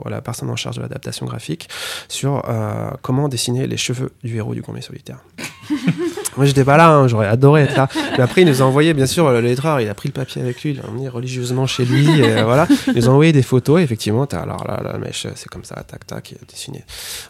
à 0.05 0.09
la 0.09 0.21
personne 0.21 0.49
en 0.49 0.57
charge 0.57 0.75
de 0.75 0.81
l'adaptation 0.81 1.25
graphique 1.25 1.69
sur 2.09 2.43
euh, 2.47 2.91
comment 3.01 3.29
dessiner 3.29 3.67
les 3.67 3.77
cheveux 3.77 4.11
du 4.21 4.35
héros 4.35 4.53
du 4.53 4.61
Gourmet 4.61 4.81
Solitaire. 4.81 5.23
Moi, 6.37 6.45
j'étais 6.45 6.63
pas 6.63 6.77
là, 6.77 6.89
hein, 6.89 7.07
j'aurais 7.07 7.27
adoré 7.27 7.63
être 7.63 7.75
là. 7.75 7.87
Mais 8.17 8.23
après, 8.23 8.41
il 8.41 8.47
nous 8.47 8.61
a 8.61 8.65
envoyé, 8.65 8.93
bien 8.93 9.05
sûr, 9.05 9.29
le 9.31 9.41
lettreur, 9.41 9.79
il 9.81 9.89
a 9.89 9.93
pris 9.93 10.09
le 10.09 10.13
papier 10.13 10.41
avec 10.41 10.61
lui, 10.61 10.71
il 10.71 10.77
l'a 10.77 10.89
emmené 10.89 11.09
religieusement 11.09 11.67
chez 11.67 11.85
lui, 11.85 12.19
et 12.19 12.37
euh, 12.37 12.43
voilà. 12.43 12.67
Il 12.87 12.95
nous 12.95 13.07
a 13.07 13.11
envoyé 13.11 13.31
des 13.31 13.43
photos, 13.43 13.79
et 13.79 13.83
effectivement, 13.83 14.25
t'as, 14.25 14.41
alors 14.41 14.65
là, 14.67 14.81
la 14.83 14.97
mèche, 14.97 15.27
c'est 15.35 15.49
comme 15.49 15.63
ça, 15.63 15.75
tac, 15.87 16.05
tac, 16.07 16.33
et 16.33 16.37
dessiné. 16.49 16.83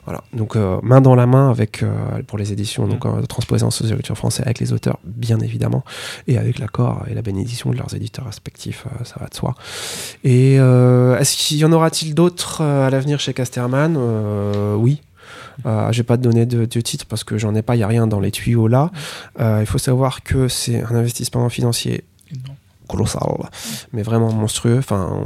Voilà. 0.05 0.23
Donc, 0.33 0.55
euh, 0.55 0.79
main 0.83 1.01
dans 1.01 1.15
la 1.15 1.25
main 1.25 1.49
avec, 1.49 1.83
euh, 1.83 1.89
pour 2.27 2.37
les 2.37 2.51
éditions, 2.51 2.87
donc, 2.87 3.05
euh, 3.05 3.21
transposées 3.23 3.65
en 3.65 3.71
sociologie 3.71 4.13
français 4.15 4.43
avec 4.43 4.59
les 4.59 4.73
auteurs, 4.73 4.99
bien 5.03 5.39
évidemment, 5.39 5.83
et 6.27 6.37
avec 6.37 6.59
l'accord 6.59 7.03
et 7.09 7.13
la 7.13 7.21
bénédiction 7.21 7.71
de 7.71 7.77
leurs 7.77 7.93
éditeurs 7.95 8.25
respectifs, 8.25 8.85
ça 9.03 9.15
va 9.19 9.27
de 9.27 9.33
soi. 9.35 9.55
Et 10.23 10.57
euh, 10.59 11.17
est-ce 11.19 11.37
qu'il 11.37 11.57
y 11.57 11.65
en 11.65 11.71
aura-t-il 11.71 12.13
d'autres 12.13 12.61
à 12.61 12.89
l'avenir 12.89 13.19
chez 13.19 13.33
Casterman? 13.33 13.95
Euh, 13.97 14.75
Oui. 14.75 15.01
Euh, 15.65 15.91
je 15.91 15.97
vais 15.97 16.03
pas 16.03 16.17
te 16.17 16.23
donner 16.23 16.45
de, 16.45 16.65
de 16.65 16.81
titre 16.81 17.05
parce 17.05 17.23
que 17.23 17.37
j'en 17.37 17.53
ai 17.55 17.61
pas, 17.61 17.75
il 17.75 17.79
y 17.79 17.83
a 17.83 17.87
rien 17.87 18.07
dans 18.07 18.19
les 18.19 18.31
tuyaux 18.31 18.67
là. 18.67 18.91
Euh, 19.39 19.57
il 19.61 19.65
faut 19.65 19.77
savoir 19.77 20.23
que 20.23 20.47
c'est 20.47 20.83
un 20.83 20.95
investissement 20.95 21.47
financier 21.49 22.03
Non. 22.47 22.53
colossal, 22.87 23.21
mais 23.93 24.01
vraiment 24.03 24.31
monstrueux. 24.31 24.77
Enfin, 24.79 25.19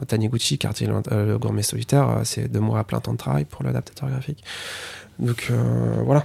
euh, 0.00 0.04
Taniguchi, 0.06 0.58
quartier 0.58 0.86
Lointain- 0.88 1.12
euh, 1.12 1.26
le 1.26 1.38
gourmet 1.38 1.62
solitaire, 1.62 2.20
c'est 2.24 2.48
deux 2.50 2.60
mois 2.60 2.80
à 2.80 2.84
plein 2.84 3.00
temps 3.00 3.12
de 3.12 3.18
travail 3.18 3.44
pour 3.44 3.62
l'adaptateur 3.64 4.08
graphique. 4.08 4.42
Donc 5.18 5.48
euh, 5.50 6.02
voilà. 6.04 6.24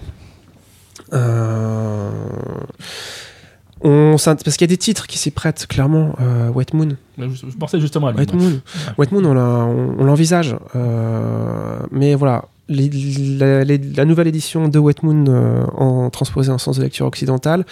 On 3.85 4.15
parce 4.23 4.43
qu'il 4.57 4.61
y 4.61 4.63
a 4.63 4.67
des 4.67 4.77
titres 4.77 5.07
qui 5.07 5.17
s'y 5.17 5.29
prêtent 5.31 5.67
clairement. 5.67 6.15
Euh, 6.21 6.49
Wet 6.49 6.67
Moon, 6.73 6.89
Mais 7.17 7.27
Je, 7.29 7.47
je 7.49 7.57
pensais 7.57 7.79
justement 7.81 8.07
à. 8.07 8.13
Wet. 8.13 8.31
Moon, 8.33 8.61
Wet 8.97 9.11
Moon, 9.11 9.25
on, 9.25 10.03
l'envisage. 10.05 10.55
Euh, 10.75 11.79
mais 11.91 12.15
voilà, 12.15 12.45
la, 12.73 14.05
nouvelle 14.05 14.27
édition 14.27 14.67
de 14.67 14.79
Wet 14.79 14.95
Moon 15.03 15.25
euh, 15.27 15.65
en 15.75 16.09
transposée 16.09 16.51
en 16.51 16.57
sens 16.57 16.77
de 16.77 16.83
lecture 16.83 17.05
occidentale, 17.05 17.65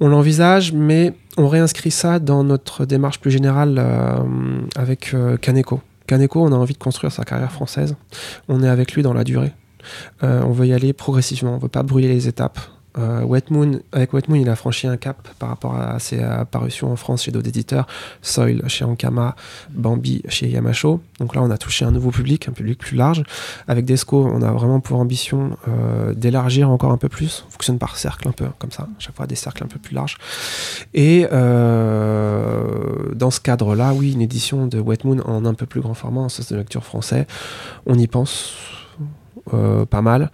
on 0.00 0.08
l'envisage, 0.08 0.72
mais 0.72 1.14
on 1.36 1.48
réinscrit 1.48 1.90
ça 1.90 2.18
dans 2.18 2.44
notre 2.44 2.84
démarche 2.84 3.20
plus 3.20 3.30
générale 3.30 3.76
euh, 3.78 4.18
avec 4.76 5.12
euh, 5.14 5.36
Kaneko. 5.36 5.80
Kaneko, 6.06 6.42
on 6.42 6.52
a 6.52 6.56
envie 6.56 6.74
de 6.74 6.78
construire 6.78 7.12
sa 7.12 7.24
carrière 7.24 7.52
française. 7.52 7.96
On 8.48 8.62
est 8.62 8.68
avec 8.68 8.92
lui 8.92 9.02
dans 9.02 9.12
la 9.12 9.24
durée. 9.24 9.52
On 10.22 10.52
veut 10.52 10.66
y 10.66 10.72
aller 10.72 10.92
progressivement. 10.92 11.54
On 11.54 11.58
veut 11.58 11.68
pas 11.68 11.82
brûler 11.82 12.08
les 12.08 12.28
étapes. 12.28 12.58
Euh, 12.96 13.22
Wet 13.22 13.44
Moon, 13.50 13.80
avec 13.92 14.12
Wet 14.12 14.22
Moon, 14.28 14.36
il 14.36 14.48
a 14.48 14.56
franchi 14.56 14.86
un 14.86 14.96
cap 14.96 15.28
par 15.38 15.50
rapport 15.50 15.76
à 15.76 15.98
ses 15.98 16.20
apparitions 16.20 16.90
en 16.90 16.96
France 16.96 17.24
chez 17.24 17.30
d'autres 17.30 17.48
éditeurs. 17.48 17.86
Soil 18.22 18.62
chez 18.68 18.84
Ankama, 18.84 19.36
Bambi 19.70 20.22
chez 20.28 20.48
Yamacho. 20.48 21.00
Donc 21.20 21.34
là, 21.34 21.42
on 21.42 21.50
a 21.50 21.58
touché 21.58 21.84
un 21.84 21.90
nouveau 21.90 22.10
public, 22.10 22.48
un 22.48 22.52
public 22.52 22.78
plus 22.78 22.96
large. 22.96 23.22
Avec 23.66 23.84
Desco, 23.84 24.26
on 24.26 24.42
a 24.42 24.50
vraiment 24.52 24.80
pour 24.80 24.98
ambition 24.98 25.56
euh, 25.68 26.14
d'élargir 26.14 26.70
encore 26.70 26.92
un 26.92 26.96
peu 26.96 27.08
plus. 27.08 27.44
On 27.46 27.50
fonctionne 27.50 27.78
par 27.78 27.96
cercle 27.96 28.28
un 28.28 28.32
peu, 28.32 28.46
comme 28.58 28.72
ça, 28.72 28.84
à 28.84 29.00
chaque 29.00 29.16
fois 29.16 29.26
des 29.26 29.36
cercles 29.36 29.64
un 29.64 29.68
peu 29.68 29.78
plus 29.78 29.94
larges. 29.94 30.16
Et 30.94 31.26
euh, 31.30 33.14
dans 33.14 33.30
ce 33.30 33.40
cadre-là, 33.40 33.92
oui, 33.94 34.12
une 34.12 34.22
édition 34.22 34.66
de 34.66 34.80
Wet 34.80 34.98
Moon 35.04 35.20
en 35.24 35.44
un 35.44 35.54
peu 35.54 35.66
plus 35.66 35.80
grand 35.80 35.94
format, 35.94 36.22
en 36.22 36.28
sens 36.28 36.50
de 36.50 36.56
lecture 36.56 36.84
français, 36.84 37.26
on 37.86 37.98
y 37.98 38.06
pense 38.06 38.54
euh, 38.54 38.87
pas 39.90 40.02
mal. 40.02 40.30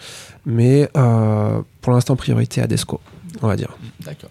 Mais 0.46 0.88
euh, 0.96 1.60
pour 1.80 1.92
l'instant, 1.92 2.16
priorité 2.16 2.60
à 2.60 2.66
Desco, 2.66 3.00
on 3.42 3.46
va 3.48 3.56
dire. 3.56 3.76
D'accord. 4.04 4.30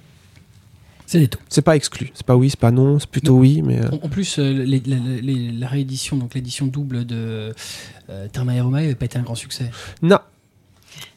C'est 1.05 1.19
des 1.19 1.27
taux. 1.27 1.39
C'est 1.49 1.61
pas 1.61 1.76
exclu. 1.76 2.10
C'est 2.15 2.26
pas 2.26 2.35
oui, 2.35 2.49
c'est 2.49 2.60
pas 2.60 2.72
non, 2.72 2.97
c'est 2.97 3.10
plutôt 3.10 3.35
oui, 3.35 3.61
mais 3.64 3.80
euh, 3.84 3.89
En, 4.01 4.10
plus, 4.10 4.39
euh, 4.39 4.51
les- 4.51 4.80
les- 4.80 5.22
les- 5.22 5.51
la 5.51 5.68
réédition, 5.68 6.18
donc 6.18 6.34
l'édition 6.34 6.65
double 6.65 7.05
de 7.05 7.53
euh, 8.10 8.27
Therma 8.31 8.53
Aroma 8.53 8.81
n'avait 8.81 8.95
pas 8.95 9.05
été 9.05 9.19
un 9.19 9.22
grand 9.23 9.35
succès. 9.35 9.69
non. 10.01 10.18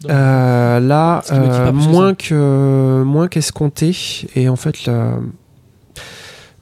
Euh, 0.09 0.81
là, 0.81 1.23
pas 1.29 1.35
euh, 1.35 1.71
plus 1.71 1.85
que 1.87 1.91
moins 1.91 2.15
que 2.15 3.03
moins 3.07 3.29
qu'escompté 3.29 3.95
et 4.35 4.49
en 4.49 4.57
fait 4.57 4.91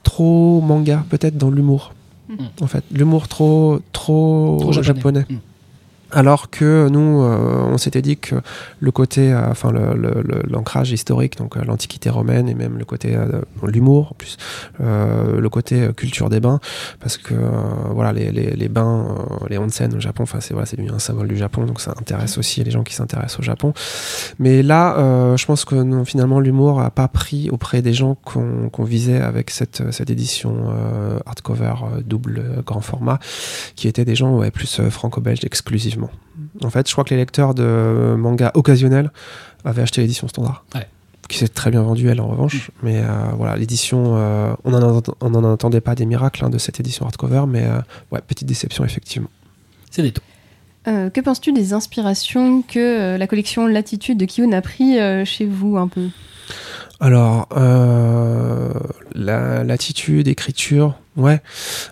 trop 0.03 0.61
manga 0.61 1.03
peut-être 1.09 1.37
dans 1.37 1.49
l'humour. 1.49 1.93
Mm. 2.29 2.35
En 2.61 2.67
fait, 2.67 2.83
l'humour 2.91 3.27
trop 3.27 3.79
trop, 3.91 4.57
Trop 4.59 4.71
japonais. 4.71 5.21
japonais. 5.21 5.25
Mm. 5.29 5.35
Alors 6.15 6.49
que 6.49 6.87
nous, 6.87 7.23
euh, 7.23 7.65
on 7.65 7.77
s'était 7.77 8.01
dit 8.01 8.15
que 8.15 8.35
le 8.79 8.91
côté, 8.91 9.33
euh, 9.33 9.51
enfin 9.51 9.73
l'ancrage 10.49 10.91
historique, 10.93 11.37
donc 11.37 11.57
euh, 11.57 11.65
l'antiquité 11.65 12.09
romaine 12.09 12.47
et 12.47 12.53
même 12.53 12.77
le 12.77 12.85
côté 12.85 13.17
l'humour 13.63 14.15
plus, 14.17 14.37
le 14.79 15.47
côté 15.49 15.89
culture 15.97 16.29
des 16.29 16.39
bains, 16.39 16.61
parce 17.01 17.17
que 17.17 17.33
voilà 17.89 18.13
les, 18.13 18.31
les, 18.31 18.51
les 18.51 18.69
bains, 18.69 19.07
les 19.49 19.57
onsen 19.57 19.93
au 19.93 19.99
Japon, 19.99 20.23
enfin 20.23 20.39
c'est 20.39 20.53
voilà, 20.53 20.65
c'est 20.65 20.79
un 20.79 20.99
symbole 20.99 21.27
du 21.27 21.35
Japon, 21.35 21.65
donc 21.65 21.81
ça 21.81 21.93
intéresse 21.99 22.37
aussi 22.37 22.63
les 22.63 22.71
gens 22.71 22.83
qui 22.83 22.93
s'intéressent 22.93 23.39
au 23.39 23.43
Japon. 23.43 23.73
Mais 24.39 24.63
là, 24.63 25.35
je 25.35 25.45
pense 25.45 25.65
que 25.65 26.03
finalement 26.05 26.39
l'humour 26.39 26.79
a 26.79 26.91
pas 26.91 27.09
pris 27.09 27.49
auprès 27.49 27.81
des 27.81 27.93
gens 27.93 28.15
qu'on 28.23 28.83
visait 28.83 29.19
avec 29.21 29.49
cette, 29.49 29.91
cette 29.91 30.09
édition 30.09 30.73
hardcover 31.25 31.73
double 32.05 32.63
grand 32.65 32.81
format, 32.81 33.19
qui 33.75 33.89
étaient 33.89 34.05
des 34.05 34.15
gens 34.15 34.39
plus 34.51 34.79
franco-belges 34.89 35.43
exclusivement. 35.43 36.04
En 36.63 36.69
fait, 36.69 36.87
je 36.87 36.91
crois 36.93 37.03
que 37.03 37.11
les 37.11 37.17
lecteurs 37.17 37.53
de 37.53 38.15
manga 38.17 38.51
occasionnels 38.55 39.11
avaient 39.63 39.81
acheté 39.81 40.01
l'édition 40.01 40.27
standard. 40.27 40.65
Ouais. 40.75 40.87
Qui 41.27 41.39
s'est 41.39 41.47
très 41.47 41.71
bien 41.71 41.81
vendue, 41.81 42.07
elle, 42.09 42.21
en 42.21 42.27
revanche. 42.27 42.69
Mais 42.83 43.01
euh, 43.01 43.07
voilà, 43.35 43.55
l'édition, 43.55 44.15
euh, 44.17 44.53
on 44.63 44.71
n'en 44.71 45.01
on 45.21 45.33
en 45.33 45.53
attendait 45.53 45.81
pas 45.81 45.95
des 45.95 46.05
miracles 46.05 46.45
hein, 46.45 46.49
de 46.49 46.57
cette 46.59 46.79
édition 46.79 47.05
hardcover, 47.05 47.45
mais 47.47 47.63
euh, 47.65 47.79
ouais, 48.11 48.21
petite 48.25 48.47
déception, 48.47 48.85
effectivement. 48.85 49.29
C'est 49.89 50.03
des 50.03 50.11
taux. 50.11 50.21
Euh, 50.87 51.09
que 51.09 51.19
penses-tu 51.21 51.51
des 51.51 51.73
inspirations 51.73 52.61
que 52.61 52.77
euh, 52.77 53.17
la 53.17 53.25
collection 53.25 53.65
Latitude 53.65 54.19
de 54.19 54.25
Kiyun 54.25 54.51
a 54.51 54.61
pris 54.61 54.99
euh, 54.99 55.25
chez 55.25 55.47
vous 55.47 55.77
un 55.77 55.87
peu? 55.87 56.09
Alors, 56.99 57.47
euh, 57.57 58.71
la- 59.15 59.63
l'attitude, 59.63 60.27
écriture, 60.27 60.93
ouais. 61.17 61.41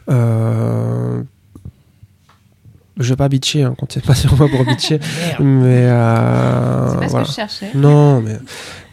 Euh, 0.10 1.24
je 2.98 3.10
vais 3.10 3.16
pas 3.16 3.30
bitcher, 3.30 3.64
hein, 3.64 3.76
comptez 3.78 4.00
pas 4.02 4.16
sur 4.16 4.36
moi 4.38 4.48
pour 4.48 4.64
bitcher, 4.66 5.00
mais 5.40 5.88
euh, 5.90 6.90
C'est 6.92 7.00
pas 7.00 7.10
ce 7.10 7.16
que 7.16 7.24
je 7.26 7.32
cherchais. 7.32 7.72
Non, 7.76 8.22
mais 8.22 8.38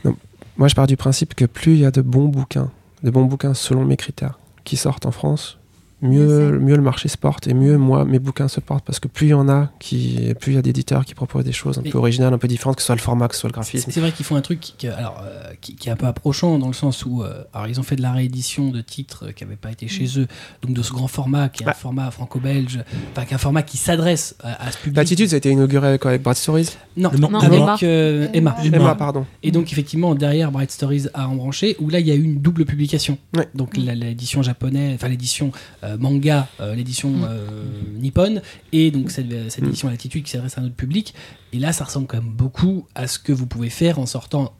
non. 0.05 0.17
moi 0.57 0.69
je 0.69 0.75
pars 0.75 0.87
du 0.87 0.97
principe 0.97 1.35
que 1.35 1.45
plus 1.45 1.75
il 1.75 1.81
y 1.81 1.85
a 1.85 1.91
de 1.91 2.01
bons 2.03 2.27
bouquins, 2.27 2.71
de 3.03 3.11
bons 3.11 3.25
bouquins 3.25 3.55
selon 3.55 3.85
mes 3.85 3.97
critères, 3.97 4.39
qui 4.65 4.77
sortent 4.77 5.07
en 5.07 5.13
France, 5.13 5.59
mieux, 6.03 6.59
mieux 6.59 6.77
le 6.77 6.83
marché 6.83 7.09
se 7.09 7.17
porte 7.19 7.47
et 7.47 7.55
mieux 7.55 7.77
moi 7.79 8.05
mes 8.05 8.19
bouquins 8.19 8.49
se 8.49 8.61
portent 8.61 8.85
parce 8.85 8.99
que 9.01 9.09
plus 9.09 9.29
il 9.29 9.31
y 9.31 9.35
en 9.35 9.49
a, 9.49 9.71
qui, 9.81 10.33
plus 10.41 10.53
il 10.53 10.55
y 10.57 10.59
a 10.59 10.63
d'éditeurs 10.63 11.05
qui 11.05 11.15
proposent 11.15 11.45
des 11.45 11.53
choses 11.53 11.79
un 11.79 11.83
Et- 11.83 11.91
peu 11.91 11.99
originales, 11.99 12.33
un 12.33 12.39
peu 12.39 12.49
différentes, 12.49 12.77
que 12.77 12.83
ce 12.83 12.87
soit 12.87 12.95
le 12.95 13.01
format, 13.01 13.29
que 13.29 13.35
ce 13.35 13.41
soit 13.41 13.49
le 13.49 13.55
graphisme. 13.55 13.91
c'est 13.91 14.01
vrai 14.01 14.13
qu'ils 14.13 14.25
font 14.27 14.37
un 14.37 14.41
truc 14.41 14.61
qui, 14.61 14.89
alors, 14.89 15.23
euh, 15.25 15.53
qui, 15.61 15.77
qui 15.77 15.89
est 15.89 15.93
un 15.93 15.97
peu 15.97 16.07
approchant 16.07 16.59
dans 16.59 16.69
le 16.69 16.73
sens 16.73 17.05
où 17.05 17.23
euh, 17.23 17.43
alors 17.53 17.69
ils 17.69 17.79
ont 17.79 17.83
fait 17.83 17.97
de 17.97 18.03
la 18.03 18.13
réédition 18.13 18.71
de 18.71 18.81
titres 18.81 19.31
qui 19.33 19.45
n'avaient 19.45 19.57
pas 19.57 19.71
été 19.73 19.89
chez 19.89 20.19
eux, 20.19 20.27
donc 20.63 20.75
de 20.75 20.83
ce 20.83 20.93
grand 20.93 21.09
format 21.09 21.49
qui 21.49 21.63
est 21.63 21.67
un 21.67 21.71
Bah. 21.71 21.75
format 21.75 22.11
franco-belge, 22.11 22.81
enfin 23.13 23.25
qui 23.27 23.33
est 23.33 23.35
un 23.35 23.39
format 23.39 23.63
qui 23.63 23.77
s'adresse 23.77 24.37
à, 24.43 24.67
à 24.67 24.71
ce 24.71 24.79
public. 24.79 24.97
L'attitude, 24.97 25.29
ça 25.29 25.35
a 25.35 25.39
été 25.39 25.51
inauguré 25.51 25.89
avec, 25.89 26.07
avec 26.07 26.23
Brad 26.23 26.37
Stories 26.37 26.71
Non, 26.97 27.11
Non, 27.19 27.31
Non, 27.31 27.39
avec 27.41 27.53
Emma. 27.61 27.77
euh, 27.83 28.29
Emma. 28.33 28.57
Emma. 28.65 28.77
Emma, 28.77 28.95
pardon. 28.95 29.27
Et 29.43 29.51
donc 29.51 29.71
effectivement 29.73 30.15
derrière 30.15 30.51
Bright 30.51 30.71
Stories 30.71 31.07
a 31.15 31.29
embranché 31.29 31.77
où 31.81 31.89
là 31.91 32.01
il 32.01 32.07
y 32.07 32.11
a 32.11 32.15
eu 32.15 32.23
une 32.23 32.41
double 32.41 32.65
publication. 32.65 33.19
Ouais. 33.37 33.49
Donc 33.55 33.77
l'édition 33.77 34.43
japonaise, 34.43 34.95
enfin 34.95 35.09
l'édition 35.09 35.53
euh, 35.85 35.90
manga, 35.99 36.49
euh, 36.61 36.75
l'édition 36.75 37.11
Mm. 37.11 37.25
euh, 37.29 37.47
nippone 37.99 38.43
et 38.73 38.91
donc 38.91 39.11
cette, 39.11 39.51
cette 39.51 39.65
Mm. 39.65 39.69
édition 39.69 39.89
à 39.89 39.91
l'attitude 39.91 40.25
qui 40.25 40.31
s'adresse 40.31 40.57
à 40.59 40.61
un 40.61 40.65
autre 40.67 40.75
public. 40.75 41.15
Et 41.53 41.59
là 41.59 41.73
ça 41.73 41.85
ressemble 41.85 42.07
quand 42.07 42.19
même 42.19 42.31
beaucoup 42.33 42.87
à 42.95 43.07
ce 43.07 43.19
que 43.19 43.33
vous 43.33 43.47
pouvez 43.47 43.71
faire 43.71 43.99
en 43.99 44.07
sortant 44.07 44.53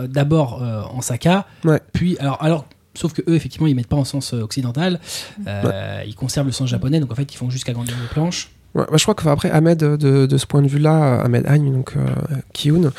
euh, 0.00 0.06
d'abord 0.06 0.62
euh, 0.62 0.82
en 0.82 1.00
saka, 1.00 1.46
Ouais. 1.64 1.80
puis 1.92 2.16
alors 2.18 2.42
alors 2.42 2.66
Sauf 2.96 3.12
que 3.12 3.22
eux, 3.28 3.34
effectivement, 3.34 3.66
ils 3.66 3.74
mettent 3.74 3.88
pas 3.88 3.96
en 3.96 4.04
sens 4.04 4.34
euh, 4.34 4.40
occidental. 4.42 5.00
Euh, 5.48 6.04
Ils 6.06 6.14
conservent 6.14 6.46
le 6.46 6.52
sens 6.52 6.68
japonais, 6.68 7.00
donc 7.00 7.10
en 7.10 7.16
fait, 7.16 7.34
ils 7.34 7.36
font 7.36 7.50
juste 7.50 7.68
agrandir 7.68 7.96
les 8.00 8.06
planches. 8.06 8.50
Ouais, 8.74 8.84
bah, 8.90 8.96
je 8.96 9.02
crois 9.04 9.14
que 9.14 9.28
après 9.28 9.50
Ahmed, 9.50 9.78
de, 9.78 9.96
de- 9.96 10.26
de 10.26 10.36
ce 10.36 10.46
point 10.46 10.60
de 10.62 10.66
vue-là, 10.68 11.20
Ahmed 11.20 11.46
Agne, 11.46 11.72
donc 11.72 11.92
euh, 11.96 12.00
Kiyun, 12.52 12.90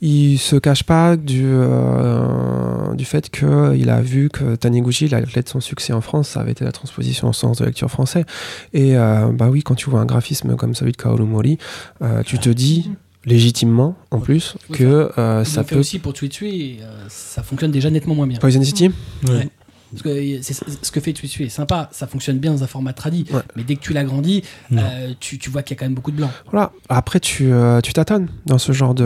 il 0.00 0.36
se 0.38 0.56
cache 0.56 0.82
pas 0.82 1.16
du, 1.16 1.44
euh, 1.46 2.94
du 2.94 3.04
fait 3.04 3.30
qu'il 3.30 3.88
a 3.90 4.00
vu 4.00 4.28
que 4.30 4.56
Taniguchi, 4.56 5.08
la 5.08 5.22
clé 5.22 5.42
de 5.42 5.48
son 5.48 5.60
succès 5.60 5.92
en 5.92 6.00
France, 6.00 6.28
ça 6.30 6.40
avait 6.40 6.52
été 6.52 6.64
la 6.64 6.72
transposition 6.72 7.28
en 7.28 7.32
sens 7.32 7.58
de 7.58 7.64
lecture 7.64 7.90
français. 7.90 8.24
Et 8.72 8.96
euh, 8.96 9.26
bah 9.32 9.48
oui, 9.50 9.62
quand 9.62 9.74
tu 9.74 9.90
vois 9.90 10.00
un 10.00 10.06
graphisme 10.06 10.56
comme 10.56 10.74
celui 10.74 10.92
de 10.92 10.96
Kaoru 10.96 11.24
Mori, 11.24 11.58
euh, 12.02 12.22
tu 12.24 12.38
te 12.38 12.48
dis 12.48 12.90
légitimement, 13.24 13.94
en 14.10 14.18
plus, 14.18 14.56
que 14.72 15.10
euh, 15.18 15.44
ça 15.44 15.62
fait 15.62 15.76
peut. 15.76 15.80
aussi 15.80 16.00
pour 16.00 16.12
et, 16.42 16.78
euh, 16.82 17.04
ça 17.08 17.42
fonctionne 17.44 17.70
déjà 17.70 17.88
nettement 17.90 18.16
moins 18.16 18.26
bien. 18.26 18.38
Poison 18.40 18.62
City? 18.62 18.90
Ouais. 19.28 19.48
Parce 19.92 20.02
que 20.02 20.08
euh, 20.08 20.40
ce 20.82 20.90
que 20.90 21.00
fait 21.00 21.12
Tsui 21.12 21.28
Tsui 21.28 21.44
est 21.44 21.48
sympa, 21.48 21.88
ça 21.92 22.06
fonctionne 22.06 22.38
bien 22.38 22.50
dans 22.52 22.64
un 22.64 22.66
format 22.66 22.92
tradi, 22.92 23.26
Ouais. 23.32 23.40
mais 23.56 23.62
dès 23.62 23.76
que 23.76 23.80
tu 23.80 23.92
l'agrandis, 23.92 24.42
euh, 24.72 25.12
tu, 25.20 25.38
tu 25.38 25.50
vois 25.50 25.62
qu'il 25.62 25.76
y 25.76 25.78
a 25.78 25.80
quand 25.80 25.84
même 25.86 25.94
beaucoup 25.94 26.10
de 26.10 26.16
blanc. 26.16 26.30
Voilà. 26.50 26.72
Après, 26.88 27.20
tu 27.20 27.52
euh, 27.52 27.80
tu 27.82 27.92
tâtonnes 27.92 28.28
dans 28.46 28.58
ce 28.58 28.72
genre 28.72 28.94
de. 28.94 29.04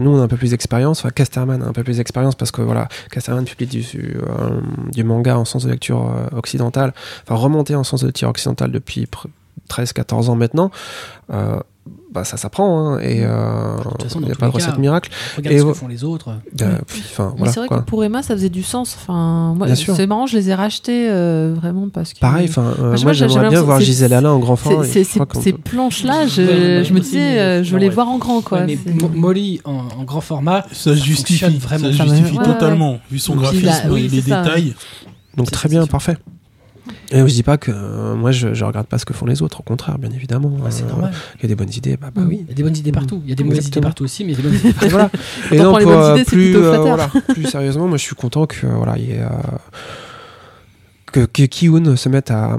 Nous, 0.00 0.10
on 0.10 0.20
a 0.20 0.22
un 0.22 0.28
peu 0.28 0.36
plus 0.36 0.50
d'expérience. 0.50 1.00
Enfin, 1.00 1.10
Casterman 1.10 1.62
a 1.62 1.66
un 1.66 1.72
peu 1.72 1.82
plus 1.84 1.96
d'expérience 1.96 2.34
parce 2.36 2.50
que 2.52 2.62
voilà, 2.62 2.88
Casterman 3.10 3.44
publie 3.44 3.66
du, 3.66 3.84
euh, 3.94 4.60
du 4.92 5.02
manga 5.04 5.36
en 5.36 5.44
sens 5.44 5.64
de 5.64 5.70
lecture 5.70 6.08
euh, 6.10 6.36
occidentale, 6.36 6.94
enfin 7.24 7.34
remonté 7.34 7.74
en 7.74 7.82
sens 7.84 8.02
de 8.02 8.06
lecture 8.06 8.28
occidentale 8.28 8.70
depuis 8.70 9.06
pr- 9.06 9.26
13-14 9.68 10.28
ans 10.30 10.36
maintenant. 10.36 10.70
Bah, 12.12 12.24
ça 12.24 12.36
s'apprend, 12.36 12.94
hein, 12.94 12.98
et 12.98 13.20
euh, 13.22 13.76
il 14.16 14.22
n'y 14.22 14.32
a 14.32 14.34
pas 14.34 14.46
de 14.46 14.52
recette 14.52 14.74
cas, 14.74 14.80
miracle. 14.80 15.10
Regarde 15.36 15.54
Et 15.54 15.58
ce 15.60 15.64
que 15.64 15.72
font 15.74 15.86
les 15.86 16.02
autres. 16.02 16.30
Euh, 16.60 16.78
puis, 16.84 17.04
Mais 17.16 17.24
voilà. 17.36 17.52
c'est 17.52 17.60
vrai 17.60 17.68
quoi. 17.68 17.78
que 17.78 17.84
pour 17.84 18.02
Emma, 18.02 18.24
ça 18.24 18.34
faisait 18.34 18.48
du 18.48 18.64
sens. 18.64 18.96
Enfin, 19.00 19.54
moi, 19.56 19.66
Bien 19.66 19.76
sûr. 19.76 19.94
c'est 19.94 20.08
marrant, 20.08 20.26
je 20.26 20.36
les 20.36 20.50
ai 20.50 20.54
rachetés 20.54 21.08
euh, 21.08 21.54
vraiment 21.54 21.88
parce 21.88 22.12
que. 22.12 22.18
Pareil, 22.18 22.48
enfin, 22.48 22.74
euh, 22.80 22.96
moi 23.04 23.12
j'aimerais 23.12 23.48
bien 23.48 23.62
voir 23.62 23.80
Gisèle 23.80 24.12
Alain 24.12 24.30
en 24.30 24.40
grand 24.40 24.56
qu'on 24.56 24.82
Ces 24.82 25.52
planches-là, 25.52 26.26
je, 26.26 26.92
me 26.92 26.98
disais, 26.98 27.38
euh, 27.38 27.62
je 27.62 27.72
veux 27.72 27.78
les 27.78 27.88
voir 27.88 28.08
en 28.08 28.18
grand, 28.18 28.40
quoi. 28.40 28.62
Molly 29.14 29.60
en, 29.64 30.02
grand 30.02 30.20
format, 30.20 30.66
Ça 30.72 30.94
justifie, 30.94 31.58
vraiment. 31.58 31.92
ça 31.92 32.06
justifie 32.06 32.38
totalement, 32.38 32.98
vu 33.08 33.20
son 33.20 33.36
graphisme 33.36 33.96
et 33.96 34.08
les 34.08 34.22
détails. 34.22 34.74
Donc 35.36 35.52
très 35.52 35.68
bien, 35.68 35.86
parfait. 35.86 36.16
Et 37.12 37.18
je 37.18 37.24
dis 37.34 37.42
pas 37.42 37.58
que 37.58 37.70
euh, 37.74 38.14
moi 38.14 38.30
je, 38.32 38.54
je 38.54 38.64
regarde 38.64 38.86
pas 38.86 38.98
ce 38.98 39.04
que 39.04 39.12
font 39.12 39.26
les 39.26 39.42
autres, 39.42 39.60
au 39.60 39.62
contraire, 39.62 39.98
bien 39.98 40.10
évidemment. 40.10 40.48
bah, 40.50 40.70
c'est 40.70 40.84
Euh, 40.84 40.88
normal. 40.88 41.12
Il 41.38 41.42
y 41.42 41.46
a 41.46 41.48
des 41.48 41.54
bonnes 41.54 41.72
idées, 41.74 41.96
bah, 41.96 42.10
bah 42.14 42.22
Mm. 42.22 42.28
oui. 42.28 42.38
Il 42.42 42.48
y 42.48 42.52
a 42.52 42.54
des 42.54 42.62
bonnes 42.62 42.76
idées 42.76 42.92
partout. 42.92 43.20
Il 43.24 43.30
y 43.30 43.32
a 43.32 43.36
des 43.36 43.44
mauvaises 43.44 43.66
idées 43.66 43.80
partout 43.80 44.04
aussi, 44.04 44.24
mais 44.24 44.32
il 44.32 44.36
y 44.36 44.40
a 44.40 44.42
des 44.42 44.48
bonnes 44.48 44.58
idées 44.58 44.72
partout. 44.72 44.86
Et 44.86 44.88
voilà. 44.88 45.10
Et 45.52 45.56
prends 45.58 45.78
les 45.78 45.84
bonnes 45.84 45.94
euh, 45.98 46.14
idées, 46.14 46.24
c'est 46.24 46.36
plus, 46.36 46.52
voilà, 46.56 47.10
plus 47.28 47.44
sérieusement, 47.46 47.86
moi 47.88 47.96
je 47.98 48.02
suis 48.04 48.14
content 48.16 48.46
que 48.46 48.66
voilà, 48.66 48.96
il 48.98 49.04
y 49.08 49.12
ait, 49.12 49.20
que, 51.12 51.26
se 51.96 52.08
mette 52.08 52.30
à, 52.30 52.58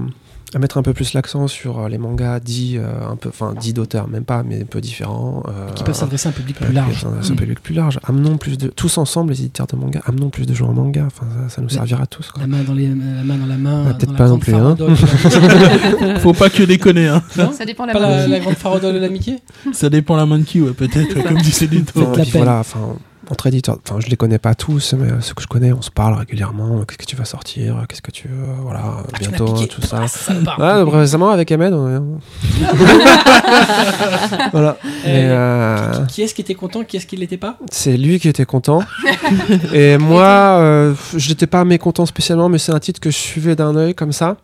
à 0.54 0.60
mettre 0.60 0.78
un 0.78 0.82
peu 0.84 0.94
plus 0.94 1.14
l'accent 1.14 1.48
sur 1.48 1.80
euh, 1.80 1.90
les 1.90 1.98
mangas 1.98 2.40
dits 2.40 2.78
euh, 2.78 3.10
un 3.10 3.16
peu, 3.16 3.30
enfin 3.30 3.54
dits 3.60 3.74
d'auteurs, 3.74 4.08
même 4.08 4.26
pas, 4.26 4.44
mais 4.44 4.62
un 4.62 4.66
peu 4.66 4.82
différents. 4.82 5.44
euh, 5.48 5.72
qui 5.72 5.84
peuvent 5.84 5.96
s'adresser 5.96 6.28
à 6.28 6.32
un 6.32 6.34
public 6.34 6.58
plus 6.58 6.74
large. 6.74 7.06
un 7.06 7.36
public 7.36 7.62
plus 7.62 7.74
large. 7.74 8.00
Amenons 8.04 8.38
plus 8.38 8.58
de, 8.58 8.68
tous 8.68 8.98
ensemble, 8.98 9.32
les 9.32 9.42
éditeurs 9.42 9.68
de 9.68 9.76
manga, 9.78 10.02
amenons 10.06 10.30
plus 10.30 10.46
de 10.46 10.54
gens 10.54 10.68
en 10.70 10.74
manga. 10.74 11.06
Enfin, 11.08 11.26
ça, 11.48 11.56
ça 11.56 11.62
nous 11.62 11.70
servira 11.70 12.04
à 12.04 12.06
tous. 12.06 12.32
Quoi. 12.32 12.42
La 12.42 12.48
main 12.48 12.64
dans, 12.64 12.74
les, 12.74 12.88
la 12.88 12.94
main 13.24 13.38
dans 13.38 13.46
la 13.46 13.58
main. 13.58 13.86
Ouais, 13.88 13.94
peut-être 13.94 14.16
pas 14.16 14.28
non 14.28 14.40
plus, 14.40 14.54
hein. 14.54 14.76
Faut 16.20 16.34
pas 16.34 16.50
que 16.50 16.64
déconner, 16.64 17.08
hein. 17.08 17.24
Non 17.38 17.52
Ça 17.54 17.66
dépend 17.66 17.84
de 17.84 17.88
la 17.90 17.94
Pas 17.94 18.00
la, 18.00 18.08
main. 18.10 18.28
la 18.28 18.40
grande 18.40 18.56
farandole 18.56 18.96
de 18.96 19.00
l'amitié 19.00 19.40
Ça 19.72 19.90
dépend 19.90 20.16
la 20.16 20.26
main 20.26 20.40
de 20.40 20.44
qui, 20.44 20.62
ouais, 20.62 20.74
peut-être, 20.74 21.14
comme 21.28 21.38
puis 21.38 21.68
peine. 21.68 22.26
voilà, 22.34 22.60
enfin, 22.60 22.96
entre 23.32 23.48
éditeurs, 23.48 23.78
enfin, 23.88 24.00
je 24.00 24.08
les 24.10 24.18
connais 24.18 24.40
pas 24.40 24.56
tous, 24.56 24.94
mais 24.94 25.10
euh, 25.10 25.22
ceux 25.22 25.34
que 25.34 25.42
je 25.42 25.48
connais, 25.48 25.72
on 25.72 25.82
se 25.82 25.90
parle 25.90 26.16
régulièrement. 26.16 26.82
Qu'est-ce 26.86 26.98
que 26.98 27.06
tu 27.06 27.16
vas 27.16 27.24
sortir? 27.24 27.82
Qu'est-ce 27.88 28.02
que 28.02 28.12
tu, 28.12 28.28
euh, 28.28 28.54
voilà, 28.62 28.82
Ah, 28.84 29.04
bientôt, 29.20 29.48
tout 29.68 29.82
ça. 29.82 30.02
Ah, 30.04 30.08
salopard. 30.10 30.58
Ah, 30.62 30.84
récemment 30.84 31.30
avec 31.30 31.50
Ahmed, 31.52 31.74
on 31.74 32.20
voilà. 34.52 34.78
Et, 35.06 35.28
euh, 35.30 36.06
Qui, 36.08 36.16
qui 36.16 36.22
est-ce 36.24 36.36
qui 36.36 36.42
était 36.42 36.56
content 36.56 36.84
Qui 36.84 36.98
est-ce 36.98 37.08
qui 37.08 37.16
l'était 37.16 37.38
pas? 37.38 37.58
C'est 37.72 37.96
lui 37.96 38.20
qui 38.20 38.28
était 38.28 38.46
content. 38.46 38.84
et 39.74 39.98
moi, 39.98 40.26
euh, 40.60 40.94
je 41.16 41.30
n'étais 41.30 41.48
pas 41.48 41.64
mécontent 41.64 42.06
spécialement, 42.06 42.50
mais 42.50 42.58
c'est 42.58 42.74
un 42.74 42.80
titre 42.80 43.00
que 43.00 43.12
je 43.12 43.18
suivais 43.18 43.56
d'un 43.56 43.76
œil 43.78 43.96
comme 43.96 44.12
ça. 44.12 44.36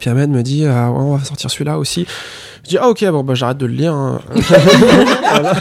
Puis 0.00 0.10
Ahmed 0.10 0.28
me 0.30 0.42
dit, 0.42 0.64
ah, 0.66 0.90
ouais, 0.90 0.98
on 0.98 1.16
va 1.16 1.24
sortir 1.24 1.50
celui-là 1.50 1.78
aussi. 1.78 2.06
Je 2.64 2.70
dis, 2.70 2.78
ah 2.78 2.88
ok, 2.88 3.04
bon, 3.10 3.22
bah, 3.22 3.34
j'arrête 3.34 3.58
de 3.58 3.66
le 3.66 3.74
lire. 3.74 3.94
hein. 3.94 4.20
Voilà. 4.34 5.54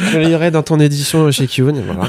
Je 0.00 0.18
le 0.18 0.24
lirai 0.24 0.50
dans 0.50 0.62
ton 0.62 0.78
édition 0.80 1.30
chez 1.30 1.46
Kyun. 1.46 1.74
et 1.74 1.82
Voilà. 1.82 2.08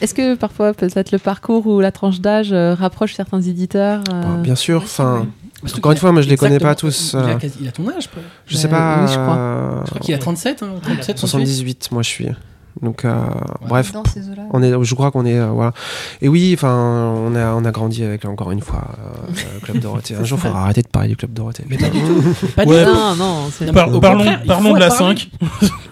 Est-ce 0.00 0.14
que 0.14 0.34
parfois, 0.34 0.72
peut-être 0.74 1.10
le 1.12 1.18
parcours 1.18 1.66
ou 1.66 1.80
la 1.80 1.92
tranche 1.92 2.20
d'âge 2.20 2.52
euh, 2.52 2.74
rapproche 2.74 3.14
certains 3.14 3.40
éditeurs 3.42 4.02
euh, 4.12 4.22
Bon, 4.22 4.40
bien 4.42 4.54
sûr, 4.54 4.82
enfin, 4.82 5.26
Parce 5.60 5.74
encore 5.76 5.92
une 5.92 5.98
fois, 5.98 6.12
moi 6.12 6.22
je 6.22 6.28
les 6.28 6.36
connais 6.36 6.58
pas 6.58 6.74
tous. 6.74 7.12
Il 7.14 7.18
a, 7.18 7.22
euh, 7.22 7.34
quasi- 7.36 7.58
il 7.60 7.68
a 7.68 7.72
ton 7.72 7.88
âge, 7.88 8.08
quoi. 8.08 8.22
je 8.46 8.56
sais 8.56 8.66
Euh, 8.66 8.70
pas. 8.70 8.98
oui, 9.02 9.08
je 9.12 9.18
crois. 9.18 9.36
euh, 9.36 9.80
Je 9.84 9.90
crois 9.90 10.00
qu'il 10.00 10.14
a 10.14 10.18
37, 10.18 10.62
hein, 10.62 10.66
37, 10.82 11.16
38. 11.16 11.18
78, 11.18 11.88
moi 11.92 12.02
je 12.02 12.08
suis. 12.08 12.28
Donc, 12.82 13.04
euh, 13.04 13.14
bref, 13.68 13.92
Dans 13.92 14.04
ces 14.04 14.20
eaux-là. 14.28 14.42
on 14.52 14.62
est, 14.62 14.72
je 14.84 14.94
crois 14.94 15.10
qu'on 15.10 15.24
est, 15.24 15.38
euh, 15.38 15.46
voilà. 15.46 15.72
Et 16.20 16.28
oui, 16.28 16.52
enfin, 16.54 17.14
on 17.16 17.34
a, 17.34 17.54
on 17.54 17.64
a 17.64 17.70
grandi 17.70 18.02
avec 18.04 18.24
encore 18.26 18.50
une 18.52 18.60
fois 18.60 18.84
euh, 18.98 19.32
le 19.54 19.60
club 19.60 19.78
Dorothée. 19.78 20.14
Un 20.14 20.24
jour, 20.24 20.38
il 20.38 20.46
faudra 20.46 20.62
arrêter 20.64 20.82
de 20.82 20.88
parler 20.88 21.08
du 21.08 21.16
club 21.16 21.32
Dorothée. 21.32 21.64
Mais 21.68 21.78
pas 21.78 21.88
du 21.88 22.00
tout. 22.00 22.22
Pas 22.56 22.64
du 22.66 22.72
tout. 22.72 22.76
Non, 22.78 23.16
non, 23.16 23.72
Par- 23.72 23.94
au 23.94 24.00
parlons 24.00 24.24
parlons 24.46 24.74
de 24.74 24.78
la 24.80 24.88
parler. 24.88 25.16
5. 25.16 25.30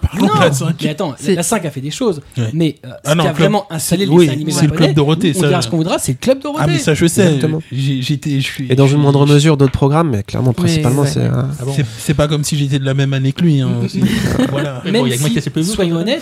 parlons 0.01 0.27
de 0.27 0.31
Non, 0.33 0.39
la 0.39 0.51
5. 0.51 0.75
mais 0.83 0.89
attends, 0.89 1.11
la, 1.11 1.17
C'est- 1.19 1.35
la 1.35 1.43
5 1.43 1.65
a 1.65 1.71
fait 1.71 1.81
des 1.81 1.91
choses, 1.91 2.21
Ouais. 2.37 2.49
mais 2.53 2.75
euh, 2.85 2.89
ce 2.89 3.11
Ah 3.11 3.15
non, 3.15 3.23
qui 3.23 3.29
a 3.29 3.33
club- 3.33 3.39
vraiment 3.39 3.65
installé 3.71 4.05
le 4.05 4.11
oui, 4.11 4.29
animé 4.29 4.51
c'est 4.51 4.67
le 4.67 4.71
club 4.71 4.93
Dorothée, 4.93 5.33
on 5.35 5.41
ça- 5.41 5.47
dira 5.47 5.61
ce 5.61 5.69
qu'on 5.69 5.77
voudra, 5.77 5.97
c'est 5.99 6.11
le 6.13 6.17
club 6.19 6.39
Dorothée. 6.41 6.63
Ah, 6.65 6.67
mais 6.71 6.77
ça, 6.79 6.93
je 6.93 7.05
sais. 7.07 7.39
J'étais. 7.71 8.39
je 8.39 8.45
suis- 8.45 8.71
Et 8.71 8.75
dans 8.75 8.87
une 8.87 8.99
moindre 8.99 9.25
mesure 9.25 9.57
d'autres 9.57 9.71
programmes, 9.71 10.11
mais 10.11 10.23
clairement, 10.23 10.53
principalement, 10.53 11.05
c'est. 11.05 11.29
C'est- 11.97 12.13
pas 12.13 12.27
comme 12.27 12.43
si 12.43 12.55
j'étais 12.57 12.79
de 12.79 12.85
la 12.85 12.93
même 12.93 13.11
année 13.13 13.31
que 13.33 13.41
lui. 13.41 13.59
Hein. 13.61 13.69
Voilà. 14.51 14.81
Mais 14.85 14.91
Même 14.91 15.01
bon, 15.01 15.07
il 15.07 15.09
y 15.09 15.13
a 15.13 15.17
que 15.17 15.21
moi 15.21 15.63
si, 15.63 15.71
soyons 15.71 15.97
honnêtes, 15.97 16.21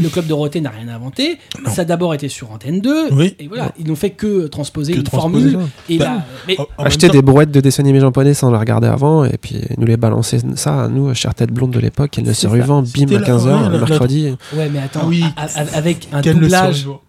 le 0.00 0.08
club 0.08 0.26
Dorothée 0.26 0.60
n'a 0.60 0.70
rien 0.70 0.88
inventé. 0.88 1.38
Non. 1.64 1.70
Ça 1.70 1.82
a 1.82 1.84
d'abord 1.84 2.14
été 2.14 2.28
sur 2.28 2.50
Antenne 2.50 2.80
2. 2.80 3.12
Oui. 3.12 3.34
Et 3.38 3.48
voilà, 3.48 3.72
ils 3.78 3.86
n'ont 3.86 3.94
fait 3.96 4.10
que 4.10 4.46
transposer 4.46 4.92
Que 4.92 4.98
une 4.98 5.04
transposer. 5.04 5.50
formule. 5.52 5.68
Et 5.88 5.98
Bah, 5.98 6.04
là, 6.04 6.24
mais 6.48 6.56
acheter 6.78 7.08
des 7.08 7.22
brouettes 7.22 7.50
de 7.50 7.60
dessins 7.60 7.82
animés 7.82 8.00
japonais 8.00 8.34
sans 8.34 8.50
les 8.50 8.58
regarder 8.58 8.86
avant 8.88 9.24
et 9.24 9.36
puis 9.40 9.60
nous 9.78 9.86
les 9.86 9.96
balancer 9.96 10.38
ça 10.56 10.84
à 10.84 10.88
nous 10.88 11.12
chère 11.14 11.34
tête 11.34 11.50
blonde 11.52 11.70
de 11.70 11.78
l'époque 11.80 12.18
se 12.24 12.32
ça. 12.32 12.48
revend 12.48 12.82
bim 12.82 13.06
à 13.16 13.18
la- 13.20 13.26
15h 13.26 13.44
ouais, 13.46 13.62
la- 13.62 13.68
le 13.68 13.78
mercredi 13.78 14.36
ouais, 14.56 14.68
mais 14.72 14.78
attends, 14.80 15.00
Ah 15.04 15.06
oui. 15.08 15.24
a- 15.36 15.44
a- 15.44 15.76
avec 15.76 16.08
un 16.12 16.20
le 16.22 16.34
doublage 16.34 16.74
survivant. 16.76 17.00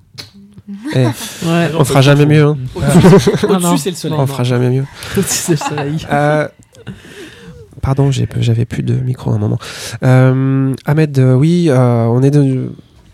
Eh, 0.96 1.00
Ouais. 1.06 1.12
on 1.78 1.84
fera 1.84 2.02
jamais 2.02 2.26
mieux 2.26 2.44
hein. 2.46 2.58
au-dessus, 2.76 3.40
Ah 3.50 3.76
c'est 3.78 3.90
le 3.90 3.96
soleil. 3.96 4.18
on 4.20 4.26
fera 4.28 4.44
jamais 4.44 4.70
mieux 4.70 4.86
C'est 5.26 5.52
le 5.54 5.58
soleil. 5.58 5.98
Euh, 6.12 6.48
Pardon, 7.82 8.12
j'avais 8.12 8.66
plus 8.66 8.84
de 8.84 8.94
micro 8.94 9.32
à 9.32 9.36
un 9.36 9.40
moment. 9.40 9.58
Euh, 10.04 10.74
Ahmed, 10.86 11.18
euh, 11.18 11.34
oui, 11.34 11.68
euh, 11.70 12.06
on 12.06 12.22
est 12.22 12.32
de 12.32 12.72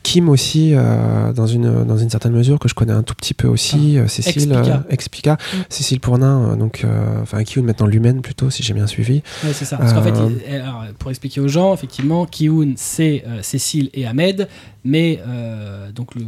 Kim 0.07 0.29
aussi, 0.29 0.71
euh, 0.73 1.33
dans, 1.33 1.47
une, 1.47 1.83
dans 1.83 1.97
une 1.97 2.09
certaine 2.09 2.31
mesure, 2.31 2.59
que 2.59 2.69
je 2.69 2.73
connais 2.75 2.93
un 2.93 3.03
tout 3.03 3.13
petit 3.13 3.33
peu 3.33 3.49
aussi. 3.49 3.97
euh, 3.97 4.07
Cécile, 4.07 4.43
Explica. 4.53 4.75
euh, 4.77 4.89
Explica. 4.89 5.33
Mm. 5.33 5.57
Cécile 5.67 5.99
Pournin, 5.99 6.55
donc, 6.55 6.85
enfin, 7.21 7.43
Kim 7.43 7.65
maintenant 7.65 7.87
Lumen 7.87 8.21
plutôt, 8.21 8.49
si 8.49 8.63
j'ai 8.63 8.73
bien 8.73 8.87
suivi. 8.87 9.21
Ouais, 9.43 9.51
c'est 9.53 9.65
ça. 9.65 9.75
Parce 9.75 9.91
qu'en 9.91 10.01
fait, 10.01 10.13
il- 10.47 10.55
alors, 10.55 10.85
pour 10.97 11.09
expliquer 11.11 11.41
aux 11.41 11.49
gens, 11.49 11.73
effectivement, 11.73 12.25
Kiun, 12.25 12.73
c'est 12.77 13.25
Cécile 13.41 13.89
et 13.93 14.07
Ahmed, 14.07 14.47
mais 14.85 15.19
donc 15.93 16.15
le- 16.15 16.23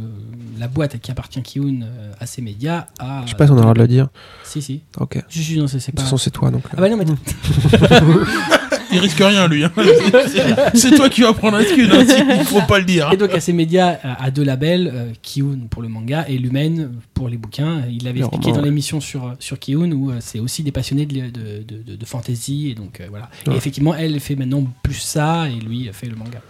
la 0.58 0.68
boîte 0.68 0.98
qui 1.00 1.10
appartient 1.10 1.40
Kiun 1.42 1.80
à 2.20 2.26
ces 2.26 2.42
médias 2.42 2.86
a. 2.98 3.22
Je 3.24 3.30
sais 3.30 3.36
pas 3.36 3.46
si 3.46 3.52
on 3.52 3.54
a 3.54 3.58
le 3.58 3.62
droit 3.62 3.74
de 3.74 3.80
le 3.80 3.88
dire. 3.88 4.08
Si, 4.44 4.60
si. 4.60 4.82
Ok. 4.98 5.16
De 5.16 5.22
Je 5.30 5.40
suis 5.40 5.58
non, 5.58 5.66
c'est 5.68 5.80
c'est 5.80 5.86
toute 5.92 5.96
pas. 5.96 6.02
façon, 6.02 6.18
c'est 6.18 6.30
toi, 6.30 6.50
donc. 6.50 6.64
Ah 6.76 6.80
bah 6.80 6.88
non, 6.90 6.96
mais 6.98 7.04
Il 8.92 8.98
risque 8.98 9.18
rien, 9.18 9.46
lui. 9.48 9.64
hein. 9.64 9.72
C'est 10.74 10.94
toi 10.94 11.08
qui 11.08 11.22
vas 11.22 11.32
prendre 11.32 11.56
un 11.58 11.64
scud. 11.64 11.90
Hein, 11.92 12.04
il 12.38 12.44
faut 12.44 12.60
pas 12.62 12.78
le 12.78 12.84
dire. 12.84 13.10
Et 13.12 13.16
donc, 13.16 13.32
à 13.32 13.40
ces 13.40 13.52
médias, 13.52 13.98
a 14.02 14.30
deux 14.30 14.44
labels, 14.44 14.90
euh, 14.92 15.12
Kiun 15.22 15.66
pour 15.70 15.82
le 15.82 15.88
manga 15.88 16.24
et 16.28 16.38
Lumen 16.38 16.92
pour 17.14 17.28
les 17.28 17.36
bouquins. 17.36 17.82
Il 17.90 18.04
l'avait 18.04 18.20
expliqué 18.20 18.52
dans 18.52 18.58
ouais. 18.58 18.64
l'émission 18.64 19.00
sur, 19.00 19.34
sur 19.38 19.58
Kiun 19.58 19.92
où 19.92 20.10
euh, 20.10 20.16
c'est 20.20 20.38
aussi 20.40 20.62
des 20.62 20.72
passionnés 20.72 21.06
de, 21.06 21.14
de, 21.14 21.62
de, 21.66 21.82
de- 21.92 21.96
de 21.96 22.04
fantasy. 22.04 22.68
Et 22.70 22.74
donc, 22.74 23.00
euh, 23.00 23.06
voilà. 23.10 23.28
Ouais. 23.46 23.54
Et 23.54 23.56
effectivement, 23.56 23.94
elle 23.94 24.18
fait 24.20 24.36
maintenant 24.36 24.64
plus 24.82 24.94
ça 24.98 25.48
et 25.48 25.54
lui 25.64 25.88
fait 25.92 26.06
le 26.08 26.16
manga. 26.16 26.40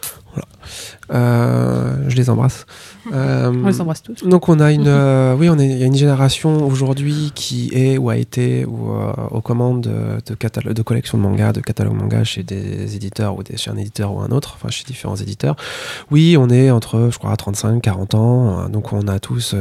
Euh, 1.13 1.95
je 2.09 2.17
les 2.17 2.31
embrasse. 2.31 2.67
Euh, 3.15 3.51
On 3.51 3.67
les 3.67 3.81
embrasse 3.81 4.03
tous. 4.03 4.23
Donc 4.25 4.49
on 4.49 4.61
a 4.61 4.71
une, 4.71 4.85
euh, 4.87 5.35
oui, 5.35 5.49
on 5.49 5.59
est, 5.59 5.67
il 5.67 5.79
y 5.79 5.83
a 5.83 5.87
une 5.87 5.97
génération 5.97 6.65
aujourd'hui 6.65 7.33
qui 7.35 7.71
est 7.73 7.97
ou 7.99 8.09
a 8.11 8.17
été 8.17 8.67
ou 8.67 8.93
aux 9.31 9.41
commandes 9.41 9.81
de, 9.81 10.21
de, 10.27 10.73
de 10.73 10.83
collections 10.83 11.17
de 11.19 11.23
manga, 11.23 11.53
de 11.53 11.61
catalogue 11.61 11.95
manga 11.95 12.23
chez 12.23 12.43
des 12.45 12.95
éditeurs 12.95 13.37
ou 13.37 13.43
des, 13.43 13.57
chez 13.57 13.71
un 13.71 13.77
éditeur 13.79 14.13
ou 14.15 14.21
un 14.21 14.29
autre, 14.29 14.53
enfin 14.55 14.69
chez 14.69 14.85
différents 14.85 15.17
éditeurs. 15.17 15.57
Oui, 16.11 16.37
on 16.39 16.51
est 16.51 16.71
entre, 16.71 17.09
je 17.11 17.19
crois, 17.19 17.35
35, 17.37 17.81
40 17.83 18.15
ans. 18.15 18.61
euh, 18.61 18.69
Donc 18.69 18.93
on 18.93 19.09
a 19.09 19.19
tous, 19.19 19.57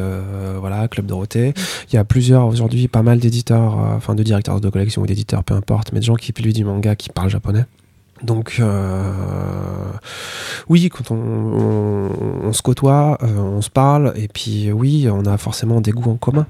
voilà, 0.60 0.88
Club 0.90 1.06
Dorothée. 1.08 1.54
Il 1.92 1.96
y 1.96 1.98
a 1.98 2.04
plusieurs 2.04 2.46
aujourd'hui, 2.46 2.88
pas 2.90 3.04
mal 3.04 3.20
d'éditeurs, 3.20 3.78
enfin 3.96 4.14
de 4.16 4.22
directeurs 4.22 4.60
de 4.62 4.70
collection 4.70 5.02
ou 5.02 5.08
d'éditeurs, 5.08 5.44
peu 5.44 5.56
importe, 5.56 5.92
mais 5.94 6.02
de 6.02 6.06
gens 6.06 6.16
qui 6.16 6.34
publient 6.34 6.54
du 6.54 6.66
manga 6.66 6.96
qui 6.96 7.10
parlent 7.10 7.30
japonais. 7.30 7.66
Donc 8.24 8.58
euh, 8.60 9.92
oui, 10.68 10.90
quand 10.90 11.12
on, 11.12 11.16
on- 11.16 12.54
se 12.54 12.62
côtoie, 12.62 13.18
euh, 13.24 13.38
on 13.38 13.62
se 13.62 13.70
parle, 13.70 14.14
et 14.16 14.28
puis 14.28 14.72
oui, 14.72 15.08
on 15.12 15.26
a 15.26 15.38
forcément 15.38 15.82
des 15.82 15.92
goûts 15.92 16.12
en 16.12 16.16
commun. 16.18 16.46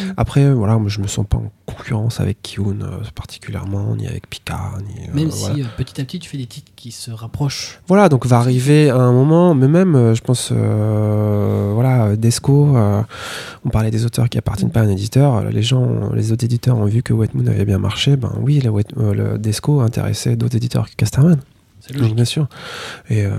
Mm. 0.00 0.12
Après, 0.16 0.52
voilà, 0.52 0.76
moi 0.78 0.88
je 0.88 1.00
me 1.00 1.06
sens 1.06 1.26
pas 1.28 1.38
en 1.38 1.50
concurrence 1.66 2.20
avec 2.20 2.42
Kiun 2.42 2.80
euh, 2.82 2.98
particulièrement, 3.14 3.96
ni 3.96 4.06
avec 4.06 4.28
Pika, 4.28 4.72
ni. 4.86 5.06
euh, 5.08 5.14
Même 5.14 5.28
voilà. 5.28 5.54
si 5.54 5.62
euh, 5.62 5.66
petit 5.76 6.00
à 6.00 6.04
petit, 6.04 6.18
tu 6.18 6.28
fais 6.28 6.38
des 6.38 6.46
titres 6.46 6.72
qui 6.76 6.90
se 6.92 7.10
rapprochent. 7.10 7.80
Voilà, 7.88 8.08
donc 8.08 8.26
va 8.26 8.38
arriver 8.38 8.90
un 8.90 9.12
moment, 9.12 9.54
mais 9.54 9.68
même, 9.68 9.94
euh, 9.94 10.14
je 10.14 10.22
pense, 10.22 10.50
euh, 10.52 11.70
voilà, 11.74 12.16
Desco, 12.16 12.76
euh, 12.76 13.02
on 13.64 13.68
parlait 13.70 13.90
des 13.90 14.04
auteurs 14.04 14.28
qui 14.28 14.38
appartiennent 14.38 14.70
pas 14.70 14.80
à 14.80 14.84
un 14.84 14.88
éditeur, 14.90 15.44
les 15.50 15.62
gens, 15.62 16.12
les 16.14 16.32
autres 16.32 16.44
éditeurs 16.44 16.76
ont 16.76 16.86
vu 16.86 17.02
que 17.02 17.12
Wet 17.12 17.30
Moon 17.34 17.46
avait 17.46 17.64
bien 17.64 17.78
marché, 17.78 18.16
ben 18.16 18.32
oui, 18.40 18.60
Wet- 18.66 18.96
euh, 18.98 19.14
le 19.32 19.38
Desco 19.38 19.80
intéressait 19.80 20.36
d'autres 20.36 20.56
éditeurs 20.56 20.88
que 20.90 20.94
Casterman, 20.96 21.38
C'est 21.80 21.92
donc 21.92 22.02
logique. 22.02 22.16
bien 22.16 22.24
sûr. 22.24 22.48
Et 23.10 23.24
euh, 23.24 23.36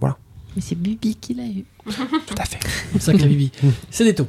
voilà, 0.00 0.16
Mais 0.56 0.62
c'est 0.62 0.74
Bibi 0.76 1.16
qui 1.16 1.34
l'a 1.34 1.44
eu. 1.44 1.64
tout 2.26 2.34
à 2.38 2.44
fait. 2.44 2.58
Sacré 3.00 3.26
Bibi. 3.26 3.50
C'est 3.90 4.04
des 4.04 4.14
taux. 4.14 4.28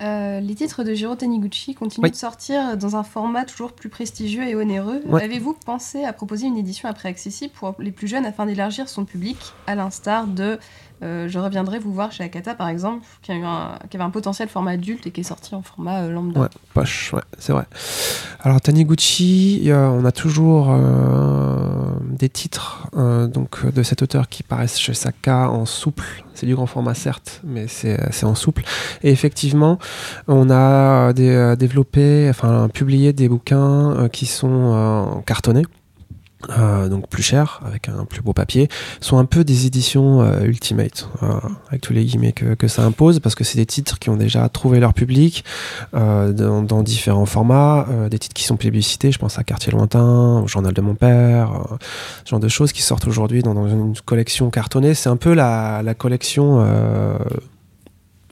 Euh, 0.00 0.40
les 0.40 0.54
titres 0.54 0.84
de 0.84 0.94
Jiro 0.94 1.14
Taniguchi 1.16 1.74
continuent 1.74 2.04
Oui. 2.04 2.10
de 2.10 2.16
sortir 2.16 2.76
dans 2.76 2.94
un 2.96 3.02
format 3.02 3.44
toujours 3.44 3.72
plus 3.72 3.88
prestigieux 3.88 4.44
et 4.46 4.54
onéreux. 4.54 5.02
Ouais. 5.06 5.24
Avez-vous 5.24 5.54
pensé 5.54 6.04
à 6.04 6.12
proposer 6.12 6.46
une 6.46 6.56
édition 6.56 6.88
après 6.88 7.08
accessible 7.08 7.52
pour 7.52 7.74
les 7.78 7.90
plus 7.90 8.06
jeunes 8.06 8.24
afin 8.24 8.46
d'élargir 8.46 8.88
son 8.88 9.04
public, 9.04 9.36
à 9.66 9.74
l'instar 9.74 10.26
de 10.26 10.58
euh, 11.02 11.28
Je 11.28 11.38
reviendrai 11.38 11.78
vous 11.78 11.92
voir 11.92 12.12
chez 12.12 12.24
Akata 12.24 12.54
par 12.54 12.68
exemple, 12.68 13.04
qui, 13.22 13.32
a 13.32 13.78
avait 13.92 14.04
un 14.04 14.10
potentiel 14.10 14.48
format 14.48 14.72
adulte 14.72 15.06
et 15.06 15.10
qui 15.10 15.20
est 15.20 15.24
sorti 15.24 15.54
en 15.54 15.62
format 15.62 16.02
euh, 16.02 16.10
lambda 16.10 16.40
Ouais, 16.40 16.48
poche, 16.74 17.12
ouais, 17.12 17.22
c'est 17.38 17.52
vrai. 17.52 17.64
Alors 18.40 18.60
Taniguchi, 18.60 19.64
euh, 19.66 19.88
on 19.88 20.04
a 20.04 20.12
toujours 20.12 20.68
euh, 20.70 21.56
des 22.10 22.28
titres 22.28 22.88
donc 22.94 23.64
de 23.72 23.82
cet 23.82 24.02
auteur 24.02 24.28
qui 24.28 24.42
paraissent 24.42 24.78
chez 24.78 24.94
Saka 24.94 25.50
en 25.50 25.66
souple. 25.66 26.24
C'est 26.34 26.46
du 26.46 26.54
grand 26.54 26.66
format 26.66 26.94
certes, 26.94 27.40
mais 27.44 27.66
c'est 27.68 28.24
en 28.24 28.34
souple. 28.34 28.62
Et 29.02 29.10
effectivement, 29.10 29.78
on 30.26 30.50
a 30.50 31.12
développé, 31.12 32.26
enfin 32.30 32.68
publié 32.72 33.12
des 33.12 33.28
bouquins 33.28 34.08
qui 34.12 34.26
sont 34.26 35.22
cartonnés. 35.26 35.64
Euh, 36.50 36.88
donc 36.88 37.08
plus 37.08 37.22
chers, 37.22 37.60
avec 37.66 37.88
un 37.88 38.04
plus 38.04 38.22
beau 38.22 38.32
papier, 38.32 38.68
sont 39.00 39.18
un 39.18 39.24
peu 39.24 39.42
des 39.42 39.66
éditions 39.66 40.22
euh, 40.22 40.42
Ultimate, 40.42 41.08
euh, 41.22 41.40
avec 41.68 41.80
tous 41.80 41.92
les 41.92 42.04
guillemets 42.04 42.32
que, 42.32 42.68
ça 42.68 42.84
impose, 42.84 43.18
parce 43.18 43.34
que 43.34 43.44
c'est 43.44 43.58
des 43.58 43.66
titres 43.66 43.98
qui 43.98 44.08
ont 44.08 44.16
déjà 44.16 44.48
trouvé 44.48 44.78
leur 44.78 44.94
public, 44.94 45.44
euh, 45.94 46.32
dans, 46.32 46.82
différents 46.82 47.26
formats, 47.26 47.86
des 48.08 48.18
titres 48.18 48.34
qui 48.34 48.44
sont 48.44 48.56
plébiscités, 48.56 49.10
je 49.10 49.18
pense 49.18 49.38
à 49.38 49.44
Quartier 49.44 49.72
Lointain, 49.72 50.40
au 50.40 50.46
Journal 50.46 50.72
de 50.72 50.80
mon 50.80 50.94
père, 50.94 51.50
ce 52.24 52.30
genre 52.30 52.40
de 52.40 52.48
choses 52.48 52.72
qui 52.72 52.82
sortent 52.82 53.08
aujourd'hui 53.08 53.42
dans, 53.42 53.68
une 53.68 53.94
collection 54.04 54.50
cartonnée. 54.50 54.94
C'est 54.94 55.08
un 55.08 55.16
peu 55.16 55.34
la, 55.34 55.82
collection 55.98 56.64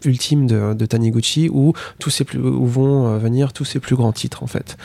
ultime 0.04 0.46
de, 0.46 0.74
de 0.74 0.86
Taniguchi 0.86 1.48
où 1.50 1.72
tous 1.98 2.10
ces 2.10 2.24
plus, 2.24 2.38
où 2.38 2.66
vont 2.66 3.06
euh, 3.06 3.18
venir 3.18 3.52
tous 3.52 3.64
ces 3.64 3.80
plus 3.80 3.96
grands 3.96 4.12
titres 4.12 4.42
en 4.42 4.46
fait. 4.46 4.76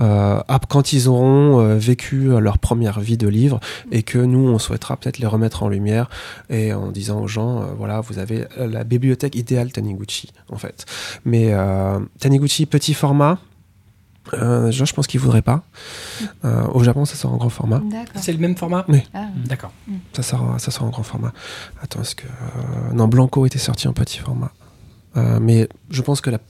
Euh, 0.00 0.40
quand 0.68 0.92
ils 0.92 1.08
auront 1.08 1.60
euh, 1.60 1.76
vécu 1.76 2.28
leur 2.40 2.58
première 2.58 3.00
vie 3.00 3.16
de 3.16 3.28
livre 3.28 3.60
et 3.92 4.02
que 4.02 4.18
nous 4.18 4.48
on 4.48 4.58
souhaitera 4.58 4.96
peut-être 4.96 5.18
les 5.18 5.26
remettre 5.26 5.62
en 5.62 5.68
lumière 5.68 6.08
et 6.50 6.72
en 6.72 6.90
disant 6.90 7.20
aux 7.20 7.28
gens 7.28 7.62
euh, 7.62 7.66
voilà 7.76 8.00
vous 8.00 8.18
avez 8.18 8.44
la 8.58 8.84
bibliothèque 8.84 9.34
idéale 9.34 9.72
Taniguchi 9.72 10.32
en 10.50 10.56
fait. 10.56 10.84
Mais 11.24 11.54
Taniguchi 12.18 12.66
petit 12.66 12.94
format 12.94 13.38
euh, 14.34 14.66
déjà, 14.66 14.84
je 14.84 14.92
pense 14.92 15.06
qu'ils 15.06 15.20
voudraient 15.20 15.42
pas. 15.42 15.62
Euh, 16.44 16.66
au 16.68 16.82
Japon, 16.82 17.04
ça 17.04 17.14
sort 17.16 17.32
en 17.32 17.36
grand 17.36 17.48
format. 17.48 17.80
C'est 18.16 18.32
le 18.32 18.38
même 18.38 18.56
format 18.56 18.84
Ah. 19.14 19.26
D'accord. 19.46 19.72
Ça 20.12 20.22
sort, 20.22 20.54
ça 20.58 20.70
sort 20.70 20.84
en 20.84 20.90
grand 20.90 21.02
format. 21.02 21.32
Attends, 21.82 22.00
est-ce 22.02 22.14
que. 22.16 22.26
euh, 22.26 22.92
non, 22.94 23.08
Blanco 23.08 23.46
était 23.46 23.58
sorti 23.58 23.88
en 23.88 23.92
petit 23.92 24.18
format. 24.18 24.52
Euh, 25.16 25.38
mais 25.40 25.68
je 25.90 26.02
pense 26.02 26.20
que 26.20 26.30
la- 26.30 26.40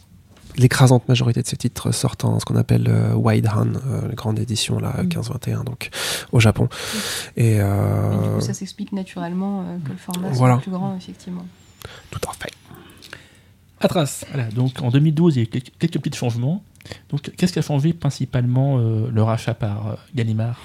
l'écrasante 0.57 1.07
majorité 1.09 1.43
de 1.43 1.47
ces 1.47 1.57
titres 1.57 1.93
sortent 1.93 2.25
en 2.25 2.41
ce 2.41 2.45
qu'on 2.47 2.57
appelle 2.57 2.87
euh, 2.89 3.13
Wide 3.15 3.47
Han, 3.49 3.67
euh, 3.87 4.09
la 4.09 4.15
grande 4.15 4.39
édition, 4.39 4.79
là, 4.79 4.95
Mm. 5.03 5.09
15-21, 5.09 5.65
donc 5.65 5.91
au 6.33 6.41
Japon. 6.41 6.69
Et. 7.37 7.57
Et 7.57 7.59
du 7.59 8.29
coup, 8.35 8.41
ça 8.41 8.55
s'explique 8.55 8.93
naturellement 8.93 9.61
euh, 9.63 9.77
que 9.85 9.91
le 9.91 9.97
format 9.99 10.29
Voilà. 10.31 10.55
soit 10.55 10.63
plus 10.63 10.71
grand, 10.73 10.97
effectivement. 10.97 11.45
tout 12.11 12.21
à 12.29 12.33
fait. 12.33 12.51
Atras. 13.81 14.25
Voilà, 14.33 14.49
donc 14.51 14.81
en 14.83 14.89
2012, 14.91 15.37
il 15.37 15.39
y 15.39 15.43
a 15.43 15.45
eu 15.45 15.47
quelques, 15.49 15.73
quelques 15.79 16.01
petits 16.01 16.19
changements. 16.19 16.63
Donc, 17.11 17.31
qu'est-ce 17.37 17.53
qui 17.53 17.59
a 17.59 17.63
changé 17.63 17.93
principalement 17.93 18.79
euh, 18.79 19.09
le 19.13 19.23
rachat 19.23 19.55
par 19.55 19.87
euh, 19.89 19.95
Gallimard? 20.15 20.57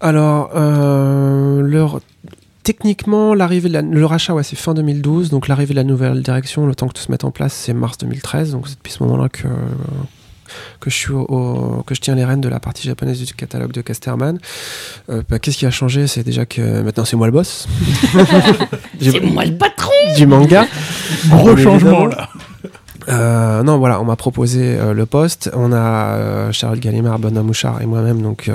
Alors, 0.00 0.50
euh, 0.56 1.60
leur- 1.62 2.00
techniquement, 2.64 3.34
l'arrivée 3.34 3.68
de 3.68 3.74
la- 3.74 3.82
le 3.82 4.06
rachat, 4.06 4.34
ouais, 4.34 4.42
c'est 4.42 4.56
fin 4.56 4.74
2012. 4.74 5.30
Donc, 5.30 5.48
l'arrivée 5.48 5.74
de 5.74 5.78
la 5.78 5.84
nouvelle 5.84 6.22
direction, 6.22 6.66
le 6.66 6.74
temps 6.74 6.88
que 6.88 6.94
tout 6.94 7.02
se 7.02 7.10
mette 7.10 7.24
en 7.24 7.30
place, 7.30 7.52
c'est 7.52 7.72
mars 7.74 7.98
2013. 7.98 8.52
Donc, 8.52 8.68
c'est 8.68 8.74
depuis 8.76 8.92
ce 8.92 9.02
moment-là 9.04 9.28
que, 9.28 9.48
que 10.80 10.90
je 10.90 10.94
suis 10.96 11.12
au, 11.12 11.20
au- 11.22 11.82
que 11.84 11.94
je 11.94 12.00
tiens 12.00 12.14
les 12.14 12.24
rênes 12.24 12.40
de 12.40 12.48
la 12.48 12.60
partie 12.60 12.86
japonaise 12.86 13.18
du 13.24 13.32
catalogue 13.34 13.72
de 13.72 13.80
Casterman. 13.80 14.38
Euh, 15.08 15.22
bah, 15.28 15.38
Qu'est-ce 15.38 15.56
qui 15.58 15.66
a 15.66 15.70
changé? 15.70 16.06
C'est 16.08 16.24
déjà 16.24 16.46
que 16.46 16.82
maintenant 16.82 17.04
c'est 17.04 17.16
moi 17.16 17.26
le 17.26 17.32
boss. 17.32 17.66
c'est 19.00 19.20
moi 19.20 19.44
le 19.44 19.56
patron 19.56 19.90
du 20.16 20.26
manga. 20.26 20.66
Gros 21.28 21.56
changement 21.56 22.06
là. 22.06 22.28
Euh, 23.08 23.62
non, 23.62 23.78
voilà, 23.78 24.00
on 24.00 24.04
m'a 24.04 24.16
proposé 24.16 24.78
euh, 24.78 24.92
le 24.92 25.06
poste. 25.06 25.50
On 25.54 25.72
a 25.72 26.16
euh, 26.16 26.52
Charlotte 26.52 26.80
Gallimard, 26.80 27.18
Benoît 27.18 27.42
et 27.80 27.86
moi-même, 27.86 28.22
donc 28.22 28.50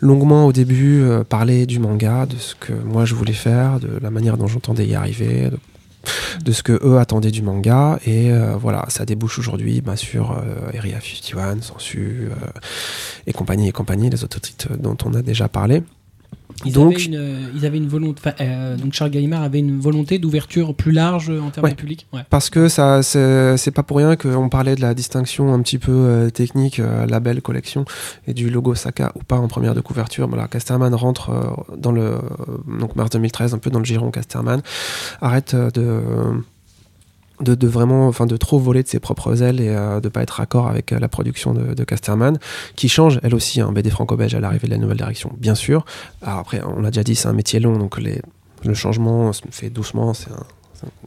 longuement 0.00 0.46
au 0.46 0.52
début, 0.52 1.04
parler 1.28 1.66
du 1.66 1.78
manga, 1.78 2.26
de 2.26 2.36
ce 2.36 2.54
que 2.54 2.72
moi 2.72 3.04
je 3.04 3.14
voulais 3.14 3.32
faire, 3.32 3.80
de 3.80 3.98
la 4.00 4.10
manière 4.10 4.36
dont 4.36 4.46
j'entendais 4.46 4.86
y 4.86 4.94
arriver, 4.94 5.50
de, 6.44 6.52
ce 6.52 6.62
que 6.62 6.78
eux 6.84 6.98
attendaient 6.98 7.30
du 7.30 7.42
manga. 7.42 7.98
Et 8.06 8.30
voilà, 8.60 8.84
ça 8.88 9.04
débouche 9.04 9.38
aujourd'hui 9.38 9.80
bah, 9.80 9.96
sur 9.96 10.42
Area 10.76 10.98
51, 11.00 11.62
Sensu 11.62 12.28
et 13.26 13.32
compagnie 13.32 13.68
et 13.68 13.72
compagnie, 13.72 14.10
les 14.10 14.24
autres 14.24 14.40
titres 14.40 14.68
dont 14.78 14.96
on 15.04 15.14
a 15.14 15.22
déjà 15.22 15.48
parlé. 15.48 15.82
Ils, 16.64 16.72
Donc- 16.72 16.94
avaient 16.94 17.04
une, 17.04 17.14
euh, 17.16 17.38
ils 17.54 17.66
avaient 17.66 17.78
une 17.78 17.88
volonté. 17.88 18.20
euh, 18.40 18.76
donc 18.76 18.92
Charles 18.92 19.10
Gallimard 19.10 19.42
avait 19.42 19.58
une 19.60 19.78
volonté 19.80 20.18
d'ouverture 20.18 20.74
plus 20.74 20.92
large 20.92 21.30
euh, 21.30 21.40
en 21.40 21.50
termes 21.50 21.64
Ouais. 21.64 21.70
de 21.72 21.76
public. 21.76 22.06
Ouais. 22.12 22.20
Parce 22.30 22.50
que 22.50 22.68
ça, 22.68 23.02
c'est 23.02 23.70
pas 23.74 23.82
pour 23.82 23.96
rien 23.98 24.16
qu'on 24.16 24.48
parlait 24.48 24.74
de 24.76 24.80
la 24.80 24.94
distinction 24.94 25.52
un 25.52 25.60
petit 25.62 25.78
peu 25.78 25.92
euh, 25.92 26.30
technique, 26.30 26.80
euh, 26.80 27.06
label, 27.06 27.42
collection, 27.42 27.84
et 28.26 28.34
du 28.34 28.50
logo 28.50 28.74
Saka 28.74 29.12
ou 29.14 29.22
pas 29.24 29.36
en 29.38 29.48
première 29.48 29.74
de 29.74 29.80
couverture. 29.80 30.28
Voilà, 30.28 30.48
Casterman 30.48 30.94
rentre 30.94 31.30
dans 31.76 31.92
le 31.92 32.14
donc 32.80 32.96
mars 32.96 33.10
2013, 33.10 33.54
un 33.54 33.58
peu 33.58 33.70
dans 33.70 33.78
le 33.78 33.84
giron 33.84 34.10
Casterman. 34.10 34.60
Arrête 35.20 35.54
de 35.54 36.00
de, 37.40 37.66
vraiment, 37.66 38.06
enfin 38.08 38.26
de 38.26 38.36
trop 38.36 38.58
voler 38.58 38.82
de 38.82 38.88
ses 38.88 39.00
propres 39.00 39.42
ailes 39.42 39.60
et 39.60 39.68
euh, 39.68 40.00
de 40.00 40.08
pas 40.08 40.22
être 40.22 40.30
raccord 40.30 40.68
avec 40.68 40.92
euh, 40.92 40.98
la 40.98 41.08
production 41.08 41.54
de, 41.54 41.84
Casterman, 41.84 42.38
qui 42.76 42.88
change 42.88 43.18
elle 43.22 43.34
aussi, 43.34 43.60
hein, 43.60 43.72
BD 43.72 43.90
franco-belge 43.90 44.34
à 44.34 44.40
l'arrivée 44.40 44.66
de 44.68 44.72
la 44.72 44.78
nouvelle 44.78 44.98
direction, 44.98 45.32
bien 45.38 45.54
sûr. 45.54 45.84
Alors 46.22 46.38
après, 46.38 46.60
on 46.62 46.80
l'a 46.80 46.90
déjà 46.90 47.02
dit, 47.02 47.14
c'est 47.14 47.28
un 47.28 47.32
métier 47.32 47.60
long, 47.60 47.78
donc 47.78 47.98
les, 47.98 48.20
le 48.64 48.74
changement 48.74 49.32
se 49.32 49.42
fait 49.50 49.70
doucement. 49.70 50.10
Un- 50.10 50.14
c'est 50.14 50.30
un- 50.30 50.44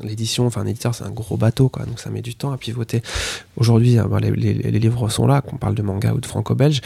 l'édition, 0.01 0.45
enfin 0.45 0.61
un 0.61 0.65
éditeur, 0.65 0.93
c'est 0.95 1.03
un 1.03 1.09
gros 1.11 1.37
bateau, 1.37 1.69
quoi, 1.69 1.85
donc 1.85 1.99
ça 1.99 2.09
met 2.09 2.21
du 2.21 2.35
temps 2.35 2.51
à 2.51 2.57
pivoter. 2.57 3.01
Aujourd'hui, 3.57 3.99
euh, 3.99 4.03
bah, 4.05 4.19
les, 4.19 4.31
les- 4.31 4.53
les 4.53 4.79
livres 4.79 5.09
sont 5.09 5.27
là, 5.27 5.41
qu'on 5.41 5.57
parle 5.57 5.75
de 5.75 5.81
manga 5.81 6.13
ou 6.13 6.19
de 6.19 6.25
franco-belge, 6.25 6.81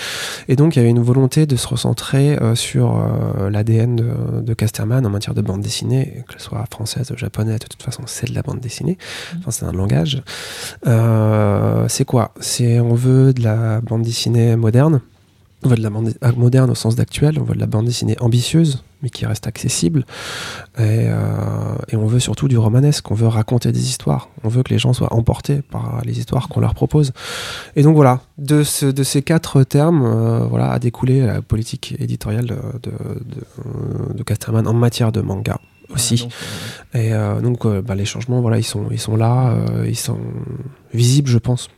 et 0.48 0.56
donc 0.56 0.76
il 0.76 0.80
y 0.80 0.82
avait 0.82 0.90
une 0.92 1.02
volonté 1.02 1.46
de 1.46 1.56
se 1.56 1.68
recentrer 1.68 2.38
euh, 2.42 2.56
sur 2.56 2.98
euh, 2.98 3.50
l'ADN 3.50 3.96
de, 3.96 4.42
de 4.42 4.54
Casterman 4.54 5.06
en 5.06 5.10
matière 5.10 5.34
de 5.34 5.42
bande 5.42 5.62
dessinée, 5.62 6.24
que 6.28 6.34
ce 6.34 6.40
soit 6.40 6.66
française, 6.72 7.12
japonaise, 7.16 7.60
de 7.60 7.68
toute 7.68 7.84
façon 7.84 8.04
c'est 8.06 8.30
de 8.30 8.36
la 8.36 8.42
bande 8.42 8.60
dessinée, 8.60 8.98
enfin 9.40 9.52
c'est 9.52 9.66
un 9.66 9.72
langage. 9.72 10.22
Euh, 10.86 11.86
c'est 11.88 12.06
quoi? 12.06 12.34
C'est 12.40 12.80
on 12.80 12.94
veut 12.94 13.34
de 13.34 13.44
la 13.44 13.82
bande 13.82 14.04
dessinée 14.04 14.56
moderne. 14.56 15.02
On 15.64 15.70
veut 15.70 15.76
de 15.76 15.82
la 15.82 15.90
bande 15.90 16.14
ah, 16.22 16.32
moderne 16.34 16.70
au 16.70 16.76
sens 16.76 16.96
d'actuel, 16.96 17.40
on 17.40 17.44
veut 17.44 17.56
de 17.56 17.60
la 17.60 17.66
bande 17.66 17.86
dessinée 17.86 18.16
ambitieuse, 18.20 18.84
mais 19.02 19.10
qui 19.10 19.26
reste 19.26 19.48
accessible. 19.48 20.06
Et, 20.78 21.08
euh, 21.10 21.16
et 21.90 21.96
on 21.96 22.06
veut 22.06 22.20
surtout 22.20 22.48
du 22.48 22.58
romanesque, 22.60 23.10
on 23.10 23.16
veut 23.16 23.28
raconter 23.28 23.72
des 23.72 23.82
histoires, 23.90 24.30
on 24.44 24.50
veut 24.50 24.62
que 24.62 24.70
les 24.72 24.78
gens 24.78 24.94
soient 24.94 25.12
emportés 25.14 25.64
par 25.64 26.02
les 26.06 26.20
histoires 26.20 26.48
qu'on 26.48 26.60
leur 26.60 26.76
propose. 26.76 27.12
Et 27.76 27.82
donc 27.82 27.96
voilà, 27.96 28.22
de, 28.38 28.64
ce- 28.64 28.86
de 28.86 29.02
ces 29.04 29.24
quatre 29.24 29.64
termes, 29.64 30.04
euh, 30.06 30.46
voilà, 30.46 30.70
a 30.72 30.78
découlé 30.80 31.26
la 31.26 31.42
politique 31.42 31.96
éditoriale 32.00 32.46
de, 32.46 32.92
de, 34.14 34.24
Casterman 34.24 34.68
en 34.68 34.74
matière 34.74 35.12
de 35.12 35.22
manga 35.22 35.60
aussi. 35.94 36.18
Donc, 36.18 36.32
euh, 36.96 37.00
Et 37.00 37.14
euh, 37.14 37.42
donc 37.42 37.66
euh, 37.66 37.82
bah, 37.82 37.96
les 37.96 38.06
changements, 38.06 38.42
voilà, 38.42 38.58
ils 38.60 38.64
sont, 38.64 38.86
ils 38.92 39.00
sont 39.00 39.16
là, 39.16 39.52
euh, 39.54 39.86
ils 39.88 39.96
sont 39.98 40.20
visibles, 40.94 41.30
je 41.30 41.38
pense. 41.40 41.70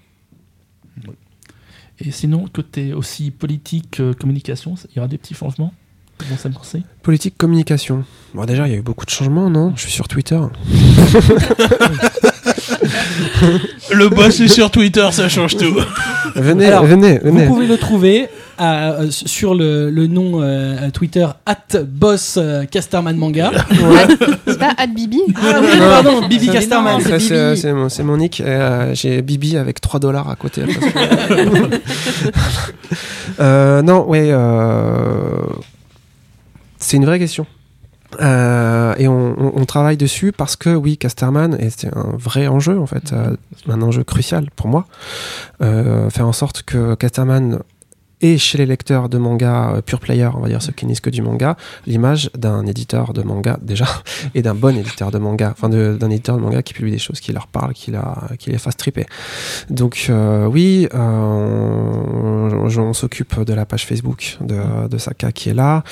Et 2.06 2.12
sinon, 2.12 2.46
côté 2.54 2.94
aussi 2.94 3.30
politique, 3.32 4.00
euh, 4.00 4.14
communication, 4.14 4.76
il 4.92 4.96
y 4.96 5.00
aura 5.00 5.08
des 5.08 5.18
petits 5.18 5.34
changements? 5.34 5.74
Qui 6.18 6.28
vont 6.30 6.38
s'amorcer 6.38 6.84
Politique, 7.02 7.36
communication. 7.38 8.04
Bon, 8.34 8.44
déjà, 8.46 8.68
il 8.68 8.72
y 8.72 8.76
a 8.76 8.78
eu 8.78 8.82
beaucoup 8.82 9.06
de 9.06 9.10
changements, 9.10 9.50
non? 9.50 9.72
Je 9.78 9.82
suis 9.84 9.92
sur 9.92 10.08
Twitter. 10.10 10.40
Le 13.92 14.10
boss 14.10 14.40
est 14.40 14.48
sur 14.48 14.70
Twitter, 14.72 15.08
ça 15.12 15.30
change 15.30 15.58
tout. 15.58 15.76
Venez, 16.36 16.66
Alors, 16.68 16.86
venez, 16.86 17.20
Vous 17.24 17.32
venez. 17.32 17.46
pouvez 17.48 17.68
le 17.68 17.78
trouver 17.78 18.28
à- 18.60 18.91
euh, 18.91 19.07
sur 19.10 19.56
le, 19.56 19.90
le 19.90 20.06
nom 20.07 20.41
euh, 20.41 20.90
Twitter 20.91 21.26
at 21.45 21.57
boss 21.88 22.36
euh, 22.38 22.65
Casterman 22.65 23.15
Manga. 23.18 23.52
C'est 24.48 24.60
pas 24.60 24.73
Ad 24.77 24.94
Bibi 24.94 25.22
Ah 25.38 25.60
oui, 25.61 25.68
pardon, 25.80 26.27
Bibi 26.27 26.45
c'est 26.48 26.52
Casterman. 26.52 26.99
c'est 27.02 27.19
c'est 27.19 27.49
Bibi. 27.49 27.61
c'est 27.61 27.73
mon, 27.73 27.90
c'est 27.90 28.03
mon 28.03 28.18
nick. 28.18 28.40
et, 28.41 28.44
euh, 28.45 28.94
J'ai 28.94 29.22
Bibi 29.22 29.57
avec 29.57 29.81
3 29.81 29.99
dollars 29.99 30.30
à 30.30 30.36
côté. 30.36 30.61
que- 30.64 31.80
Euh, 33.40 33.81
non, 33.81 34.06
ouais. 34.07 34.30
euh, 34.31 35.41
C'est 36.77 36.98
une 36.98 37.06
vraie 37.06 37.19
question. 37.19 37.45
Euh, 38.22 38.95
et 38.98 39.07
on, 39.07 39.36
on- 39.40 39.53
on 39.56 39.65
travaille 39.65 39.95
dessus 39.98 40.31
parce 40.31 40.56
que 40.56 40.72
oui, 40.72 40.98
Casterman, 40.98 41.56
et 41.60 41.69
c'est 41.69 41.95
un 41.95 42.15
vrai 42.18 42.48
enjeu 42.48 42.80
en 42.80 42.88
fait, 42.88 43.14
euh, 43.14 43.36
un 43.69 43.81
enjeu 43.84 44.03
crucial 44.03 44.48
pour 44.56 44.68
moi, 44.68 44.86
euh, 45.61 46.10
faire 46.10 46.27
en 46.27 46.31
sorte 46.34 46.64
que 46.64 46.95
Casterman 46.95 47.60
ait 48.22 48.38
chez 48.38 48.58
les 48.58 48.66
lecteurs 48.66 49.10
de 49.10 49.18
manga 49.18 49.72
euh, 49.76 49.82
pure 49.82 50.00
player, 50.00 50.30
on 50.36 50.40
va 50.40 50.48
dire 50.48 50.62
ceux 50.62 50.72
qui 50.72 50.86
lisent 50.86 51.00
que 51.00 51.10
du 51.10 51.22
manga, 51.22 51.56
l'image 51.86 52.30
d'un 52.38 52.66
éditeur 52.66 53.14
de 53.14 53.22
manga 53.22 53.58
déjà 53.62 53.86
et 54.36 54.41
d'un 54.41 54.56
bon 54.56 54.78
éditeur 54.78 55.12
de 55.12 55.18
manga, 55.18 55.52
enfin 55.52 55.70
d'un 55.70 56.10
éditeur 56.10 56.38
de 56.38 56.41
manga 56.41 56.62
qui 56.62 56.74
publie 56.74 56.91
des 56.91 56.98
choses 56.98 57.20
qui 57.20 57.32
leur 57.32 57.48
parlent, 57.48 57.74
qui, 57.74 57.91
les 57.91 58.58
fasse 58.58 58.78
triper. 58.78 59.06
Donc 59.70 60.08
euh, 60.10 60.46
oui, 60.46 60.88
euh, 60.94 60.98
on, 62.78 62.94
s'occupe 62.94 63.40
de 63.41 63.54
la 63.54 63.66
page 63.66 63.86
Facebook 63.86 64.38
de, 64.41 64.88
de 64.88 64.98
Saka 64.98 65.32
qui 65.32 65.50
est 65.50 65.54
là, 65.54 65.84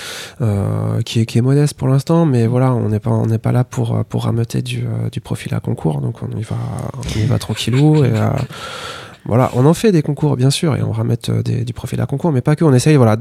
euh, 0.41 1.01
qui, 1.01 1.19
est, 1.21 1.25
qui 1.25 1.37
est 1.37 1.41
modeste 1.41 1.75
pour 1.75 1.87
l'instant, 1.87 2.25
mais 2.25 2.47
voilà, 2.47 2.73
on 2.73 2.89
n'est 2.89 2.99
pas, 3.37 3.51
là 3.51 3.63
pour, 3.63 4.03
pour 4.05 4.23
rameuter 4.23 4.61
du, 4.61 4.79
euh, 4.79 5.09
du 5.09 5.21
profil 5.21 5.53
à 5.53 5.59
concours, 5.59 6.01
donc 6.01 6.21
on 6.21 6.37
y 6.37 6.43
va, 6.43 6.57
on 6.97 7.19
y 7.19 7.25
va 7.25 7.39
tranquillou 7.39 8.03
et 8.03 8.11
euh, 8.13 8.29
voilà, 9.27 9.51
on 9.55 9.65
en 9.65 9.73
fait 9.73 9.91
des 9.91 10.01
concours 10.01 10.35
bien 10.37 10.49
sûr 10.49 10.75
et 10.75 10.81
on 10.81 10.91
ramène 10.91 11.17
euh, 11.29 11.43
des- 11.43 11.63
du 11.65 11.73
profil 11.73 11.99
à 12.01 12.05
concours, 12.05 12.31
mais 12.31 12.41
pas 12.41 12.55
que. 12.55 12.63
On 12.63 12.73
essaye, 12.73 12.95
voilà, 12.95 13.17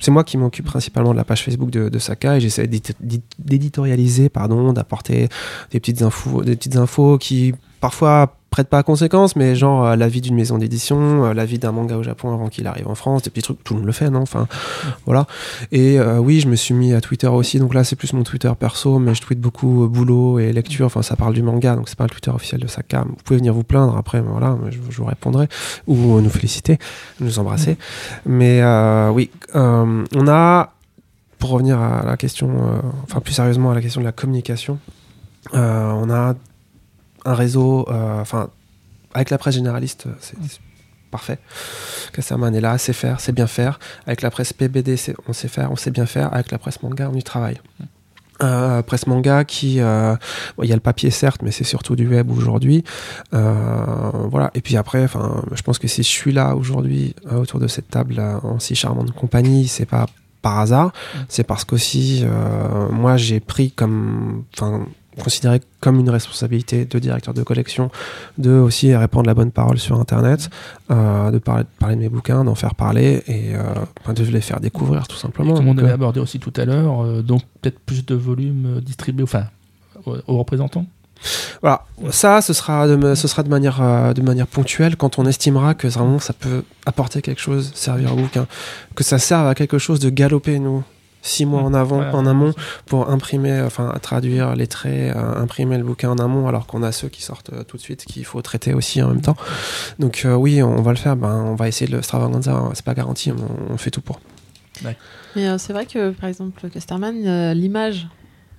c'est 0.00 0.10
moi 0.10 0.24
qui 0.24 0.36
m'occupe 0.38 0.64
principalement 0.66 1.12
de 1.12 1.16
la 1.16 1.24
page 1.24 1.44
Facebook 1.44 1.70
de, 1.70 1.88
de 1.88 1.98
Saka 1.98 2.36
et 2.36 2.40
j'essaie 2.40 2.66
d'édi- 2.66 2.94
d'édi- 3.00 3.22
d'éditorialiser, 3.38 4.28
pardon, 4.30 4.72
d'apporter 4.72 5.28
des 5.70 5.80
petites 5.80 6.02
infos, 6.02 6.42
des 6.42 6.56
petites 6.56 6.76
infos 6.76 7.18
qui 7.18 7.54
parfois 7.80 8.36
prêtent 8.50 8.68
pas 8.68 8.78
à 8.78 8.82
conséquence, 8.82 9.36
mais 9.36 9.54
genre 9.54 9.86
euh, 9.86 9.96
l'avis 9.96 10.20
d'une 10.20 10.34
maison 10.34 10.58
d'édition, 10.58 11.24
euh, 11.24 11.34
l'avis 11.34 11.58
d'un 11.58 11.72
manga 11.72 11.96
au 11.96 12.02
Japon 12.02 12.34
avant 12.34 12.48
qu'il 12.48 12.66
arrive 12.66 12.88
en 12.88 12.96
France, 12.96 13.22
des 13.22 13.30
petits 13.30 13.42
trucs, 13.42 13.62
tout 13.62 13.74
le 13.74 13.80
monde 13.80 13.86
le 13.86 13.92
fait, 13.92 14.10
non 14.10 14.20
Enfin, 14.20 14.48
voilà. 15.06 15.26
Et 15.72 15.98
euh, 15.98 16.18
oui, 16.18 16.40
je 16.40 16.48
me 16.48 16.56
suis 16.56 16.74
mis 16.74 16.92
à 16.92 17.00
Twitter 17.00 17.28
aussi, 17.28 17.58
donc 17.58 17.74
là 17.74 17.84
c'est 17.84 17.96
plus 17.96 18.12
mon 18.12 18.24
Twitter 18.24 18.50
perso, 18.58 18.98
mais 18.98 19.14
je 19.14 19.22
tweete 19.22 19.40
beaucoup 19.40 19.88
boulot 19.88 20.38
et 20.40 20.52
lecture, 20.52 20.86
enfin 20.86 21.02
ça 21.02 21.16
parle 21.16 21.32
du 21.32 21.42
manga, 21.42 21.76
donc 21.76 21.88
c'est 21.88 21.96
pas 21.96 22.04
le 22.04 22.10
Twitter 22.10 22.30
officiel 22.30 22.60
de 22.60 22.66
Saka. 22.66 23.04
Vous 23.08 23.16
pouvez 23.24 23.38
venir 23.38 23.54
vous 23.54 23.64
plaindre 23.64 23.96
après, 23.96 24.20
mais 24.20 24.30
voilà, 24.30 24.58
je, 24.68 24.78
je 24.90 24.96
vous 24.96 25.06
répondrai, 25.06 25.48
ou 25.86 26.20
nous 26.20 26.30
féliciter, 26.30 26.78
nous 27.20 27.38
embrasser. 27.38 27.76
Mais 28.26 28.60
euh, 28.62 29.10
oui, 29.10 29.30
on 29.54 30.28
a, 30.28 30.72
pour 31.38 31.50
revenir 31.50 31.80
à 31.80 32.04
la 32.04 32.16
question, 32.16 32.50
enfin 33.04 33.20
plus 33.20 33.32
sérieusement 33.32 33.70
à 33.70 33.74
la 33.74 33.80
question 33.80 34.00
de 34.00 34.06
la 34.06 34.12
communication, 34.12 34.78
on 35.52 36.10
a 36.10 36.34
un 37.24 37.34
réseau, 37.34 37.86
euh, 37.90 38.20
enfin 38.20 38.50
avec 39.14 39.30
la 39.30 39.38
presse 39.38 39.54
généraliste, 39.54 40.06
euh, 40.06 40.12
c'est 40.20 40.36
c'est 40.48 40.60
parfait. 41.10 41.38
Casterman 42.12 42.54
est 42.54 42.60
là, 42.60 42.78
sait 42.78 42.92
faire, 42.92 43.18
sait 43.20 43.32
bien 43.32 43.48
faire. 43.48 43.80
Avec 44.06 44.22
la 44.22 44.30
presse 44.30 44.52
PBD, 44.52 44.96
c'est- 44.96 45.16
on 45.26 45.32
sait 45.32 45.48
faire, 45.48 45.72
on 45.72 45.76
sait 45.76 45.90
bien 45.90 46.06
faire. 46.06 46.32
Avec 46.32 46.52
la 46.52 46.58
presse 46.58 46.80
manga, 46.82 47.10
on 47.12 47.16
y 47.16 47.22
travaille. 47.24 47.60
Euh, 48.42 48.80
presse 48.82 49.06
manga 49.08 49.44
qui, 49.44 49.80
euh, 49.80 50.14
bon, 50.56 50.62
il 50.62 50.68
y 50.68 50.72
a 50.72 50.76
le 50.76 50.80
papier 50.80 51.10
certes, 51.10 51.42
mais 51.42 51.50
c'est 51.50 51.64
surtout 51.64 51.96
du 51.96 52.06
web 52.08 52.30
aujourd'hui. 52.30 52.84
Euh, 53.34 53.54
voilà. 54.30 54.50
Et 54.54 54.60
puis 54.60 54.76
après, 54.76 55.02
enfin, 55.04 55.42
je 55.52 55.60
pense 55.62 55.78
que 55.80 55.88
si 55.88 56.02
je 56.04 56.08
suis 56.08 56.32
là 56.32 56.54
aujourd'hui 56.54 57.14
autour 57.30 57.58
de 57.60 57.66
cette 57.66 57.88
table 57.88 58.20
en 58.20 58.58
si 58.60 58.74
charmante 58.76 59.10
compagnie, 59.12 59.66
c'est 59.68 59.86
pas 59.86 60.06
par 60.42 60.58
hasard. 60.60 60.92
C'est 61.28 61.44
parce 61.44 61.64
qu'aussi, 61.64 62.22
euh, 62.24 62.88
moi, 62.90 63.16
j'ai 63.18 63.40
pris 63.40 63.72
comme, 63.72 64.44
enfin, 64.56 64.86
considéré 65.18 65.60
comme 65.80 65.98
une 65.98 66.10
responsabilité 66.10 66.84
de 66.84 66.98
directeur 66.98 67.34
de 67.34 67.42
collection 67.42 67.90
de 68.38 68.50
aussi 68.50 68.94
répandre 68.94 69.26
la 69.26 69.34
bonne 69.34 69.50
parole 69.50 69.78
sur 69.78 69.98
Internet, 69.98 70.50
euh, 70.90 71.30
de 71.30 71.38
parler, 71.38 71.64
de 71.64 71.68
parler 71.78 71.96
de 71.96 72.00
mes 72.00 72.08
bouquins, 72.08 72.44
d'en 72.44 72.54
faire 72.54 72.74
parler 72.74 73.22
et 73.26 73.54
euh, 73.54 74.12
de 74.12 74.22
les 74.24 74.40
faire 74.40 74.60
découvrir 74.60 75.08
tout 75.08 75.16
simplement. 75.16 75.54
Comme 75.54 75.68
on 75.68 75.78
avait 75.78 75.90
euh, 75.90 75.94
abordé 75.94 76.20
aussi 76.20 76.38
tout 76.38 76.52
à 76.56 76.64
l'heure, 76.64 77.04
euh, 77.04 77.22
donc 77.22 77.42
peut-être 77.60 77.78
plus 77.80 78.04
de 78.06 78.14
volume 78.14 78.80
distribué, 78.80 79.24
enfin, 79.24 79.44
aux, 80.06 80.16
aux 80.26 80.38
représentants. 80.38 80.86
Voilà, 81.60 81.84
ça, 82.10 82.40
ce 82.40 82.52
sera 82.52 82.88
de, 82.88 83.14
ce 83.14 83.28
sera 83.28 83.42
de 83.42 83.50
manière, 83.50 83.82
euh, 83.82 84.14
de 84.14 84.22
manière 84.22 84.46
ponctuelle 84.46 84.96
quand 84.96 85.18
on 85.18 85.26
estimera 85.26 85.74
que 85.74 85.86
vraiment 85.86 86.18
ça 86.18 86.32
peut 86.32 86.64
apporter 86.86 87.20
quelque 87.20 87.40
chose, 87.40 87.72
servir 87.74 88.14
au 88.14 88.16
bouquin, 88.16 88.46
que 88.94 89.04
ça 89.04 89.18
serve 89.18 89.46
à 89.46 89.54
quelque 89.54 89.78
chose 89.78 90.00
de 90.00 90.08
galoper 90.08 90.58
nous 90.58 90.82
six 91.22 91.44
mois 91.46 91.62
en 91.62 91.74
avant, 91.74 92.00
Ouais, 92.00 92.10
en 92.12 92.26
amont, 92.26 92.54
pour 92.86 93.10
imprimer, 93.10 93.60
enfin 93.60 93.92
traduire 94.00 94.54
les 94.56 94.66
traits, 94.66 95.14
euh, 95.16 95.42
imprimer 95.42 95.76
le 95.78 95.84
bouquin 95.84 96.10
en 96.10 96.18
amont, 96.18 96.48
alors 96.48 96.66
qu'on 96.66 96.82
a 96.82 96.92
ceux 96.92 97.08
qui 97.08 97.22
sortent 97.22 97.52
euh, 97.52 97.62
tout 97.64 97.76
de 97.76 97.82
suite 97.82 98.04
qu'il 98.04 98.24
faut 98.24 98.40
traiter 98.42 98.72
aussi 98.74 99.02
en 99.02 99.08
même 99.08 99.20
temps. 99.20 99.36
Donc 99.98 100.22
euh, 100.24 100.34
oui, 100.34 100.62
on 100.62 100.80
va 100.82 100.92
le 100.92 100.96
faire. 100.98 101.16
Ben, 101.16 101.42
on 101.46 101.54
va 101.56 101.68
essayer 101.68 101.90
de 101.90 101.96
le 101.96 102.02
Stravaganza. 102.02 102.52
hein, 102.52 102.70
C'est 102.74 102.84
pas 102.84 102.94
garanti, 102.94 103.30
on, 103.32 103.72
on 103.72 103.76
fait 103.76 103.90
tout 103.90 104.00
pour. 104.00 104.20
Mais 105.36 105.48
euh, 105.48 105.58
c'est 105.58 105.72
vrai 105.74 105.84
que, 105.84 106.10
par 106.10 106.28
exemple, 106.30 106.68
Casterman, 106.70 107.26
euh, 107.26 107.52
l'image, 107.54 108.08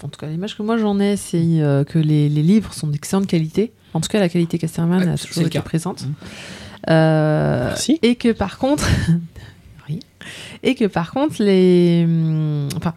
en 0.03 0.07
tout 0.07 0.19
cas 0.19 0.27
l'image 0.27 0.55
que 0.55 0.61
moi 0.61 0.77
j'en 0.77 0.99
ai, 0.99 1.15
c'est 1.17 1.37
euh, 1.41 1.83
que 1.83 1.97
les, 1.97 2.29
les 2.29 2.43
livres 2.43 2.73
sont 2.73 2.87
d'excellente 2.87 3.25
qualité. 3.27 3.73
En 3.95 4.01
tout 4.01 4.07
cas, 4.09 4.19
la 4.19 4.29
qualité 4.29 4.57
Casterman 4.59 4.99
Ouais, 5.03 5.09
a 5.09 5.17
c'est 5.17 5.27
toujours 5.27 5.43
été 5.43 5.57
cas. 5.57 5.61
présente. 5.63 6.05
Euh, 6.89 7.65
Merci. 7.67 7.99
Et 8.01 8.15
que 8.15 8.31
par 8.31 8.57
contre, 8.57 8.87
oui. 9.93 10.27
Et 10.63 10.75
que 10.75 10.85
par 10.85 11.11
contre, 11.11 11.35
les, 11.43 12.03
hum, 12.05 12.67
enfin, 12.77 12.93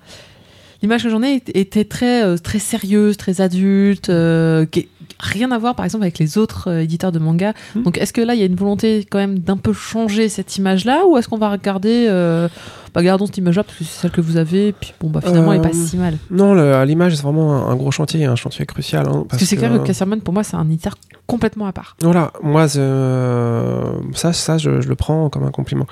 l'image 0.82 1.02
que 1.04 1.10
j'en 1.10 1.22
ai 1.22 1.42
était 1.54 1.84
très 1.84 2.22
euh, 2.24 2.36
très 2.36 2.58
sérieuse, 2.58 3.16
très 3.16 3.40
adulte, 3.40 4.08
euh, 4.10 4.66
qui- 4.66 4.88
rien 5.20 5.50
à 5.52 5.58
voir 5.58 5.74
par 5.74 5.84
exemple 5.86 6.04
avec 6.04 6.18
les 6.18 6.36
autres 6.38 6.68
euh, 6.70 6.82
éditeurs 6.82 7.12
de 7.12 7.18
manga. 7.18 7.54
Mhm. 7.76 7.82
Donc, 7.84 7.98
est-ce 7.98 8.12
que 8.12 8.20
là, 8.20 8.34
il 8.34 8.40
y 8.40 8.42
a 8.42 8.46
une 8.46 8.56
volonté 8.56 9.06
quand 9.10 9.18
même 9.18 9.38
d'un 9.38 9.56
peu 9.56 9.72
changer 9.72 10.28
cette 10.28 10.56
image-là, 10.56 11.06
ou 11.06 11.16
est-ce 11.16 11.28
qu'on 11.28 11.38
va 11.38 11.50
regarder, 11.50 12.06
euh, 12.08 12.48
bah, 12.92 13.02
gardons 13.02 13.24
cette 13.26 13.38
image-là 13.38 13.62
parce 13.64 13.78
que 13.78 13.84
c'est 13.84 14.00
celle 14.02 14.10
que 14.10 14.20
vous 14.20 14.36
avez, 14.36 14.68
et 14.68 14.72
puis 14.72 14.92
bon, 15.00 15.08
bah 15.10 15.20
finalement, 15.22 15.52
elle 15.52 15.60
est 15.60 15.62
pas 15.62 15.72
si 15.72 15.96
mal. 15.96 16.18
Non, 16.30 16.54
l'image 16.84 17.14
c'est 17.16 17.22
vraiment 17.22 17.54
un, 17.54 17.70
un 17.70 17.76
gros 17.76 17.90
chantier, 17.90 18.24
un 18.26 18.36
chantier 18.36 18.66
crucial. 18.66 19.06
hein, 19.08 19.24
Parce 19.28 19.40
que 19.40 19.48
c'est 19.48 19.56
clair 19.56 19.72
que 19.72 19.78
Casterman, 19.86 20.20
pour 20.20 20.34
moi, 20.34 20.42
c'est 20.44 20.56
un 20.56 20.66
éditeur 20.66 20.94
complètement 21.26 21.66
à 21.66 21.72
part. 21.72 21.96
Voilà, 22.02 22.32
moi, 22.42 22.66
euh, 22.76 23.92
ça, 24.14 24.32
ça 24.32 24.58
je, 24.58 24.80
je 24.80 24.88
le 24.88 24.94
prends 24.94 25.30
comme 25.30 25.44
un 25.44 25.50
compliment. 25.50 25.86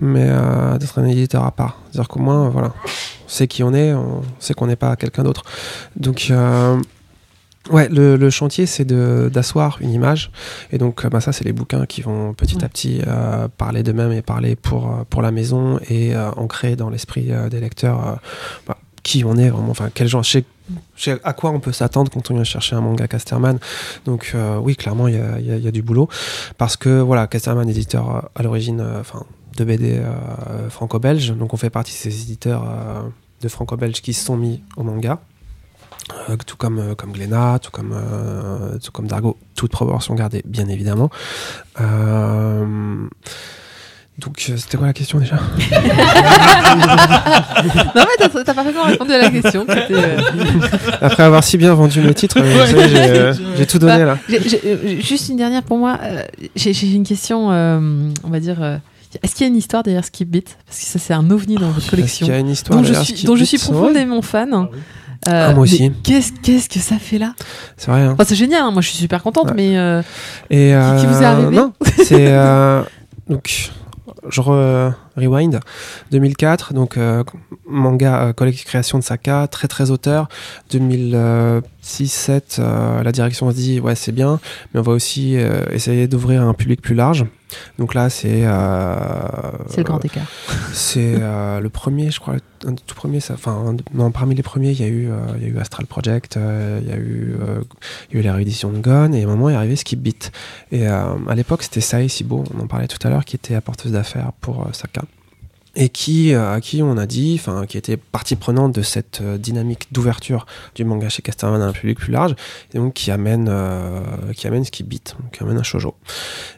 Mais 0.00 0.26
euh, 0.28 0.76
d'être 0.78 0.98
un 0.98 1.06
éditeur 1.06 1.44
à 1.44 1.50
part. 1.52 1.78
C'est-à-dire 1.90 2.08
qu'au 2.08 2.20
moins, 2.20 2.48
voilà, 2.50 2.68
on 2.84 3.28
sait 3.28 3.46
qui 3.48 3.62
on 3.62 3.72
est, 3.74 3.92
on 3.94 4.22
sait 4.38 4.54
qu'on 4.54 4.66
n'est 4.66 4.76
pas 4.76 4.94
quelqu'un 4.96 5.22
d'autre. 5.22 5.42
Donc, 5.96 6.28
euh, 6.30 6.76
ouais, 7.70 7.88
le, 7.88 8.16
le 8.16 8.30
chantier, 8.30 8.66
c'est 8.66 8.84
d'asseoir 8.84 9.78
une 9.80 9.90
image. 9.90 10.30
Et 10.70 10.78
donc, 10.78 11.06
bah, 11.06 11.20
ça, 11.20 11.32
c'est 11.32 11.44
les 11.44 11.52
bouquins 11.52 11.86
qui 11.86 12.02
vont 12.02 12.34
petit 12.34 12.62
à 12.64 12.68
petit 12.68 13.00
euh, 13.06 13.48
parler 13.56 13.82
d'eux-mêmes 13.82 14.12
et 14.12 14.22
parler 14.22 14.54
pour, 14.54 15.04
pour 15.08 15.22
la 15.22 15.30
maison 15.30 15.78
et 15.88 16.14
euh, 16.14 16.30
ancrer 16.32 16.76
dans 16.76 16.90
l'esprit 16.90 17.28
euh, 17.30 17.48
des 17.48 17.60
lecteurs 17.60 18.18
bah, 18.66 18.76
qui 19.02 19.24
on 19.24 19.36
est 19.36 19.48
vraiment, 19.48 19.70
enfin, 19.70 19.88
quel 19.92 20.08
genre, 20.08 20.24
chez- 20.24 20.44
à 21.22 21.32
quoi 21.32 21.50
on 21.50 21.60
peut 21.60 21.72
s'attendre 21.72 22.10
quand 22.10 22.30
on 22.30 22.34
vient 22.34 22.44
chercher 22.44 22.76
un 22.76 22.80
manga 22.80 23.06
Casterman. 23.06 23.58
Donc 24.04 24.32
euh, 24.34 24.58
oui, 24.58 24.76
clairement, 24.76 25.08
il 25.08 25.14
y 25.14 25.68
a, 25.68 25.70
du 25.70 25.82
boulot. 25.82 26.08
Parce 26.58 26.76
que 26.76 27.00
voilà, 27.00 27.26
Casterman, 27.26 27.68
éditeur 27.68 28.16
euh, 28.16 28.20
à 28.34 28.42
l'origine 28.42 28.80
euh, 28.80 29.00
enfin, 29.00 29.24
de 29.56 29.64
BD 29.64 30.02
franco-belge, 30.68 31.32
donc 31.36 31.54
on 31.54 31.56
fait 31.56 31.70
partie 31.70 31.92
de 31.92 31.96
ces 31.96 32.22
éditeurs 32.22 32.64
de 33.40 33.48
franco-belge 33.48 34.02
qui 34.02 34.12
se 34.12 34.24
sont 34.24 34.36
mis 34.36 34.60
au 34.76 34.82
manga. 34.82 35.20
Tout 36.44 36.56
comme, 36.56 36.96
comme 36.96 37.12
tout 37.12 37.70
comme, 37.70 37.94
tout 38.82 38.90
comme 38.90 39.06
Dargo, 39.06 39.38
toute 39.54 39.70
proportion 39.70 40.14
gardée, 40.16 40.42
bien 40.44 40.68
évidemment. 40.68 41.08
Donc, 44.18 44.46
euh, 44.48 44.56
c'était 44.56 44.76
quoi 44.76 44.86
la 44.86 44.92
question 44.92 45.18
déjà? 45.18 45.36
Non, 47.94 48.02
mais 48.04 48.16
t'as 48.18 48.28
t'as 48.44 48.54
parfaitement 48.54 48.84
répondu 48.84 49.12
à 49.12 49.18
la 49.18 49.30
question. 49.30 49.64
Euh, 49.68 50.18
Après 51.00 51.22
avoir 51.22 51.42
si 51.44 51.56
bien 51.56 51.74
vendu 51.74 52.00
mes 52.00 52.14
titres, 52.14 52.38
euh, 52.40 52.64
vous 52.66 52.72
savez, 52.72 52.88
j'ai 52.88 52.98
euh, 52.98 53.34
j'ai 53.56 53.66
tout 53.66 53.78
donné 53.78 54.04
là. 54.04 54.18
j'ai- 54.28 54.48
j'ai- 54.48 54.60
euh, 54.64 55.00
juste 55.00 55.28
une 55.28 55.36
dernière 55.36 55.62
pour 55.62 55.78
moi. 55.78 55.98
euh, 56.02 56.22
J'ai 56.56 56.72
j'ai 56.72 56.90
une 56.92 57.04
question, 57.04 57.50
euh, 57.52 58.08
on 58.24 58.28
va 58.30 58.40
dire. 58.40 58.62
euh, 58.62 58.76
Est-ce 59.22 59.34
qu'il 59.34 59.46
y 59.46 59.48
a 59.48 59.48
une 59.52 59.56
histoire 59.56 59.82
derrière 59.82 60.04
Skip 60.04 60.28
Beat 60.28 60.56
Parce 60.66 60.80
que 60.80 60.86
ça, 60.86 60.98
c'est 60.98 61.14
un 61.14 61.30
ovni 61.30 61.54
dans 61.56 61.68
votre 61.68 61.78
Est-ce 61.78 61.90
collection. 61.90 62.26
qu'il 62.26 62.34
y 62.34 62.36
a 62.36 62.40
une 62.40 62.50
histoire 62.50 62.80
Dont 62.80 62.84
je, 62.86 62.94
suis, 62.94 63.14
Skip 63.16 63.26
dont 63.26 63.36
je 63.36 63.40
Beat 63.40 63.48
suis 63.48 63.58
Ouais, 63.68 63.74
profondément 63.76 64.22
fan. 64.22 64.50
Ah 64.52 64.58
oui. 64.72 64.78
Euh, 65.28 65.46
Ah, 65.50 65.52
moi 65.54 65.62
aussi. 65.62 65.90
Qu'est-ce 66.02 66.32
qu'est-ce 66.42 66.68
que 66.68 66.80
ça 66.80 66.96
fait 66.98 67.18
là? 67.18 67.32
C'est 67.76 67.90
vrai. 67.90 68.02
Hein. 68.02 68.12
Enfin, 68.12 68.24
C'est 68.26 68.34
génial, 68.36 68.62
hein, 68.62 68.70
moi 68.72 68.82
je 68.82 68.88
suis 68.88 68.98
super 68.98 69.22
contente, 69.22 69.46
Ouais. 69.48 69.54
mais 69.56 69.78
euh, 69.78 70.02
Et 70.50 70.74
qui 71.00 71.06
vous 71.06 71.22
est 71.22 71.24
arrivé? 71.24 71.56
Non, 71.56 71.72
c'est 72.02 72.26
euh, 72.28 72.82
donc 73.30 73.70
je 74.30 74.40
re- 74.42 74.94
rewind 75.16 75.60
2004 76.10 76.74
donc 76.74 76.96
euh, 76.96 77.24
manga 77.66 78.32
euh, 78.38 78.52
création 78.64 78.98
de 78.98 79.04
Saka 79.04 79.46
très 79.48 79.68
très 79.68 79.90
auteur 79.90 80.28
2006 80.70 82.08
7 82.08 82.56
euh, 82.58 83.02
la 83.02 83.12
direction 83.12 83.50
se 83.50 83.56
dit 83.56 83.80
ouais 83.80 83.94
c'est 83.94 84.12
bien 84.12 84.40
mais 84.72 84.80
on 84.80 84.82
va 84.82 84.92
aussi 84.92 85.36
essayer 85.70 86.08
d'ouvrir 86.08 86.42
un 86.42 86.54
public 86.54 86.80
plus 86.82 86.94
large 86.94 87.26
donc 87.78 87.94
là 87.94 88.10
c'est 88.10 88.42
euh, 88.44 88.94
c'est 89.68 89.78
le 89.78 89.84
grand 89.84 90.04
écart. 90.04 90.26
c'est 90.72 91.14
euh, 91.20 91.60
le 91.60 91.68
premier, 91.68 92.10
je 92.10 92.20
crois, 92.20 92.36
un 92.66 92.72
des 92.72 92.82
tout 92.86 92.94
premiers. 92.94 93.18
Enfin, 93.30 93.76
non, 93.92 94.10
parmi 94.10 94.34
les 94.34 94.42
premiers, 94.42 94.70
il 94.70 94.80
y 94.80 94.84
a 94.84 94.88
eu, 94.88 95.10
euh, 95.10 95.16
il 95.36 95.42
y 95.42 95.46
a 95.46 95.48
eu 95.48 95.58
Astral 95.58 95.86
Project, 95.86 96.36
il 96.36 96.88
y 96.88 96.92
a 96.92 96.96
eu, 96.96 97.36
il 98.10 98.14
y 98.14 98.16
a 98.16 98.20
eu 98.20 98.22
la 98.22 98.34
réédition 98.34 98.70
de 98.70 98.78
Gone, 98.78 99.14
et 99.14 99.22
à 99.22 99.26
un 99.26 99.30
moment 99.30 99.50
est 99.50 99.54
arrivé 99.54 99.76
Skip 99.76 100.00
Beat. 100.00 100.32
Et 100.72 100.86
à 100.86 101.34
l'époque, 101.34 101.62
c'était 101.62 101.80
Sae 101.80 102.08
Sibo, 102.08 102.44
on 102.54 102.62
en 102.62 102.66
parlait 102.66 102.88
tout 102.88 103.04
à 103.06 103.10
l'heure, 103.10 103.24
qui 103.24 103.36
était 103.36 103.54
apporteuse 103.54 103.92
d'affaires 103.92 104.32
pour 104.40 104.68
Saka. 104.72 105.02
Et 105.76 105.88
qui, 105.88 106.32
euh, 106.32 106.54
à 106.54 106.60
qui 106.60 106.82
on 106.82 106.96
a 106.96 107.06
dit, 107.06 107.36
enfin, 107.38 107.66
qui 107.66 107.76
était 107.76 107.96
partie 107.96 108.36
prenante 108.36 108.72
de 108.72 108.82
cette 108.82 109.20
euh, 109.20 109.38
dynamique 109.38 109.88
d'ouverture 109.90 110.46
du 110.74 110.84
manga 110.84 111.08
chez 111.08 111.20
Casterman 111.20 111.60
à 111.60 111.66
un 111.66 111.72
public 111.72 111.98
plus 111.98 112.12
large, 112.12 112.36
et 112.72 112.78
donc 112.78 112.94
qui 112.94 113.10
amène, 113.10 113.48
euh, 113.48 114.32
qui 114.34 114.46
amène 114.46 114.64
Skip 114.64 114.86
Beat, 114.86 115.16
donc 115.20 115.32
qui 115.32 115.42
amène 115.42 115.58
un 115.58 115.64
shoujo. 115.64 115.96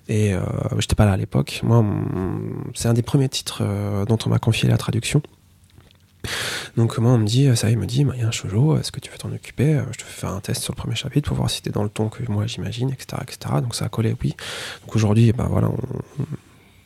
Et 0.08 0.34
euh, 0.34 0.40
j'étais 0.78 0.94
pas 0.94 1.06
là 1.06 1.12
à 1.12 1.16
l'époque. 1.16 1.60
Moi, 1.62 1.84
c'est 2.74 2.88
un 2.88 2.94
des 2.94 3.02
premiers 3.02 3.28
titres 3.28 3.62
euh, 3.62 4.04
dont 4.04 4.18
on 4.26 4.28
m'a 4.28 4.38
confié 4.38 4.68
la 4.68 4.76
traduction. 4.76 5.22
Donc 6.76 6.98
moi, 6.98 7.12
on 7.12 7.18
me 7.18 7.26
dit, 7.26 7.48
ça, 7.56 7.70
il 7.70 7.78
me 7.78 7.86
dit, 7.86 8.04
il 8.14 8.20
y 8.20 8.24
a 8.24 8.26
un 8.26 8.32
shoujo, 8.32 8.76
est-ce 8.78 8.92
que 8.92 9.00
tu 9.00 9.10
veux 9.10 9.16
t'en 9.16 9.32
occuper? 9.32 9.80
Je 9.92 9.98
te 9.98 10.04
fais 10.04 10.20
faire 10.20 10.30
un 10.30 10.40
test 10.40 10.62
sur 10.62 10.74
le 10.74 10.76
premier 10.76 10.96
chapitre 10.96 11.28
pour 11.28 11.36
voir 11.36 11.48
si 11.48 11.62
t'es 11.62 11.70
dans 11.70 11.84
le 11.84 11.88
ton 11.88 12.08
que 12.08 12.22
moi 12.30 12.46
j'imagine, 12.46 12.90
etc., 12.90 13.22
etc. 13.22 13.54
Donc 13.62 13.74
ça 13.74 13.86
a 13.86 13.88
collé, 13.88 14.14
oui. 14.22 14.34
Donc 14.84 14.94
aujourd'hui, 14.96 15.32
ben 15.32 15.46
voilà, 15.48 15.68
on, 15.68 16.24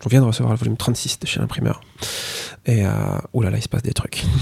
on 0.04 0.08
vient 0.08 0.20
de 0.20 0.26
recevoir 0.26 0.52
le 0.52 0.58
volume 0.58 0.76
36 0.76 1.18
de 1.20 1.26
chez 1.26 1.40
l'imprimeur. 1.40 1.80
Et 2.66 2.84
euh, 2.84 2.90
oulala, 3.32 3.58
il 3.58 3.62
se 3.62 3.68
passe 3.68 3.82
des 3.82 3.92
trucs. 3.92 4.24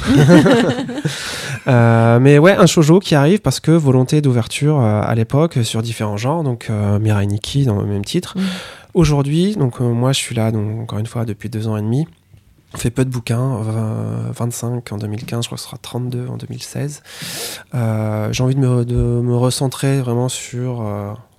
Euh, 1.67 2.19
mais 2.19 2.39
ouais, 2.39 2.57
un 2.57 2.65
shoujo 2.65 2.99
qui 2.99 3.15
arrive 3.15 3.41
parce 3.41 3.61
que 3.61 3.73
volonté 3.73 4.23
d'ouverture 4.23 4.81
euh, 4.81 5.03
à 5.03 5.15
l'époque 5.15 5.59
sur 5.65 5.83
différents 5.83 6.17
genres, 6.17 6.43
donc 6.43 6.69
euh, 6.71 6.99
Mirai 6.99 7.27
Nikki 7.27 7.67
dans 7.67 7.79
le 7.79 7.87
même 7.87 8.05
titre. 8.07 8.39
Mhm. 8.39 8.45
Aujourd'hui, 8.95 9.55
donc 9.55 9.81
moi 9.81 10.13
je 10.13 10.19
suis 10.19 10.35
là, 10.35 10.51
donc 10.51 10.81
encore 10.81 10.99
une 10.99 11.07
fois 11.07 11.27
depuis 11.27 11.51
deux 11.51 11.69
ans 11.69 11.77
et 11.77 11.83
demi. 11.83 12.07
On 12.75 12.79
fait 12.79 12.91
peu 12.91 13.05
de 13.05 13.11
bouquins, 13.11 13.61
20 13.61 14.33
25 14.33 14.93
en 14.93 14.97
2015, 14.97 15.45
je 15.45 15.49
crois 15.49 15.57
que 15.57 15.61
ce 15.61 15.67
sera 15.67 15.77
32 15.77 16.29
en 16.29 16.39
2016. 16.39 17.03
Euh, 17.75 18.33
J'ai 18.33 18.43
envie 18.43 18.55
de 18.55 18.61
me, 18.61 18.85
de 18.87 18.95
me 18.95 19.37
recentrer 19.37 20.01
vraiment 20.01 20.31
sur. 20.31 20.83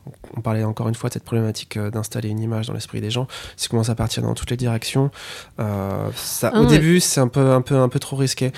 Euh, 0.10 0.30
on 0.38 0.42
parlait 0.42 0.64
encore 0.64 0.88
une 0.90 0.96
fois 0.96 1.10
de 1.10 1.14
cette 1.14 1.24
problématique 1.24 1.78
euh, 1.78 1.90
d'installer 1.92 2.30
une 2.30 2.40
image 2.40 2.68
dans 2.68 2.74
l'esprit 2.74 3.02
des 3.02 3.12
gens. 3.12 3.28
Ça 3.58 3.68
commence 3.70 3.90
à 3.90 3.96
partir 3.96 4.24
dans 4.24 4.34
toutes 4.34 4.52
les 4.52 4.58
directions, 4.58 5.12
euh, 5.60 6.08
ça, 6.16 6.52
Ah 6.54 6.60
au 6.60 6.64
ouais. 6.64 6.70
début 6.70 7.00
c'est 7.00 7.20
un 7.22 7.28
peu, 7.28 7.52
un 7.52 7.62
peu, 7.62 7.76
un 7.78 7.90
peu 7.90 8.00
trop 8.00 8.16
risqué. 8.16 8.52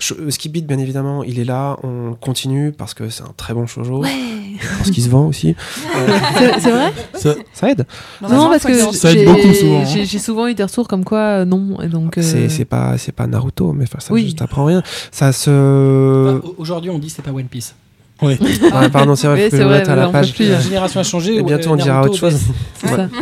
Sh- 0.00 0.30
Skip 0.30 0.52
Beat, 0.52 0.64
bien 0.66 0.78
évidemment, 0.78 1.24
il 1.24 1.40
est 1.40 1.44
là, 1.44 1.76
on 1.82 2.14
continue 2.14 2.70
parce 2.70 2.94
que 2.94 3.08
c'est 3.08 3.24
un 3.24 3.32
très 3.36 3.52
bon 3.52 3.66
shoujo, 3.66 4.02
Ouais. 4.02 4.10
parce 4.78 4.92
qu'il 4.92 5.02
se 5.02 5.08
vend 5.08 5.26
aussi. 5.26 5.56
C'est 6.38 6.60
c'est 6.60 6.70
vrai? 6.70 6.92
Ça, 7.14 7.34
Ça 7.52 7.70
aide. 7.70 7.84
Non, 8.22 8.48
parce 8.48 8.62
que 8.64 8.92
Ça 8.92 9.10
aide 9.10 9.18
j'ai- 9.18 9.26
beaucoup 9.26 9.52
souvent, 9.54 9.80
hein. 9.80 9.84
J'ai 9.84 10.04
j'ai 10.04 10.18
souvent 10.20 10.46
eu 10.46 10.54
des 10.54 10.62
retours 10.62 10.86
comme 10.86 11.04
quoi 11.04 11.18
euh, 11.18 11.44
non. 11.44 11.80
Et 11.82 11.88
donc, 11.88 12.16
euh, 12.16 12.22
C'est 12.22 12.48
c'est 12.48 12.64
pas, 12.64 12.96
c'est 12.96 13.10
pas 13.10 13.26
Naruto, 13.26 13.72
mais 13.72 13.86
ça, 13.86 14.12
Oui. 14.12 14.28
je 14.30 14.36
t'apprends 14.36 14.66
rien. 14.66 14.82
Ça 15.10 15.32
se. 15.32 15.50
Enfin, 16.38 16.48
Aujourd'hui, 16.58 16.90
on 16.90 16.98
dit 17.00 17.10
c'est 17.10 17.22
pas 17.22 17.32
One 17.32 17.46
Piece. 17.46 17.74
Ouais. 18.22 18.38
Ah, 18.72 18.88
pardon, 18.90 19.16
c'est 19.16 19.26
vrai, 19.26 19.44
Oui, 19.44 19.48
c'est 19.50 19.64
vrai, 19.64 19.88
à 19.88 19.96
la 19.96 20.08
page. 20.08 20.34
plus, 20.34 20.48
La 20.48 20.56
euh, 20.56 20.60
génération 20.60 21.00
a 21.00 21.04
changé. 21.04 21.36
Et 21.36 21.42
bientôt 21.42 21.70
euh, 21.70 21.72
on 21.74 21.76
dira 21.76 21.94
Naruto 21.96 22.12
autre 22.12 22.18
chose. 22.20 22.34
baisse. 22.34 22.44
c'est 22.80 22.88
ça. 22.88 23.08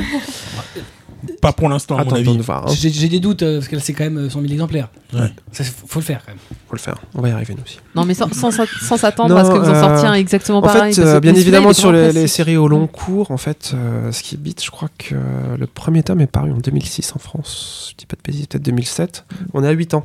Pas 1.43 1.52
pour 1.52 1.68
l'instant, 1.68 1.97
à 1.98 2.05
mon 2.05 2.12
avis. 2.12 2.36
de 2.36 2.43
voir. 2.43 2.66
hein. 2.68 2.73
J'ai 2.74 3.09
des 3.09 3.18
doutes 3.18 3.43
euh, 3.43 3.59
parce 3.59 3.68
qu'elle 3.68 3.81
c'est 3.81 3.93
quand 3.94 4.05
même 4.05 4.18
euh, 4.18 4.31
100 4.31 4.40
000 4.43 4.52
exemplaires. 4.52 4.89
Ouais. 5.12 5.32
Ça, 5.51 5.64
faut 5.64 5.98
le 5.98 6.05
faire 6.05 6.20
quand 6.24 6.31
même. 6.32 6.39
Faut 6.68 6.74
le 6.77 6.81
faire. 6.81 6.94
On 7.14 7.20
va 7.20 7.28
y 7.28 7.32
arriver 7.32 7.55
nous 7.55 7.62
aussi. 7.64 7.78
Non, 7.97 8.05
mais 8.05 8.14
sans, 8.14 8.32
sans, 8.32 8.51
sans 8.52 8.97
s'attendre 8.97 9.36
à 9.36 9.44
ce 9.44 9.51
que 9.51 9.59
vous 9.59 9.68
en 9.68 9.74
euh, 9.74 9.97
sortiez 10.02 10.20
exactement 10.20 10.59
En 10.59 10.62
pareil. 10.62 10.94
fait, 10.94 11.02
euh, 11.02 11.20
bien 11.20 11.35
évidemment, 11.35 11.73
sur 11.73 11.90
les, 11.90 12.27
séries 12.28 12.56
au 12.56 12.68
long 12.68 12.86
cours, 12.86 13.31
en 13.32 13.36
fait, 13.39 13.73
euh, 13.74 14.12
Skip 14.12 14.40
Beat, 14.40 14.64
je 14.64 14.70
crois 14.70 14.89
que 14.98 15.14
euh, 15.14 15.56
le 15.59 15.66
premier 15.66 16.02
tome 16.05 16.20
est 16.20 16.27
paru 16.28 16.52
en 16.52 16.59
2006 16.59 17.12
en 17.16 17.18
France. 17.18 17.89
Je 17.90 17.97
dis 17.97 18.06
pas 18.06 18.16
de 18.16 18.23
bêtises, 18.23 18.47
peut-être 18.47 18.64
2007. 18.64 19.24
On 19.52 19.64
est 19.64 19.68
à 19.68 19.73
8 19.73 19.94
ans. 19.94 20.05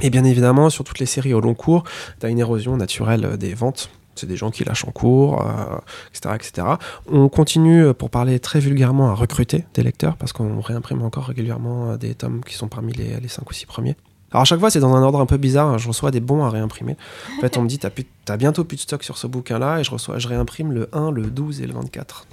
Et 0.00 0.10
bien 0.10 0.24
évidemment, 0.24 0.70
sur 0.70 0.84
toutes 0.84 0.98
les 1.00 1.06
séries 1.06 1.34
au 1.34 1.40
long 1.40 1.54
cours, 1.54 1.82
tu 2.20 2.26
as 2.26 2.28
une 2.28 2.38
érosion 2.38 2.76
naturelle 2.76 3.24
euh, 3.24 3.36
des 3.36 3.54
ventes. 3.54 3.90
C'est 4.16 4.26
des 4.26 4.36
gens 4.36 4.50
qui 4.50 4.64
lâchent 4.64 4.84
en 4.84 4.90
cours, 4.90 5.42
euh, 5.46 5.78
etc., 6.10 6.34
etc. 6.34 6.66
On 7.06 7.28
continue, 7.28 7.84
euh, 7.84 7.94
pour 7.94 8.10
parler 8.10 8.40
très 8.40 8.60
vulgairement, 8.60 9.10
à 9.10 9.14
recruter 9.14 9.64
des 9.74 9.82
lecteurs 9.82 10.16
parce 10.16 10.32
qu'on 10.32 10.60
réimprime 10.60 11.02
encore 11.02 11.26
régulièrement 11.26 11.90
euh, 11.90 11.96
des 11.96 12.14
tomes 12.14 12.42
qui 12.44 12.54
sont 12.54 12.68
parmi 12.68 12.92
les, 12.92 13.20
les 13.20 13.28
5 13.28 13.48
ou 13.48 13.52
6 13.52 13.66
premiers. 13.66 13.96
Alors 14.36 14.42
à 14.42 14.44
chaque 14.44 14.60
fois, 14.60 14.68
c'est 14.68 14.80
dans 14.80 14.94
un 14.94 15.02
ordre 15.02 15.18
un 15.18 15.24
peu 15.24 15.38
bizarre. 15.38 15.68
hein. 15.70 15.78
Je 15.78 15.88
reçois 15.88 16.10
des 16.10 16.20
bons 16.20 16.44
à 16.44 16.50
réimprimer. 16.50 16.94
En 17.38 17.40
fait, 17.40 17.56
on 17.56 17.62
me 17.62 17.68
dit, 17.68 17.78
t'as, 17.78 17.88
plus- 17.88 18.04
t'as 18.26 18.36
bientôt 18.36 18.64
plus 18.64 18.76
de 18.76 18.82
stock 18.82 19.02
sur 19.02 19.16
ce 19.16 19.26
bouquin-là, 19.26 19.80
et 19.80 19.84
je 19.84 19.90
reçois, 19.90 20.18
je 20.18 20.28
réimprime 20.28 20.72
le 20.72 20.90
1, 20.92 21.10
le 21.10 21.22
12 21.22 21.62
et 21.62 21.66
le 21.66 21.72
24. 21.72 22.26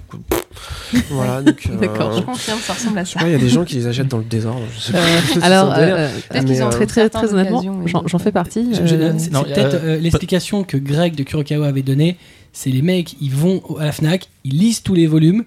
voilà, 1.10 1.40
donc. 1.40 1.66
euh, 1.70 1.76
D'accord. 1.78 2.12
Je 2.12 2.20
confirme, 2.20 2.58
ça 2.60 2.74
ressemble 2.74 2.98
à 2.98 3.04
ça. 3.06 3.20
il 3.22 3.30
y 3.32 3.34
a 3.34 3.38
des 3.38 3.48
gens 3.48 3.64
qui 3.64 3.76
les 3.76 3.86
achètent 3.86 4.08
dans 4.08 4.18
le 4.18 4.24
désordre. 4.24 4.60
Je 4.74 4.80
sais 4.80 4.92
pas. 4.92 4.98
Euh, 4.98 5.20
alors, 5.42 5.72
euh, 5.76 6.08
Peut-être 6.28 6.42
Mais, 6.46 6.54
qu'ils 6.54 6.62
euh, 6.62 6.68
très 6.68 6.86
très 6.86 7.00
certains 7.02 7.20
très 7.22 7.32
honnêtement, 7.32 7.62
j'en 8.04 8.18
fais 8.18 8.32
partie. 8.32 8.74
Je- 8.74 8.86
je- 8.86 8.94
euh, 8.96 9.12
c'est 9.16 9.32
non, 9.32 9.42
c'est 9.48 9.54
peut-être 9.54 9.74
euh, 9.82 9.96
l'explication 9.98 10.62
que 10.62 10.76
Greg 10.76 11.14
de 11.14 11.22
Kurokawa 11.22 11.66
avait 11.68 11.82
donnée. 11.82 12.18
C'est 12.52 12.70
les 12.70 12.82
mecs, 12.82 13.16
ils 13.22 13.32
vont 13.32 13.62
au- 13.66 13.78
à 13.78 13.84
la 13.86 13.92
Fnac, 13.92 14.28
ils 14.44 14.58
lisent 14.58 14.82
tous 14.82 14.94
les 14.94 15.06
volumes, 15.06 15.44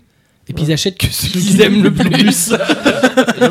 et 0.49 0.53
puis 0.53 0.63
ils 0.65 0.71
achètent 0.71 0.97
que 0.97 1.07
ceux 1.11 1.27
qu'ils 1.27 1.61
aiment 1.61 1.83
le 1.83 1.91
plus. 1.93 2.31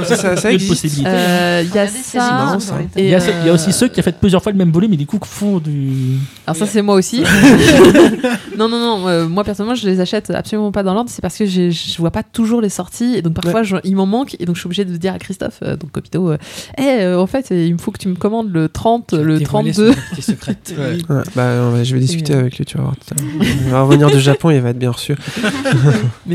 ça, 0.04 0.16
ça, 0.16 0.36
ça 0.36 0.52
existe. 0.52 0.86
euh, 1.04 1.62
Il 1.64 1.74
y 1.74 1.78
a 1.78 1.86
ça. 1.88 2.58
il, 2.96 3.04
y 3.04 3.14
a, 3.14 3.18
y 3.44 3.48
a 3.48 3.52
aussi 3.52 3.68
euh, 3.70 3.72
ceux 3.72 3.88
qui 3.88 4.00
ont 4.00 4.02
fait 4.02 4.18
plusieurs 4.18 4.42
fois 4.42 4.52
le 4.52 4.58
même 4.58 4.70
volume 4.72 4.92
et 4.94 4.96
du 4.96 5.06
coup 5.06 5.18
font 5.24 5.58
du. 5.58 6.16
Alors 6.46 6.56
ça 6.56 6.66
c'est 6.66 6.82
moi 6.82 6.94
aussi. 6.94 7.22
non 8.58 8.68
non 8.68 8.78
non, 8.78 9.08
euh, 9.08 9.28
moi 9.28 9.44
personnellement 9.44 9.74
je 9.74 9.86
les 9.88 10.00
achète 10.00 10.30
absolument 10.30 10.72
pas 10.72 10.82
dans 10.82 10.94
l'ordre, 10.94 11.10
c'est 11.10 11.20
parce 11.22 11.36
que 11.36 11.46
je 11.46 11.96
vois 11.98 12.10
pas 12.10 12.22
toujours 12.22 12.60
les 12.60 12.68
sorties 12.68 13.14
et 13.16 13.22
donc 13.22 13.34
parfois 13.34 13.62
je- 13.62 13.76
il 13.84 13.94
m'en 13.96 14.06
manque 14.06 14.36
et 14.38 14.46
donc 14.46 14.56
je 14.56 14.60
suis 14.60 14.66
obligée 14.66 14.84
de 14.84 14.96
dire 14.96 15.12
à 15.14 15.18
Christophe, 15.18 15.58
euh, 15.62 15.76
donc 15.76 15.90
Copito, 15.92 16.30
euh, 16.30 16.38
Eh, 16.78 16.82
euh, 16.82 17.18
en 17.20 17.26
fait 17.26 17.48
il 17.50 17.72
me 17.74 17.78
faut 17.78 17.90
que 17.90 17.98
tu 17.98 18.08
me 18.08 18.14
commandes 18.16 18.50
le 18.52 18.68
30, 18.68 19.12
le 19.12 19.38
Dévoiler 19.38 19.72
32. 19.72 19.92
son 19.92 19.92
identité 19.92 20.22
secrète. 20.22 20.74
Ouais, 20.78 20.98
bah, 21.34 21.42
euh, 21.42 21.84
je 21.84 21.94
vais 21.94 22.00
discuter 22.00 22.34
euh, 22.34 22.40
avec 22.40 22.56
lui, 22.58 22.64
tu 22.64 22.76
vas 22.78 22.84
voir. 22.84 22.94
tout 22.96 23.14
à 23.14 23.22
l'heure. 23.22 23.52
Il 23.64 23.70
va 23.70 23.82
revenir 23.82 24.10
du 24.10 24.20
Japon, 24.20 24.50
il 24.50 24.60
va 24.60 24.70
être 24.70 24.78
bien 24.78 24.90
reçu. 24.90 25.14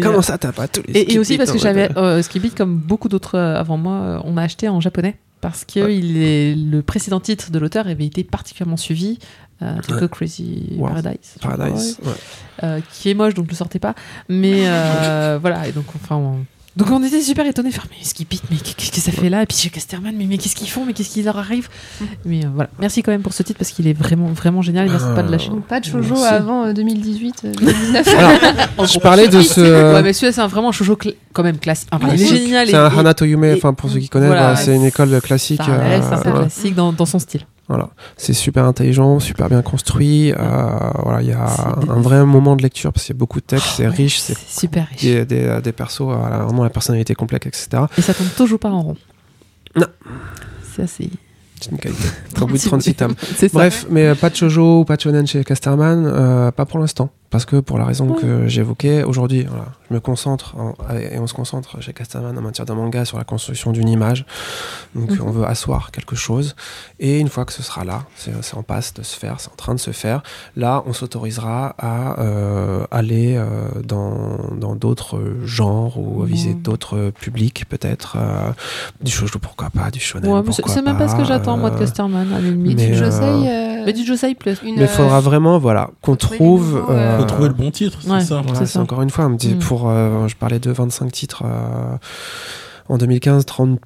Comment 0.01 0.19
euh, 0.19 0.21
ça, 0.21 0.37
t'as 0.37 0.50
pas 0.53 0.67
tous 0.67 0.81
les 0.87 0.99
et, 0.99 1.13
et 1.13 1.19
aussi 1.19 1.37
parce 1.37 1.51
que 1.51 1.57
j'avais 1.57 1.89
euh, 1.97 2.21
Skibit 2.21 2.51
comme 2.51 2.77
beaucoup 2.77 3.09
d'autres 3.09 3.35
euh, 3.37 3.59
avant 3.59 3.77
moi, 3.77 3.93
euh, 3.93 4.19
on 4.23 4.37
a 4.37 4.43
acheté 4.43 4.67
en 4.69 4.79
japonais 4.79 5.17
parce 5.41 5.65
que 5.65 5.79
Ouais. 5.79 5.97
il 5.97 6.17
est, 6.17 6.55
le 6.55 6.81
précédent 6.83 7.19
titre 7.19 7.49
de 7.51 7.57
l'auteur 7.59 7.87
avait 7.87 8.05
été 8.05 8.23
particulièrement 8.23 8.77
suivi. 8.77 9.17
Euh, 9.63 9.75
Tokyo 9.87 10.07
Crazy 10.07 10.73
Wow. 10.77 10.87
Paradise, 10.87 11.35
Paradise. 11.39 11.97
ouais. 12.03 12.11
euh, 12.63 12.79
qui 12.91 13.09
est 13.11 13.13
moche 13.13 13.35
donc 13.35 13.45
ne 13.45 13.51
le 13.51 13.55
sortez 13.55 13.77
pas 13.77 13.93
mais 14.27 14.63
euh, 14.65 15.37
voilà 15.39 15.67
et 15.67 15.71
donc 15.71 15.85
enfin 15.95 16.15
on- 16.15 16.45
donc 16.77 16.89
on 16.91 17.03
était 17.03 17.21
super 17.21 17.45
étonnés. 17.45 17.71
Faire 17.71 17.85
mais 17.89 18.03
Skip 18.05 18.33
It 18.33 18.41
mais 18.49 18.57
qu'est-ce 18.57 18.91
que 18.91 18.99
ça 19.01 19.11
fait 19.11 19.29
là 19.29 19.43
et 19.43 19.45
puis 19.45 19.57
chez 19.57 19.69
Casterman 19.69 20.15
mais, 20.17 20.25
mais 20.25 20.37
qu'est-ce 20.37 20.55
qu'ils 20.55 20.69
font? 20.69 20.85
Mais 20.85 20.93
qu'est-ce 20.93 21.09
qui 21.09 21.21
leur 21.21 21.37
arrive? 21.37 21.67
Mais 22.25 22.45
euh, 22.45 22.49
voilà. 22.53 22.69
Merci 22.79 23.03
quand 23.03 23.11
même 23.11 23.21
pour 23.21 23.33
ce 23.33 23.43
titre 23.43 23.57
parce 23.59 23.71
qu'il 23.71 23.87
est 23.87 23.93
vraiment 23.93 24.27
vraiment 24.27 24.61
génial. 24.61 24.87
Et 24.87 24.89
merci 24.89 25.05
de 25.07 25.13
pas 25.13 25.23
de 25.23 25.31
lâcher 25.31 25.49
Donc 25.49 25.65
pas 25.65 25.79
de 25.79 25.85
shoujo 25.85 26.15
Merci. 26.15 26.25
avant 26.33 26.65
euh, 26.67 26.73
2018, 26.73 27.41
euh, 27.45 27.53
2019. 27.59 28.07
Alors, 28.77 28.87
je 28.87 28.99
parlais 28.99 29.27
de 29.27 29.41
ce. 29.41 29.93
ouais 29.95 30.01
mais 30.01 30.13
celui-là 30.13 30.31
c'est 30.31 30.41
un 30.41 30.47
vraiment 30.47 30.71
shoujo 30.71 30.95
cla- 30.95 31.15
quand 31.33 31.43
même 31.43 31.57
classe. 31.57 31.85
Enfin, 31.91 32.07
il 32.09 32.13
est 32.13 32.25
Classique. 32.25 32.37
génial 32.45 32.67
et- 32.67 32.71
C'est 32.71 32.77
un 32.77 32.89
et- 32.89 32.99
Hana 32.99 33.13
Toyume, 33.13 33.43
et- 33.45 33.53
enfin 33.55 33.73
pour 33.73 33.89
ceux 33.89 33.99
qui 33.99 34.09
connaissent, 34.09 34.27
voilà, 34.27 34.53
bah, 34.53 34.55
c'est 34.55 34.75
une 34.75 34.85
école 34.85 35.19
classique. 35.21 35.61
ça 35.63 35.75
reste 35.77 36.11
un 36.11 36.17
peu 36.21 36.29
euh, 36.29 36.39
classique 36.39 36.75
dans, 36.75 36.91
dans 36.93 37.05
son 37.05 37.19
style 37.19 37.41
Voilà, 37.73 37.89
c'est 38.17 38.33
super 38.33 38.65
intelligent, 38.65 39.19
super 39.21 39.47
bien 39.47 39.61
construit. 39.61 40.33
euh, 40.33 40.35
voilà, 41.03 41.21
il 41.21 41.29
y 41.29 41.31
a 41.31 41.47
C'est- 41.47 41.89
un 41.89 42.01
vrai 42.01 42.25
moment 42.25 42.57
de 42.57 42.61
lecture 42.63 42.91
parce 42.91 43.05
qu'il 43.05 43.15
y 43.15 43.17
a 43.17 43.19
beaucoup 43.19 43.39
de 43.39 43.45
textes, 43.45 43.75
c'est 43.77 43.83
Ouais, 43.87 43.95
riche, 43.95 44.19
c'est 44.19 44.33
c'est 44.37 44.59
super 44.59 44.87
riche 44.89 45.01
des, 45.03 45.25
des, 45.25 45.59
des 45.63 45.71
persos, 45.71 46.01
euh, 46.01 46.15
voilà, 46.15 46.39
vraiment 46.39 46.63
la 46.65 46.69
personnalité 46.69 47.15
complexe, 47.15 47.45
etc. 47.47 47.83
et 47.97 48.01
ça 48.01 48.13
tombe 48.13 48.27
toujours 48.35 48.59
pas 48.59 48.69
en 48.71 48.81
rond 48.81 48.97
Non. 49.75 49.87
c'est 50.75 50.83
assez 50.83 51.09
C'est 51.65 51.71
une 51.71 51.77
qualité. 51.77 52.07
Au 52.41 52.45
bout 52.47 52.53
de 52.57 52.61
36 52.61 52.95
tomes. 52.95 53.13
Bref, 53.53 53.85
mais 53.89 54.07
euh, 54.07 54.15
pas 54.15 54.29
de 54.29 54.35
shoujo 54.35 54.79
ou 54.81 54.85
pas 54.85 54.95
de 54.95 55.01
shonen 55.01 55.27
chez 55.27 55.43
Casterman, 55.43 56.05
euh, 56.07 56.51
pas 56.51 56.65
pour 56.65 56.79
l'instant. 56.79 57.09
Parce 57.29 57.45
que 57.45 57.61
pour 57.61 57.77
la 57.77 57.85
raison 57.85 58.11
que 58.13 58.47
j'évoquais, 58.49 59.03
aujourd'hui, 59.03 59.45
voilà, 59.47 59.67
je 59.89 59.93
me 59.93 60.01
concentre, 60.01 60.53
en- 60.57 60.73
et 60.93 61.17
on 61.17 61.27
se 61.27 61.33
concentre 61.33 61.81
chez 61.81 61.93
Casterman 61.93 62.37
en 62.37 62.41
matière 62.41 62.65
de 62.65 62.73
manga 62.73 63.05
sur 63.05 63.17
la 63.17 63.23
construction 63.23 63.71
d'une 63.71 63.87
image. 63.87 64.25
Donc 64.95 65.11
Mhm. 65.11 65.21
on 65.25 65.31
veut 65.31 65.45
asseoir 65.45 65.91
quelque 65.91 66.17
chose. 66.17 66.57
Et 66.99 67.19
une 67.19 67.29
fois 67.29 67.45
que 67.45 67.53
ce 67.53 67.63
sera 67.63 67.85
là, 67.85 68.03
c'est 68.17 68.33
en 68.57 68.63
passe 68.63 68.93
de 68.95 69.01
se 69.03 69.15
faire, 69.17 69.39
c'est 69.39 69.47
en 69.49 69.55
train 69.55 69.73
de 69.73 69.79
se 69.79 69.91
faire, 69.91 70.23
là 70.57 70.83
on 70.85 70.91
s'autorisera 70.91 71.73
à 71.79 72.19
euh, 72.21 72.83
aller 72.91 73.35
euh, 73.37 73.69
dans 73.85 74.37
dans 74.57 74.75
d'autres 74.75 75.21
genres 75.45 75.97
ou 75.97 76.23
à 76.23 76.25
viser 76.25 76.53
d'autres 76.53 77.11
publics 77.17 77.63
peut-être. 77.69 78.17
du 79.01 79.09
shoujo 79.11 79.39
pourquoi 79.39 79.69
pas, 79.69 79.89
du 79.89 80.01
shonen 80.01 80.29
Ouais, 80.29 80.43
pourquoi 80.43 80.73
c'est 80.73 80.81
même 80.81 80.97
pas 80.97 81.07
ce 81.07 81.15
que 81.15 81.23
j'attends 81.23 81.50
moi 81.57 81.69
de 81.69 81.75
euh, 81.75 81.79
Casterman 81.79 82.31
à 82.33 82.39
la 82.39 82.49
limite 82.49 82.77
mais, 82.77 82.85
Du 82.87 82.93
euh, 82.93 82.95
Josei, 83.05 83.23
euh, 83.49 83.83
mais 83.85 83.93
du 83.93 84.05
Josei 84.05 84.35
plus 84.35 84.59
une, 84.63 84.75
mais 84.75 84.81
il 84.83 84.87
faudra 84.87 85.17
euh, 85.17 85.21
vraiment 85.21 85.57
voilà, 85.59 85.89
qu'on 86.01 86.15
trouve. 86.15 86.75
nouveaux, 86.75 86.91
euh, 86.91 87.19
Faut 87.19 87.25
trouver 87.25 87.47
le 87.47 87.53
bon 87.53 87.71
titre, 87.71 87.99
c'est 88.01 88.09
Ouais. 88.11 88.21
ça. 88.21 88.41
voilà, 88.41 88.65
c'est 88.65 88.79
encore 88.79 89.01
une 89.01 89.09
fois, 89.09 89.25
on 89.25 89.29
me 89.29 89.37
dit 89.37 89.55
Mm. 89.55 89.59
pour, 89.59 89.89
euh, 89.89 90.27
je 90.27 90.35
parlais 90.35 90.59
de 90.59 90.71
25 90.71 91.11
titres 91.11 91.43
euh, 91.45 91.95
en 92.89 92.97
2015, 92.97 93.45
30, 93.45 93.79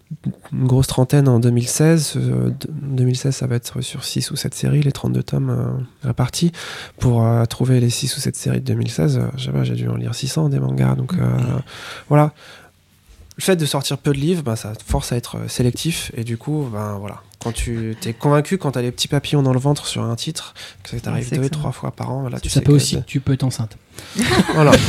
une 0.51 0.65
grosse 0.67 0.87
trentaine 0.87 1.27
en 1.27 1.39
2016. 1.39 2.13
euh, 2.15 2.49
de- 2.49 2.55
2016, 2.71 3.35
ça 3.35 3.45
va 3.45 3.55
être 3.55 3.81
sur 3.81 4.03
6 4.03 4.31
ou 4.31 4.35
7 4.35 4.55
séries, 4.55 4.81
les 4.81 4.91
32 4.91 5.21
tomes 5.21 5.49
euh, 5.51 5.65
répartis. 6.07 6.51
Pour 6.99 7.23
euh, 7.23 7.45
trouver 7.45 7.79
les 7.79 7.89
6 7.91 8.17
ou 8.17 8.19
7 8.19 8.35
séries 8.35 8.61
de 8.61 8.65
2016, 8.65 9.17
euh, 9.17 9.21
je 9.37 9.45
sais 9.45 9.51
pas, 9.51 9.63
j'ai 9.63 9.75
dû 9.75 9.87
en 9.89 9.95
lire 9.95 10.15
600 10.15 10.49
des 10.49 10.59
mangas. 10.59 10.95
Donc 10.95 11.13
euh, 11.13 11.17
voilà. 12.09 12.31
Le 13.37 13.43
fait 13.43 13.57
de 13.57 13.65
sortir 13.65 13.97
peu 13.97 14.11
de 14.13 14.17
livres, 14.17 14.43
bah, 14.43 14.55
ça 14.55 14.71
force 14.87 15.11
à 15.11 15.17
être 15.17 15.37
sélectif. 15.49 16.09
Et 16.15 16.23
du 16.23 16.37
coup, 16.37 16.67
ben, 16.71 16.95
voilà. 16.99 17.17
Quand 17.45 17.53
tu 17.53 17.95
es 18.05 18.11
convaincu, 18.13 18.57
quand 18.57 18.71
tu 18.71 18.79
as 18.79 18.81
les 18.81 18.91
petits 18.91 19.07
papillons 19.07 19.41
dans 19.43 19.53
le 19.53 19.59
ventre 19.59 19.85
sur 19.85 20.03
un 20.03 20.15
titre, 20.15 20.53
que 20.83 20.89
ça 20.89 20.99
t'arrive 20.99 21.29
deux, 21.31 21.47
trois 21.49 21.71
fois 21.71 21.91
par 21.91 22.11
an, 22.11 22.27
là, 22.27 22.39
tu 22.41 22.49
Ça 22.49 22.55
sais 22.55 22.61
peut 22.61 22.71
que 22.71 22.75
aussi 22.77 22.97
tu 23.07 23.19
peux 23.21 23.31
être 23.33 23.43
enceinte. 23.43 23.77
Voilà. 24.53 24.71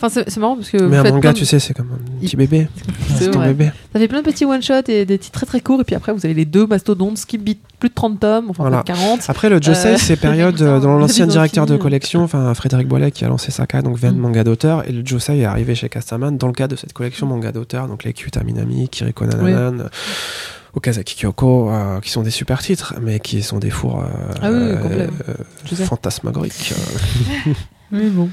Enfin, 0.00 0.22
c'est 0.26 0.36
marrant 0.38 0.56
parce 0.56 0.68
que. 0.70 0.76
Mais 0.76 0.98
vous 1.00 1.06
un 1.06 1.10
manga, 1.12 1.32
de- 1.32 1.38
tu 1.38 1.46
sais, 1.46 1.58
c'est 1.58 1.72
comme 1.72 1.88
un 1.92 2.20
petit 2.20 2.36
bébé. 2.36 2.68
C'est 3.16 3.30
ton 3.30 3.40
bébé. 3.42 3.70
Ça 3.92 3.98
fait 3.98 4.08
plein 4.08 4.20
de 4.20 4.24
petits 4.24 4.44
one-shots 4.44 4.88
et 4.88 5.06
des 5.06 5.18
titres 5.18 5.32
très 5.38 5.46
très 5.46 5.60
courts. 5.60 5.80
Et 5.80 5.84
puis 5.84 5.94
après, 5.94 6.12
vous 6.12 6.26
avez 6.26 6.34
les 6.34 6.44
deux 6.44 6.66
mastodontes, 6.66 7.16
Skip 7.16 7.42
Beat, 7.42 7.60
plus 7.78 7.88
de 7.88 7.94
30 7.94 8.20
tomes, 8.20 8.50
enfin 8.50 8.64
Voilà. 8.64 8.78
pas 8.82 8.92
de 8.92 8.98
40. 8.98 9.20
Après, 9.28 9.48
le 9.48 9.62
Josei, 9.62 9.94
Euh, 9.94 9.96
c'est 9.96 10.16
période 10.16 10.60
euh, 10.60 10.78
dans 10.80 10.98
l'ancien 10.98 11.26
directeur 11.26 11.64
de 11.64 11.76
collection, 11.78 12.22
enfin 12.22 12.52
Frédéric 12.54 12.86
Boilet 12.88 13.12
qui 13.12 13.24
a 13.24 13.28
lancé 13.28 13.50
Saka, 13.50 13.80
donc 13.82 13.96
Ven 13.96 14.14
Mm. 14.16 14.18
manga 14.20 14.44
d'auteur, 14.44 14.86
et 14.86 14.92
le 14.92 15.06
Josei 15.06 15.38
est 15.38 15.44
arrivé 15.46 15.74
chez 15.74 15.88
Casterman 15.88 16.36
dans 16.36 16.48
le 16.48 16.52
cadre 16.54 16.74
de 16.74 16.78
cette 16.78 16.92
collection 16.92 17.26
manga 17.26 17.50
d'auteur, 17.52 17.88
donc 17.88 18.04
les 18.04 18.12
Kyuta 18.12 18.42
Minami, 18.44 18.88
Kiriko 18.90 19.24
Nananan, 19.24 19.80
euh, 19.80 19.88
Okazaki 20.74 21.16
Kyoko, 21.16 21.70
euh, 21.70 22.00
qui 22.00 22.10
sont 22.10 22.22
des 22.22 22.30
super 22.30 22.60
titres, 22.62 22.94
mais 23.00 23.20
qui 23.20 23.42
sont 23.42 23.58
des 23.58 23.70
fours 23.70 24.00
euh, 24.00 24.34
Ah 24.42 24.50
oui, 24.50 24.58
euh, 24.58 25.06
fantasmagoriques. 25.84 26.74
Mais 27.92 28.08
bon. 28.08 28.28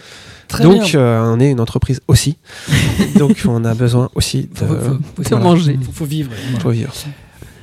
Très 0.47 0.63
donc, 0.63 0.95
euh, 0.95 1.21
on 1.33 1.39
est 1.39 1.51
une 1.51 1.59
entreprise 1.61 2.01
aussi, 2.07 2.37
donc 3.17 3.43
on 3.47 3.63
a 3.63 3.73
besoin 3.73 4.09
aussi 4.15 4.49
de 4.53 4.57
Faut, 4.57 4.65
faut- 4.65 4.97
voilà. 5.29 5.43
manger. 5.45 5.79
Faut, 5.85 5.91
faut 5.91 6.05
vivre. 6.05 6.31
faut 6.59 6.71
vivre. 6.71 6.93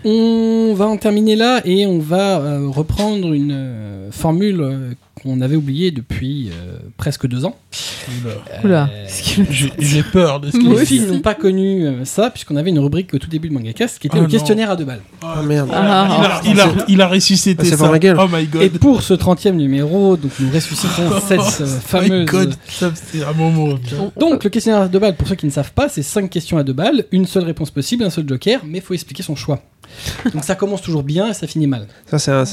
On 0.05 0.75
va 0.77 0.87
en 0.87 0.97
terminer 0.97 1.35
là 1.37 1.61
et 1.65 1.87
on 1.87 1.99
va 1.99 2.39
euh, 2.39 2.69
reprendre 2.69 3.33
une 3.35 3.51
euh, 3.53 4.11
formule 4.13 4.61
euh, 4.61 4.93
qu'on 5.19 5.41
avait 5.41 5.57
oubliée 5.57 5.91
depuis 5.91 6.51
euh, 6.51 6.79
presque 6.97 7.27
deux 7.27 7.45
ans. 7.45 7.57
Oula. 8.25 8.35
Oula. 8.65 8.91
Euh, 8.93 9.07
J'ai 9.79 10.03
peur 10.03 10.41
de 10.41 10.51
ce 10.51 10.57
qu'il 10.57 10.69
les 10.69 10.75
aussi. 10.75 10.87
filles 10.87 11.07
n'ont 11.07 11.21
pas 11.21 11.35
connu 11.35 11.87
euh, 11.87 12.05
ça 12.05 12.31
puisqu'on 12.31 12.57
avait 12.57 12.71
une 12.71 12.79
rubrique 12.79 13.13
au 13.15 13.19
tout 13.19 13.29
début 13.29 13.49
de 13.49 13.55
MangaCast 13.55 13.99
qui 13.99 14.07
était 14.07 14.17
Ah 14.17 14.21
le 14.21 14.27
non. 14.27 14.31
questionnaire 14.31 14.71
à 14.71 14.77
deux 14.77 14.85
balles. 14.85 15.03
Ah 15.23 15.43
merde. 15.43 15.69
Ah, 15.73 16.41
il, 16.45 16.51
a, 16.51 16.53
il, 16.53 16.61
a, 16.61 16.85
il 16.89 17.03
a 17.03 17.09
ressuscité 17.09 17.57
Ah, 17.61 17.65
c'est 17.65 17.71
ça. 17.73 17.77
pour 17.79 17.89
ma 17.91 17.99
gueule. 17.99 18.17
Oh 18.19 18.27
my 18.33 18.47
god. 18.47 18.63
Et 18.63 18.71
pour 18.71 19.03
ce 19.03 19.15
30e 19.15 19.53
numéro, 19.53 20.17
donc 20.17 20.31
nous 20.41 20.51
ressuscitons 20.51 21.21
cette 21.27 21.39
euh, 21.41 21.45
Oh 21.61 21.65
my 21.65 21.81
fameuse. 22.09 22.27
god. 22.27 22.55
Ça, 22.69 22.91
un 23.29 23.33
moment. 23.33 23.79
Donc 24.19 24.45
le 24.45 24.51
questionnaire 24.51 24.83
à 24.83 24.89
deux 24.89 24.99
balles, 24.99 25.17
pour 25.17 25.29
ceux 25.29 25.35
qui 25.35 25.47
ne 25.47 25.51
savent 25.51 25.73
pas, 25.73 25.89
c'est 25.89 26.03
cinq 26.03 26.31
questions 26.31 26.57
à 26.59 26.63
deux 26.65 26.73
balles, 26.73 27.05
une 27.13 27.27
seule 27.27 27.45
réponse 27.45 27.71
possible, 27.71 28.05
un 28.05 28.11
seul 28.11 28.27
joker, 28.29 28.61
mais 28.65 28.79
il 28.79 28.85
faut 28.85 28.95
expliquer 28.95 29.23
son 29.23 29.37
choix. 29.37 29.61
Donc 30.35 30.45
ça 30.45 30.55
commence 30.55 30.83
toujours 30.83 31.03
bien 31.03 31.29
et 31.29 31.35
ça 31.35 31.47
finit 31.47 31.67
mal. 31.67 31.87
Ça, 32.15 32.45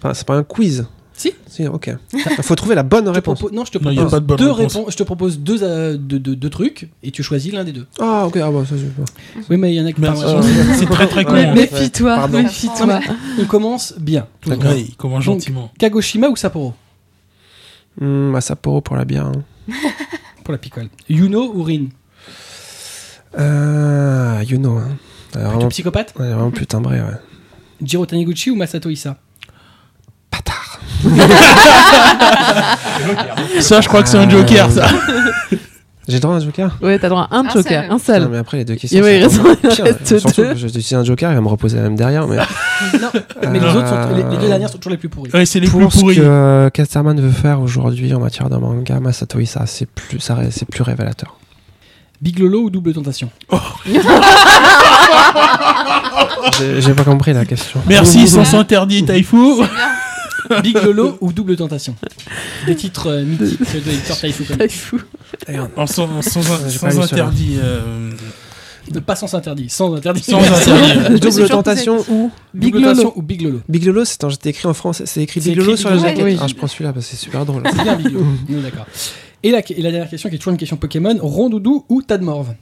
pas, 0.00 0.14
c'est 0.14 0.26
pas 0.26 0.34
un 0.36 0.42
quiz. 0.42 0.86
Si. 1.20 1.34
Si, 1.46 1.66
ok. 1.66 1.94
Il 2.14 2.20
faut 2.42 2.54
trouver 2.54 2.74
la 2.74 2.82
bonne 2.82 3.04
Je 3.04 3.10
réponse. 3.10 3.42
non, 3.52 3.66
je 3.66 3.72
te 3.72 3.76
Non, 3.78 3.92
propose 3.94 4.10
pas 4.10 4.20
de 4.20 4.24
bonne 4.24 4.36
deux 4.38 4.50
réponse. 4.52 4.74
réponses. 4.76 4.92
Je 4.92 4.96
te 4.96 5.02
propose 5.02 5.38
deux, 5.38 5.62
euh, 5.62 5.98
deux, 5.98 6.18
deux- 6.18 6.34
deux 6.34 6.48
trucs 6.48 6.88
et 7.02 7.10
tu 7.10 7.22
choisis 7.22 7.52
l'un 7.52 7.62
des 7.62 7.72
deux. 7.72 7.86
Ah, 8.00 8.26
ok, 8.26 8.38
ah, 8.38 8.50
bah, 8.50 8.64
ça, 8.66 8.76
c'est 8.78 8.94
pas. 8.94 9.04
Oui, 9.50 9.58
mais 9.58 9.74
il 9.74 9.76
y 9.76 9.80
en 9.82 9.84
a 9.86 9.92
qui. 9.92 10.00
C'est 10.78 10.86
très 10.86 11.06
très 11.08 11.24
con. 11.26 11.32
Ouais, 11.34 11.48
mais- 11.48 11.68
Méfie-toi, 11.70 12.26
méfie-toi. 12.28 13.00
On 13.38 13.44
commence 13.44 13.92
bien. 13.98 14.26
il 14.46 14.96
commence 14.96 15.24
Donc, 15.26 15.34
gentiment. 15.40 15.70
Kagoshima 15.78 16.28
ou 16.28 16.36
Sapporo? 16.36 16.72
Bah, 18.00 18.40
Sapporo 18.40 18.80
pour 18.80 18.96
la 18.96 19.04
bière. 19.04 19.26
hein. 19.26 19.42
pour 20.44 20.52
la 20.52 20.58
picole. 20.58 20.88
Yuno 21.10 21.52
ou 21.54 21.62
Rin? 21.62 21.86
Euh, 23.38 24.42
you 24.48 24.56
know. 24.58 24.78
Hein. 24.78 24.96
Vraiment, 25.34 25.68
psychopathe? 25.68 26.14
Ouais, 26.18 26.28
vraiment 26.32 26.50
plus 26.50 26.66
timbré, 26.66 27.00
ouais. 27.00 27.06
Jiro 27.82 28.04
Taniguchi 28.06 28.50
ou 28.50 28.56
Masato 28.56 28.90
Issa. 28.90 29.16
Ça, 33.60 33.80
je 33.80 33.88
crois 33.88 34.02
que 34.02 34.08
c'est 34.08 34.18
un 34.18 34.28
joker, 34.28 34.70
ça. 34.70 34.86
J'ai 36.08 36.14
le 36.16 36.20
droit 36.20 36.34
à 36.34 36.38
un 36.38 36.40
joker? 36.40 36.76
Ouais, 36.82 36.98
t'as 36.98 37.08
droit 37.08 37.28
à 37.30 37.36
un 37.36 37.44
Un 37.46 37.50
joker, 37.50 37.62
seul. 37.62 37.84
un 37.84 37.88
Non, 37.88 37.98
seul. 37.98 38.28
mais 38.30 38.38
après, 38.38 38.56
les 38.58 38.64
deux 38.64 38.74
questions. 38.74 39.02
Reste 39.02 40.18
Surtout 40.18 40.42
je 40.56 40.96
un 40.96 41.04
joker, 41.04 41.30
il 41.30 41.34
va 41.36 41.40
me 41.40 41.48
reposer 41.48 41.76
la 41.76 41.84
même 41.84 41.94
derrière. 41.96 42.26
Mais 42.26 42.36
Non, 42.36 42.42
mais 43.42 43.60
les 43.60 43.66
Euh, 43.66 43.74
autres 43.74 43.88
sont, 43.88 44.14
les, 44.16 44.22
les 44.24 44.36
deux 44.38 44.48
dernières 44.48 44.68
sont 44.70 44.78
toujours 44.78 44.92
les 44.92 44.96
plus 44.98 45.08
pourries. 45.08 45.30
Ouais, 45.32 45.46
c'est 45.46 45.60
les 45.60 45.68
plus 45.68 45.78
pour 45.78 45.92
ce 45.92 46.00
que 46.00 46.68
Casterman 46.70 47.20
veut 47.20 47.30
faire 47.30 47.60
aujourd'hui 47.60 48.12
en 48.14 48.20
matière 48.20 48.48
de 48.50 48.56
manga, 48.56 48.98
Masato 48.98 49.38
Issa, 49.38 49.64
c'est 49.66 49.86
plus, 49.86 50.18
ça 50.20 50.36
plus 50.70 50.82
révélateur. 50.82 51.36
Big 52.20 52.38
Lolo 52.38 52.62
ou 52.64 52.70
Double 52.70 52.92
Tentation? 52.92 53.30
J'ai 56.58 56.80
j'ai 56.80 56.92
pas 56.92 57.04
compris 57.04 57.32
la 57.32 57.44
question. 57.44 57.80
Merci, 57.86 58.26
Sens 58.28 58.52
Interdit, 58.54 59.04
Taifu. 59.04 59.62
Big 60.62 60.76
Lolo 60.82 61.16
ou 61.20 61.32
Double 61.32 61.56
Tentation 61.56 61.94
Des 62.66 62.74
titres 62.76 63.08
euh, 63.08 63.24
mythiques 63.24 63.60
de 63.60 63.90
l'éditeur 63.90 64.18
Taifu. 64.18 64.44
comme- 64.44 64.56
Pas 64.58 64.68
fou. 64.68 65.00
En 65.76 65.86
sans, 65.86 66.22
sans, 66.22 66.42
sans 66.42 67.00
interdit. 67.00 67.56
euh, 67.62 68.10
De 68.90 68.98
pas 69.00 69.14
sans 69.16 69.32
interdit, 69.34 69.68
sans 69.68 69.94
interdit. 69.94 70.22
Sans 70.22 70.38
interdit. 70.42 71.20
Double 71.20 71.48
tentation 71.48 72.04
ou 72.08 72.30
Big 72.54 72.74
Lolo. 72.74 73.12
ou 73.16 73.22
Big 73.22 73.42
Lolo 73.42 73.60
Big 73.68 73.84
Lolo, 73.84 74.04
c'est 74.04 74.18
c'était 74.30 74.50
écrit 74.50 74.66
en 74.66 74.74
français. 74.74 75.04
C'est 75.06 75.22
écrit 75.22 75.40
C'est 75.40 75.50
Big 75.50 75.58
Lolo 75.58 75.70
écrit 75.72 75.80
sur 75.80 75.90
la 75.90 75.98
jaquette. 75.98 76.24
Oui. 76.24 76.36
Ah, 76.40 76.46
je 76.48 76.54
prends 76.54 76.66
celui-là 76.66 76.92
parce 76.92 77.06
que 77.06 77.12
c'est 77.12 77.22
super 77.22 77.44
drôle. 77.46 77.62
C'est 77.70 77.82
bien 77.82 77.96
Big 77.96 78.12
Lolo. 78.12 78.26
D'accord. 78.48 78.86
Et 79.42 79.50
la, 79.52 79.60
et 79.70 79.80
la 79.82 79.90
dernière 79.90 80.10
question 80.10 80.28
qui 80.28 80.34
est 80.34 80.38
toujours 80.38 80.52
une 80.52 80.58
question 80.58 80.76
Pokémon 80.76 81.16
Rondoudou 81.18 81.86
ou 81.88 82.02
Tadmorve 82.02 82.54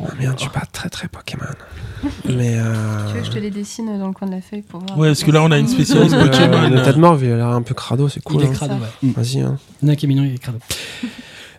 Oh 0.00 0.04
merde, 0.18 0.34
je 0.36 0.42
suis 0.42 0.50
pas 0.50 0.66
très 0.70 0.88
très 0.88 1.08
Pokémon. 1.08 1.44
Mais 2.24 2.56
euh... 2.58 3.08
Tu 3.08 3.14
veux 3.14 3.20
que 3.20 3.26
je 3.26 3.30
te 3.32 3.38
les 3.38 3.50
dessine 3.50 3.98
dans 3.98 4.06
le 4.06 4.12
coin 4.12 4.28
de 4.28 4.34
la 4.34 4.40
feuille 4.40 4.62
pour 4.62 4.80
voir 4.80 4.98
Ouais, 4.98 5.08
parce 5.08 5.24
que 5.24 5.30
là, 5.30 5.42
on 5.42 5.50
a 5.50 5.58
une 5.58 5.68
spécialiste 5.68 6.14
euh, 6.14 6.26
Pokémon. 6.26 6.68
le 6.68 6.82
tas 6.82 6.92
de 6.92 6.98
mort, 6.98 7.18
il 7.22 7.32
a 7.32 7.36
l'air 7.36 7.46
un 7.48 7.62
peu 7.62 7.74
crado, 7.74 8.08
c'est 8.08 8.22
cool. 8.22 8.42
Il 8.42 8.46
est 8.46 8.48
hein. 8.48 8.52
crado, 8.52 8.74
ouais. 8.74 9.08
Mm. 9.08 9.10
Vas-y. 9.12 9.40
Hein. 9.40 9.58
Il 9.82 9.86
y 9.86 9.88
en 9.88 9.88
a 9.88 9.92
un 9.92 9.96
qui 9.96 10.06
est 10.06 10.08
mignon, 10.08 10.24
il 10.24 10.34
est 10.34 10.38
crado. 10.38 10.58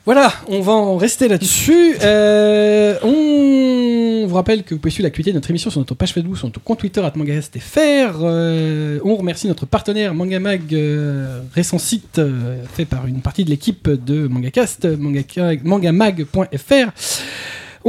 Voilà, 0.06 0.32
on 0.48 0.62
va 0.62 0.72
en 0.72 0.96
rester 0.96 1.28
là-dessus. 1.28 1.98
Euh, 2.02 2.98
on 3.04 4.26
vous 4.28 4.36
rappelle 4.36 4.64
que 4.64 4.74
vous 4.74 4.80
pouvez 4.80 4.92
suivre 4.92 5.06
l'actualité 5.06 5.32
de 5.32 5.38
notre 5.38 5.50
émission 5.50 5.70
sur 5.70 5.80
notre 5.80 5.96
page 5.96 6.14
Facebook, 6.14 6.38
sur 6.38 6.48
notre 6.48 6.62
compte 6.62 6.80
Twitter 6.80 7.02
mangasfr. 7.16 8.20
Euh, 8.22 9.00
on 9.04 9.16
remercie 9.16 9.48
notre 9.48 9.66
partenaire 9.66 10.14
Mangamag, 10.14 10.74
euh, 10.74 11.42
récent 11.54 11.78
site 11.78 12.20
euh, 12.20 12.64
fait 12.74 12.86
par 12.86 13.08
une 13.08 13.22
partie 13.22 13.44
de 13.44 13.50
l'équipe 13.50 13.90
de 13.90 14.28
Mangacast, 14.28 14.88
mangamag.fr. 14.98 16.92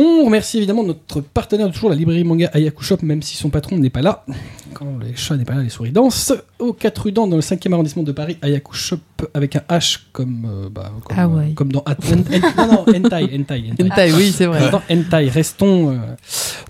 On 0.00 0.24
remercie 0.24 0.58
évidemment 0.58 0.84
notre 0.84 1.20
partenaire 1.20 1.66
de 1.68 1.72
toujours, 1.72 1.90
la 1.90 1.96
librairie 1.96 2.22
manga 2.22 2.48
Ayaku 2.52 2.84
Shop, 2.84 2.98
même 3.02 3.20
si 3.20 3.36
son 3.36 3.50
patron 3.50 3.76
n'est 3.78 3.90
pas 3.90 4.00
là. 4.02 4.24
Quand 4.72 4.86
les 5.02 5.16
chats 5.16 5.36
n'est 5.36 5.44
pas 5.44 5.54
là, 5.56 5.62
les 5.62 5.70
souris 5.70 5.90
dansent. 5.90 6.32
Au 6.60 6.72
4 6.72 7.02
rue 7.02 7.10
dans 7.12 7.26
le 7.26 7.40
5e 7.40 7.72
arrondissement 7.72 8.04
de 8.04 8.12
Paris, 8.12 8.36
Ayaku 8.40 8.74
Shop 8.74 8.98
avec 9.34 9.56
un 9.56 9.62
H 9.68 9.98
comme, 10.12 10.46
euh, 10.48 10.68
bah, 10.70 10.92
comme, 11.04 11.16
Ah 11.18 11.24
euh, 11.26 11.52
comme 11.56 11.72
dans 11.72 11.80
At- 11.80 11.96
en- 12.12 12.12
en- 12.12 12.66
non, 12.66 12.72
non, 12.72 12.80
Hentai, 12.82 13.24
Hentai, 13.24 13.64
Hentai. 13.72 13.84
Hentai, 13.90 14.12
oui, 14.12 14.30
c'est 14.32 14.46
vrai. 14.46 14.70
Dans 14.70 14.82
Hentai, 14.88 15.28
restons. 15.30 15.90
euh, 15.90 15.96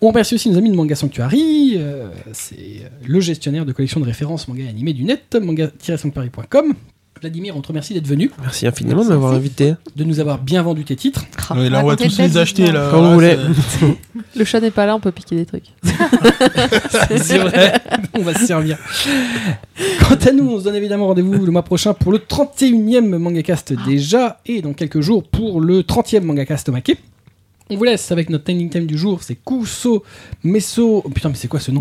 On 0.01 0.09
remercie 0.09 0.35
aussi 0.37 0.49
nos 0.49 0.57
amis 0.57 0.71
de 0.71 0.77
Manga 0.77 0.95
Sanctuary. 0.95 1.75
euh, 1.77 2.09
c'est 2.33 2.91
le 3.07 3.21
gestionnaire 3.21 3.67
de 3.67 3.73
collection 3.73 4.01
de 4.01 4.07
références 4.07 4.49
manga 4.49 4.63
et 4.65 4.69
animés 4.69 4.95
du 4.95 5.05
net, 5.05 5.37
manga-sanctuary.com. 5.39 6.73
Vladimir, 7.21 7.57
on 7.57 7.61
te 7.61 7.69
remercie 7.69 7.95
d'être 7.95 8.07
venu, 8.07 8.31
Merci 8.41 8.67
infiniment 8.67 9.03
de 9.03 9.09
m'avoir 9.09 9.33
invité. 9.33 9.75
de 9.97 10.05
nous 10.05 10.21
avoir 10.21 10.39
bien 10.39 10.63
vendu 10.63 10.85
tes 10.85 10.97
titres. 10.97 11.25
Ouais, 11.55 11.69
là, 11.69 11.83
on 11.85 11.87
va 11.89 11.97
tous 11.97 12.19
les 12.19 12.37
acheter. 12.37 12.71
Là. 12.71 12.89
Quand 12.91 12.99
vous 13.15 13.21
Là, 13.21 13.35
voulez. 13.37 13.95
Le 14.37 14.45
chat 14.45 14.61
n'est 14.61 14.71
pas 14.71 14.87
là, 14.87 14.95
on 14.95 15.01
peut 15.01 15.11
piquer 15.13 15.37
des 15.37 15.47
trucs. 15.47 15.65
C'est 17.17 17.39
vrai, 17.39 17.81
on 18.15 18.23
va 18.23 18.35
se 18.35 18.47
servir. 18.47 18.79
Quant 20.07 20.15
à 20.29 20.33
nous, 20.33 20.49
on 20.49 20.59
se 20.59 20.65
donne 20.65 20.77
évidemment 20.77 21.07
rendez-vous 21.09 21.45
le 21.45 21.53
mois 21.53 21.63
prochain 21.65 21.95
pour 21.95 22.13
le 22.13 22.19
31e 22.19 23.17
Mangacast 23.19 23.73
déjà, 23.87 24.41
et 24.47 24.63
dans 24.63 24.73
quelques 24.73 25.01
jours 25.01 25.25
pour 25.25 25.61
le 25.61 25.83
30e 25.83 26.21
Mangacast 26.23 26.69
Maquet. 26.69 26.99
On 27.71 27.77
vous 27.77 27.85
laisse 27.85 28.11
avec 28.13 28.31
notre 28.31 28.45
trending 28.45 28.71
theme 28.71 28.87
du 28.87 28.97
jour, 28.97 29.23
c'est 29.23 29.37
Kuso 29.37 30.03
Meso... 30.43 31.03
Oh, 31.05 31.09
putain, 31.11 31.29
mais 31.29 31.35
c'est 31.35 31.49
quoi 31.49 31.61
ce 31.61 31.71
nom? 31.71 31.81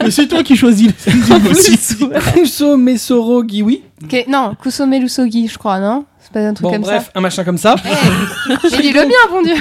Mais 0.00 0.12
c'est 0.12 0.28
toi 0.28 0.44
qui 0.44 0.56
choisis 0.56 0.92
aussi. 1.50 1.76
Kuso 2.34 2.76
Mesoro 2.76 3.42
Giwi. 3.46 3.82
Ok, 4.04 4.24
Non, 4.28 4.54
Kusome 4.54 5.00
Lusogi, 5.00 5.48
je 5.48 5.58
crois, 5.58 5.80
non? 5.80 6.04
C'est 6.20 6.32
pas 6.32 6.40
un 6.40 6.54
truc 6.54 6.64
Bon, 6.64 6.72
comme 6.72 6.82
bref, 6.82 7.10
un 7.16 7.20
machin 7.20 7.42
comme 7.42 7.58
ça. 7.58 7.74
J'ai 8.70 8.80
dit 8.80 8.92
le 8.92 9.06
bien, 9.06 9.18
bon 9.28 9.42
Dieu 9.42 9.56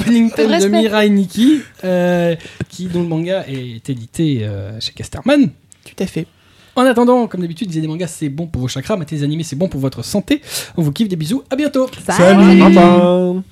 Opening 0.00 0.30
theme 0.30 0.60
de. 0.60 0.68
Mirai 0.68 1.10
Nikki, 1.10 1.60
euh, 1.82 2.36
qui, 2.68 2.86
dont 2.86 3.02
le 3.02 3.08
manga 3.08 3.44
est 3.48 3.88
édité 3.90 4.42
euh, 4.42 4.78
chez 4.80 4.92
Casterman. 4.92 5.50
Tout 5.84 6.02
à 6.02 6.06
fait. 6.06 6.26
En 6.76 6.82
attendant, 6.86 7.26
comme 7.26 7.40
d'habitude, 7.40 7.66
disait 7.68 7.80
des 7.80 7.88
mangas, 7.88 8.08
c'est 8.08 8.28
bon 8.28 8.46
pour 8.46 8.62
vos 8.62 8.68
chakras, 8.68 8.96
mais 8.96 9.04
des 9.04 9.24
animés, 9.24 9.42
c'est 9.42 9.56
bon 9.56 9.68
pour 9.68 9.80
votre 9.80 10.04
santé. 10.04 10.40
On 10.76 10.82
vous 10.82 10.92
kiffe, 10.92 11.08
des 11.08 11.16
bisous, 11.16 11.42
à 11.50 11.56
bientôt 11.56 11.88
Salut. 12.06 12.60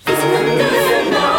Thank 0.05 1.32